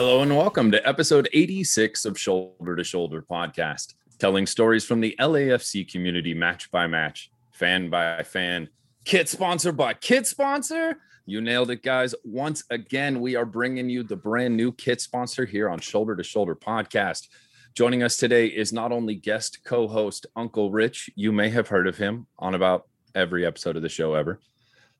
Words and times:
Hello 0.00 0.22
and 0.22 0.36
welcome 0.36 0.70
to 0.70 0.88
episode 0.88 1.28
86 1.32 2.04
of 2.04 2.16
Shoulder 2.16 2.76
to 2.76 2.84
Shoulder 2.84 3.20
podcast, 3.20 3.94
telling 4.20 4.46
stories 4.46 4.84
from 4.84 5.00
the 5.00 5.16
LAFC 5.18 5.90
community 5.90 6.34
match 6.34 6.70
by 6.70 6.86
match, 6.86 7.32
fan 7.50 7.90
by 7.90 8.22
fan, 8.22 8.68
kit 9.04 9.28
sponsor 9.28 9.72
by 9.72 9.94
kit 9.94 10.24
sponsor. 10.24 10.98
You 11.26 11.40
nailed 11.40 11.72
it, 11.72 11.82
guys. 11.82 12.14
Once 12.22 12.62
again, 12.70 13.20
we 13.20 13.34
are 13.34 13.44
bringing 13.44 13.90
you 13.90 14.04
the 14.04 14.14
brand 14.14 14.56
new 14.56 14.70
kit 14.70 15.00
sponsor 15.00 15.44
here 15.44 15.68
on 15.68 15.80
Shoulder 15.80 16.14
to 16.14 16.22
Shoulder 16.22 16.54
podcast. 16.54 17.26
Joining 17.74 18.04
us 18.04 18.16
today 18.16 18.46
is 18.46 18.72
not 18.72 18.92
only 18.92 19.16
guest 19.16 19.64
co 19.64 19.88
host 19.88 20.26
Uncle 20.36 20.70
Rich. 20.70 21.10
You 21.16 21.32
may 21.32 21.48
have 21.50 21.66
heard 21.66 21.88
of 21.88 21.96
him 21.96 22.28
on 22.38 22.54
about 22.54 22.86
every 23.16 23.44
episode 23.44 23.74
of 23.74 23.82
the 23.82 23.88
show 23.88 24.14
ever. 24.14 24.38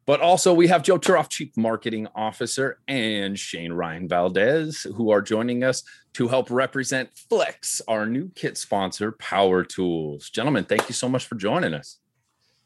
But 0.08 0.22
also, 0.22 0.54
we 0.54 0.68
have 0.68 0.82
Joe 0.82 0.98
Turoff, 0.98 1.28
Chief 1.28 1.54
Marketing 1.54 2.08
Officer, 2.14 2.78
and 2.88 3.38
Shane 3.38 3.74
Ryan 3.74 4.08
Valdez, 4.08 4.86
who 4.96 5.10
are 5.10 5.20
joining 5.20 5.62
us 5.62 5.82
to 6.14 6.28
help 6.28 6.50
represent 6.50 7.10
Flex, 7.28 7.82
our 7.86 8.06
new 8.06 8.30
kit 8.34 8.56
sponsor, 8.56 9.12
Power 9.12 9.64
Tools. 9.64 10.30
Gentlemen, 10.30 10.64
thank 10.64 10.88
you 10.88 10.94
so 10.94 11.10
much 11.10 11.26
for 11.26 11.34
joining 11.34 11.74
us. 11.74 11.98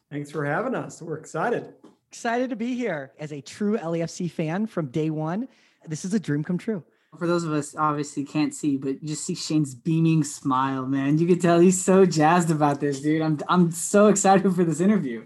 Thanks 0.08 0.30
for 0.30 0.44
having 0.44 0.76
us. 0.76 1.02
We're 1.02 1.18
excited. 1.18 1.74
Excited 2.12 2.50
to 2.50 2.54
be 2.54 2.76
here 2.76 3.10
as 3.18 3.32
a 3.32 3.40
true 3.40 3.76
LAFC 3.76 4.30
fan 4.30 4.68
from 4.68 4.86
day 4.86 5.10
one. 5.10 5.48
This 5.88 6.04
is 6.04 6.14
a 6.14 6.20
dream 6.20 6.44
come 6.44 6.58
true. 6.58 6.84
For 7.18 7.26
those 7.26 7.42
of 7.42 7.52
us 7.52 7.74
obviously 7.74 8.24
can't 8.24 8.54
see, 8.54 8.76
but 8.76 9.02
you 9.02 9.08
just 9.08 9.26
see 9.26 9.34
Shane's 9.34 9.74
beaming 9.74 10.22
smile, 10.22 10.86
man. 10.86 11.18
You 11.18 11.26
can 11.26 11.40
tell 11.40 11.58
he's 11.58 11.84
so 11.84 12.06
jazzed 12.06 12.52
about 12.52 12.78
this, 12.78 13.00
dude. 13.00 13.20
I'm 13.20 13.40
I'm 13.48 13.72
so 13.72 14.06
excited 14.06 14.54
for 14.54 14.62
this 14.62 14.80
interview. 14.80 15.24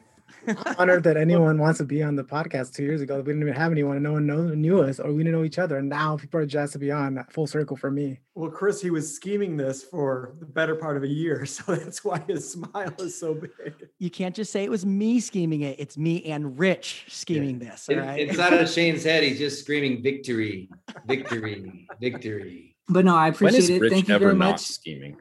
Honored 0.78 1.04
that 1.04 1.16
anyone 1.16 1.58
wants 1.58 1.78
to 1.78 1.84
be 1.84 2.02
on 2.02 2.16
the 2.16 2.24
podcast 2.24 2.74
two 2.74 2.82
years 2.82 3.00
ago. 3.00 3.16
We 3.18 3.24
didn't 3.24 3.42
even 3.42 3.54
have 3.54 3.72
anyone. 3.72 3.96
And 3.96 4.02
no 4.04 4.12
one 4.12 4.26
know, 4.26 4.42
knew 4.48 4.82
us 4.82 5.00
or 5.00 5.12
we 5.12 5.22
didn't 5.22 5.32
know 5.38 5.44
each 5.44 5.58
other. 5.58 5.78
And 5.78 5.88
now 5.88 6.16
people 6.16 6.40
are 6.40 6.46
jazzed 6.46 6.72
to 6.74 6.78
be 6.78 6.90
on 6.90 7.24
full 7.30 7.46
circle 7.46 7.76
for 7.76 7.90
me. 7.90 8.20
Well, 8.34 8.50
Chris, 8.50 8.80
he 8.82 8.90
was 8.90 9.14
scheming 9.14 9.56
this 9.56 9.82
for 9.82 10.34
the 10.40 10.46
better 10.46 10.74
part 10.74 10.96
of 10.96 11.02
a 11.02 11.08
year. 11.08 11.46
So 11.56 11.74
that's 11.74 12.04
why 12.04 12.22
his 12.28 12.50
smile 12.52 12.92
is 12.98 13.18
so 13.18 13.34
big. 13.34 13.74
You 13.98 14.10
can't 14.10 14.34
just 14.34 14.52
say 14.52 14.62
it 14.64 14.70
was 14.70 14.84
me 14.84 15.20
scheming 15.20 15.62
it. 15.62 15.76
It's 15.78 15.96
me 15.96 16.22
and 16.24 16.58
Rich 16.58 17.06
scheming 17.08 17.58
this. 17.58 17.88
All 17.88 17.96
In- 17.98 18.04
right. 18.06 18.28
Inside 18.28 18.52
of 18.54 18.68
Shane's 18.68 19.04
head, 19.04 19.22
he's 19.22 19.38
just 19.38 19.60
screaming 19.62 20.02
victory, 20.02 20.68
victory, 21.06 21.86
victory. 22.00 22.76
But 22.88 23.04
no, 23.04 23.16
I 23.16 23.28
appreciate 23.28 23.58
is 23.58 23.70
it. 23.70 23.80
Rich 23.80 23.92
Thank 23.92 24.08
you 24.08 24.18
very 24.18 24.32
not 24.34 24.50
much. 24.52 24.60
scheming? 24.60 25.16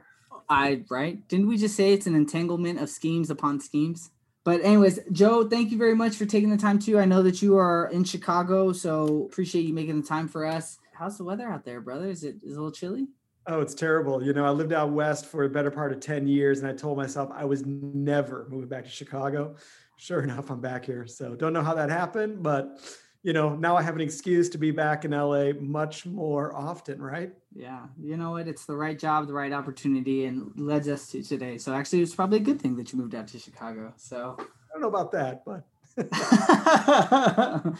I 0.50 0.84
right? 0.90 1.28
Didn't 1.28 1.48
we 1.48 1.58
just 1.58 1.76
say 1.76 1.94
it's 1.94 2.06
an 2.06 2.16
entanglement 2.16 2.80
of 2.80 2.90
schemes 2.90 3.30
upon 3.30 3.60
schemes? 3.60 4.12
But 4.46 4.64
anyways, 4.64 5.00
Joe, 5.12 5.50
thank 5.50 5.72
you 5.72 5.78
very 5.78 5.96
much 5.96 6.16
for 6.16 6.26
taking 6.26 6.52
the 6.52 6.58
time 6.58 6.78
too. 6.78 7.00
I 7.00 7.06
know 7.06 7.24
that 7.24 7.42
you 7.42 7.58
are 7.58 7.90
in 7.92 8.04
Chicago, 8.04 8.72
so 8.72 9.26
appreciate 9.26 9.64
you 9.64 9.74
making 9.74 10.00
the 10.00 10.08
time 10.08 10.28
for 10.28 10.46
us. 10.46 10.78
How's 10.94 11.18
the 11.18 11.24
weather 11.24 11.50
out 11.50 11.66
there, 11.66 11.82
brother? 11.82 12.08
Is 12.08 12.24
it 12.24 12.36
is 12.44 12.52
it 12.52 12.58
a 12.58 12.62
little 12.62 12.72
chilly? 12.72 13.08
Oh, 13.48 13.60
it's 13.60 13.74
terrible. 13.74 14.24
You 14.24 14.34
know, 14.34 14.46
I 14.46 14.52
lived 14.52 14.72
out 14.72 14.92
west 14.92 15.26
for 15.26 15.44
a 15.44 15.50
better 15.50 15.70
part 15.70 15.92
of 15.92 16.00
10 16.00 16.28
years, 16.28 16.60
and 16.60 16.68
I 16.68 16.74
told 16.74 16.98
myself 16.98 17.30
I 17.34 17.46
was 17.46 17.64
never 17.66 18.48
moving 18.50 18.70
back 18.70 18.86
to 18.86 18.90
Chicago. 18.90 19.56
Sure 19.98 20.22
enough, 20.22 20.50
I'm 20.52 20.62
back 20.62 20.86
here. 20.86 21.08
So 21.08 21.36
don't 21.36 21.54
know 21.54 21.64
how 21.64 21.74
that 21.76 21.90
happened, 21.90 22.44
but 22.44 22.80
you 23.26 23.34
know, 23.34 23.56
now 23.56 23.76
I 23.76 23.82
have 23.82 23.96
an 23.96 24.02
excuse 24.02 24.50
to 24.50 24.60
be 24.60 24.70
back 24.70 25.04
in 25.04 25.10
LA 25.10 25.54
much 25.60 26.06
more 26.06 26.56
often, 26.56 27.02
right? 27.02 27.32
Yeah, 27.56 27.88
you 28.00 28.18
know 28.18 28.30
what? 28.30 28.48
It's 28.48 28.68
the 28.68 28.78
right 28.78 29.00
job, 29.00 29.26
the 29.26 29.34
right 29.34 29.52
opportunity, 29.52 30.26
and 30.26 30.52
led 30.56 30.88
us 30.88 31.10
to 31.10 31.24
today. 31.24 31.58
So 31.58 31.74
actually, 31.74 32.04
it's 32.04 32.14
probably 32.14 32.38
a 32.38 32.42
good 32.42 32.62
thing 32.62 32.76
that 32.76 32.94
you 32.94 33.00
moved 33.00 33.16
out 33.16 33.28
to 33.30 33.40
Chicago. 33.40 33.94
So, 33.98 34.38
I 34.40 34.44
don't 34.72 34.82
know 34.82 34.90
about 34.90 35.12
that, 35.14 35.44
but 35.44 35.64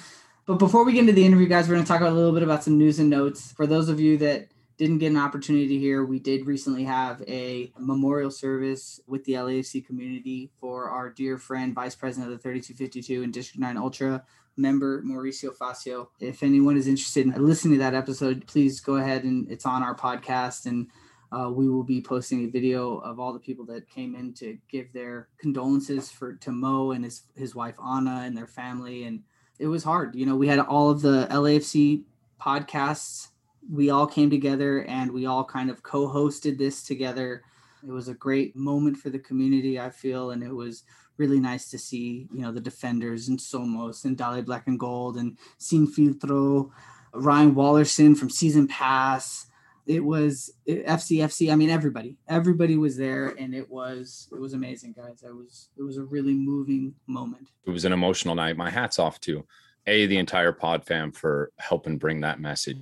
but 0.48 0.58
before 0.58 0.84
we 0.84 0.94
get 0.94 1.02
into 1.02 1.14
the 1.14 1.28
interview, 1.28 1.48
guys, 1.48 1.70
we're 1.70 1.76
going 1.76 1.86
to 1.86 1.92
talk 1.92 2.02
a 2.02 2.10
little 2.10 2.34
bit 2.34 2.42
about 2.42 2.64
some 2.64 2.80
news 2.80 2.98
and 2.98 3.12
notes. 3.12 3.52
For 3.52 3.68
those 3.68 3.88
of 3.88 4.00
you 4.00 4.18
that 4.18 4.48
didn't 4.78 4.98
get 4.98 5.12
an 5.12 5.18
opportunity 5.18 5.78
hear, 5.78 6.04
we 6.04 6.18
did 6.18 6.48
recently 6.48 6.86
have 6.86 7.22
a 7.28 7.72
memorial 7.78 8.32
service 8.32 9.00
with 9.06 9.24
the 9.26 9.34
LAFC 9.34 9.86
community 9.86 10.50
for 10.60 10.90
our 10.90 11.12
dear 11.12 11.38
friend, 11.38 11.76
Vice 11.76 11.94
President 11.94 12.32
of 12.32 12.36
the 12.36 12.42
3252 12.42 13.22
and 13.22 13.32
District 13.32 13.60
9 13.60 13.78
Ultra 13.78 14.24
member, 14.58 15.02
Mauricio 15.04 15.56
Facio. 15.56 16.08
If 16.20 16.44
anyone 16.44 16.78
is 16.78 16.88
interested 16.88 17.26
in 17.26 17.46
listening 17.46 17.76
to 17.76 17.80
that 17.80 17.94
episode, 17.94 18.46
please 18.48 18.80
go 18.80 18.96
ahead 18.96 19.24
and 19.24 19.50
it's 19.52 19.66
on 19.66 19.84
our 19.84 19.96
podcast 19.96 20.66
and 20.66 20.88
uh, 21.32 21.50
we 21.50 21.68
will 21.68 21.84
be 21.84 22.02
posting 22.02 22.46
a 22.46 22.50
video 22.50 22.98
of 23.00 23.20
all 23.20 23.34
the 23.34 23.40
people 23.40 23.66
that 23.66 23.90
came 23.90 24.16
in 24.16 24.34
to 24.34 24.58
give 24.70 24.92
their 24.94 25.28
condolences 25.38 26.10
for 26.10 26.36
to 26.36 26.52
Mo 26.52 26.92
and 26.92 27.04
his 27.04 27.24
his 27.36 27.56
wife 27.56 27.76
Anna 27.84 28.22
and 28.26 28.38
their 28.38 28.48
family. 28.48 29.04
And 29.04 29.22
it 29.60 29.68
was 29.68 29.84
hard. 29.84 30.16
You 30.16 30.26
know, 30.26 30.36
we 30.36 30.48
had 30.48 30.60
all 30.60 30.90
of 30.90 31.02
the 31.02 31.28
LAFC 31.32 32.04
podcasts. 32.42 33.30
We 33.70 33.90
all 33.90 34.08
came 34.08 34.30
together 34.30 34.86
and 34.86 35.12
we 35.12 35.26
all 35.26 35.44
kind 35.44 35.70
of 35.70 35.82
co-hosted 35.82 36.58
this 36.58 36.84
together. 36.84 37.44
It 37.86 37.92
was 37.92 38.08
a 38.08 38.14
great 38.14 38.56
moment 38.56 38.98
for 38.98 39.10
the 39.10 39.20
community, 39.20 39.80
I 39.80 39.90
feel, 39.90 40.32
and 40.32 40.44
it 40.44 40.54
was 40.54 40.84
really 41.18 41.40
nice 41.40 41.70
to 41.70 41.78
see, 41.78 42.28
you 42.34 42.42
know, 42.42 42.52
the 42.52 42.60
defenders 42.60 43.28
and 43.30 43.40
Somos 43.40 44.06
and 44.06 44.18
Dale 44.18 44.42
Black 44.42 44.68
and 44.68 44.80
Gold 44.80 45.18
and 45.18 45.38
Sin 45.58 45.88
Filtro, 45.88 46.72
Ryan 47.14 47.56
Wallerson 47.56 48.18
from 48.18 48.30
Season 48.30 48.68
Pass 48.68 49.48
it 49.86 50.04
was 50.04 50.52
FCFC. 50.68 51.52
I 51.52 51.56
mean, 51.56 51.70
everybody, 51.70 52.18
everybody 52.28 52.76
was 52.76 52.98
there, 52.98 53.28
and 53.38 53.54
it 53.54 53.70
was 53.70 54.28
it 54.32 54.40
was 54.40 54.54
amazing, 54.54 54.94
guys. 54.94 55.24
It 55.24 55.36
was 55.36 55.70
it 55.78 55.84
was 55.84 55.98
a 55.98 56.04
really 56.04 56.34
moving 56.34 56.96
moment. 57.08 57.50
It 57.66 57.70
was 57.70 57.86
an 57.86 57.94
emotional 57.94 58.36
night. 58.36 58.58
My 58.58 58.70
hat's 58.70 59.00
off 59.00 59.20
to 59.22 59.46
A, 59.86 60.08
the 60.08 60.18
entire 60.18 60.52
pod 60.52 60.86
fam 60.86 61.12
for 61.12 61.52
helping 61.58 61.98
bring 61.98 62.22
that 62.22 62.40
message 62.40 62.80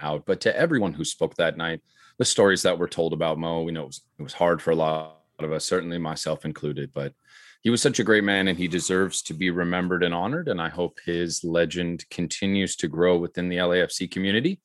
out, 0.00 0.24
but 0.26 0.40
to 0.42 0.56
everyone 0.56 0.92
who 0.92 1.04
spoke 1.04 1.34
that 1.36 1.56
night, 1.56 1.80
the 2.18 2.24
stories 2.24 2.62
that 2.62 2.78
were 2.78 2.88
told 2.88 3.12
about 3.12 3.38
Mo, 3.38 3.62
we 3.62 3.72
know 3.72 3.82
it 3.82 3.86
was, 3.86 4.02
it 4.18 4.22
was 4.22 4.32
hard 4.32 4.62
for 4.62 4.70
a 4.70 4.76
lot 4.76 5.20
of 5.38 5.52
us, 5.52 5.66
certainly 5.66 5.98
myself 5.98 6.44
included, 6.44 6.90
but 6.94 7.12
he 7.64 7.70
was 7.70 7.80
such 7.80 7.98
a 7.98 8.04
great 8.04 8.24
man 8.24 8.46
and 8.48 8.58
he 8.58 8.68
deserves 8.68 9.22
to 9.22 9.34
be 9.34 9.50
remembered 9.50 10.04
and 10.04 10.14
honored. 10.14 10.48
And 10.48 10.60
I 10.60 10.68
hope 10.68 10.98
his 11.04 11.42
legend 11.42 12.08
continues 12.10 12.76
to 12.76 12.88
grow 12.88 13.16
within 13.16 13.48
the 13.48 13.56
LAFC 13.56 14.10
community 14.10 14.60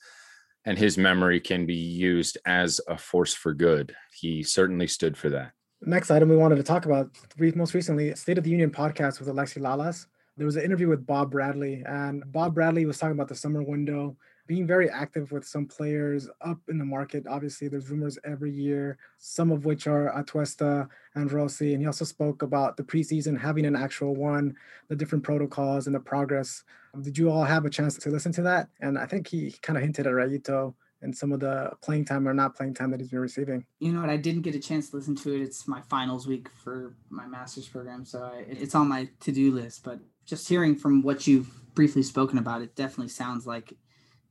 and 0.66 0.78
his 0.78 0.98
memory 0.98 1.40
can 1.40 1.66
be 1.66 1.76
used 1.76 2.38
as 2.46 2.82
a 2.90 2.98
force 2.98 3.34
for 3.34 3.54
good. 3.54 3.96
He 4.14 4.44
certainly 4.44 4.86
stood 4.86 5.16
for 5.18 5.30
that. 5.30 5.54
Next 5.82 6.12
item 6.12 6.28
we 6.28 6.36
wanted 6.36 6.58
to 6.58 6.64
talk 6.64 6.86
about 6.86 7.10
most 7.56 7.74
recently, 7.74 8.14
State 8.16 8.38
of 8.38 8.44
the 8.44 8.50
Union 8.50 8.70
podcast 8.70 9.20
with 9.20 9.30
Alexi 9.30 9.62
Lalas. 9.62 10.06
There 10.36 10.46
was 10.46 10.58
an 10.58 10.64
interview 10.64 10.90
with 10.90 11.06
Bob 11.06 11.31
Bradley, 11.31 11.84
and 11.86 12.30
Bob 12.30 12.54
Bradley 12.54 12.86
was 12.86 12.98
talking 12.98 13.14
about 13.14 13.30
the 13.30 13.36
summer 13.36 13.64
window, 13.64 14.18
being 14.50 14.66
very 14.66 14.90
active 14.90 15.32
with 15.32 15.46
some 15.46 15.68
players 15.68 16.28
up 16.42 16.58
in 16.70 16.80
the 16.80 16.84
market. 16.84 17.28
Obviously, 17.30 17.68
there's 17.68 17.92
rumors 17.92 18.18
every 18.26 18.50
year, 18.50 18.98
some 19.20 19.52
of 19.52 19.64
which 19.64 19.86
are 19.86 20.12
Atuesta 20.18 20.90
and 21.14 21.32
Rossi. 21.32 21.74
And 21.74 21.84
he 21.84 21.86
also 21.86 22.04
spoke 22.04 22.42
about 22.42 22.76
the 22.76 22.82
preseason 22.82 23.40
having 23.40 23.64
an 23.68 23.76
actual 23.76 24.16
one, 24.16 24.56
the 24.88 24.96
different 24.96 25.24
protocols 25.24 25.86
and 25.86 25.96
the 25.96 26.00
progress. 26.00 26.64
Did 27.00 27.16
you 27.16 27.30
all 27.30 27.44
have 27.44 27.66
a 27.66 27.70
chance 27.70 27.96
to 28.00 28.10
listen 28.10 28.32
to 28.32 28.42
that? 28.42 28.70
And 28.82 28.98
I 28.98 29.06
think 29.06 29.28
he 29.28 29.52
kind 29.62 29.78
of 29.78 29.84
hinted 29.84 30.08
at 30.08 30.14
Rayito 30.14 30.74
and 31.04 31.16
some 31.16 31.31
of 31.31 31.42
the 31.42 31.70
playing 31.84 32.06
time 32.06 32.28
or 32.28 32.34
not 32.34 32.56
playing 32.56 32.74
time 32.74 32.90
that 32.90 33.00
he's 33.00 33.12
been 33.12 33.20
receiving. 33.20 33.64
You 33.78 33.94
know 33.94 34.02
what? 34.02 34.10
I 34.10 34.18
didn't 34.18 34.42
get 34.42 34.56
a 34.56 34.60
chance 34.60 34.90
to 34.90 34.96
listen 34.96 35.16
to 35.18 35.36
it. 35.36 35.44
It's 35.44 35.68
my 35.68 35.81
finals 35.81 36.26
week 36.26 36.48
for 36.64 36.96
my 37.12 37.28
master's 37.28 37.68
program, 37.68 38.04
so 38.04 38.24
I, 38.24 38.46
it's 38.50 38.74
on 38.74 38.90
my 38.90 39.10
to-do 39.20 39.52
list. 39.52 39.84
But 39.84 40.00
just 40.26 40.50
hearing 40.50 40.76
from 40.76 41.04
what 41.04 41.28
you've 41.28 41.52
briefly 41.76 42.01
spoken 42.01 42.40
about, 42.40 42.63
it 42.63 42.75
definitely 42.75 43.10
sounds 43.10 43.46
like 43.46 43.78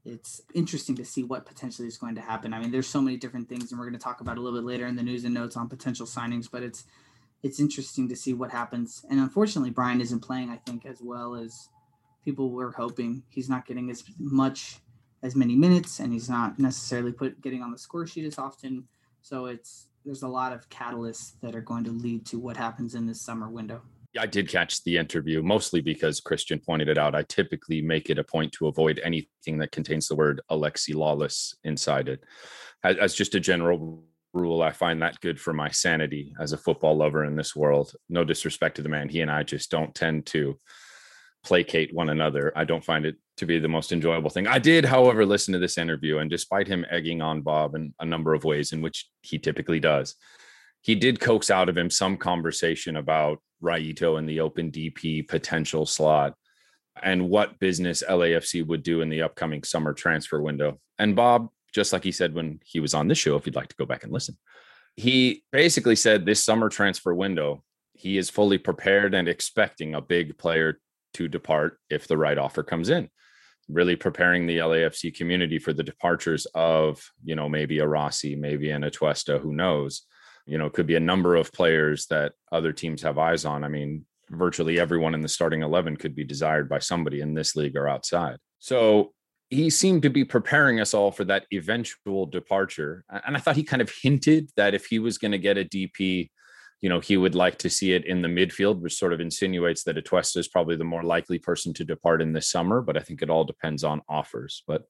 it's 0.09 0.41
interesting 0.55 0.97
to 0.97 1.05
see 1.05 1.23
what 1.23 1.45
potentially 1.45 1.87
is 1.87 1.99
going 1.99 2.15
to 2.15 2.21
happen. 2.21 2.55
I 2.55 2.59
mean, 2.59 2.71
there's 2.71 2.87
so 2.87 3.03
many 3.03 3.17
different 3.17 3.49
things, 3.49 3.71
and 3.71 3.79
we're 3.79 3.87
going 3.87 3.99
to 3.99 4.03
talk 4.03 4.21
about 4.21 4.39
a 4.39 4.41
little 4.41 4.59
bit 4.59 4.67
later 4.67 4.87
in 4.87 4.97
the 4.97 5.03
news 5.03 5.25
and 5.25 5.35
notes 5.35 5.57
on 5.57 5.69
potential 5.69 6.07
signings. 6.07 6.51
But 6.51 6.63
it's 6.63 6.85
it's 7.43 7.61
interesting 7.61 8.09
to 8.09 8.17
see 8.17 8.33
what 8.33 8.51
happens. 8.51 9.05
And 9.11 9.21
unfortunately, 9.21 9.71
Brian 9.71 10.01
isn't 10.01 10.21
playing. 10.21 10.51
I 10.51 10.57
think 10.57 10.87
as 10.87 11.01
well 11.01 11.35
as 11.35 11.69
people 12.25 12.51
were 12.51 12.73
hoping. 12.73 13.23
He's 13.29 13.49
not 13.49 13.67
getting 13.67 13.91
as 13.91 14.03
much 14.19 14.79
as 15.23 15.37
many 15.37 15.57
minutes, 15.57 16.01
and 16.01 16.13
he's 16.13 16.29
not 16.29 16.59
necessarily 16.59 17.13
put 17.13 17.41
getting 17.41 17.63
on 17.63 17.71
the 17.71 17.79
score 17.79 18.07
sheet 18.07 18.25
as 18.25 18.39
often. 18.39 18.89
So 19.21 19.47
it's 19.47 19.89
there's 20.05 20.23
a 20.23 20.29
lot 20.29 20.53
of 20.53 20.71
catalysts 20.71 21.33
that 21.43 21.55
are 21.55 21.61
going 21.61 21.85
to 21.85 21.91
lead 21.91 22.25
to 22.27 22.39
what 22.39 22.57
happens 22.57 22.95
in 22.95 23.07
this 23.07 23.21
summer 23.21 23.49
window. 23.49 23.83
I 24.19 24.27
did 24.27 24.49
catch 24.49 24.83
the 24.85 24.97
interview 24.97 25.43
mostly 25.43 25.81
because 25.81 26.21
Christian 26.21 26.61
pointed 26.61 26.89
it 26.89 26.99
out. 26.99 27.15
I 27.15 27.23
typically 27.23 27.83
make 27.83 28.11
it 28.11 28.19
a 28.19 28.25
point 28.25 28.53
to 28.53 28.69
avoid 28.69 29.01
anything 29.05 29.59
that 29.59 29.73
contains 29.73 30.09
the 30.09 30.17
word 30.17 30.41
Alexi 30.51 30.95
Lalas 30.95 31.55
inside 31.65 32.09
it. 32.09 32.25
As, 32.83 32.97
as 32.97 33.15
just 33.15 33.35
a 33.35 33.41
general 33.41 34.05
rule, 34.33 34.63
I 34.63 34.71
find 34.71 35.03
that 35.03 35.21
good 35.21 35.41
for 35.41 35.53
my 35.53 35.71
sanity 35.71 36.35
as 36.41 36.53
a 36.53 36.59
football 36.59 36.97
lover 36.97 37.25
in 37.25 37.37
this 37.37 37.55
world. 37.55 37.93
No 38.09 38.25
disrespect 38.25 38.77
to 38.77 38.83
the 38.83 38.89
man. 38.89 39.09
He 39.09 39.21
and 39.21 39.31
I 39.31 39.43
just 39.43 39.71
don't 39.71 39.95
tend 39.95 40.27
to 40.27 40.59
placate 41.45 41.95
one 41.95 42.09
another. 42.09 42.53
I 42.57 42.65
don't 42.65 42.85
find 42.85 43.07
it 43.07 43.17
to 43.39 43.47
be 43.47 43.59
the 43.59 43.69
most 43.69 43.93
enjoyable 43.93 44.31
thing. 44.31 44.47
I 44.47 44.59
did, 44.59 44.85
however, 44.85 45.25
listen 45.25 45.53
to 45.53 45.59
this 45.59 45.79
interview, 45.79 46.19
and 46.19 46.31
despite 46.31 46.67
him 46.67 46.85
egging 46.91 47.23
on 47.23 47.43
Bob 47.43 47.75
in 47.75 47.95
a 48.01 48.05
number 48.05 48.35
of 48.35 48.45
ways 48.45 48.73
in 48.73 48.83
which 48.83 49.09
he 49.23 49.39
typically 49.39 49.81
does, 49.81 50.17
he 50.89 50.95
did 50.95 51.21
coax 51.21 51.51
out 51.51 51.69
of 51.69 51.77
him 51.77 51.91
some 51.91 52.17
conversation 52.17 52.97
about 52.97 53.43
Rayito 53.63 54.19
and 54.19 54.27
the 54.27 54.41
open 54.41 54.71
DP 54.71 55.29
potential 55.29 55.85
slot. 55.85 56.33
and 57.03 57.29
what 57.29 57.59
business 57.59 58.03
LAFC 58.09 58.67
would 58.67 58.83
do 58.83 59.03
in 59.03 59.11
the 59.11 59.21
upcoming 59.21 59.63
summer 59.65 59.93
transfer 59.93 60.41
window. 60.41 60.81
And 60.99 61.15
Bob, 61.15 61.49
just 61.75 61.93
like 61.93 62.05
he 62.05 62.11
said 62.11 62.35
when 62.35 62.59
he 62.65 62.81
was 62.81 62.95
on 62.95 63.07
this 63.07 63.19
show, 63.19 63.37
if 63.37 63.45
you'd 63.45 63.55
like 63.55 63.69
to 63.69 63.77
go 63.77 63.85
back 63.85 64.03
and 64.03 64.13
listen, 64.13 64.39
he 64.97 65.45
basically 65.53 65.95
said 65.95 66.25
this 66.25 66.43
summer 66.43 66.71
transfer 66.71 67.15
window, 67.15 67.63
he 67.93 68.17
is 68.17 68.31
fully 68.31 68.57
prepared 68.57 69.15
and 69.15 69.29
expecting 69.29 69.95
a 69.95 70.01
big 70.01 70.39
player 70.39 70.81
to 71.15 71.29
depart 71.29 71.79
if 71.91 72.09
the 72.09 72.17
right 72.17 72.39
offer 72.39 72.63
comes 72.63 72.89
in. 72.89 73.11
Really 73.69 73.95
preparing 73.95 74.47
the 74.47 74.57
LAFC 74.57 75.15
community 75.15 75.59
for 75.59 75.75
the 75.75 75.85
departures 75.85 76.47
of, 76.55 77.07
you 77.23 77.37
know, 77.37 77.49
maybe 77.49 77.79
a 77.79 77.87
Rossi, 77.87 78.35
maybe 78.35 78.71
an 78.71 78.85
Atuesta, 78.85 79.39
who 79.39 79.53
knows. 79.53 80.07
You 80.49 80.57
know, 80.57 80.71
could 80.71 80.87
be 80.87 80.97
a 80.97 81.01
number 81.01 81.37
of 81.37 81.53
players 81.53 82.07
that 82.07 82.33
other 82.51 82.73
teams 82.73 83.03
have 83.03 83.19
eyes 83.19 83.45
on. 83.45 83.65
I 83.65 83.69
mean, 83.69 84.07
virtually 84.31 84.81
everyone 84.81 85.15
in 85.15 85.21
the 85.21 85.29
starting 85.29 85.63
11 85.63 85.99
could 85.99 86.15
be 86.15 86.25
desired 86.25 86.69
by 86.69 86.79
somebody 86.79 87.21
in 87.21 87.35
this 87.35 87.55
league 87.55 87.77
or 87.77 87.87
outside. 87.87 88.39
So 88.59 89.13
he 89.51 89.71
seemed 89.71 90.03
to 90.03 90.11
be 90.11 90.25
preparing 90.25 90.81
us 90.81 90.95
all 90.95 91.11
for 91.11 91.25
that 91.25 91.47
eventual 91.53 92.27
departure. 92.27 93.05
And 93.27 93.37
I 93.37 93.41
thought 93.41 93.57
he 93.57 93.63
kind 93.63 93.83
of 93.83 93.93
hinted 94.03 94.51
that 94.57 94.75
if 94.75 94.87
he 94.87 94.99
was 94.99 95.19
going 95.19 95.33
to 95.33 95.39
get 95.39 95.59
a 95.59 95.65
DP, 95.65 96.31
you 96.81 96.89
know, 96.89 97.01
he 97.01 97.17
would 97.17 97.35
like 97.35 97.59
to 97.59 97.71
see 97.71 97.93
it 97.93 98.05
in 98.05 98.23
the 98.23 98.29
midfield, 98.29 98.81
which 98.81 98.95
sort 98.95 99.13
of 99.13 99.21
insinuates 99.21 99.85
that 99.85 99.97
Atuesta 99.97 100.37
is 100.37 100.49
probably 100.49 100.77
the 100.77 100.85
more 100.85 101.03
likely 101.03 101.39
person 101.39 101.75
to 101.75 101.85
depart 101.85 102.23
in 102.23 102.33
this 102.33 102.49
summer. 102.49 102.81
But 102.81 102.97
I 102.97 103.01
think 103.01 103.21
it 103.21 103.31
all 103.31 103.45
depends 103.45 103.85
on 103.85 104.03
offers. 104.09 104.63
But 104.67 104.85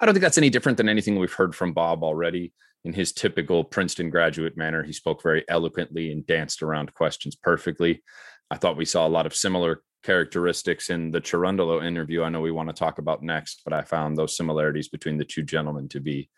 I 0.00 0.06
don't 0.06 0.14
think 0.14 0.22
that's 0.22 0.38
any 0.38 0.50
different 0.50 0.78
than 0.78 0.88
anything 0.88 1.18
we've 1.18 1.32
heard 1.32 1.54
from 1.54 1.72
Bob 1.72 2.02
already. 2.02 2.52
In 2.86 2.92
his 2.92 3.10
typical 3.10 3.64
Princeton 3.64 4.10
graduate 4.10 4.56
manner, 4.56 4.84
he 4.84 4.92
spoke 4.92 5.20
very 5.20 5.44
eloquently 5.48 6.12
and 6.12 6.24
danced 6.24 6.62
around 6.62 6.94
questions 6.94 7.34
perfectly. 7.34 8.04
I 8.48 8.58
thought 8.58 8.76
we 8.76 8.84
saw 8.84 9.04
a 9.04 9.08
lot 9.08 9.26
of 9.26 9.34
similar 9.34 9.82
characteristics 10.04 10.88
in 10.88 11.10
the 11.10 11.20
Cherundolo 11.20 11.84
interview. 11.84 12.22
I 12.22 12.28
know 12.28 12.40
we 12.40 12.52
want 12.52 12.68
to 12.68 12.72
talk 12.72 12.98
about 12.98 13.24
next, 13.24 13.62
but 13.64 13.72
I 13.72 13.82
found 13.82 14.16
those 14.16 14.36
similarities 14.36 14.86
between 14.86 15.18
the 15.18 15.24
two 15.24 15.42
gentlemen 15.42 15.88
to 15.88 16.00
be 16.00 16.30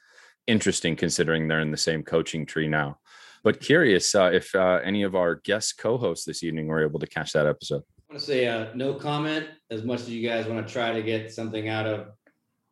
interesting 0.46 0.96
considering 0.96 1.48
they're 1.48 1.60
in 1.60 1.70
the 1.70 1.76
same 1.76 2.02
coaching 2.02 2.46
tree 2.46 2.66
now. 2.66 2.98
But 3.44 3.60
curious 3.60 4.14
uh, 4.14 4.30
if 4.32 4.54
uh, 4.54 4.80
any 4.82 5.02
of 5.02 5.14
our 5.14 5.34
guest 5.34 5.76
co 5.76 5.98
hosts 5.98 6.24
this 6.24 6.42
evening 6.42 6.66
were 6.66 6.82
able 6.82 7.00
to 7.00 7.06
catch 7.06 7.34
that 7.34 7.46
episode. 7.46 7.82
I 8.08 8.14
want 8.14 8.20
to 8.20 8.26
say 8.26 8.46
uh, 8.46 8.68
no 8.74 8.94
comment. 8.94 9.48
As 9.70 9.84
much 9.84 10.00
as 10.00 10.08
you 10.08 10.26
guys 10.26 10.46
want 10.46 10.66
to 10.66 10.72
try 10.72 10.92
to 10.92 11.02
get 11.02 11.30
something 11.30 11.68
out 11.68 11.86
of 11.86 12.06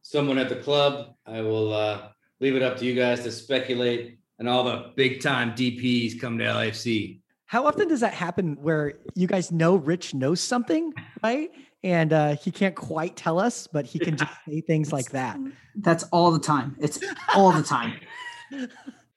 someone 0.00 0.38
at 0.38 0.48
the 0.48 0.56
club, 0.56 1.12
I 1.26 1.42
will 1.42 1.74
uh, 1.74 2.08
leave 2.40 2.56
it 2.56 2.62
up 2.62 2.76
to 2.78 2.84
you 2.84 2.94
guys 2.94 3.22
to 3.24 3.32
speculate. 3.32 4.18
And 4.38 4.48
all 4.48 4.64
the 4.64 4.92
big 4.96 5.22
time 5.22 5.52
DPs 5.52 6.20
come 6.20 6.38
to 6.38 6.44
LAFC. 6.44 7.20
How 7.46 7.66
often 7.66 7.88
does 7.88 8.00
that 8.00 8.12
happen 8.12 8.56
where 8.60 8.94
you 9.14 9.26
guys 9.26 9.52
know 9.52 9.76
Rich 9.76 10.14
knows 10.14 10.40
something, 10.40 10.92
right? 11.22 11.50
And 11.82 12.12
uh, 12.12 12.36
he 12.36 12.50
can't 12.50 12.74
quite 12.74 13.16
tell 13.16 13.38
us, 13.38 13.66
but 13.66 13.86
he 13.86 13.98
can 13.98 14.16
just 14.16 14.32
say 14.48 14.60
things 14.60 14.92
like 14.92 15.10
that. 15.10 15.38
That's 15.76 16.04
all 16.04 16.32
the 16.32 16.40
time. 16.40 16.76
It's 16.80 16.98
all 17.34 17.52
the 17.52 17.62
time. 17.62 17.94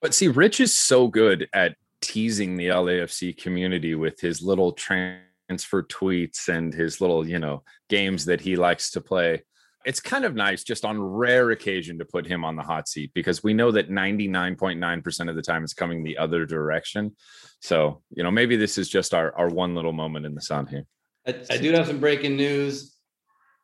But 0.01 0.13
see, 0.13 0.27
Rich 0.27 0.59
is 0.59 0.73
so 0.73 1.07
good 1.07 1.49
at 1.53 1.75
teasing 2.01 2.55
the 2.55 2.67
LAFC 2.67 3.35
community 3.35 3.95
with 3.95 4.19
his 4.19 4.41
little 4.41 4.71
transfer 4.71 5.83
tweets 5.83 6.47
and 6.47 6.73
his 6.73 7.01
little, 7.01 7.27
you 7.27 7.39
know, 7.39 7.63
games 7.89 8.25
that 8.25 8.41
he 8.41 8.55
likes 8.55 8.91
to 8.91 9.01
play. 9.01 9.43
It's 9.85 9.99
kind 10.01 10.25
of 10.25 10.35
nice 10.35 10.63
just 10.63 10.83
on 10.83 11.01
rare 11.01 11.51
occasion 11.51 11.99
to 11.99 12.05
put 12.05 12.27
him 12.27 12.43
on 12.43 12.55
the 12.57 12.63
hot 12.63 12.87
seat 12.89 13.11
because 13.13 13.41
we 13.43 13.53
know 13.53 13.71
that 13.71 13.89
99.9% 13.89 15.29
of 15.29 15.35
the 15.35 15.41
time 15.41 15.63
it's 15.63 15.73
coming 15.73 16.03
the 16.03 16.17
other 16.17 16.45
direction. 16.45 17.15
So, 17.61 18.01
you 18.11 18.23
know, 18.23 18.31
maybe 18.31 18.57
this 18.57 18.77
is 18.77 18.89
just 18.89 19.13
our, 19.13 19.33
our 19.37 19.47
one 19.47 19.75
little 19.75 19.93
moment 19.93 20.25
in 20.25 20.35
the 20.35 20.41
sun 20.41 20.67
here. 20.67 20.85
I, 21.25 21.35
I 21.49 21.57
do 21.57 21.71
have 21.71 21.87
some 21.87 21.99
breaking 21.99 22.35
news. 22.35 22.95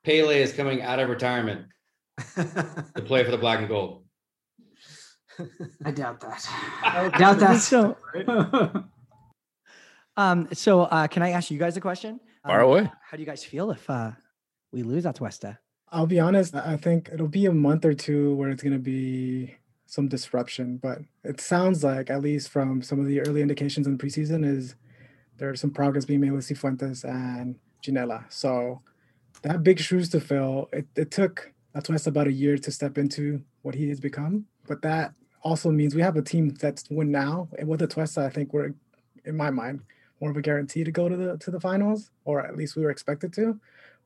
Pele 0.06 0.42
is 0.42 0.54
coming 0.54 0.82
out 0.82 1.00
of 1.00 1.10
retirement 1.10 1.66
to 2.36 3.02
play 3.04 3.24
for 3.26 3.32
the 3.32 3.38
black 3.38 3.60
and 3.60 3.68
gold. 3.68 4.06
I 5.84 5.92
doubt 5.92 6.22
that. 6.22 6.48
I 6.82 7.10
doubt 7.18 7.40
that. 7.40 7.60
So, 7.62 7.98
um, 10.18 10.48
so 10.54 10.84
uh, 10.84 11.08
can 11.08 11.24
I 11.24 11.32
ask 11.32 11.52
you 11.52 11.60
guys 11.60 11.76
a 11.76 11.82
question? 11.82 12.22
Far 12.46 12.62
Um, 12.62 12.70
away. 12.70 12.92
How 13.10 13.18
do 13.18 13.22
you 13.22 13.28
guys 13.28 13.44
feel 13.44 13.72
if 13.72 13.90
uh, 13.90 14.12
we 14.72 14.84
lose 14.84 15.04
Atuesta? 15.04 15.58
I'll 15.96 16.06
be 16.06 16.20
honest, 16.20 16.54
I 16.54 16.76
think 16.76 17.10
it'll 17.14 17.30
be 17.30 17.46
a 17.46 17.54
month 17.54 17.86
or 17.86 17.94
two 17.94 18.36
where 18.36 18.50
it's 18.50 18.62
going 18.62 18.74
to 18.74 18.80
be 18.80 19.56
some 19.86 20.10
disruption, 20.10 20.76
but 20.76 21.00
it 21.24 21.40
sounds 21.40 21.86
like, 21.86 22.10
at 22.10 22.20
least 22.20 22.50
from 22.50 22.82
some 22.82 23.00
of 23.00 23.06
the 23.06 23.22
early 23.22 23.42
indications 23.42 23.88
in 23.88 23.98
preseason, 23.98 24.46
is 24.46 24.76
there's 25.38 25.62
some 25.62 25.72
progress 25.72 26.04
being 26.04 26.20
made 26.20 26.34
with 26.34 26.46
Cifuentes 26.46 27.06
and 27.06 27.56
Ginella. 27.82 28.26
So 28.28 28.82
that 29.44 29.64
big 29.64 29.80
shoes 29.80 30.10
to 30.10 30.20
fill, 30.20 30.68
it, 30.74 30.86
it 30.98 31.12
took 31.12 31.54
uh, 31.74 31.80
Atuesta 31.80 32.08
about 32.08 32.28
a 32.28 32.34
year 32.34 32.58
to 32.58 32.72
step 32.72 32.98
into 32.98 33.42
what 33.62 33.76
he 33.76 33.88
has 33.88 34.02
become, 34.02 34.48
but 34.68 34.82
that 34.82 35.14
also 35.44 35.72
means 35.72 35.96
we 35.96 36.02
have 36.02 36.18
a 36.18 36.22
team 36.22 36.50
that's 36.50 36.90
win 36.90 37.10
now. 37.10 37.48
And 37.58 37.70
with 37.70 37.80
Atuesta, 37.80 38.26
I 38.26 38.30
think 38.30 38.52
we're, 38.52 38.74
in 39.24 39.38
my 39.38 39.50
mind, 39.50 39.80
more 40.20 40.30
of 40.30 40.36
a 40.36 40.42
guarantee 40.42 40.84
to 40.84 40.92
go 40.92 41.08
to 41.08 41.16
the 41.16 41.38
to 41.38 41.52
the 41.52 41.60
finals, 41.60 42.12
or 42.26 42.46
at 42.46 42.58
least 42.58 42.76
we 42.76 42.84
were 42.84 42.92
expected 42.92 43.32
to. 43.34 43.58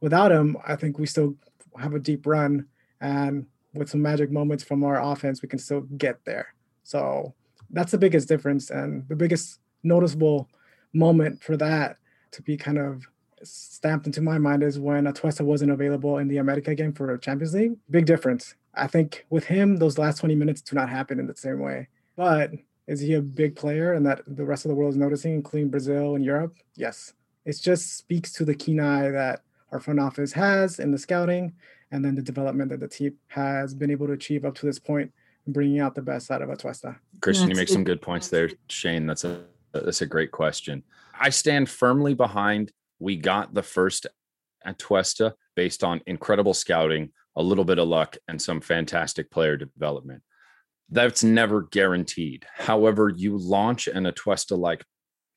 Without 0.02 0.32
him, 0.32 0.56
I 0.66 0.76
think 0.76 1.00
we 1.00 1.06
still 1.08 1.36
have 1.78 1.94
a 1.94 2.00
deep 2.00 2.26
run, 2.26 2.66
and 3.02 3.46
with 3.74 3.90
some 3.90 4.02
magic 4.02 4.32
moments 4.32 4.64
from 4.64 4.84
our 4.84 5.02
offense, 5.02 5.42
we 5.42 5.50
can 5.50 5.60
still 5.60 5.82
get 5.82 6.24
there. 6.26 6.54
So 6.84 7.34
that's 7.70 7.92
the 7.92 7.98
biggest 7.98 8.28
difference, 8.28 8.70
and 8.70 9.08
the 9.08 9.16
biggest 9.16 9.60
noticeable 9.84 10.50
moment 10.94 11.44
for 11.44 11.56
that 11.58 11.98
to 12.32 12.42
be 12.42 12.58
kind 12.58 12.78
of 12.78 13.08
stamped 13.44 14.06
into 14.06 14.22
my 14.22 14.38
mind 14.38 14.64
is 14.64 14.80
when 14.80 15.06
Atuesta 15.06 15.42
wasn't 15.44 15.72
available 15.72 16.18
in 16.18 16.28
the 16.28 16.38
America 16.38 16.76
game 16.76 16.94
for 16.94 17.18
Champions 17.18 17.54
League. 17.54 17.78
Big 17.90 18.06
difference. 18.06 18.56
I 18.76 18.88
think 18.88 19.26
with 19.30 19.46
him, 19.46 19.78
those 19.78 19.98
last 19.98 20.20
20 20.20 20.36
minutes 20.36 20.62
do 20.62 20.76
not 20.76 20.90
happen 20.90 21.20
in 21.20 21.28
the 21.28 21.36
same 21.36 21.60
way. 21.60 21.88
But 22.16 22.52
is 22.88 23.00
he 23.00 23.14
a 23.14 23.22
big 23.22 23.56
player 23.56 23.94
and 23.94 24.06
that 24.06 24.24
the 24.28 24.46
rest 24.46 24.66
of 24.66 24.70
the 24.70 24.76
world 24.76 24.94
is 24.94 24.98
noticing, 24.98 25.34
including 25.34 25.70
Brazil 25.70 26.16
and 26.16 26.26
Europe? 26.26 26.56
Yes. 26.76 27.14
It 27.46 27.58
just 27.62 27.98
speaks 27.98 28.34
to 28.34 28.46
the 28.46 28.56
keen 28.56 28.80
eye 28.80 29.10
that 29.10 29.42
our 29.72 29.80
front 29.80 30.00
office 30.00 30.34
has 30.34 30.80
in 30.80 30.92
the 30.92 30.98
scouting 30.98 31.54
and 31.92 32.04
then 32.04 32.16
the 32.16 32.22
development 32.22 32.70
that 32.70 32.80
the 32.80 32.88
team 32.88 33.16
has 33.28 33.74
been 33.74 33.92
able 33.92 34.08
to 34.08 34.14
achieve 34.14 34.46
up 34.46 34.56
to 34.56 34.66
this 34.66 34.80
point, 34.80 35.12
bringing 35.48 35.80
out 35.80 35.96
the 35.96 36.02
best 36.02 36.32
out 36.32 36.42
of 36.42 36.50
Atuesta. 36.50 36.98
Christian, 37.22 37.50
you 37.50 37.56
make 37.56 37.70
some 37.70 37.84
good 37.84 38.02
points 38.02 38.28
there. 38.28 38.50
Shane, 38.70 39.08
that's 39.08 39.24
a 39.24 39.44
that's 39.74 40.02
a 40.02 40.06
great 40.06 40.32
question. 40.32 40.84
I 41.20 41.30
stand 41.30 41.70
firmly 41.70 42.14
behind. 42.14 42.72
We 43.00 43.16
got 43.16 43.54
the 43.54 43.64
first 43.64 44.08
Atuesta 44.66 45.34
based 45.56 45.84
on 45.84 46.02
incredible 46.06 46.54
scouting, 46.54 47.12
a 47.36 47.44
little 47.44 47.66
bit 47.66 47.80
of 47.80 47.88
luck, 47.88 48.18
and 48.28 48.42
some 48.42 48.62
fantastic 48.62 49.30
player 49.32 49.58
development. 49.58 50.24
That's 50.90 51.24
never 51.24 51.64
guaranteed. 51.64 52.46
However, 52.56 53.10
you 53.10 53.38
launch 53.38 53.88
an 53.88 54.06
Atuesta 54.06 54.58
like 54.58 54.84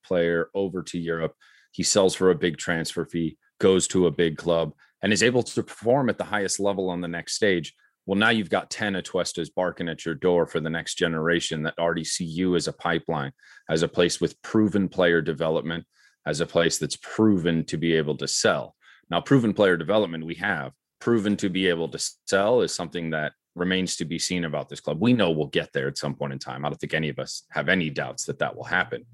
player 0.03 0.49
over 0.53 0.81
to 0.83 0.99
Europe, 0.99 1.35
he 1.71 1.83
sells 1.83 2.15
for 2.15 2.31
a 2.31 2.35
big 2.35 2.57
transfer 2.57 3.05
fee, 3.05 3.37
goes 3.63 3.87
to 3.87 4.07
a 4.07 4.11
big 4.11 4.37
club, 4.37 4.73
and 5.01 5.13
is 5.13 5.23
able 5.23 5.41
to 5.41 5.63
perform 5.63 6.09
at 6.09 6.17
the 6.17 6.23
highest 6.25 6.59
level 6.59 6.89
on 6.89 6.99
the 6.99 7.07
next 7.07 7.33
stage. 7.33 7.73
Well, 8.05 8.19
now 8.19 8.27
you've 8.27 8.49
got 8.49 8.69
10 8.69 8.95
Atuestas 8.95 9.49
barking 9.55 9.87
at 9.87 10.03
your 10.03 10.15
door 10.15 10.45
for 10.45 10.59
the 10.59 10.69
next 10.69 10.95
generation 10.95 11.63
that 11.63 11.79
already 11.79 12.03
see 12.03 12.25
you 12.25 12.57
as 12.57 12.67
a 12.67 12.73
pipeline, 12.73 13.31
as 13.69 13.81
a 13.81 13.87
place 13.87 14.19
with 14.19 14.41
proven 14.41 14.89
player 14.89 15.21
development, 15.21 15.85
as 16.25 16.41
a 16.41 16.45
place 16.45 16.77
that's 16.77 16.97
proven 16.97 17.63
to 17.63 17.77
be 17.77 17.93
able 17.93 18.17
to 18.17 18.27
sell. 18.27 18.75
Now, 19.09 19.21
proven 19.21 19.53
player 19.53 19.77
development 19.77 20.25
we 20.25 20.35
have, 20.35 20.73
proven 20.99 21.37
to 21.37 21.47
be 21.47 21.67
able 21.67 21.87
to 21.87 22.11
sell 22.27 22.59
is 22.59 22.75
something 22.75 23.11
that 23.11 23.31
remains 23.55 23.95
to 23.95 24.03
be 24.03 24.19
seen 24.19 24.43
about 24.43 24.67
this 24.67 24.81
club. 24.81 24.99
We 24.99 25.13
know 25.13 25.31
we'll 25.31 25.47
get 25.47 25.71
there 25.71 25.87
at 25.87 25.97
some 25.97 26.15
point 26.15 26.33
in 26.33 26.39
time. 26.39 26.65
I 26.65 26.69
don't 26.69 26.77
think 26.77 26.93
any 26.93 27.07
of 27.07 27.19
us 27.19 27.43
have 27.51 27.69
any 27.69 27.89
doubts 27.89 28.25
that 28.25 28.39
that 28.39 28.57
will 28.57 28.65
happen. 28.65 29.05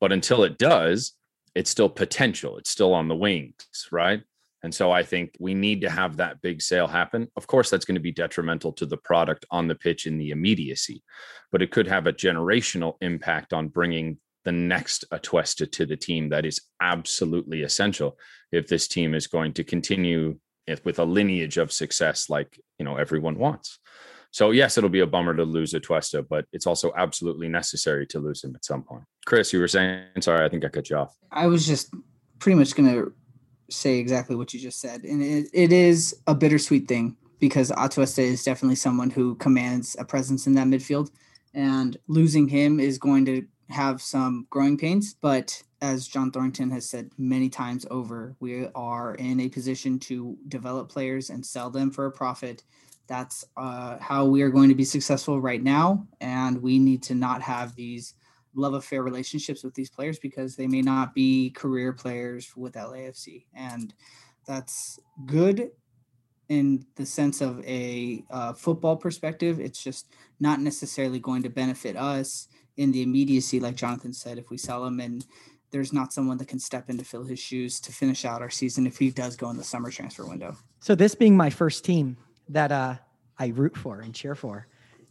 But 0.00 0.10
until 0.10 0.42
it 0.42 0.58
does, 0.58 1.12
it's 1.54 1.70
still 1.70 1.88
potential. 1.88 2.58
It's 2.58 2.70
still 2.70 2.94
on 2.94 3.08
the 3.08 3.16
wings, 3.16 3.54
right? 3.92 4.22
And 4.62 4.74
so 4.74 4.90
I 4.90 5.02
think 5.02 5.36
we 5.38 5.52
need 5.52 5.82
to 5.82 5.90
have 5.90 6.16
that 6.16 6.40
big 6.40 6.62
sale 6.62 6.86
happen. 6.86 7.28
Of 7.36 7.46
course, 7.46 7.68
that's 7.68 7.84
going 7.84 7.96
to 7.96 8.00
be 8.00 8.12
detrimental 8.12 8.72
to 8.74 8.86
the 8.86 8.96
product 8.96 9.44
on 9.50 9.68
the 9.68 9.74
pitch 9.74 10.06
in 10.06 10.16
the 10.16 10.30
immediacy, 10.30 11.02
but 11.52 11.60
it 11.60 11.70
could 11.70 11.86
have 11.86 12.06
a 12.06 12.12
generational 12.14 12.94
impact 13.02 13.52
on 13.52 13.68
bringing 13.68 14.18
the 14.44 14.52
next 14.52 15.04
Atuesta 15.12 15.70
to 15.72 15.86
the 15.86 15.96
team 15.96 16.30
that 16.30 16.46
is 16.46 16.62
absolutely 16.80 17.62
essential 17.62 18.18
if 18.52 18.66
this 18.66 18.88
team 18.88 19.14
is 19.14 19.26
going 19.26 19.52
to 19.54 19.64
continue 19.64 20.38
with 20.82 20.98
a 20.98 21.04
lineage 21.04 21.58
of 21.58 21.72
success 21.72 22.30
like 22.30 22.58
you 22.78 22.84
know 22.84 22.96
everyone 22.96 23.38
wants. 23.38 23.78
So 24.34 24.50
yes, 24.50 24.76
it'll 24.76 24.90
be 24.90 24.98
a 24.98 25.06
bummer 25.06 25.32
to 25.36 25.44
lose 25.44 25.74
a 25.74 25.80
Atuesta, 25.80 26.26
but 26.28 26.46
it's 26.52 26.66
also 26.66 26.92
absolutely 26.96 27.48
necessary 27.48 28.04
to 28.08 28.18
lose 28.18 28.42
him 28.42 28.52
at 28.56 28.64
some 28.64 28.82
point. 28.82 29.04
Chris, 29.26 29.52
you 29.52 29.60
were 29.60 29.68
saying, 29.68 30.06
sorry, 30.18 30.44
I 30.44 30.48
think 30.48 30.64
I 30.64 30.68
cut 30.70 30.90
you 30.90 30.96
off. 30.96 31.16
I 31.30 31.46
was 31.46 31.64
just 31.64 31.94
pretty 32.40 32.58
much 32.58 32.74
going 32.74 32.92
to 32.92 33.12
say 33.70 33.98
exactly 33.98 34.34
what 34.34 34.52
you 34.52 34.58
just 34.58 34.80
said. 34.80 35.04
And 35.04 35.22
it, 35.22 35.46
it 35.54 35.70
is 35.70 36.16
a 36.26 36.34
bittersweet 36.34 36.88
thing 36.88 37.16
because 37.38 37.70
Atuesta 37.70 38.24
is 38.24 38.42
definitely 38.42 38.74
someone 38.74 39.08
who 39.08 39.36
commands 39.36 39.94
a 40.00 40.04
presence 40.04 40.48
in 40.48 40.54
that 40.54 40.66
midfield. 40.66 41.12
And 41.54 41.96
losing 42.08 42.48
him 42.48 42.80
is 42.80 42.98
going 42.98 43.26
to 43.26 43.46
have 43.68 44.02
some 44.02 44.48
growing 44.50 44.76
pains. 44.76 45.14
But 45.14 45.62
as 45.80 46.08
John 46.08 46.32
Thorrington 46.32 46.72
has 46.72 46.90
said 46.90 47.12
many 47.16 47.48
times 47.48 47.86
over, 47.88 48.34
we 48.40 48.66
are 48.74 49.14
in 49.14 49.38
a 49.38 49.48
position 49.48 50.00
to 50.00 50.36
develop 50.48 50.88
players 50.88 51.30
and 51.30 51.46
sell 51.46 51.70
them 51.70 51.92
for 51.92 52.06
a 52.06 52.10
profit. 52.10 52.64
That's 53.06 53.44
uh, 53.56 53.98
how 53.98 54.24
we 54.24 54.42
are 54.42 54.50
going 54.50 54.68
to 54.68 54.74
be 54.74 54.84
successful 54.84 55.40
right 55.40 55.62
now. 55.62 56.06
And 56.20 56.62
we 56.62 56.78
need 56.78 57.02
to 57.04 57.14
not 57.14 57.42
have 57.42 57.74
these 57.74 58.14
love 58.54 58.74
affair 58.74 59.02
relationships 59.02 59.64
with 59.64 59.74
these 59.74 59.90
players 59.90 60.18
because 60.18 60.56
they 60.56 60.66
may 60.66 60.80
not 60.80 61.14
be 61.14 61.50
career 61.50 61.92
players 61.92 62.56
with 62.56 62.74
LAFC. 62.74 63.46
And 63.54 63.92
that's 64.46 64.98
good 65.26 65.70
in 66.48 66.86
the 66.96 67.06
sense 67.06 67.40
of 67.40 67.64
a 67.66 68.24
uh, 68.30 68.52
football 68.52 68.96
perspective. 68.96 69.60
It's 69.60 69.82
just 69.82 70.14
not 70.40 70.60
necessarily 70.60 71.18
going 71.18 71.42
to 71.42 71.50
benefit 71.50 71.96
us 71.96 72.48
in 72.76 72.92
the 72.92 73.02
immediacy, 73.02 73.60
like 73.60 73.76
Jonathan 73.76 74.12
said, 74.12 74.38
if 74.38 74.50
we 74.50 74.58
sell 74.58 74.84
them 74.84 75.00
and 75.00 75.24
there's 75.70 75.92
not 75.92 76.12
someone 76.12 76.36
that 76.38 76.46
can 76.46 76.60
step 76.60 76.88
in 76.88 76.98
to 76.98 77.04
fill 77.04 77.24
his 77.24 77.40
shoes 77.40 77.80
to 77.80 77.92
finish 77.92 78.24
out 78.24 78.40
our 78.40 78.50
season 78.50 78.86
if 78.86 78.98
he 78.98 79.10
does 79.10 79.34
go 79.36 79.50
in 79.50 79.56
the 79.56 79.64
summer 79.64 79.90
transfer 79.90 80.24
window. 80.24 80.56
So 80.80 80.94
this 80.94 81.14
being 81.16 81.36
my 81.36 81.50
first 81.50 81.84
team 81.84 82.16
that 82.48 82.72
uh, 82.72 82.96
I 83.38 83.48
root 83.48 83.76
for 83.76 84.00
and 84.00 84.14
cheer 84.14 84.34
for, 84.34 84.66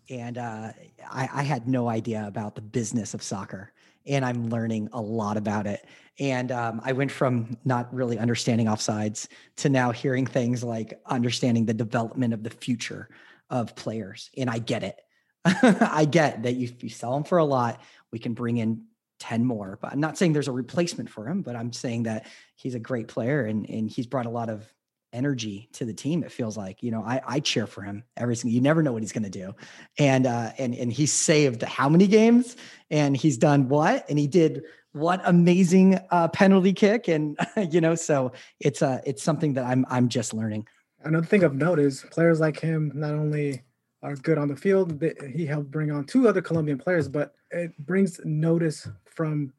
and 0.09 0.37
uh, 0.37 0.69
I, 1.09 1.29
I 1.33 1.43
had 1.43 1.67
no 1.67 1.89
idea 1.89 2.25
about 2.27 2.55
the 2.55 2.61
business 2.61 3.13
of 3.13 3.23
soccer, 3.23 3.71
and 4.05 4.25
I'm 4.25 4.49
learning 4.49 4.89
a 4.93 5.01
lot 5.01 5.37
about 5.37 5.67
it. 5.67 5.85
And 6.19 6.51
um, 6.51 6.81
I 6.83 6.91
went 6.91 7.11
from 7.11 7.57
not 7.65 7.93
really 7.93 8.19
understanding 8.19 8.67
offsides 8.67 9.27
to 9.57 9.69
now 9.69 9.91
hearing 9.91 10.27
things 10.27 10.63
like 10.63 10.99
understanding 11.05 11.65
the 11.65 11.73
development 11.73 12.33
of 12.33 12.43
the 12.43 12.49
future 12.49 13.09
of 13.49 13.75
players, 13.75 14.29
and 14.37 14.49
I 14.49 14.59
get 14.59 14.83
it. 14.83 14.99
I 15.45 16.05
get 16.05 16.43
that 16.43 16.55
you, 16.55 16.69
you 16.79 16.89
sell 16.89 17.13
them 17.13 17.23
for 17.23 17.37
a 17.37 17.45
lot. 17.45 17.81
We 18.11 18.19
can 18.19 18.33
bring 18.33 18.57
in 18.57 18.85
10 19.23 19.45
more. 19.45 19.77
But 19.81 19.93
I'm 19.93 20.01
not 20.01 20.17
saying 20.17 20.33
there's 20.33 20.49
a 20.49 20.53
replacement 20.53 21.09
for 21.09 21.27
him, 21.27 21.41
but 21.41 21.55
I'm 21.55 21.71
saying 21.71 22.03
that 22.03 22.27
he's 22.55 22.75
a 22.75 22.79
great 22.79 23.07
player 23.07 23.45
and, 23.45 23.69
and 23.69 23.89
he's 23.89 24.05
brought 24.05 24.25
a 24.25 24.29
lot 24.29 24.49
of 24.49 24.65
energy 25.13 25.69
to 25.73 25.85
the 25.85 25.93
team. 25.93 26.23
It 26.23 26.31
feels 26.31 26.57
like, 26.57 26.83
you 26.83 26.91
know, 26.91 27.03
I, 27.03 27.21
I 27.25 27.39
cheer 27.39 27.67
for 27.67 27.81
him 27.81 28.03
every 28.17 28.35
single, 28.35 28.53
you 28.53 28.61
never 28.61 28.83
know 28.83 28.91
what 28.91 29.03
he's 29.03 29.11
going 29.11 29.23
to 29.23 29.29
do. 29.29 29.55
And, 29.97 30.25
uh, 30.25 30.51
and, 30.57 30.75
and 30.75 30.91
he 30.91 31.05
saved 31.05 31.61
how 31.61 31.87
many 31.87 32.07
games 32.07 32.57
and 32.89 33.15
he's 33.15 33.37
done 33.37 33.69
what, 33.69 34.09
and 34.09 34.19
he 34.19 34.27
did 34.27 34.63
what 34.91 35.21
amazing 35.25 35.99
uh, 36.11 36.27
penalty 36.27 36.73
kick. 36.73 37.07
And, 37.07 37.37
you 37.71 37.81
know, 37.81 37.95
so 37.95 38.31
it's 38.59 38.81
uh 38.81 39.01
it's 39.05 39.23
something 39.23 39.53
that 39.53 39.65
I'm, 39.65 39.85
I'm 39.89 40.09
just 40.09 40.33
learning. 40.33 40.67
Another 41.03 41.25
thing 41.25 41.43
of 41.43 41.55
note 41.55 41.79
is 41.79 42.05
players 42.11 42.39
like 42.39 42.59
him 42.59 42.91
not 42.95 43.13
only 43.13 43.61
are 44.03 44.15
good 44.15 44.37
on 44.37 44.47
the 44.49 44.55
field. 44.55 45.01
He 45.33 45.45
helped 45.45 45.71
bring 45.71 45.91
on 45.91 46.05
two 46.05 46.27
other 46.27 46.41
Colombian 46.41 46.77
players, 46.77 47.07
but 47.07 47.35
it 47.51 47.77
brings 47.85 48.19
notice 48.23 48.87
from 49.05 49.53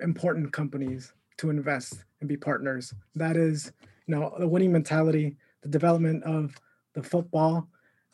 important 0.00 0.52
companies 0.52 1.12
to 1.38 1.50
invest 1.50 2.04
and 2.20 2.28
be 2.28 2.36
partners. 2.36 2.94
That 3.14 3.36
is, 3.36 3.72
you 4.06 4.14
know, 4.14 4.34
the 4.38 4.48
winning 4.48 4.72
mentality, 4.72 5.36
the 5.62 5.68
development 5.68 6.24
of 6.24 6.54
the 6.94 7.02
football 7.02 7.68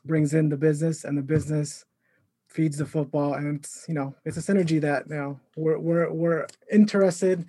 brings 0.05 0.35
in 0.35 0.49
the 0.49 0.57
business 0.57 1.05
and 1.05 1.17
the 1.17 1.23
business 1.23 1.85
feeds 2.49 2.79
the 2.79 2.87
football. 2.87 3.35
And 3.35 3.59
it's, 3.59 3.85
you 3.89 3.95
know, 3.95 4.15
it's 4.25 4.37
a 4.37 4.41
synergy 4.41 4.81
that, 4.81 5.05
you 5.09 5.17
know, 5.17 5.41
we're, 5.57 5.79
we're, 5.79 6.11
we're 6.11 6.47
interested 6.73 7.45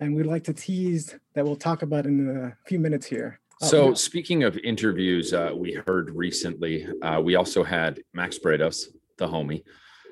and 0.00 0.14
we'd 0.14 0.26
like 0.26 0.44
to 0.44 0.52
tease 0.52 1.14
that 1.34 1.44
we'll 1.44 1.56
talk 1.56 1.82
about 1.82 2.06
in 2.06 2.36
a 2.36 2.56
few 2.66 2.78
minutes 2.78 3.06
here. 3.06 3.40
Oh, 3.62 3.66
so, 3.66 3.94
speaking 3.94 4.42
of 4.44 4.56
interviews, 4.58 5.34
uh, 5.34 5.52
we 5.54 5.74
heard 5.86 6.10
recently, 6.16 6.86
uh, 7.02 7.20
we 7.20 7.34
also 7.34 7.62
had 7.62 8.00
Max 8.14 8.38
Bretos 8.38 8.86
the 9.18 9.28
homie, 9.28 9.62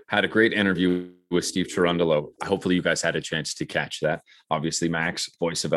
had 0.06 0.26
a 0.26 0.28
great 0.28 0.52
interview 0.52 1.11
with 1.30 1.47
Steve 1.47 1.66
Cherundolo. 1.66 2.32
Hopefully, 2.44 2.75
you 2.75 2.82
guys 2.82 3.00
had 3.00 3.16
a 3.16 3.23
chance 3.23 3.54
to 3.54 3.64
catch 3.64 4.00
that. 4.00 4.20
Obviously, 4.50 4.90
Max, 4.90 5.30
voice 5.40 5.64
of 5.64 5.73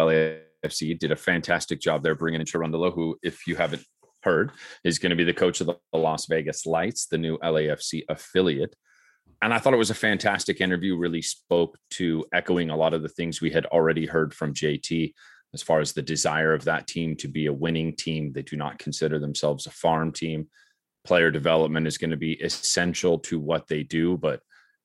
LAFC, 0.64 0.98
did 0.98 1.12
a 1.12 1.16
fantastic 1.16 1.80
job 1.80 2.04
there 2.04 2.16
bringing 2.16 2.42
in 2.42 2.48
Cherundolo, 2.48 2.94
who, 2.94 3.18
if 3.24 3.48
you 3.48 3.56
haven't 3.56 3.84
heard, 4.24 4.52
is 4.84 5.00
going 5.00 5.10
to 5.10 5.16
be 5.16 5.24
the 5.24 5.34
coach 5.34 5.62
of 5.62 5.68
the 5.68 5.78
Las 5.94 6.26
Vegas 6.28 6.66
Lights, 6.66 7.08
the 7.08 7.18
new 7.18 7.38
LAFC 7.40 8.04
affiliate. 8.10 8.76
And 9.42 9.54
I 9.54 9.58
thought 9.58 9.74
it 9.74 9.78
was 9.78 9.90
a 9.90 9.96
fantastic 9.96 10.62
interview, 10.62 10.96
really 10.96 11.22
spoke 11.22 11.78
to 11.92 12.26
echoing 12.32 12.70
a 12.70 12.76
lot 12.76 12.94
of 12.94 13.02
the 13.02 13.10
things 13.10 13.42
we 13.42 13.50
had 13.50 13.66
already 13.68 14.06
heard 14.06 14.34
from 14.34 14.54
JT 14.54 15.14
as 15.54 15.62
far 15.62 15.80
as 15.80 15.94
the 15.94 16.02
desire 16.02 16.54
of 16.54 16.64
that 16.66 16.88
team 16.88 17.16
to 17.18 17.28
be 17.28 17.48
a 17.48 17.54
winning 17.54 17.96
team. 17.96 18.32
They 18.32 18.44
do 18.44 18.56
not 18.56 18.80
consider 18.80 19.20
themselves 19.20 19.66
a 19.66 19.72
farm 19.72 20.12
team. 20.12 20.48
Player 21.04 21.32
development 21.32 21.88
is 21.88 21.98
going 21.98 22.12
to 22.12 22.18
be 22.18 22.34
essential 22.34 23.20
to 23.20 23.40
what 23.40 23.68
they 23.68 23.84
do, 23.84 24.18
but 24.18 24.42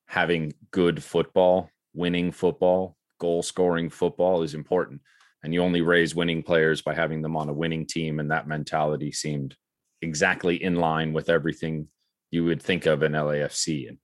having 0.08 0.54
good 0.70 1.02
football, 1.02 1.70
winning 1.94 2.32
football, 2.32 2.96
goal 3.20 3.42
scoring 3.42 3.90
football 3.90 4.42
is 4.42 4.54
important. 4.54 5.02
And 5.42 5.54
you 5.54 5.62
only 5.62 5.80
raise 5.80 6.14
winning 6.14 6.42
players 6.42 6.82
by 6.82 6.94
having 6.94 7.22
them 7.22 7.36
on 7.36 7.48
a 7.48 7.54
winning 7.54 7.86
team. 7.86 8.20
And 8.20 8.30
that 8.30 8.48
mentality 8.48 9.12
seemed 9.12 9.56
exactly 10.02 10.62
in 10.62 10.76
line 10.76 11.12
with 11.12 11.28
everything 11.28 11.88
you 12.30 12.44
would 12.44 12.62
think 12.62 12.86
of 12.86 13.02
in 13.02 13.12
LAFC. 13.12 13.88
And 13.88 13.98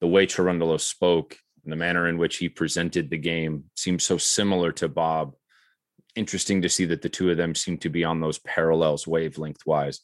the 0.00 0.06
way 0.08 0.26
Cherundolo 0.26 0.80
spoke 0.80 1.36
and 1.64 1.72
the 1.72 1.76
manner 1.76 2.08
in 2.08 2.18
which 2.18 2.38
he 2.38 2.48
presented 2.48 3.10
the 3.10 3.18
game 3.18 3.64
seemed 3.76 4.02
so 4.02 4.18
similar 4.18 4.72
to 4.72 4.88
Bob 4.88 5.34
interesting 6.14 6.62
to 6.62 6.68
see 6.68 6.84
that 6.86 7.02
the 7.02 7.08
two 7.08 7.30
of 7.30 7.36
them 7.36 7.54
seem 7.54 7.78
to 7.78 7.88
be 7.88 8.04
on 8.04 8.20
those 8.20 8.38
parallels 8.40 9.06
wavelength 9.06 9.64
wise. 9.66 10.00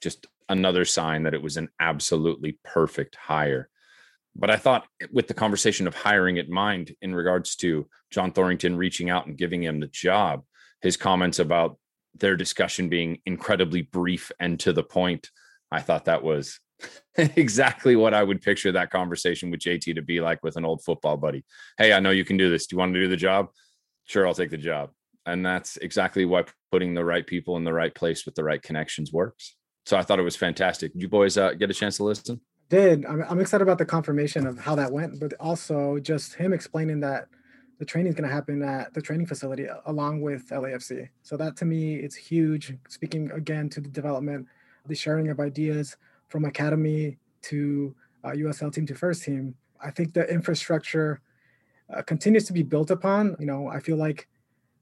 Just 0.00 0.26
another 0.48 0.84
sign 0.84 1.22
that 1.22 1.34
it 1.34 1.42
was 1.42 1.56
an 1.56 1.68
absolutely 1.80 2.58
perfect 2.64 3.16
hire. 3.16 3.68
But 4.34 4.50
I 4.50 4.56
thought 4.56 4.86
with 5.10 5.28
the 5.28 5.34
conversation 5.34 5.86
of 5.86 5.94
hiring 5.94 6.38
at 6.38 6.48
mind 6.48 6.94
in 7.02 7.14
regards 7.14 7.56
to 7.56 7.88
John 8.10 8.32
Thorrington 8.32 8.76
reaching 8.76 9.10
out 9.10 9.26
and 9.26 9.36
giving 9.36 9.62
him 9.62 9.80
the 9.80 9.88
job, 9.88 10.42
his 10.80 10.96
comments 10.96 11.38
about 11.38 11.78
their 12.14 12.36
discussion 12.36 12.88
being 12.88 13.18
incredibly 13.26 13.82
brief 13.82 14.32
and 14.40 14.58
to 14.60 14.72
the 14.72 14.82
point, 14.82 15.28
I 15.70 15.80
thought 15.80 16.06
that 16.06 16.22
was 16.22 16.60
exactly 17.16 17.94
what 17.94 18.14
I 18.14 18.22
would 18.22 18.42
picture 18.42 18.72
that 18.72 18.90
conversation 18.90 19.50
with 19.50 19.60
JT 19.60 19.94
to 19.94 20.02
be 20.02 20.20
like 20.20 20.42
with 20.42 20.56
an 20.56 20.64
old 20.64 20.82
football 20.82 21.16
buddy. 21.16 21.44
Hey, 21.78 21.92
I 21.92 22.00
know 22.00 22.10
you 22.10 22.24
can 22.24 22.36
do 22.36 22.50
this. 22.50 22.66
Do 22.66 22.74
you 22.74 22.78
want 22.78 22.94
to 22.94 23.00
do 23.00 23.08
the 23.08 23.16
job? 23.16 23.48
Sure, 24.06 24.26
I'll 24.26 24.34
take 24.34 24.50
the 24.50 24.56
job 24.56 24.90
and 25.26 25.44
that's 25.44 25.76
exactly 25.78 26.24
why 26.24 26.44
putting 26.70 26.94
the 26.94 27.04
right 27.04 27.26
people 27.26 27.56
in 27.56 27.64
the 27.64 27.72
right 27.72 27.94
place 27.94 28.24
with 28.24 28.34
the 28.34 28.44
right 28.44 28.62
connections 28.62 29.12
works 29.12 29.56
so 29.86 29.96
i 29.96 30.02
thought 30.02 30.18
it 30.18 30.24
was 30.24 30.36
fantastic 30.36 30.92
Did 30.92 31.02
you 31.02 31.08
boys 31.08 31.36
uh, 31.38 31.52
get 31.54 31.70
a 31.70 31.74
chance 31.74 31.96
to 31.98 32.04
listen 32.04 32.40
did 32.72 33.04
I'm, 33.04 33.22
I'm 33.28 33.38
excited 33.38 33.62
about 33.62 33.76
the 33.76 33.84
confirmation 33.84 34.46
of 34.46 34.58
how 34.58 34.74
that 34.76 34.90
went 34.90 35.20
but 35.20 35.34
also 35.38 35.98
just 35.98 36.32
him 36.32 36.54
explaining 36.54 37.00
that 37.00 37.28
the 37.78 37.84
training 37.84 38.08
is 38.08 38.14
going 38.14 38.26
to 38.26 38.34
happen 38.34 38.62
at 38.62 38.94
the 38.94 39.02
training 39.02 39.26
facility 39.26 39.66
along 39.84 40.22
with 40.22 40.48
lafc 40.48 41.10
so 41.22 41.36
that 41.36 41.54
to 41.58 41.66
me 41.66 41.96
it's 41.96 42.16
huge. 42.16 42.74
Speaking 42.88 43.30
again 43.32 43.68
to 43.74 43.80
the 43.82 43.90
development 43.90 44.46
the 44.86 44.94
sharing 44.94 45.28
of 45.28 45.38
ideas 45.38 45.98
from 46.28 46.46
academy 46.46 47.18
to 47.42 47.94
uh, 48.24 48.30
usl 48.30 48.72
team 48.72 48.86
to 48.86 48.94
first 48.94 49.22
team. 49.22 49.54
I 49.84 49.90
think 49.90 50.14
the 50.14 50.26
infrastructure 50.30 51.20
uh, 51.94 52.00
continues 52.00 52.46
to 52.46 52.54
be 52.54 52.62
built 52.62 52.90
upon. 52.90 53.36
You 53.38 53.46
know 53.46 53.68
i 53.68 53.80
feel 53.80 53.98
like 53.98 54.28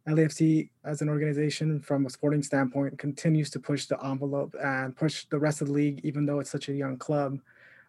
LAFC 0.09 0.71
as 0.85 1.03
an 1.03 1.09
organization 1.09 1.81
from 1.81 2.07
a 2.07 2.11
sporting 2.11 2.43
standpoint 2.43 2.99
continues 2.99 3.51
to 3.51 3.61
push 3.61 3.87
the 3.87 4.03
envelope 4.05 4.55
and 4.63 4.97
push 4.97 5.27
the 5.27 5.39
rest 5.39 5.61
of 5.61 5.69
the 5.69 5.75
league, 5.75 6.01
even 6.05 6.25
though 6.25 6.41
it's 6.41 6.51
such 6.51 6.69
a 6.69 6.73
young 6.73 6.97
club. 6.97 7.39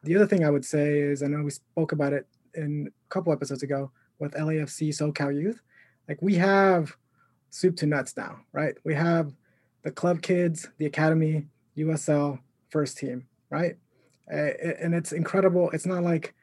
The 0.03 0.15
other 0.15 0.25
thing 0.25 0.43
I 0.43 0.49
would 0.49 0.65
say 0.65 0.99
is 0.99 1.21
I 1.21 1.27
know 1.27 1.43
we 1.43 1.51
spoke 1.51 1.91
about 1.91 2.13
it 2.13 2.25
in 2.55 2.87
a 2.87 3.09
couple 3.09 3.31
episodes 3.31 3.63
ago 3.63 3.91
with 4.19 4.33
LAFC 4.33 4.89
SoCal 4.89 5.39
Youth. 5.39 5.61
Like 6.07 6.21
we 6.21 6.35
have 6.35 6.95
soup 7.49 7.75
to 7.77 7.85
nuts 7.85 8.17
now, 8.17 8.39
right? 8.51 8.75
We 8.83 8.95
have 8.95 9.33
the 9.83 9.91
club 9.91 10.21
kids, 10.21 10.69
the 10.77 10.85
academy, 10.85 11.47
USL, 11.77 12.39
first 12.69 12.97
team, 12.97 13.27
right? 13.49 13.77
And 14.27 14.95
it's 14.95 15.11
incredible. 15.11 15.69
It's 15.71 15.85
not 15.85 16.03
like 16.03 16.33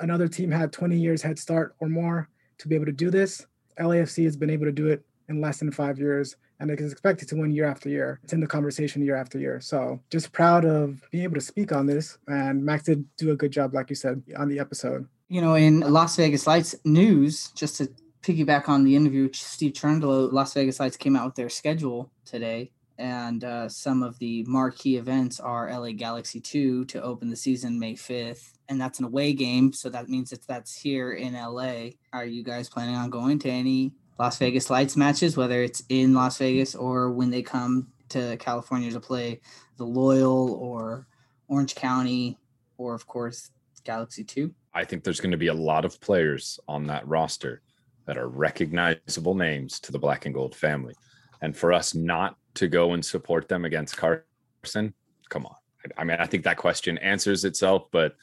another 0.00 0.28
team 0.28 0.50
had 0.50 0.72
20 0.72 0.96
years 0.96 1.22
head 1.22 1.38
start 1.38 1.74
or 1.80 1.88
more 1.88 2.28
to 2.58 2.68
be 2.68 2.74
able 2.74 2.86
to 2.86 2.92
do 2.92 3.10
this. 3.10 3.46
LAFC 3.78 4.24
has 4.24 4.36
been 4.36 4.50
able 4.50 4.66
to 4.66 4.72
do 4.72 4.86
it 4.88 5.04
in 5.28 5.40
less 5.40 5.58
than 5.58 5.70
five 5.70 5.98
years 5.98 6.36
and 6.62 6.70
it 6.70 6.80
is 6.80 6.92
expected 6.92 7.28
to 7.28 7.34
win 7.34 7.50
year 7.50 7.66
after 7.66 7.88
year. 7.88 8.20
It's 8.22 8.32
in 8.32 8.40
the 8.40 8.46
conversation 8.46 9.04
year 9.04 9.16
after 9.16 9.36
year. 9.36 9.60
So 9.60 10.00
just 10.10 10.32
proud 10.32 10.64
of 10.64 11.02
being 11.10 11.24
able 11.24 11.34
to 11.34 11.40
speak 11.40 11.72
on 11.72 11.86
this. 11.86 12.18
And 12.28 12.64
Max 12.64 12.84
did 12.84 13.04
do 13.16 13.32
a 13.32 13.36
good 13.36 13.50
job, 13.50 13.74
like 13.74 13.90
you 13.90 13.96
said, 13.96 14.22
on 14.38 14.48
the 14.48 14.60
episode. 14.60 15.08
You 15.28 15.40
know, 15.42 15.56
in 15.56 15.80
Las 15.80 16.14
Vegas 16.14 16.46
Lights 16.46 16.76
news, 16.84 17.48
just 17.56 17.78
to 17.78 17.88
piggyback 18.22 18.68
on 18.68 18.84
the 18.84 18.94
interview, 18.94 19.28
Steve 19.32 19.72
Cherundolo, 19.72 20.32
Las 20.32 20.54
Vegas 20.54 20.78
Lights 20.78 20.96
came 20.96 21.16
out 21.16 21.26
with 21.26 21.34
their 21.34 21.48
schedule 21.48 22.12
today. 22.24 22.70
And 22.96 23.42
uh, 23.42 23.68
some 23.68 24.04
of 24.04 24.20
the 24.20 24.44
marquee 24.46 24.98
events 24.98 25.40
are 25.40 25.68
LA 25.68 25.90
Galaxy 25.90 26.38
2 26.38 26.84
to 26.84 27.02
open 27.02 27.28
the 27.28 27.36
season 27.36 27.80
May 27.80 27.94
5th. 27.94 28.52
And 28.68 28.80
that's 28.80 29.00
an 29.00 29.06
away 29.06 29.32
game. 29.32 29.72
So 29.72 29.88
that 29.88 30.08
means 30.08 30.30
it's 30.30 30.46
that's 30.46 30.76
here 30.76 31.12
in 31.12 31.32
LA. 31.32 31.94
Are 32.12 32.24
you 32.24 32.44
guys 32.44 32.68
planning 32.68 32.94
on 32.94 33.10
going 33.10 33.40
to 33.40 33.50
any 33.50 33.92
Las 34.18 34.38
Vegas 34.38 34.70
Lights 34.70 34.96
matches, 34.96 35.36
whether 35.36 35.62
it's 35.62 35.82
in 35.88 36.14
Las 36.14 36.38
Vegas 36.38 36.74
or 36.74 37.10
when 37.10 37.30
they 37.30 37.42
come 37.42 37.88
to 38.10 38.36
California 38.36 38.90
to 38.90 39.00
play 39.00 39.40
the 39.76 39.84
Loyal 39.84 40.54
or 40.54 41.06
Orange 41.48 41.74
County 41.74 42.38
or, 42.76 42.94
of 42.94 43.06
course, 43.06 43.50
Galaxy 43.84 44.24
2? 44.24 44.54
I 44.74 44.84
think 44.84 45.04
there's 45.04 45.20
going 45.20 45.32
to 45.32 45.36
be 45.36 45.48
a 45.48 45.54
lot 45.54 45.84
of 45.84 46.00
players 46.00 46.58
on 46.68 46.86
that 46.86 47.06
roster 47.06 47.62
that 48.06 48.18
are 48.18 48.28
recognizable 48.28 49.34
names 49.34 49.80
to 49.80 49.92
the 49.92 49.98
black 49.98 50.26
and 50.26 50.34
gold 50.34 50.54
family. 50.54 50.94
And 51.40 51.56
for 51.56 51.72
us 51.72 51.94
not 51.94 52.36
to 52.54 52.68
go 52.68 52.92
and 52.92 53.04
support 53.04 53.48
them 53.48 53.64
against 53.64 53.96
Carson, 53.96 54.94
come 55.28 55.46
on. 55.46 55.56
I 55.96 56.04
mean, 56.04 56.18
I 56.20 56.26
think 56.26 56.44
that 56.44 56.56
question 56.56 56.98
answers 56.98 57.44
itself, 57.44 57.86
but 57.90 58.16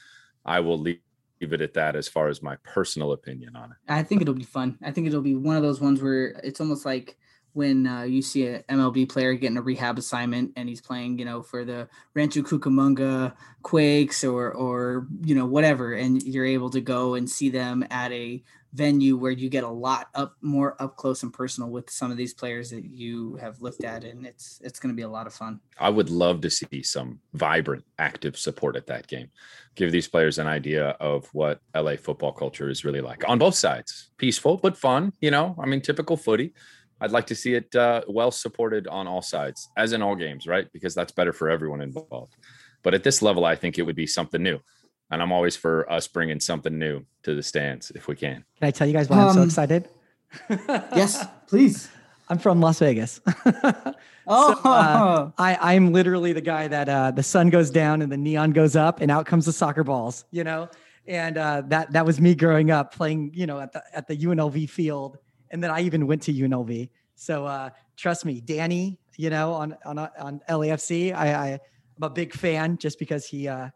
I 0.46 0.60
will 0.62 0.78
leave 0.78 1.02
it 1.42 1.62
at 1.62 1.74
that 1.74 1.96
as 1.96 2.08
far 2.08 2.28
as 2.28 2.42
my 2.42 2.56
personal 2.58 3.12
opinion 3.12 3.56
on 3.56 3.72
it. 3.72 3.78
I 3.88 4.04
think 4.04 4.22
it'll 4.22 4.34
be 4.34 4.44
fun. 4.44 4.78
I 4.84 4.92
think 4.92 5.08
it'll 5.08 5.22
be 5.22 5.36
one 5.36 5.56
of 5.56 5.64
those 5.64 5.82
ones 5.82 6.02
where 6.02 6.40
it's 6.44 6.60
almost 6.60 6.86
like 6.86 7.18
when 7.54 7.88
uh, 7.88 8.04
you 8.04 8.22
see 8.22 8.48
an 8.48 8.64
MLB 8.70 9.10
player 9.10 9.34
getting 9.34 9.58
a 9.58 9.62
rehab 9.62 9.98
assignment 9.98 10.52
and 10.56 10.70
he's 10.70 10.82
playing, 10.82 11.18
you 11.18 11.26
know, 11.26 11.42
for 11.42 11.66
the 11.66 11.88
Rancho 12.14 12.42
Cucamonga 12.42 13.34
Quakes 13.64 14.24
or 14.24 14.52
or 14.52 15.08
you 15.24 15.36
know 15.36 15.46
whatever, 15.46 15.94
and 15.94 16.22
you're 16.24 16.46
able 16.46 16.70
to 16.70 16.82
go 16.82 17.16
and 17.16 17.30
see 17.30 17.50
them 17.50 17.86
at 17.90 18.12
a 18.12 18.44
venue 18.74 19.18
where 19.18 19.32
you 19.32 19.50
get 19.50 19.64
a 19.64 19.70
lot 19.70 20.10
up 20.14 20.36
more 20.42 20.82
up 20.82 20.96
close 20.96 21.24
and 21.24 21.34
personal 21.34 21.70
with 21.70 21.90
some 21.90 22.12
of 22.12 22.18
these 22.18 22.34
players 22.34 22.70
that 22.70 22.86
you 22.86 23.36
have 23.38 23.62
looked 23.62 23.84
at, 23.84 24.04
and 24.04 24.26
it's 24.26 24.62
it's 24.64 24.80
going 24.80 24.94
to 24.94 24.96
be 24.96 25.04
a 25.04 25.10
lot 25.10 25.28
of 25.28 25.34
fun. 25.34 25.60
I 25.80 25.90
would 25.90 26.10
love 26.10 26.42
to 26.42 26.50
see 26.50 26.84
some 26.84 27.20
vibrant, 27.34 27.84
active 27.98 28.38
support 28.38 28.76
at 28.76 28.88
that 28.88 29.08
game. 29.08 29.30
Give 29.76 29.92
these 29.92 30.08
players 30.08 30.38
an 30.38 30.48
idea 30.48 30.90
of 31.00 31.28
what 31.34 31.62
LA 31.76 31.96
football 31.96 32.32
culture 32.32 32.70
is 32.70 32.86
really 32.86 33.02
like 33.02 33.28
on 33.28 33.40
both 33.40 33.56
sides. 33.56 34.12
Peaceful 34.18 34.58
but 34.58 34.78
fun, 34.78 35.14
you 35.22 35.32
know. 35.32 35.56
I 35.62 35.66
mean, 35.66 35.82
typical 35.82 36.18
footy 36.18 36.54
I'd 37.02 37.12
like 37.12 37.28
to 37.28 37.36
see 37.36 37.54
it 37.54 37.74
uh, 37.76 38.02
well 38.08 38.32
supported 38.32 38.88
on 38.88 39.08
all 39.08 39.22
sides, 39.22 39.70
as 39.78 39.94
in 39.94 40.02
all 40.02 40.16
games, 40.16 40.48
right? 40.48 40.68
Because 40.74 40.94
that's 40.94 41.12
better 41.12 41.32
for 41.32 41.50
everyone 41.50 41.82
involved. 41.82 42.36
But 42.84 42.94
at 42.94 43.04
this 43.04 43.22
level, 43.22 43.46
I 43.46 43.56
think 43.56 43.78
it 43.78 43.84
would 43.84 43.96
be 43.96 44.08
something 44.08 44.42
new. 44.42 44.60
And 45.12 45.22
I'm 45.22 45.32
always 45.32 45.56
for 45.56 45.92
us 45.92 46.08
bringing 46.08 46.40
something 46.40 46.78
new 46.78 47.06
to 47.24 47.34
the 47.36 47.44
stands 47.44 47.92
if 47.92 48.08
we 48.08 48.16
can. 48.16 48.46
Can 48.60 48.68
I 48.68 48.72
tell 48.72 48.88
you 48.88 48.94
guys 48.94 49.10
why 49.10 49.18
I'm 49.18 49.34
so 49.34 49.42
Um, 49.42 49.48
excited? 49.48 49.90
Yes, 50.96 51.26
please. 51.48 51.90
I'm 52.30 52.38
from 52.38 52.62
Las 52.62 52.80
Vegas. 52.80 53.20
Oh, 54.32 54.62
uh, 54.64 55.32
I, 55.40 55.74
I'm 55.74 55.92
literally 55.92 56.34
the 56.34 56.42
guy 56.42 56.68
that 56.68 56.88
uh, 56.88 57.10
the 57.10 57.24
sun 57.24 57.50
goes 57.50 57.72
down 57.72 58.04
and 58.04 58.12
the 58.12 58.18
neon 58.18 58.52
goes 58.52 58.76
up 58.76 59.02
and 59.02 59.10
out 59.10 59.26
comes 59.26 59.48
the 59.48 59.52
soccer 59.52 59.84
balls, 59.84 60.26
you 60.30 60.44
know? 60.44 60.70
And 61.08 61.36
uh, 61.36 61.64
that 61.70 61.92
that 61.94 62.06
was 62.06 62.22
me 62.22 62.36
growing 62.36 62.70
up 62.70 62.94
playing, 62.94 63.32
you 63.34 63.48
know, 63.48 63.60
at 63.60 63.72
the 63.74 63.82
at 63.92 64.06
the 64.08 64.16
UNLV 64.16 64.70
field. 64.70 65.18
And 65.50 65.64
then 65.64 65.72
I 65.72 65.82
even 65.82 66.06
went 66.06 66.22
to 66.24 66.32
UNLV. 66.32 66.90
So 67.16 67.48
uh, 67.48 67.72
trust 67.98 68.24
me, 68.24 68.40
Danny, 68.40 69.00
you 69.18 69.32
know, 69.32 69.52
on 69.54 69.76
on 69.84 69.98
on 69.98 70.42
LAFC, 70.48 71.12
I, 71.12 71.34
I 71.34 71.48
I'm 71.54 72.04
a 72.04 72.10
big 72.12 72.32
fan 72.34 72.78
just 72.78 73.00
because 73.00 73.26
he 73.26 73.48
uh, 73.48 73.70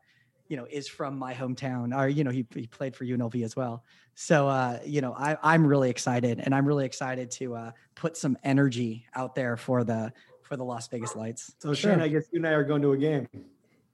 you 0.47 0.57
know, 0.57 0.67
is 0.69 0.87
from 0.87 1.17
my 1.17 1.33
hometown 1.33 1.95
or, 1.97 2.07
you 2.07 2.23
know, 2.23 2.31
he, 2.31 2.45
he 2.53 2.67
played 2.67 2.95
for 2.95 3.05
UNLV 3.05 3.43
as 3.43 3.55
well. 3.55 3.83
So, 4.15 4.47
uh, 4.47 4.79
you 4.85 5.01
know, 5.01 5.13
I, 5.13 5.37
I'm 5.41 5.65
really 5.65 5.89
excited 5.89 6.39
and 6.39 6.53
I'm 6.53 6.65
really 6.65 6.85
excited 6.85 7.31
to 7.31 7.55
uh, 7.55 7.71
put 7.95 8.17
some 8.17 8.37
energy 8.43 9.05
out 9.15 9.35
there 9.35 9.57
for 9.57 9.83
the, 9.83 10.13
for 10.41 10.55
the 10.57 10.63
Las 10.63 10.87
Vegas 10.87 11.15
lights. 11.15 11.53
So 11.59 11.73
Sure. 11.73 11.91
Shane, 11.91 12.01
I 12.01 12.07
guess 12.07 12.23
you 12.31 12.39
and 12.39 12.47
I 12.47 12.51
are 12.51 12.63
going 12.63 12.81
to 12.83 12.91
a 12.91 12.97
game. 12.97 13.27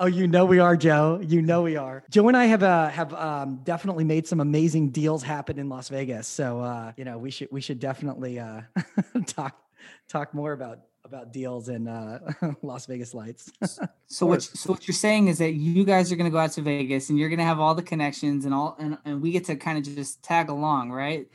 Oh, 0.01 0.05
you 0.05 0.27
know 0.27 0.45
we 0.45 0.59
are, 0.59 0.77
Joe. 0.77 1.19
You 1.21 1.41
know 1.41 1.61
we 1.63 1.75
are. 1.75 2.03
Joe 2.09 2.29
and 2.29 2.37
I 2.37 2.45
have 2.45 2.63
uh, 2.63 2.87
have 2.87 3.13
um, 3.13 3.59
definitely 3.63 4.05
made 4.05 4.27
some 4.27 4.39
amazing 4.39 4.91
deals 4.91 5.23
happen 5.23 5.59
in 5.59 5.67
Las 5.67 5.89
Vegas. 5.89 6.25
So 6.25 6.61
uh, 6.61 6.93
you 6.95 7.03
know 7.03 7.17
we 7.17 7.31
should 7.31 7.49
we 7.51 7.59
should 7.59 7.79
definitely 7.79 8.39
uh, 8.39 8.61
talk 9.25 9.61
talk 10.07 10.33
more 10.33 10.53
about 10.53 10.79
about 11.09 11.33
deals 11.33 11.69
in 11.69 11.87
uh, 11.87 12.19
Las 12.61 12.85
Vegas 12.85 13.13
lights. 13.13 13.51
So 14.11 14.25
what 14.25 14.41
so 14.41 14.73
what 14.73 14.87
you're 14.87 14.95
saying 14.95 15.27
is 15.27 15.37
that 15.37 15.53
you 15.53 15.83
guys 15.85 16.11
are 16.11 16.15
going 16.15 16.25
to 16.25 16.31
go 16.31 16.39
out 16.39 16.51
to 16.53 16.63
Vegas 16.63 17.11
and 17.11 17.19
you're 17.19 17.29
going 17.29 17.37
to 17.37 17.45
have 17.45 17.59
all 17.59 17.75
the 17.75 17.83
connections 17.83 18.43
and 18.43 18.55
all 18.55 18.75
and, 18.79 18.97
and 19.05 19.21
we 19.21 19.29
get 19.29 19.45
to 19.45 19.55
kind 19.55 19.77
of 19.77 19.83
just 19.83 20.23
tag 20.23 20.49
along, 20.49 20.89
right? 20.91 21.27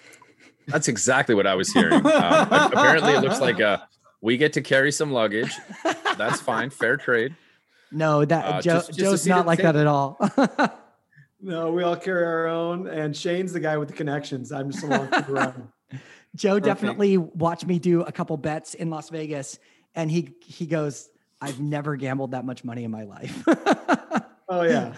That's 0.67 0.89
exactly 0.89 1.37
what 1.37 1.47
I 1.47 1.55
was 1.55 1.73
hearing. 1.73 1.95
Um, 2.05 2.49
apparently, 2.73 3.13
it 3.13 3.21
looks 3.21 3.41
like 3.41 3.61
uh, 3.61 3.79
we 4.21 4.37
get 4.37 4.55
to 4.55 4.61
carry 4.61 4.91
some 4.91 5.13
luggage. 5.13 5.53
That's 6.19 6.41
fine, 6.41 6.71
fair 6.71 6.97
trade. 6.97 7.37
no, 7.93 8.25
that 8.25 8.45
Uh, 8.45 8.61
Joe, 8.61 8.73
just- 8.79 8.89
just 8.89 8.99
Joe's 8.99 9.27
not 9.29 9.39
at 9.39 9.43
the 9.43 9.47
like 9.47 9.59
that 9.61 9.77
at 9.77 9.87
all. 9.87 10.19
No, 11.41 11.71
we 11.73 11.83
all 11.85 11.95
carry 11.97 12.25
our 12.25 12.49
own, 12.49 12.89
and 12.89 13.15
Shane's 13.17 13.53
the 13.53 13.61
guy 13.61 13.77
with 13.77 13.89
the 13.89 13.95
connections. 13.95 14.51
I'm 14.51 14.71
just 14.73 14.83
along 14.83 15.09
for 15.09 15.21
the 15.23 15.33
ride. 15.33 15.55
Joe 16.35 16.55
Perfect. 16.59 16.65
definitely 16.67 17.17
watched 17.19 17.67
me 17.67 17.79
do 17.79 18.03
a 18.03 18.13
couple 18.13 18.37
bets 18.37 18.75
in 18.75 18.91
Las 18.91 19.09
Vegas, 19.11 19.59
and 19.95 20.11
he 20.11 20.35
he 20.45 20.67
goes, 20.67 21.09
"I've 21.41 21.61
never 21.61 21.97
gambled 21.97 22.33
that 22.33 22.45
much 22.45 22.65
money 22.65 22.85
in 22.85 22.91
my 22.91 23.05
life." 23.05 23.45
Oh 24.47 24.61
yeah, 24.63 24.95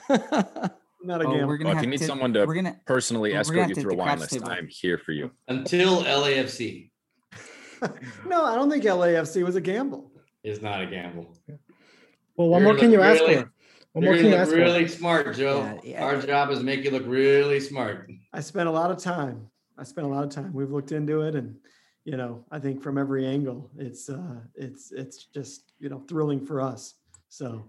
not 1.05 1.23
a 1.23 1.25
Oh, 1.29 1.33
game. 1.33 1.47
we're 1.47 1.57
gonna 1.57 1.71
Well, 1.71 1.79
if 1.79 1.85
you 1.85 1.89
need 1.89 1.99
to, 1.99 2.05
someone 2.05 2.33
to 2.33 2.45
we're 2.47 2.55
gonna 2.57 2.81
Personally, 2.85 3.31
Well, 3.31 3.37
we're 3.37 3.41
escort 3.43 3.57
gonna 3.59 3.69
you 3.69 3.75
through 3.77 3.91
a 3.93 3.95
hit 3.95 3.99
wine 3.99 4.19
list. 4.19 4.33
table. 4.33 4.49
I'm 4.51 4.67
here 4.69 4.99
for 4.99 5.13
you. 5.13 5.31
Until 5.47 6.03
LAFC 6.03 6.91
no, 8.27 8.45
I 8.45 8.57
don't 8.57 8.69
think 8.69 8.83
LAFC 8.83 9.45
was 9.45 9.55
a 9.55 9.61
gamble. 9.61 10.11
is 10.43 10.61
not 10.63 10.83
a 10.83 10.87
gamble. 10.87 11.33
Well, 12.37 12.49
what 12.49 12.59
You're 12.59 12.65
more 12.73 12.77
can 12.77 12.91
you 12.91 12.97
gonna 12.99 13.09
ask 13.09 13.21
really- 13.21 13.35
for? 13.37 13.53
What 13.93 14.05
more 14.05 14.15
can 14.15 14.23
gonna 14.25 14.35
you 14.35 14.41
look 14.41 14.49
ask 14.49 14.57
really 14.57 14.89
smart, 14.89 15.37
Joe. 15.37 15.81
Yeah, 15.85 15.91
yeah. 15.93 16.05
Our 16.05 16.21
job 16.21 16.51
is 16.51 16.63
make 16.65 16.83
you 16.85 16.91
look 16.91 17.05
really 17.07 17.61
smart. 17.61 18.11
I 18.33 18.41
spent 18.41 18.69
a 18.69 18.73
lot 18.73 18.91
of 18.91 18.99
time. 18.99 19.49
I 19.79 19.85
spent 19.85 20.07
a 20.07 20.11
lot 20.11 20.25
of 20.25 20.31
time. 20.31 20.53
We've 20.53 20.71
looked 20.71 20.93
into 20.93 21.23
it, 21.23 21.35
and 21.35 21.57
you 22.05 22.17
know, 22.17 22.45
I 22.51 22.59
think 22.59 22.83
from 22.83 22.99
every 22.99 23.27
angle, 23.27 23.71
it's 23.77 24.09
uh, 24.09 24.41
it's 24.55 24.93
it's 24.93 25.27
just 25.27 25.73
you 25.79 25.89
know 25.89 26.01
thrilling 26.09 26.45
for 26.45 26.61
us. 26.61 26.95
So 27.29 27.69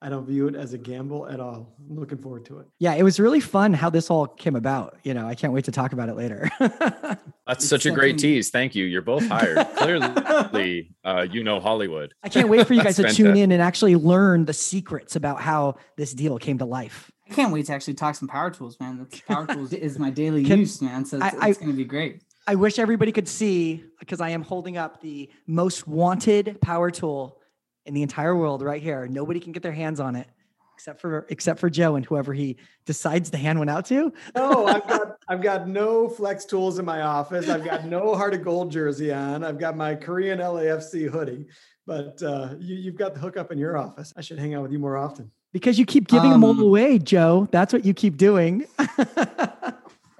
I 0.00 0.08
don't 0.08 0.26
view 0.26 0.48
it 0.48 0.56
as 0.56 0.72
a 0.72 0.78
gamble 0.78 1.28
at 1.28 1.38
all. 1.38 1.76
I'm 1.88 1.96
looking 1.96 2.18
forward 2.18 2.44
to 2.46 2.58
it. 2.58 2.66
yeah, 2.80 2.94
it 2.94 3.04
was 3.04 3.20
really 3.20 3.38
fun 3.38 3.72
how 3.72 3.88
this 3.88 4.10
all 4.10 4.26
came 4.26 4.56
about. 4.56 4.98
You 5.04 5.14
know, 5.14 5.28
I 5.28 5.36
can't 5.36 5.52
wait 5.52 5.64
to 5.66 5.72
talk 5.72 5.92
about 5.92 6.08
it 6.08 6.14
later. 6.14 6.50
That's 6.58 7.64
It's 7.64 7.68
such 7.68 7.86
a 7.86 7.90
great 7.92 8.18
tease. 8.18 8.50
Thank 8.50 8.74
you. 8.74 8.84
You're 8.84 9.02
both 9.02 9.26
hired. 9.28 9.64
Clearly, 9.76 10.92
uh, 11.04 11.26
you 11.30 11.44
know 11.44 11.60
Hollywood. 11.60 12.14
I 12.22 12.28
can't 12.28 12.48
wait 12.48 12.66
for 12.66 12.74
you 12.74 12.82
guys 12.84 12.96
to 12.96 13.02
That's 13.02 13.16
tune 13.16 13.36
in 13.36 13.52
and 13.52 13.62
actually 13.62 13.94
learn 13.94 14.44
the 14.44 14.52
secrets 14.52 15.14
about 15.14 15.40
how 15.40 15.76
this 15.96 16.12
deal 16.12 16.38
came 16.38 16.58
to 16.58 16.64
life. 16.64 17.12
I 17.32 17.34
can't 17.34 17.52
wait 17.52 17.64
to 17.66 17.72
actually 17.72 17.94
talk 17.94 18.14
some 18.14 18.28
power 18.28 18.50
tools, 18.50 18.78
man. 18.78 18.98
That's 18.98 19.20
power 19.22 19.46
tools 19.46 19.72
is 19.72 19.98
my 19.98 20.10
daily 20.10 20.44
Can- 20.44 20.58
use, 20.60 20.82
man. 20.82 21.04
So 21.06 21.16
it's, 21.16 21.34
I- 21.36 21.48
it's 21.48 21.58
gonna 21.58 21.72
be 21.72 21.84
great. 21.84 22.22
I 22.46 22.56
wish 22.56 22.78
everybody 22.78 23.12
could 23.12 23.28
see 23.28 23.84
because 24.00 24.20
I 24.20 24.30
am 24.30 24.42
holding 24.42 24.76
up 24.76 25.00
the 25.00 25.30
most 25.46 25.86
wanted 25.86 26.60
power 26.60 26.90
tool 26.90 27.38
in 27.86 27.94
the 27.94 28.02
entire 28.02 28.36
world 28.36 28.62
right 28.62 28.82
here. 28.82 29.06
Nobody 29.06 29.40
can 29.40 29.52
get 29.52 29.62
their 29.62 29.72
hands 29.72 29.98
on 30.00 30.16
it 30.16 30.26
except 30.74 31.00
for 31.00 31.24
except 31.30 31.60
for 31.60 31.70
Joe 31.70 31.94
and 31.94 32.04
whoever 32.04 32.34
he 32.34 32.56
decides 32.84 33.30
to 33.30 33.38
hand 33.38 33.58
one 33.58 33.68
out 33.68 33.86
to. 33.86 34.12
No, 34.34 34.66
I've 34.74 34.86
got 34.86 35.16
I've 35.28 35.40
got 35.42 35.68
no 35.68 36.08
flex 36.08 36.44
tools 36.44 36.78
in 36.78 36.84
my 36.84 37.00
office. 37.02 37.48
I've 37.48 37.64
got 37.64 37.86
no 37.86 38.14
heart 38.14 38.34
of 38.34 38.42
gold 38.44 38.70
jersey 38.70 39.10
on. 39.12 39.42
I've 39.42 39.58
got 39.58 39.76
my 39.76 39.94
Korean 39.94 40.38
LAFC 40.40 41.08
hoodie. 41.08 41.46
But 41.86 42.22
uh, 42.22 42.54
you, 42.58 42.76
you've 42.76 42.96
got 42.96 43.14
the 43.14 43.20
hookup 43.20 43.50
in 43.52 43.58
your 43.58 43.76
office. 43.76 44.12
I 44.16 44.20
should 44.20 44.38
hang 44.38 44.54
out 44.54 44.62
with 44.62 44.72
you 44.72 44.78
more 44.78 44.96
often. 44.96 45.30
Because 45.52 45.78
you 45.78 45.84
keep 45.84 46.08
giving 46.08 46.30
them 46.30 46.44
all 46.44 46.50
Um, 46.50 46.60
away, 46.60 46.98
Joe. 46.98 47.48
That's 47.50 47.72
what 47.72 47.84
you 47.84 47.92
keep 47.94 48.16
doing. 48.16 48.64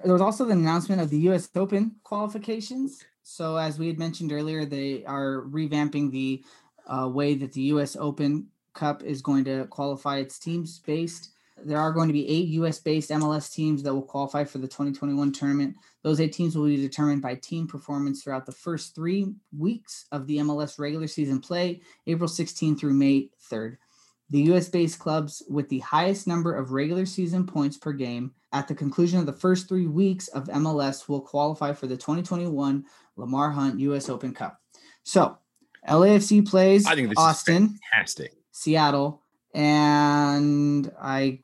There 0.03 0.11
was 0.11 0.21
also 0.21 0.43
the 0.43 0.51
announcement 0.51 1.01
of 1.01 1.09
the 1.09 1.19
U.S. 1.19 1.49
Open 1.55 1.95
qualifications. 2.03 3.05
So, 3.23 3.55
as 3.55 3.79
we 3.79 3.87
had 3.87 3.97
mentioned 3.97 4.33
earlier, 4.33 4.65
they 4.65 5.05
are 5.05 5.43
revamping 5.47 6.11
the 6.11 6.43
uh, 6.85 7.07
way 7.07 7.35
that 7.35 7.53
the 7.53 7.61
U.S. 7.61 7.95
Open 7.95 8.47
Cup 8.73 9.01
is 9.03 9.21
going 9.21 9.45
to 9.45 9.65
qualify 9.67 10.17
its 10.17 10.37
teams 10.37 10.79
based. 10.79 11.29
There 11.63 11.77
are 11.77 11.93
going 11.93 12.09
to 12.09 12.13
be 12.13 12.27
eight 12.27 12.49
U.S. 12.49 12.79
based 12.79 13.11
MLS 13.11 13.53
teams 13.53 13.81
that 13.83 13.93
will 13.93 14.01
qualify 14.01 14.43
for 14.43 14.57
the 14.57 14.67
2021 14.67 15.31
tournament. 15.31 15.75
Those 16.01 16.19
eight 16.19 16.33
teams 16.33 16.57
will 16.57 16.65
be 16.65 16.75
determined 16.75 17.21
by 17.21 17.35
team 17.35 17.65
performance 17.65 18.23
throughout 18.23 18.45
the 18.45 18.51
first 18.51 18.95
three 18.95 19.33
weeks 19.57 20.05
of 20.11 20.27
the 20.27 20.39
MLS 20.39 20.79
regular 20.79 21.07
season 21.07 21.39
play, 21.39 21.79
April 22.07 22.27
16 22.27 22.77
through 22.77 22.93
May 22.93 23.29
3rd. 23.49 23.77
The 24.29 24.41
US 24.53 24.69
based 24.69 24.99
clubs 24.99 25.43
with 25.49 25.69
the 25.69 25.79
highest 25.79 26.27
number 26.27 26.55
of 26.55 26.71
regular 26.71 27.05
season 27.05 27.45
points 27.45 27.77
per 27.77 27.93
game 27.93 28.31
at 28.51 28.67
the 28.67 28.75
conclusion 28.75 29.19
of 29.19 29.25
the 29.25 29.33
first 29.33 29.67
three 29.67 29.87
weeks 29.87 30.27
of 30.29 30.47
MLS 30.47 31.07
will 31.07 31.21
qualify 31.21 31.73
for 31.73 31.87
the 31.87 31.97
2021 31.97 32.85
Lamar 33.15 33.51
Hunt 33.51 33.79
US 33.79 34.09
Open 34.09 34.33
Cup. 34.33 34.59
So, 35.03 35.37
LAFC 35.87 36.47
plays 36.47 36.85
I 36.85 36.95
think 36.95 37.09
this 37.09 37.17
is 37.17 37.23
Austin, 37.23 37.77
Fantastic. 37.91 38.33
Seattle, 38.51 39.21
and 39.53 40.91
I 41.01 41.41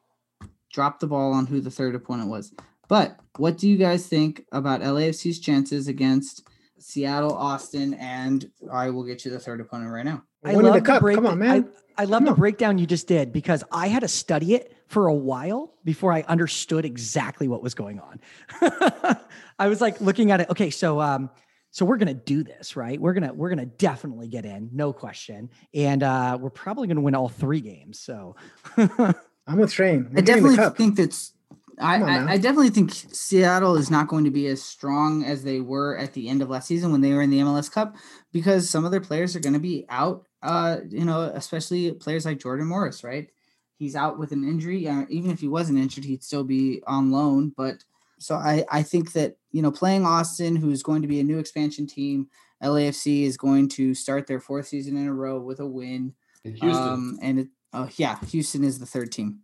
dropped 0.71 1.01
the 1.01 1.07
ball 1.07 1.33
on 1.33 1.45
who 1.45 1.59
the 1.59 1.71
third 1.71 1.95
opponent 1.95 2.29
was. 2.29 2.53
But 2.87 3.19
what 3.37 3.57
do 3.57 3.69
you 3.69 3.77
guys 3.77 4.07
think 4.07 4.45
about 4.51 4.81
LAFC's 4.81 5.39
chances 5.39 5.87
against 5.87 6.47
Seattle, 6.79 7.35
Austin, 7.35 7.93
and 7.95 8.49
I 8.71 8.89
will 8.89 9.03
get 9.03 9.25
you 9.25 9.31
the 9.31 9.39
third 9.39 9.61
opponent 9.61 9.91
right 9.91 10.05
now. 10.05 10.23
I 10.43 10.53
love 10.53 10.73
the 10.73 10.81
cup. 10.81 11.01
break- 11.01 11.15
Come 11.15 11.25
on, 11.25 11.39
man. 11.39 11.69
I, 11.97 12.03
I 12.03 12.05
love 12.05 12.19
Come 12.19 12.25
the 12.25 12.31
on. 12.31 12.37
breakdown 12.37 12.77
you 12.77 12.85
just 12.87 13.07
did 13.07 13.33
because 13.33 13.63
I 13.71 13.87
had 13.87 14.01
to 14.01 14.07
study 14.07 14.55
it 14.55 14.73
for 14.87 15.07
a 15.07 15.13
while 15.13 15.73
before 15.83 16.13
I 16.13 16.21
understood 16.27 16.85
exactly 16.85 17.47
what 17.47 17.61
was 17.61 17.73
going 17.75 17.99
on. 17.99 18.19
I 19.59 19.67
was 19.67 19.81
like 19.81 19.99
looking 20.01 20.31
at 20.31 20.39
it. 20.41 20.49
Okay, 20.49 20.69
so 20.69 21.01
um, 21.01 21.29
so 21.71 21.85
we're 21.85 21.97
gonna 21.97 22.13
do 22.13 22.43
this, 22.43 22.75
right? 22.77 22.99
We're 22.99 23.13
gonna 23.13 23.33
we're 23.33 23.49
gonna 23.49 23.65
definitely 23.65 24.27
get 24.29 24.45
in, 24.45 24.69
no 24.71 24.93
question, 24.93 25.49
and 25.73 26.01
uh, 26.01 26.37
we're 26.39 26.49
probably 26.49 26.87
gonna 26.87 27.01
win 27.01 27.15
all 27.15 27.29
three 27.29 27.61
games. 27.61 27.99
So 27.99 28.35
I'm 28.77 29.57
with 29.57 29.71
Shane. 29.71 30.09
We're 30.11 30.19
I 30.19 30.21
definitely 30.21 30.55
the 30.55 30.61
cup. 30.63 30.77
think 30.77 30.95
that's 30.95 31.33
I, 31.79 32.01
I. 32.01 32.31
I 32.31 32.37
definitely 32.37 32.69
think 32.69 32.91
Seattle 32.91 33.75
is 33.75 33.89
not 33.89 34.07
going 34.07 34.25
to 34.25 34.31
be 34.31 34.47
as 34.47 34.61
strong 34.61 35.23
as 35.23 35.43
they 35.43 35.61
were 35.61 35.97
at 35.97 36.13
the 36.13 36.27
end 36.27 36.41
of 36.41 36.49
last 36.49 36.67
season 36.67 36.91
when 36.91 37.01
they 37.01 37.13
were 37.13 37.21
in 37.21 37.29
the 37.29 37.39
MLS 37.39 37.71
Cup 37.71 37.95
because 38.31 38.69
some 38.69 38.85
of 38.85 38.91
their 38.91 39.01
players 39.01 39.35
are 39.35 39.39
going 39.39 39.53
to 39.53 39.59
be 39.59 39.85
out. 39.89 40.25
Uh, 40.41 40.77
you 40.89 41.05
know, 41.05 41.21
especially 41.33 41.91
players 41.93 42.25
like 42.25 42.39
Jordan 42.39 42.67
Morris, 42.67 43.03
right? 43.03 43.29
He's 43.77 43.95
out 43.95 44.19
with 44.19 44.31
an 44.31 44.43
injury. 44.43 44.87
Uh, 44.87 45.05
even 45.09 45.31
if 45.31 45.39
he 45.39 45.47
wasn't 45.47 45.79
injured, 45.79 46.03
he'd 46.03 46.23
still 46.23 46.43
be 46.43 46.81
on 46.85 47.11
loan. 47.11 47.53
But 47.55 47.83
so 48.19 48.35
I, 48.35 48.65
I 48.69 48.83
think 48.83 49.13
that 49.13 49.37
you 49.51 49.61
know 49.61 49.71
playing 49.71 50.05
Austin, 50.05 50.55
who's 50.57 50.83
going 50.83 51.01
to 51.01 51.07
be 51.07 51.19
a 51.19 51.23
new 51.23 51.39
expansion 51.39 51.87
team, 51.87 52.27
LAFC 52.61 53.23
is 53.23 53.37
going 53.37 53.69
to 53.69 53.93
start 53.95 54.27
their 54.27 54.41
fourth 54.41 54.67
season 54.67 54.97
in 54.97 55.07
a 55.07 55.13
row 55.13 55.39
with 55.39 55.59
a 55.59 55.65
win. 55.65 56.13
In 56.43 56.55
Houston. 56.55 56.87
Um, 56.87 57.19
and 57.21 57.39
it, 57.39 57.47
oh 57.73 57.89
yeah, 57.95 58.19
Houston 58.25 58.63
is 58.63 58.79
the 58.79 58.85
third 58.85 59.11
team. 59.11 59.39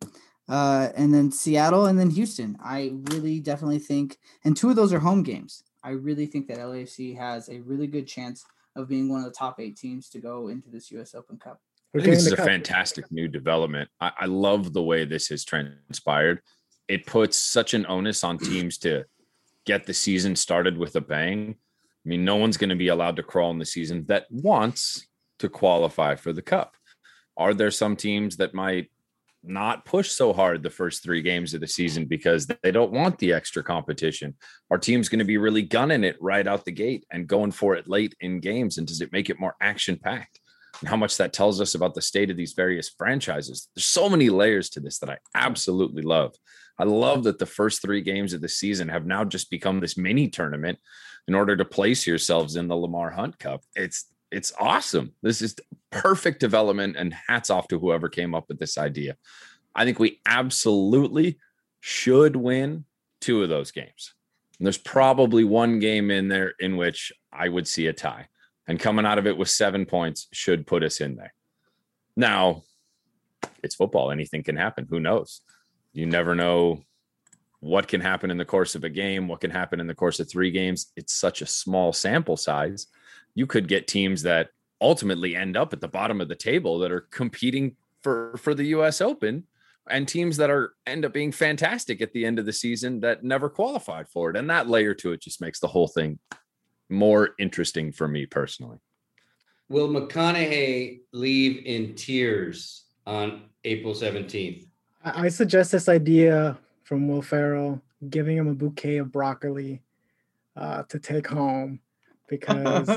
Uh, 0.47 0.89
and 0.95 1.13
then 1.13 1.31
Seattle 1.31 1.87
and 1.87 1.99
then 1.99 2.09
Houston. 2.11 2.57
I 2.63 2.91
really 3.11 3.39
definitely 3.39 3.79
think, 3.79 4.17
and 4.43 4.55
two 4.55 4.69
of 4.69 4.75
those 4.75 4.93
are 4.93 4.99
home 4.99 5.23
games. 5.23 5.63
I 5.83 5.91
really 5.91 6.25
think 6.25 6.47
that 6.47 6.57
LAFC 6.57 7.17
has 7.17 7.49
a 7.49 7.59
really 7.61 7.87
good 7.87 8.07
chance 8.07 8.45
of 8.75 8.87
being 8.87 9.09
one 9.09 9.19
of 9.19 9.25
the 9.25 9.31
top 9.31 9.59
eight 9.59 9.77
teams 9.77 10.09
to 10.09 10.19
go 10.19 10.49
into 10.49 10.69
this 10.69 10.91
U.S. 10.91 11.15
Open 11.15 11.37
Cup. 11.37 11.59
We're 11.93 12.01
I 12.01 12.03
think 12.03 12.15
this 12.15 12.23
getting 12.25 12.33
is 12.33 12.33
a 12.33 12.37
cup. 12.37 12.45
fantastic 12.45 13.11
new 13.11 13.27
development. 13.27 13.89
I, 14.01 14.11
I 14.21 14.25
love 14.25 14.73
the 14.73 14.83
way 14.83 15.05
this 15.05 15.27
has 15.29 15.45
transpired. 15.45 16.41
It 16.87 17.05
puts 17.05 17.37
such 17.37 17.73
an 17.73 17.85
onus 17.87 18.23
on 18.23 18.37
teams 18.37 18.77
to 18.79 19.05
get 19.65 19.85
the 19.85 19.93
season 19.93 20.35
started 20.35 20.77
with 20.77 20.95
a 20.95 21.01
bang. 21.01 21.55
I 21.57 22.09
mean, 22.09 22.25
no 22.25 22.35
one's 22.35 22.57
going 22.57 22.69
to 22.69 22.75
be 22.75 22.89
allowed 22.89 23.15
to 23.15 23.23
crawl 23.23 23.51
in 23.51 23.57
the 23.59 23.65
season 23.65 24.05
that 24.07 24.25
wants 24.29 25.07
to 25.39 25.49
qualify 25.49 26.15
for 26.15 26.33
the 26.33 26.41
cup. 26.41 26.75
Are 27.37 27.53
there 27.53 27.71
some 27.71 27.95
teams 27.95 28.37
that 28.37 28.53
might 28.53 28.89
not 29.47 29.85
push 29.85 30.09
so 30.09 30.33
hard 30.33 30.63
the 30.63 30.69
first 30.69 31.03
three 31.03 31.21
games 31.21 31.53
of 31.53 31.61
the 31.61 31.67
season 31.67 32.05
because 32.05 32.47
they 32.47 32.71
don't 32.71 32.91
want 32.91 33.17
the 33.17 33.33
extra 33.33 33.63
competition? 33.63 34.35
Our 34.71 34.77
teams 34.77 35.09
going 35.09 35.19
to 35.19 35.25
be 35.25 35.37
really 35.37 35.61
gunning 35.61 36.03
it 36.03 36.17
right 36.19 36.47
out 36.47 36.65
the 36.65 36.71
gate 36.71 37.05
and 37.11 37.27
going 37.27 37.51
for 37.51 37.75
it 37.75 37.87
late 37.87 38.15
in 38.19 38.39
games? 38.39 38.77
And 38.77 38.87
does 38.87 39.01
it 39.01 39.11
make 39.11 39.29
it 39.29 39.39
more 39.39 39.55
action 39.61 39.97
packed? 39.97 40.39
and 40.81 40.89
how 40.89 40.97
much 40.97 41.17
that 41.17 41.33
tells 41.33 41.61
us 41.61 41.75
about 41.75 41.93
the 41.93 42.01
state 42.01 42.29
of 42.29 42.37
these 42.37 42.53
various 42.53 42.89
franchises. 42.89 43.69
There's 43.75 43.85
so 43.85 44.09
many 44.09 44.29
layers 44.29 44.69
to 44.71 44.79
this 44.79 44.99
that 44.99 45.09
I 45.09 45.17
absolutely 45.33 46.03
love. 46.03 46.35
I 46.77 46.83
love 46.83 47.23
that 47.23 47.39
the 47.39 47.45
first 47.45 47.81
three 47.81 48.01
games 48.01 48.33
of 48.33 48.41
the 48.41 48.49
season 48.49 48.89
have 48.89 49.05
now 49.05 49.23
just 49.23 49.49
become 49.49 49.79
this 49.79 49.97
mini 49.97 50.27
tournament 50.27 50.79
in 51.27 51.33
order 51.33 51.55
to 51.55 51.65
place 51.65 52.05
yourselves 52.05 52.55
in 52.55 52.67
the 52.67 52.75
Lamar 52.75 53.11
Hunt 53.11 53.39
Cup. 53.39 53.61
It's 53.75 54.05
it's 54.35 54.51
awesome. 54.59 55.13
This 55.21 55.41
is 55.41 55.55
perfect 55.91 56.41
development 56.41 56.97
and 56.97 57.15
hats 57.27 57.49
off 57.49 57.69
to 57.69 57.79
whoever 57.79 58.09
came 58.09 58.35
up 58.35 58.49
with 58.49 58.59
this 58.59 58.77
idea. 58.77 59.15
I 59.73 59.85
think 59.85 59.97
we 59.97 60.19
absolutely 60.25 61.39
should 61.79 62.35
win 62.35 62.83
two 63.21 63.41
of 63.41 63.47
those 63.47 63.71
games. 63.71 64.13
And 64.59 64.65
there's 64.65 64.77
probably 64.77 65.45
one 65.45 65.79
game 65.79 66.11
in 66.11 66.27
there 66.27 66.53
in 66.59 66.75
which 66.75 67.13
I 67.31 67.47
would 67.47 67.65
see 67.65 67.87
a 67.87 67.93
tie 67.93 68.27
and 68.67 68.77
coming 68.77 69.05
out 69.05 69.19
of 69.19 69.25
it 69.25 69.37
with 69.37 69.49
seven 69.49 69.85
points 69.85 70.27
should 70.33 70.67
put 70.67 70.83
us 70.83 70.99
in 70.99 71.15
there. 71.15 71.33
Now, 72.17 72.63
it's 73.63 73.75
football. 73.75 74.11
Anything 74.11 74.43
can 74.43 74.57
happen. 74.57 74.85
Who 74.89 74.99
knows? 74.99 75.41
You 75.93 76.07
never 76.07 76.35
know 76.35 76.81
what 77.61 77.87
can 77.87 78.01
happen 78.01 78.31
in 78.31 78.37
the 78.37 78.43
course 78.43 78.75
of 78.75 78.83
a 78.83 78.89
game, 78.89 79.29
what 79.29 79.39
can 79.39 79.51
happen 79.51 79.79
in 79.79 79.87
the 79.87 79.95
course 79.95 80.19
of 80.19 80.29
three 80.29 80.51
games. 80.51 80.91
It's 80.97 81.13
such 81.13 81.41
a 81.41 81.45
small 81.45 81.93
sample 81.93 82.35
size. 82.35 82.87
You 83.35 83.45
could 83.45 83.67
get 83.67 83.87
teams 83.87 84.23
that 84.23 84.49
ultimately 84.81 85.35
end 85.35 85.55
up 85.55 85.73
at 85.73 85.81
the 85.81 85.87
bottom 85.87 86.19
of 86.19 86.27
the 86.27 86.35
table 86.35 86.79
that 86.79 86.91
are 86.91 87.07
competing 87.11 87.75
for 88.01 88.35
for 88.37 88.53
the 88.53 88.65
US 88.67 89.01
Open 89.01 89.45
and 89.89 90.07
teams 90.07 90.37
that 90.37 90.49
are 90.49 90.73
end 90.85 91.05
up 91.05 91.13
being 91.13 91.31
fantastic 91.31 92.01
at 92.01 92.11
the 92.13 92.25
end 92.25 92.39
of 92.39 92.45
the 92.45 92.53
season 92.53 92.99
that 93.01 93.23
never 93.23 93.49
qualified 93.49 94.07
for 94.07 94.29
it. 94.29 94.37
And 94.37 94.49
that 94.49 94.67
layer 94.67 94.93
to 94.95 95.11
it 95.11 95.21
just 95.21 95.41
makes 95.41 95.59
the 95.59 95.67
whole 95.67 95.87
thing 95.87 96.19
more 96.89 97.31
interesting 97.39 97.91
for 97.91 98.07
me 98.07 98.25
personally. 98.25 98.77
Will 99.69 99.87
McConaughey 99.87 101.01
leave 101.11 101.65
in 101.65 101.95
tears 101.95 102.85
on 103.05 103.43
April 103.63 103.93
17th? 103.93 104.67
I, 105.03 105.25
I 105.25 105.27
suggest 105.29 105.71
this 105.71 105.89
idea 105.89 106.57
from 106.83 107.07
Will 107.07 107.21
Ferrell, 107.21 107.81
giving 108.09 108.37
him 108.37 108.47
a 108.47 108.53
bouquet 108.53 108.97
of 108.97 109.11
broccoli 109.11 109.81
uh, 110.55 110.83
to 110.83 110.99
take 110.99 111.27
home 111.27 111.79
because 112.27 112.87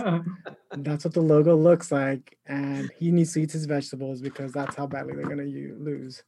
that's 0.77 1.05
what 1.05 1.14
the 1.14 1.21
logo 1.21 1.55
looks 1.57 1.91
like, 1.93 2.37
and 2.47 2.91
he 2.99 3.11
needs 3.11 3.33
to 3.35 3.43
eat 3.43 3.53
his 3.53 3.67
vegetables 3.67 4.21
because 4.21 4.53
that's 4.53 4.75
how 4.77 4.87
badly 4.87 5.14
they're 5.14 5.25
gonna 5.29 5.43
lose 5.45 6.23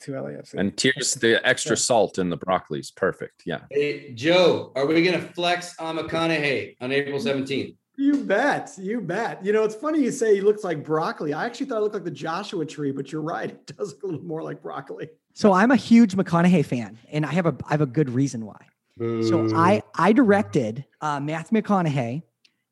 to 0.00 0.12
LAFC. 0.12 0.54
And 0.54 0.76
tears 0.76 1.14
the 1.14 1.46
extra 1.46 1.72
Yeah. 1.72 1.76
salt 1.76 2.18
in 2.18 2.28
the 2.28 2.36
broccoli 2.36 2.80
is 2.80 2.90
perfect. 2.90 3.42
Yeah. 3.46 3.60
Hey, 3.70 4.12
Joe, 4.12 4.72
are 4.74 4.86
we 4.86 5.02
going 5.02 5.18
to 5.18 5.26
flex 5.32 5.78
on 5.78 5.96
McConaughey 5.96 6.76
on 6.80 6.92
April 6.92 7.18
17th? 7.18 7.76
You 7.96 8.24
bet. 8.24 8.72
You 8.76 9.00
bet. 9.00 9.42
You 9.44 9.52
know, 9.52 9.62
it's 9.62 9.76
funny 9.76 10.02
you 10.02 10.10
say 10.10 10.34
he 10.34 10.40
looks 10.40 10.64
like 10.64 10.84
broccoli. 10.84 11.32
I 11.32 11.46
actually 11.46 11.66
thought 11.66 11.78
it 11.78 11.82
looked 11.82 11.94
like 11.94 12.04
the 12.04 12.10
Joshua 12.10 12.66
tree, 12.66 12.90
but 12.90 13.12
you're 13.12 13.22
right. 13.22 13.50
It 13.68 13.76
does 13.76 13.92
look 13.94 14.02
a 14.02 14.06
little 14.06 14.22
more 14.22 14.42
like 14.42 14.60
broccoli. 14.62 15.08
So 15.32 15.52
I'm 15.52 15.70
a 15.70 15.76
huge 15.76 16.16
McConaughey 16.16 16.66
fan, 16.66 16.98
and 17.10 17.24
I 17.24 17.32
have 17.32 17.46
a 17.46 17.56
I 17.66 17.70
have 17.70 17.80
a 17.80 17.86
good 17.86 18.10
reason 18.10 18.44
why. 18.44 18.66
So 18.98 19.48
I 19.54 19.82
I 19.94 20.12
directed 20.12 20.84
uh, 21.00 21.18
Matthew 21.20 21.60
McConaughey 21.62 22.22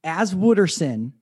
as 0.05 0.35
Wooderson 0.35 1.12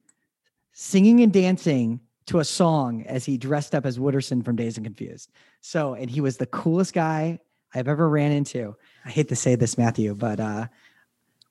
singing 0.73 1.21
and 1.21 1.33
dancing 1.33 2.01
to 2.27 2.39
a 2.39 2.45
song 2.45 3.05
as 3.07 3.25
he 3.25 3.37
dressed 3.37 3.75
up 3.75 3.85
as 3.85 3.99
Wooderson 3.99 4.45
from 4.45 4.57
Dazed 4.57 4.79
and 4.79 4.87
Confused. 4.87 5.31
So 5.61 5.95
and 5.95 6.11
he 6.11 6.21
was 6.21 6.37
the 6.37 6.47
coolest 6.47 6.95
guy 6.95 7.41
I've 7.75 7.89
ever 7.89 8.09
ran 8.09 8.33
into. 8.33 8.77
I 9.05 9.11
hate 9.11 9.29
to 9.29 9.37
say 9.37 9.55
this, 9.55 9.79
Matthew, 9.79 10.15
but 10.15 10.41
uh, 10.41 10.67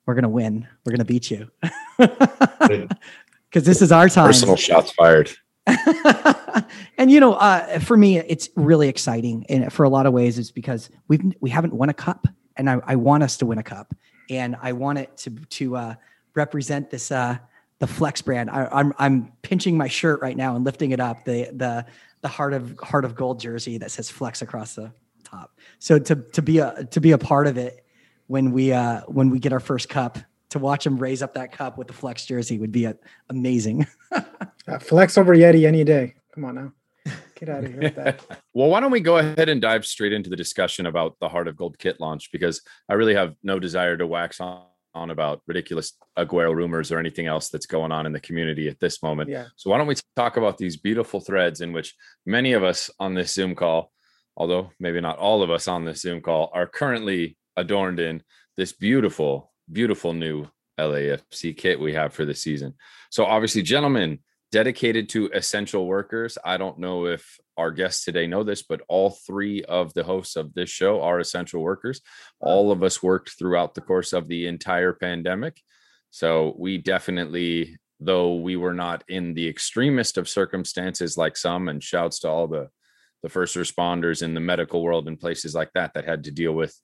we're 0.06 0.14
gonna 0.14 0.28
win. 0.28 0.66
We're 0.84 0.92
gonna 0.92 1.04
beat 1.04 1.30
you 1.30 1.50
because 1.98 3.64
this 3.64 3.82
is 3.82 3.92
our 3.92 4.08
time. 4.08 4.26
Personal 4.26 4.56
shots 4.56 4.92
fired. 4.92 5.30
and 6.98 7.10
you 7.10 7.20
know, 7.20 7.34
uh, 7.34 7.78
for 7.80 7.96
me, 7.96 8.18
it's 8.18 8.48
really 8.56 8.88
exciting, 8.88 9.44
and 9.48 9.72
for 9.72 9.84
a 9.84 9.88
lot 9.88 10.06
of 10.06 10.12
ways, 10.12 10.38
it's 10.38 10.50
because 10.50 10.90
we've 11.08 11.22
we 11.40 11.50
haven't 11.50 11.74
won 11.74 11.88
a 11.88 11.94
cup, 11.94 12.26
and 12.56 12.68
I, 12.68 12.80
I 12.84 12.96
want 12.96 13.22
us 13.22 13.36
to 13.38 13.46
win 13.46 13.58
a 13.58 13.62
cup, 13.62 13.94
and 14.28 14.56
I 14.60 14.72
want 14.72 14.98
it 14.98 15.16
to 15.18 15.30
to 15.30 15.76
uh, 15.76 15.94
represent 16.34 16.90
this 16.90 17.10
uh, 17.10 17.38
the 17.78 17.86
Flex 17.86 18.22
brand. 18.22 18.50
I, 18.50 18.68
I'm 18.70 18.92
I'm 18.98 19.32
pinching 19.42 19.76
my 19.76 19.88
shirt 19.88 20.20
right 20.20 20.36
now 20.36 20.56
and 20.56 20.64
lifting 20.64 20.90
it 20.92 21.00
up 21.00 21.24
the 21.24 21.50
the 21.52 21.86
the 22.20 22.28
heart 22.28 22.52
of 22.52 22.78
heart 22.78 23.04
of 23.04 23.14
gold 23.14 23.40
jersey 23.40 23.78
that 23.78 23.90
says 23.90 24.10
Flex 24.10 24.42
across 24.42 24.74
the 24.74 24.92
top. 25.24 25.56
So 25.78 25.98
to 25.98 26.16
to 26.16 26.42
be 26.42 26.58
a 26.58 26.84
to 26.90 27.00
be 27.00 27.12
a 27.12 27.18
part 27.18 27.46
of 27.46 27.56
it 27.56 27.84
when 28.26 28.52
we 28.52 28.72
uh 28.72 29.00
when 29.02 29.30
we 29.30 29.38
get 29.38 29.52
our 29.52 29.60
first 29.60 29.88
cup 29.88 30.18
to 30.50 30.58
watch 30.58 30.84
them 30.84 30.98
raise 30.98 31.22
up 31.22 31.34
that 31.34 31.52
cup 31.52 31.78
with 31.78 31.86
the 31.86 31.92
Flex 31.92 32.26
jersey 32.26 32.58
would 32.58 32.72
be 32.72 32.86
uh, 32.86 32.94
amazing. 33.28 33.86
Uh, 34.68 34.78
flex 34.78 35.18
over 35.18 35.34
Yeti 35.34 35.66
any 35.66 35.82
day. 35.82 36.14
Come 36.34 36.44
on 36.44 36.54
now, 36.54 36.72
get 37.34 37.48
out 37.48 37.64
of 37.64 37.72
here 37.72 37.80
with 37.80 37.96
that. 37.96 38.24
well, 38.54 38.68
why 38.68 38.78
don't 38.78 38.90
we 38.90 39.00
go 39.00 39.16
ahead 39.16 39.48
and 39.48 39.60
dive 39.60 39.84
straight 39.84 40.12
into 40.12 40.30
the 40.30 40.36
discussion 40.36 40.86
about 40.86 41.18
the 41.18 41.28
Heart 41.28 41.48
of 41.48 41.56
Gold 41.56 41.78
kit 41.78 41.98
launch? 41.98 42.30
Because 42.30 42.60
I 42.88 42.94
really 42.94 43.14
have 43.14 43.34
no 43.42 43.58
desire 43.58 43.96
to 43.96 44.06
wax 44.06 44.40
on, 44.40 44.62
on 44.94 45.10
about 45.10 45.42
ridiculous 45.46 45.92
Aguero 46.18 46.54
rumors 46.54 46.90
or 46.90 46.98
anything 46.98 47.26
else 47.26 47.48
that's 47.48 47.66
going 47.66 47.92
on 47.92 48.06
in 48.06 48.12
the 48.12 48.20
community 48.20 48.68
at 48.68 48.80
this 48.80 49.02
moment. 49.02 49.30
Yeah. 49.30 49.46
So 49.56 49.70
why 49.70 49.78
don't 49.78 49.86
we 49.86 49.96
talk 50.16 50.36
about 50.36 50.58
these 50.58 50.76
beautiful 50.76 51.20
threads 51.20 51.60
in 51.60 51.72
which 51.72 51.94
many 52.26 52.52
of 52.52 52.64
us 52.64 52.90
on 52.98 53.14
this 53.14 53.32
Zoom 53.32 53.54
call, 53.54 53.92
although 54.36 54.70
maybe 54.80 55.00
not 55.00 55.18
all 55.18 55.42
of 55.42 55.50
us 55.50 55.68
on 55.68 55.84
this 55.84 56.02
Zoom 56.02 56.20
call, 56.20 56.50
are 56.52 56.66
currently 56.66 57.36
adorned 57.56 58.00
in 58.00 58.22
this 58.56 58.72
beautiful, 58.72 59.52
beautiful 59.70 60.12
new 60.12 60.46
LAFC 60.78 61.56
kit 61.56 61.78
we 61.78 61.94
have 61.94 62.12
for 62.12 62.24
the 62.24 62.34
season. 62.34 62.74
So 63.10 63.24
obviously, 63.24 63.62
gentlemen, 63.62 64.20
dedicated 64.52 65.08
to 65.10 65.30
essential 65.32 65.86
workers. 65.86 66.36
I 66.44 66.56
don't 66.56 66.78
know 66.78 67.06
if 67.06 67.38
our 67.60 67.70
guests 67.70 68.04
today 68.04 68.26
know 68.26 68.42
this, 68.42 68.62
but 68.62 68.80
all 68.88 69.10
three 69.10 69.62
of 69.64 69.92
the 69.92 70.02
hosts 70.02 70.36
of 70.36 70.54
this 70.54 70.70
show 70.70 71.02
are 71.02 71.20
essential 71.20 71.60
workers. 71.60 72.00
All 72.40 72.72
of 72.72 72.82
us 72.82 73.02
worked 73.02 73.38
throughout 73.38 73.74
the 73.74 73.82
course 73.82 74.14
of 74.14 74.28
the 74.28 74.46
entire 74.46 74.94
pandemic. 74.94 75.60
So 76.10 76.56
we 76.58 76.78
definitely, 76.78 77.76
though 78.00 78.36
we 78.36 78.56
were 78.56 78.72
not 78.72 79.04
in 79.08 79.34
the 79.34 79.46
extremest 79.46 80.16
of 80.16 80.26
circumstances 80.28 81.18
like 81.18 81.36
some, 81.36 81.68
and 81.68 81.82
shouts 81.82 82.20
to 82.20 82.28
all 82.28 82.48
the 82.48 82.70
the 83.22 83.28
first 83.28 83.54
responders 83.54 84.22
in 84.22 84.32
the 84.32 84.40
medical 84.40 84.82
world 84.82 85.06
and 85.06 85.20
places 85.20 85.54
like 85.54 85.70
that 85.74 85.92
that 85.92 86.06
had 86.06 86.24
to 86.24 86.30
deal 86.30 86.52
with 86.52 86.74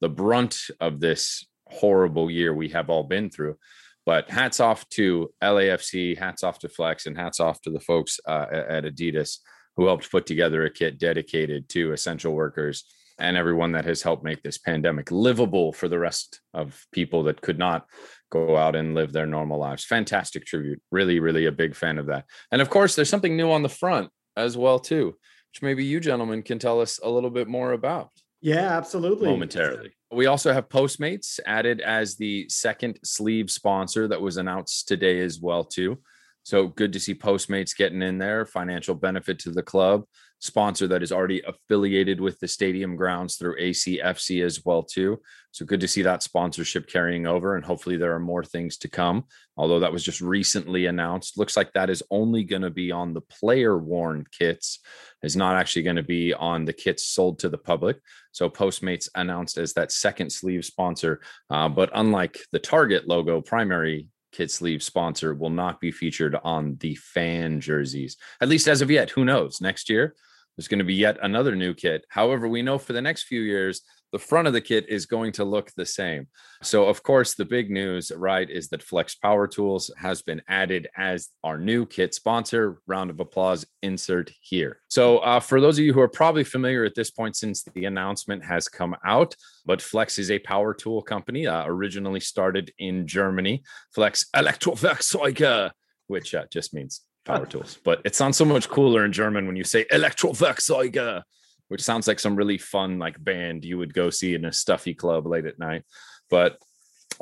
the 0.00 0.08
brunt 0.08 0.58
of 0.80 0.98
this 0.98 1.46
horrible 1.68 2.28
year 2.28 2.52
we 2.52 2.68
have 2.70 2.90
all 2.90 3.04
been 3.04 3.30
through. 3.30 3.56
But 4.04 4.28
hats 4.28 4.58
off 4.58 4.88
to 4.90 5.30
LAFC, 5.40 6.18
hats 6.18 6.42
off 6.42 6.58
to 6.58 6.68
Flex, 6.68 7.06
and 7.06 7.16
hats 7.16 7.38
off 7.38 7.62
to 7.62 7.70
the 7.70 7.80
folks 7.80 8.18
uh, 8.26 8.46
at 8.50 8.84
Adidas 8.84 9.38
who 9.76 9.86
helped 9.86 10.10
put 10.10 10.26
together 10.26 10.64
a 10.64 10.70
kit 10.70 10.98
dedicated 10.98 11.68
to 11.70 11.92
essential 11.92 12.32
workers 12.32 12.84
and 13.18 13.36
everyone 13.36 13.72
that 13.72 13.84
has 13.84 14.02
helped 14.02 14.24
make 14.24 14.42
this 14.42 14.58
pandemic 14.58 15.10
livable 15.10 15.72
for 15.72 15.88
the 15.88 15.98
rest 15.98 16.40
of 16.52 16.84
people 16.92 17.24
that 17.24 17.40
could 17.40 17.58
not 17.58 17.86
go 18.30 18.56
out 18.56 18.74
and 18.74 18.94
live 18.94 19.12
their 19.12 19.26
normal 19.26 19.58
lives. 19.58 19.84
Fantastic 19.84 20.44
tribute. 20.44 20.82
Really, 20.90 21.20
really 21.20 21.46
a 21.46 21.52
big 21.52 21.76
fan 21.76 21.98
of 21.98 22.06
that. 22.06 22.24
And 22.50 22.60
of 22.60 22.70
course, 22.70 22.96
there's 22.96 23.08
something 23.08 23.36
new 23.36 23.52
on 23.52 23.62
the 23.62 23.68
front 23.68 24.10
as 24.36 24.56
well 24.56 24.80
too, 24.80 25.16
which 25.52 25.62
maybe 25.62 25.84
you 25.84 26.00
gentlemen 26.00 26.42
can 26.42 26.58
tell 26.58 26.80
us 26.80 26.98
a 27.02 27.08
little 27.08 27.30
bit 27.30 27.46
more 27.46 27.72
about. 27.72 28.10
Yeah, 28.40 28.76
absolutely. 28.76 29.28
momentarily. 29.28 29.92
We 30.12 30.26
also 30.26 30.52
have 30.52 30.68
Postmates 30.68 31.40
added 31.46 31.80
as 31.80 32.16
the 32.16 32.46
second 32.48 32.98
sleeve 33.02 33.50
sponsor 33.50 34.06
that 34.08 34.20
was 34.20 34.36
announced 34.36 34.86
today 34.86 35.20
as 35.20 35.40
well 35.40 35.64
too. 35.64 35.98
So 36.44 36.68
good 36.68 36.92
to 36.92 37.00
see 37.00 37.14
Postmates 37.14 37.76
getting 37.76 38.02
in 38.02 38.18
there, 38.18 38.44
financial 38.44 38.94
benefit 38.94 39.38
to 39.40 39.50
the 39.50 39.62
club, 39.62 40.04
sponsor 40.40 40.86
that 40.86 41.02
is 41.02 41.10
already 41.10 41.42
affiliated 41.46 42.20
with 42.20 42.38
the 42.38 42.46
stadium 42.46 42.96
grounds 42.96 43.36
through 43.36 43.58
ACFC 43.58 44.44
as 44.44 44.62
well 44.62 44.82
too. 44.82 45.18
So 45.52 45.64
good 45.64 45.80
to 45.80 45.88
see 45.88 46.02
that 46.02 46.22
sponsorship 46.22 46.86
carrying 46.86 47.26
over 47.26 47.56
and 47.56 47.64
hopefully 47.64 47.96
there 47.96 48.14
are 48.14 48.20
more 48.20 48.44
things 48.44 48.76
to 48.78 48.88
come. 48.88 49.24
Although 49.56 49.80
that 49.80 49.92
was 49.92 50.04
just 50.04 50.20
recently 50.20 50.84
announced, 50.84 51.38
looks 51.38 51.56
like 51.56 51.72
that 51.72 51.88
is 51.88 52.02
only 52.10 52.44
going 52.44 52.60
to 52.60 52.70
be 52.70 52.92
on 52.92 53.14
the 53.14 53.22
player 53.22 53.78
worn 53.78 54.26
kits, 54.38 54.80
is 55.22 55.36
not 55.36 55.56
actually 55.56 55.84
going 55.84 55.96
to 55.96 56.02
be 56.02 56.34
on 56.34 56.66
the 56.66 56.74
kits 56.74 57.06
sold 57.06 57.38
to 57.38 57.48
the 57.48 57.56
public. 57.56 57.98
So 58.32 58.50
Postmates 58.50 59.08
announced 59.14 59.56
as 59.56 59.72
that 59.74 59.92
second 59.92 60.30
sleeve 60.30 60.66
sponsor, 60.66 61.22
uh, 61.48 61.70
but 61.70 61.88
unlike 61.94 62.38
the 62.52 62.58
Target 62.58 63.08
logo 63.08 63.40
primary 63.40 64.08
kit 64.34 64.50
sleeve 64.50 64.82
sponsor 64.82 65.34
will 65.34 65.50
not 65.50 65.80
be 65.80 65.92
featured 65.92 66.36
on 66.42 66.76
the 66.80 66.94
fan 66.96 67.60
jerseys, 67.60 68.16
at 68.40 68.48
least 68.48 68.68
as 68.68 68.82
of 68.82 68.90
yet. 68.90 69.10
Who 69.10 69.24
knows? 69.24 69.60
Next 69.60 69.88
year, 69.88 70.14
there's 70.56 70.68
going 70.68 70.80
to 70.80 70.84
be 70.84 70.94
yet 70.94 71.18
another 71.22 71.54
new 71.54 71.72
kit. 71.74 72.04
However, 72.08 72.48
we 72.48 72.62
know 72.62 72.78
for 72.78 72.92
the 72.92 73.02
next 73.02 73.24
few 73.24 73.40
years, 73.40 73.82
the 74.14 74.18
front 74.20 74.46
of 74.46 74.52
the 74.52 74.60
kit 74.60 74.88
is 74.88 75.06
going 75.06 75.32
to 75.32 75.44
look 75.44 75.72
the 75.72 75.84
same. 75.84 76.28
So, 76.62 76.86
of 76.86 77.02
course, 77.02 77.34
the 77.34 77.44
big 77.44 77.68
news, 77.68 78.12
right, 78.14 78.48
is 78.48 78.68
that 78.68 78.80
Flex 78.80 79.16
Power 79.16 79.48
Tools 79.48 79.90
has 79.98 80.22
been 80.22 80.40
added 80.46 80.86
as 80.96 81.30
our 81.42 81.58
new 81.58 81.84
kit 81.84 82.14
sponsor. 82.14 82.78
Round 82.86 83.10
of 83.10 83.18
applause 83.18 83.66
insert 83.82 84.30
here. 84.40 84.78
So, 84.86 85.18
uh, 85.18 85.40
for 85.40 85.60
those 85.60 85.80
of 85.80 85.84
you 85.84 85.92
who 85.92 86.00
are 86.00 86.08
probably 86.08 86.44
familiar 86.44 86.84
at 86.84 86.94
this 86.94 87.10
point 87.10 87.34
since 87.34 87.64
the 87.74 87.86
announcement 87.86 88.44
has 88.44 88.68
come 88.68 88.94
out, 89.04 89.34
but 89.66 89.82
Flex 89.82 90.16
is 90.20 90.30
a 90.30 90.38
power 90.38 90.74
tool 90.74 91.02
company 91.02 91.48
uh, 91.48 91.66
originally 91.66 92.20
started 92.20 92.72
in 92.78 93.08
Germany. 93.08 93.64
Flex 93.96 94.26
Elektrowerkzeuge, 94.36 95.72
which 96.06 96.36
uh, 96.36 96.44
just 96.52 96.72
means 96.72 97.00
power 97.24 97.46
tools, 97.46 97.78
but 97.82 98.00
it 98.04 98.14
sounds 98.14 98.36
so 98.36 98.44
much 98.44 98.68
cooler 98.68 99.04
in 99.04 99.10
German 99.12 99.48
when 99.48 99.56
you 99.56 99.64
say 99.64 99.84
Elektrowerkzeuge 99.86 101.24
which 101.68 101.82
sounds 101.82 102.06
like 102.06 102.20
some 102.20 102.36
really 102.36 102.58
fun 102.58 102.98
like 102.98 103.22
band 103.22 103.64
you 103.64 103.78
would 103.78 103.94
go 103.94 104.10
see 104.10 104.34
in 104.34 104.44
a 104.44 104.52
stuffy 104.52 104.94
club 104.94 105.26
late 105.26 105.46
at 105.46 105.58
night. 105.58 105.82
But 106.30 106.58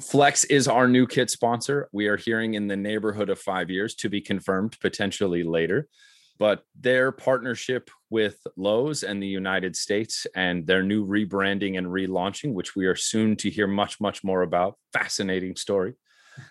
Flex 0.01 0.45
is 0.45 0.69
our 0.69 0.89
new 0.89 1.07
kit 1.07 1.31
sponsor. 1.31 1.89
We 1.93 2.07
are 2.07 2.17
hearing 2.17 2.55
in 2.55 2.67
the 2.67 2.77
neighborhood 2.77 3.29
of 3.29 3.39
five 3.39 3.71
years 3.71 3.95
to 3.97 4.09
be 4.09 4.21
confirmed 4.21 4.79
potentially 4.81 5.43
later. 5.43 5.89
But 6.39 6.65
their 6.81 7.13
partnership 7.13 7.91
with 8.11 8.39
Lowe's 8.57 9.03
and 9.03 9.23
the 9.23 9.29
United 9.29 9.77
States 9.77 10.27
and 10.35 10.67
their 10.67 10.83
new 10.83 11.07
rebranding 11.07 11.79
and 11.79 11.87
relaunching, 11.87 12.55
which 12.55 12.75
we 12.75 12.87
are 12.87 12.97
soon 12.97 13.37
to 13.37 13.51
hear 13.51 13.67
much, 13.67 14.01
much 14.01 14.25
more 14.25 14.43
about, 14.43 14.77
fascinating 14.93 15.57
story, 15.57 15.95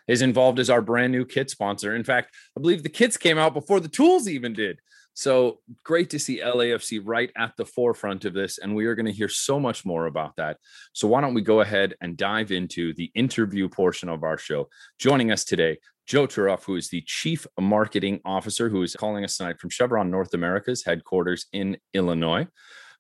is 0.08 0.22
involved 0.22 0.60
as 0.60 0.70
our 0.70 0.82
brand 0.82 1.12
new 1.12 1.26
kit 1.26 1.50
sponsor. 1.50 1.96
In 1.96 2.04
fact, 2.04 2.34
I 2.58 2.62
believe 2.62 2.84
the 2.84 2.90
kits 2.90 3.18
came 3.18 3.38
out 3.38 3.54
before 3.54 3.80
the 3.80 3.90
tools 3.90 4.28
even 4.28 4.54
did. 4.54 4.80
So 5.14 5.60
great 5.84 6.10
to 6.12 6.20
see 6.20 6.40
LAFC 6.40 7.02
right 7.04 7.32
at 7.36 7.54
the 7.58 7.66
forefront 7.66 8.26
of 8.26 8.34
this. 8.34 8.58
And 8.58 8.76
we 8.76 8.86
are 8.86 8.96
going 8.96 9.06
to 9.06 9.12
hear 9.12 9.28
so 9.30 9.60
much 9.60 9.86
more 9.86 10.06
about 10.06 10.36
that. 10.38 10.58
So 10.94 11.08
why 11.08 11.22
don't 11.22 11.34
we 11.34 11.42
go 11.42 11.62
ahead 11.62 11.96
and 12.02 12.18
dive 12.18 12.52
into 12.52 12.94
the 12.94 13.12
interview 13.14 13.68
portion 13.68 14.10
of 14.10 14.24
our 14.24 14.38
show? 14.38 14.70
Joining 15.00 15.32
us 15.32 15.44
today, 15.44 15.80
Joe 16.08 16.28
Turoff, 16.28 16.64
who 16.64 16.76
is 16.76 16.90
the 16.90 17.04
Chief 17.06 17.46
Marketing 17.60 18.20
Officer, 18.26 18.70
who 18.70 18.84
is 18.84 18.96
calling 18.96 19.24
us 19.24 19.38
tonight 19.38 19.60
from 19.60 19.70
Chervon 19.70 20.10
North 20.10 20.34
America's 20.34 20.84
headquarters 20.84 21.46
in 21.54 21.78
Illinois. 21.94 22.48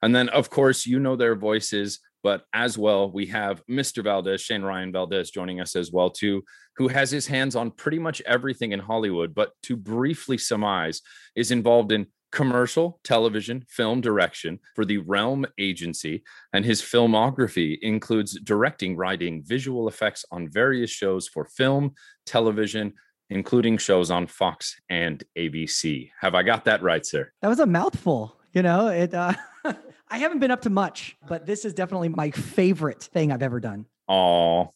And 0.01 0.15
then, 0.15 0.29
of 0.29 0.49
course, 0.49 0.85
you 0.85 0.99
know 0.99 1.15
their 1.15 1.35
voices, 1.35 1.99
but 2.23 2.43
as 2.53 2.77
well, 2.77 3.11
we 3.11 3.27
have 3.27 3.63
Mr. 3.69 4.03
Valdez, 4.03 4.41
Shane 4.41 4.61
Ryan 4.61 4.91
Valdez, 4.91 5.31
joining 5.31 5.59
us 5.59 5.75
as 5.75 5.91
well 5.91 6.09
too, 6.09 6.43
who 6.77 6.87
has 6.87 7.11
his 7.11 7.27
hands 7.27 7.55
on 7.55 7.71
pretty 7.71 7.99
much 7.99 8.21
everything 8.25 8.71
in 8.71 8.79
Hollywood. 8.79 9.33
But 9.33 9.51
to 9.63 9.75
briefly 9.75 10.37
surmise, 10.37 11.01
is 11.35 11.51
involved 11.51 11.91
in 11.91 12.07
commercial, 12.31 12.99
television, 13.03 13.65
film 13.67 14.01
direction 14.01 14.59
for 14.75 14.85
the 14.85 14.99
Realm 14.99 15.45
Agency, 15.59 16.23
and 16.53 16.63
his 16.63 16.81
filmography 16.81 17.77
includes 17.81 18.39
directing, 18.39 18.95
writing, 18.95 19.43
visual 19.45 19.87
effects 19.87 20.23
on 20.31 20.49
various 20.49 20.89
shows 20.89 21.27
for 21.27 21.45
film, 21.45 21.93
television, 22.25 22.93
including 23.29 23.77
shows 23.77 24.11
on 24.11 24.27
Fox 24.27 24.79
and 24.89 25.23
ABC. 25.37 26.09
Have 26.19 26.35
I 26.35 26.43
got 26.43 26.65
that 26.65 26.81
right, 26.81 27.05
sir? 27.05 27.31
That 27.41 27.47
was 27.47 27.59
a 27.59 27.65
mouthful. 27.65 28.37
You 28.53 28.61
know, 28.61 28.87
it. 28.87 29.13
Uh, 29.13 29.33
I 30.11 30.17
haven't 30.17 30.39
been 30.39 30.51
up 30.51 30.61
to 30.63 30.69
much, 30.69 31.15
but 31.25 31.45
this 31.45 31.63
is 31.63 31.73
definitely 31.73 32.09
my 32.09 32.31
favorite 32.31 33.01
thing 33.01 33.31
I've 33.31 33.41
ever 33.41 33.61
done. 33.61 33.85
Oh, 34.09 34.73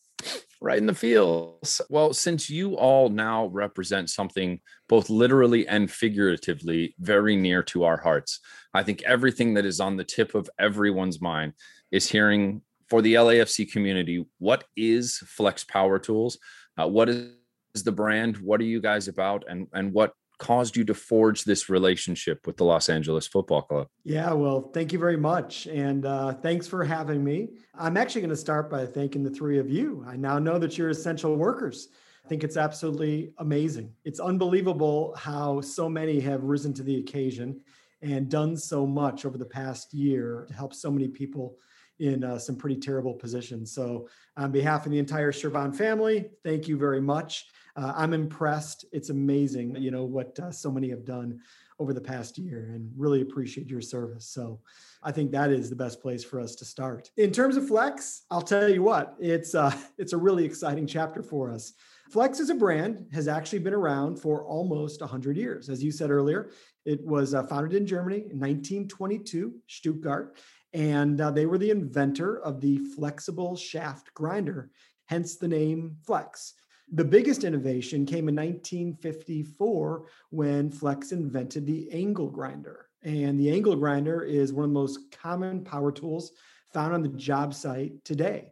right 0.62 0.78
in 0.78 0.86
the 0.86 0.94
fields. 0.94 1.82
Well, 1.90 2.14
since 2.14 2.50
you 2.50 2.76
all 2.76 3.10
now 3.10 3.48
represent 3.48 4.10
something 4.10 4.62
both 4.88 5.10
literally 5.10 5.68
and 5.68 5.92
figuratively 5.92 6.96
very 7.00 7.36
near 7.36 7.64
to 7.64 7.84
our 7.84 7.98
hearts, 7.98 8.40
I 8.74 8.84
think 8.84 9.04
everything 9.04 9.56
that 9.56 9.66
is 9.66 9.82
on 9.82 9.98
the 9.98 10.06
tip 10.06 10.36
of 10.36 10.50
everyone's 10.58 11.20
mind 11.20 11.52
is 11.92 12.10
hearing 12.10 12.62
for 12.90 13.02
the 13.02 13.16
LAFC 13.16 13.70
community 13.70 14.26
what 14.40 14.64
is 14.78 15.18
Flex 15.18 15.66
Power 15.66 16.00
Tools? 16.00 16.38
Uh, 16.78 16.88
what 16.88 17.10
is 17.10 17.84
the 17.84 17.92
brand? 17.92 18.38
What 18.38 18.62
are 18.62 18.66
you 18.66 18.80
guys 18.80 19.10
about? 19.10 19.44
And, 19.50 19.68
and 19.74 19.92
what 19.92 20.14
caused 20.38 20.76
you 20.76 20.84
to 20.86 20.94
forge 20.94 21.44
this 21.44 21.70
relationship 21.70 22.46
with 22.46 22.58
the 22.58 22.64
Los 22.64 22.90
Angeles 22.90 23.28
Football 23.28 23.64
Club? 23.64 23.88
Yeah, 24.04 24.34
well, 24.34 24.70
thank 24.74 24.94
you 24.94 25.00
very 25.00 25.18
much. 25.18 25.68
And 25.68 26.06
uh, 26.06 26.34
thanks 26.34 26.68
for 26.68 26.84
having 26.84 27.24
me. 27.24 27.50
I'm 27.74 27.98
actually 27.98 28.22
going 28.22 28.30
to 28.30 28.36
start 28.36 28.70
by 28.70 28.86
thanking 28.86 29.24
the 29.24 29.30
three 29.30 29.60
of 29.60 29.70
you. 29.70 30.06
I 30.08 30.16
now 30.16 30.40
know 30.40 30.58
that 30.60 30.78
you're 30.78 30.90
essential 30.90 31.36
workers. 31.36 31.90
I 32.24 32.28
think 32.28 32.44
it's 32.44 32.58
absolutely 32.58 33.34
amazing. 33.38 33.94
It's 34.04 34.20
unbelievable 34.20 35.16
how 35.16 35.62
so 35.62 35.88
many 35.88 36.20
have 36.22 36.44
risen 36.44 36.74
to 36.74 36.84
the 36.84 36.98
occasion 36.98 37.62
and 38.02 38.30
done 38.30 38.58
so 38.58 38.86
much 38.86 39.26
over 39.26 39.38
the 39.38 39.46
past 39.46 39.94
year 39.94 40.46
to 40.48 40.54
help 40.54 40.74
so 40.74 40.92
many 40.92 41.08
people 41.08 41.58
in 42.00 42.24
uh, 42.24 42.38
some 42.38 42.56
pretty 42.56 42.76
terrible 42.76 43.14
positions. 43.14 43.72
So, 43.72 44.10
on 44.36 44.52
behalf 44.52 44.86
of 44.86 44.92
the 44.92 45.00
entire 45.00 45.32
Chervon 45.32 45.74
family, 45.74 46.30
thank 46.44 46.68
you 46.68 46.78
very 46.78 47.00
much 47.00 47.46
uh, 47.76 47.94
I'm 47.96 48.14
impressed. 48.14 48.86
It's 48.92 49.10
amazing, 49.10 49.76
you 49.78 49.92
know, 49.92 50.04
what 50.06 50.40
uh, 50.40 50.52
so 50.52 50.72
many 50.72 50.90
have 50.90 51.06
done 51.06 51.40
over 51.80 51.94
the 51.94 52.02
past 52.02 52.38
year 52.38 52.72
and 52.74 52.90
really 52.96 53.22
appreciate 53.22 53.70
your 53.70 53.82
service. 53.82 54.28
So 54.28 54.62
I 55.04 55.12
think 55.12 55.32
that 55.32 55.52
is 55.52 55.70
the 55.70 55.76
best 55.76 56.02
place 56.02 56.24
for 56.24 56.40
us 56.40 56.56
to 56.56 56.66
start. 56.66 57.12
In 57.18 57.32
terms 57.32 57.58
of 57.58 57.68
Flex, 57.68 58.24
I'll 58.32 58.42
tell 58.42 58.70
you 58.70 58.82
what, 58.82 59.16
it's 59.20 59.56
uh, 59.56 59.76
it's 59.98 60.14
a 60.14 60.18
really 60.18 60.46
exciting 60.46 60.88
chapter 60.88 61.22
for 61.22 61.52
us. 61.52 61.74
Flex 62.12 62.40
as 62.40 62.50
a 62.50 62.56
brand 62.56 63.08
has 63.12 63.28
actually 63.28 63.60
been 63.60 63.74
around 63.74 64.18
for 64.18 64.46
almost 64.46 65.02
100 65.02 65.36
years. 65.36 65.70
As 65.70 65.84
you 65.84 65.92
said 65.92 66.12
earlier, 66.12 66.52
it 66.86 67.04
was 67.04 67.34
uh, 67.34 67.44
founded 67.48 67.74
in 67.74 67.88
Germany 67.88 68.18
in 68.18 68.40
1922, 68.40 69.54
Stuttgart, 69.68 70.38
and 70.74 71.20
uh, 71.20 71.32
they 71.32 71.48
were 71.48 71.58
the 71.58 71.72
inventor 71.72 72.40
of 72.42 72.62
the 72.62 72.78
flexible 72.96 73.56
shaft 73.56 74.14
grinder, 74.14 74.70
hence 75.08 75.38
the 75.38 75.48
name 75.48 75.98
Flex. 76.06 76.54
The 76.92 77.06
biggest 77.06 77.44
innovation 77.44 78.06
came 78.06 78.30
in 78.30 78.36
1954 78.36 80.06
when 80.30 80.70
Flex 80.70 81.12
invented 81.12 81.66
the 81.66 81.92
angle 81.92 82.30
grinder. 82.30 82.88
And 83.02 83.40
the 83.40 83.52
angle 83.52 83.76
grinder 83.76 84.22
is 84.24 84.54
one 84.54 84.66
of 84.66 84.70
the 84.70 84.80
most 84.80 85.12
common 85.12 85.64
power 85.64 85.92
tools 85.92 86.32
found 86.74 86.94
on 86.94 87.02
the 87.02 87.10
job 87.10 87.54
site 87.54 88.04
today. 88.04 88.52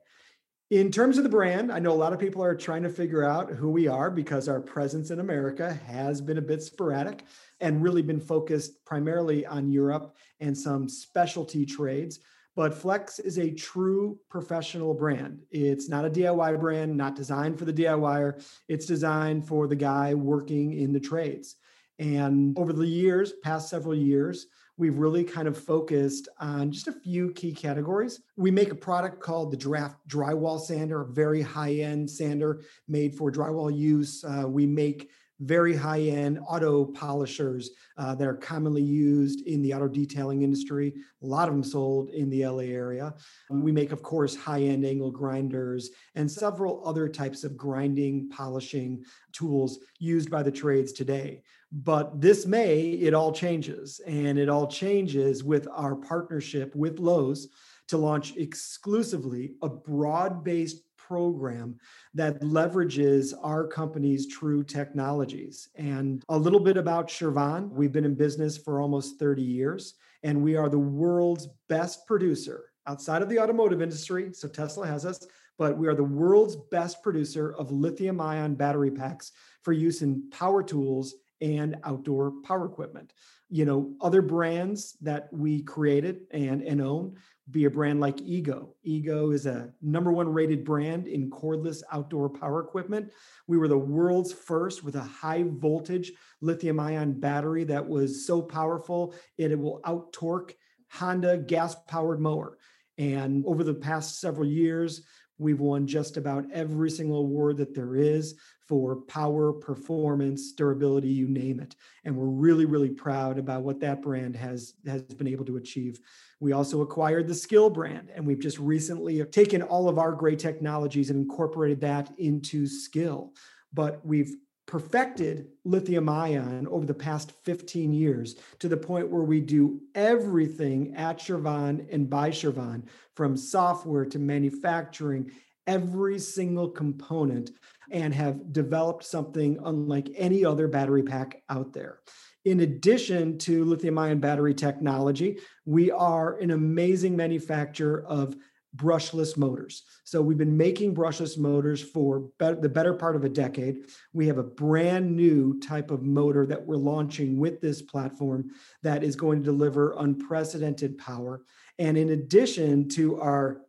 In 0.71 0.89
terms 0.91 1.17
of 1.17 1.23
the 1.23 1.29
brand, 1.29 1.71
I 1.71 1.77
know 1.77 1.91
a 1.91 1.93
lot 1.93 2.13
of 2.13 2.19
people 2.19 2.43
are 2.43 2.55
trying 2.55 2.81
to 2.81 2.89
figure 2.89 3.23
out 3.23 3.51
who 3.51 3.69
we 3.69 3.87
are 3.87 4.09
because 4.09 4.49
our 4.49 4.59
presence 4.59 5.11
in 5.11 5.19
America 5.19 5.73
has 5.85 6.19
been 6.19 6.39
a 6.39 6.41
bit 6.41 6.63
sporadic 6.63 7.25
and 7.61 7.83
really 7.83 8.01
been 8.01 8.19
focused 8.19 8.83
primarily 8.83 9.45
on 9.45 9.69
Europe 9.69 10.15
and 10.39 10.57
some 10.57 10.89
specialty 10.89 11.65
trades. 11.65 12.19
But 12.55 12.73
Flex 12.73 13.19
is 13.19 13.39
a 13.39 13.51
true 13.51 14.19
professional 14.29 14.93
brand. 14.93 15.41
It's 15.49 15.89
not 15.89 16.05
a 16.05 16.09
DIY 16.09 16.59
brand, 16.59 16.95
not 16.95 17.15
designed 17.15 17.57
for 17.57 17.65
the 17.65 17.73
DIYer. 17.73 18.45
It's 18.67 18.85
designed 18.85 19.47
for 19.47 19.67
the 19.67 19.75
guy 19.75 20.13
working 20.13 20.73
in 20.73 20.93
the 20.93 20.99
trades. 20.99 21.55
And 21.99 22.57
over 22.57 22.73
the 22.73 22.87
years, 22.87 23.33
past 23.43 23.69
several 23.69 23.95
years, 23.95 24.47
we've 24.77 24.97
really 24.97 25.23
kind 25.23 25.47
of 25.47 25.57
focused 25.57 26.27
on 26.39 26.71
just 26.71 26.87
a 26.87 26.91
few 26.91 27.31
key 27.31 27.53
categories. 27.53 28.21
We 28.35 28.51
make 28.51 28.71
a 28.71 28.75
product 28.75 29.19
called 29.19 29.51
the 29.51 29.57
Giraffe 29.57 29.95
Drywall 30.07 30.59
Sander, 30.59 31.01
a 31.01 31.07
very 31.07 31.41
high 31.41 31.75
end 31.75 32.09
sander 32.09 32.61
made 32.87 33.15
for 33.15 33.31
drywall 33.31 33.75
use. 33.75 34.23
Uh, 34.23 34.47
we 34.47 34.65
make 34.65 35.09
very 35.43 35.75
high 35.75 36.01
end 36.01 36.39
auto 36.47 36.85
polishers 36.85 37.71
uh, 37.97 38.15
that 38.15 38.27
are 38.27 38.35
commonly 38.35 38.81
used 38.81 39.41
in 39.41 39.61
the 39.61 39.73
auto 39.73 39.87
detailing 39.87 40.41
industry. 40.41 40.93
A 41.21 41.25
lot 41.25 41.47
of 41.47 41.53
them 41.53 41.63
sold 41.63 42.09
in 42.09 42.29
the 42.29 42.45
LA 42.45 42.63
area. 42.63 43.13
We 43.49 43.71
make, 43.71 43.91
of 43.91 44.01
course, 44.01 44.35
high 44.35 44.61
end 44.61 44.85
angle 44.85 45.11
grinders 45.11 45.89
and 46.15 46.29
several 46.29 46.85
other 46.87 47.07
types 47.09 47.43
of 47.43 47.57
grinding, 47.57 48.29
polishing 48.29 49.03
tools 49.31 49.79
used 49.99 50.29
by 50.29 50.43
the 50.43 50.51
trades 50.51 50.93
today. 50.93 51.43
But 51.71 52.21
this 52.21 52.45
May, 52.45 52.91
it 52.91 53.13
all 53.13 53.31
changes. 53.31 53.99
And 54.05 54.37
it 54.37 54.49
all 54.49 54.67
changes 54.67 55.43
with 55.43 55.67
our 55.71 55.95
partnership 55.95 56.75
with 56.75 56.99
Lowe's 56.99 57.49
to 57.87 57.97
launch 57.97 58.37
exclusively 58.37 59.53
a 59.61 59.69
broad 59.69 60.43
based 60.43 60.81
program 61.13 61.75
that 62.15 62.41
leverages 62.41 63.35
our 63.43 63.67
company's 63.67 64.25
true 64.25 64.63
technologies. 64.63 65.69
And 65.75 66.23
a 66.29 66.35
little 66.35 66.59
bit 66.59 66.75
about 66.75 67.07
Chervon. 67.07 67.69
We've 67.69 67.91
been 67.91 68.03
in 68.03 68.15
business 68.15 68.57
for 68.57 68.81
almost 68.81 69.19
30 69.19 69.43
years, 69.43 69.93
and 70.23 70.41
we 70.41 70.55
are 70.55 70.69
the 70.69 70.79
world's 70.79 71.49
best 71.69 72.07
producer 72.07 72.71
outside 72.87 73.21
of 73.21 73.29
the 73.29 73.37
automotive 73.37 73.79
industry. 73.79 74.33
So 74.33 74.47
Tesla 74.47 74.87
has 74.87 75.05
us, 75.05 75.23
but 75.59 75.77
we 75.77 75.87
are 75.87 75.93
the 75.93 76.03
world's 76.03 76.55
best 76.71 77.03
producer 77.03 77.53
of 77.59 77.71
lithium 77.71 78.19
ion 78.19 78.55
battery 78.55 78.89
packs 78.89 79.33
for 79.61 79.71
use 79.71 80.01
in 80.01 80.31
power 80.31 80.63
tools 80.63 81.13
and 81.41 81.77
outdoor 81.83 82.41
power 82.41 82.65
equipment. 82.65 83.13
You 83.53 83.65
know, 83.65 83.93
other 84.01 84.23
brands 84.23 84.97
that 85.01 85.31
we 85.31 85.61
created 85.61 86.21
and, 86.31 86.63
and 86.63 86.81
own 86.81 87.17
be 87.51 87.65
a 87.65 87.69
brand 87.69 87.99
like 87.99 88.19
Ego. 88.19 88.73
Ego 88.81 89.29
is 89.29 89.45
a 89.45 89.69
number 89.79 90.11
one 90.11 90.27
rated 90.27 90.65
brand 90.65 91.07
in 91.07 91.29
cordless 91.29 91.83
outdoor 91.91 92.31
power 92.31 92.61
equipment. 92.61 93.11
We 93.45 93.59
were 93.59 93.67
the 93.67 93.77
world's 93.77 94.33
first 94.33 94.83
with 94.83 94.95
a 94.95 95.03
high 95.03 95.43
voltage 95.47 96.13
lithium 96.41 96.79
ion 96.79 97.19
battery 97.19 97.63
that 97.65 97.87
was 97.87 98.25
so 98.25 98.41
powerful 98.41 99.13
it, 99.37 99.51
it 99.51 99.59
will 99.59 99.81
out 99.85 100.11
torque 100.13 100.55
Honda 100.89 101.37
gas 101.37 101.75
powered 101.87 102.19
mower. 102.19 102.57
And 102.97 103.43
over 103.45 103.63
the 103.63 103.75
past 103.75 104.19
several 104.19 104.47
years, 104.47 105.03
we've 105.37 105.59
won 105.59 105.87
just 105.87 106.17
about 106.17 106.45
every 106.51 106.89
single 106.89 107.19
award 107.19 107.57
that 107.57 107.73
there 107.73 107.95
is 107.95 108.35
for 108.67 108.95
power, 108.95 109.51
performance, 109.51 110.53
durability, 110.53 111.09
you 111.09 111.27
name 111.27 111.59
it. 111.59 111.75
And 112.05 112.15
we're 112.15 112.25
really, 112.25 112.65
really 112.65 112.89
proud 112.89 113.37
about 113.37 113.63
what 113.63 113.79
that 113.81 114.01
brand 114.01 114.35
has, 114.35 114.73
has 114.87 115.01
been 115.03 115.27
able 115.27 115.45
to 115.45 115.57
achieve. 115.57 115.99
We 116.39 116.53
also 116.53 116.81
acquired 116.81 117.27
the 117.27 117.35
Skil 117.35 117.69
brand, 117.69 118.09
and 118.15 118.25
we've 118.25 118.39
just 118.39 118.59
recently 118.59 119.23
taken 119.25 119.61
all 119.61 119.89
of 119.89 119.97
our 119.99 120.13
great 120.13 120.39
technologies 120.39 121.09
and 121.09 121.19
incorporated 121.19 121.81
that 121.81 122.11
into 122.17 122.65
Skil. 122.67 123.33
But 123.73 124.05
we've 124.05 124.35
perfected 124.73 125.49
lithium 125.65 126.09
ion 126.09 126.67
over 126.67 126.83
the 126.83 126.95
past 126.95 127.31
15 127.43 127.93
years 127.93 128.37
to 128.57 128.67
the 128.67 128.75
point 128.75 129.07
where 129.07 129.21
we 129.21 129.39
do 129.39 129.79
everything 129.93 130.95
at 130.95 131.19
Chervon 131.19 131.85
and 131.91 132.09
by 132.09 132.31
Chervon, 132.31 132.81
from 133.15 133.37
software 133.37 134.03
to 134.03 134.17
manufacturing, 134.17 135.29
every 135.67 136.17
single 136.17 136.67
component, 136.67 137.51
and 137.91 138.15
have 138.15 138.51
developed 138.51 139.03
something 139.03 139.59
unlike 139.63 140.09
any 140.15 140.43
other 140.43 140.67
battery 140.67 141.03
pack 141.03 141.43
out 141.49 141.71
there. 141.71 141.99
In 142.43 142.61
addition 142.61 143.37
to 143.37 143.65
lithium 143.65 143.99
ion 143.99 144.19
battery 144.19 144.55
technology, 144.55 145.37
we 145.65 145.91
are 145.91 146.39
an 146.39 146.49
amazing 146.49 147.15
manufacturer 147.15 148.03
of 148.07 148.35
brushless 148.75 149.37
motors. 149.37 149.83
So 150.03 150.21
we've 150.21 150.37
been 150.37 150.57
making 150.57 150.95
brushless 150.95 151.37
motors 151.37 151.81
for 151.81 152.21
be- 152.39 152.55
the 152.59 152.69
better 152.69 152.93
part 152.93 153.15
of 153.15 153.23
a 153.23 153.29
decade. 153.29 153.85
We 154.13 154.27
have 154.27 154.37
a 154.37 154.43
brand 154.43 155.15
new 155.15 155.59
type 155.59 155.91
of 155.91 156.01
motor 156.01 156.45
that 156.47 156.65
we're 156.65 156.77
launching 156.77 157.37
with 157.37 157.61
this 157.61 157.81
platform 157.81 158.49
that 158.81 159.03
is 159.03 159.15
going 159.15 159.39
to 159.39 159.45
deliver 159.45 159.95
unprecedented 159.99 160.97
power. 160.97 161.43
And 161.77 161.97
in 161.97 162.09
addition 162.09 162.89
to 162.89 163.19
our 163.21 163.61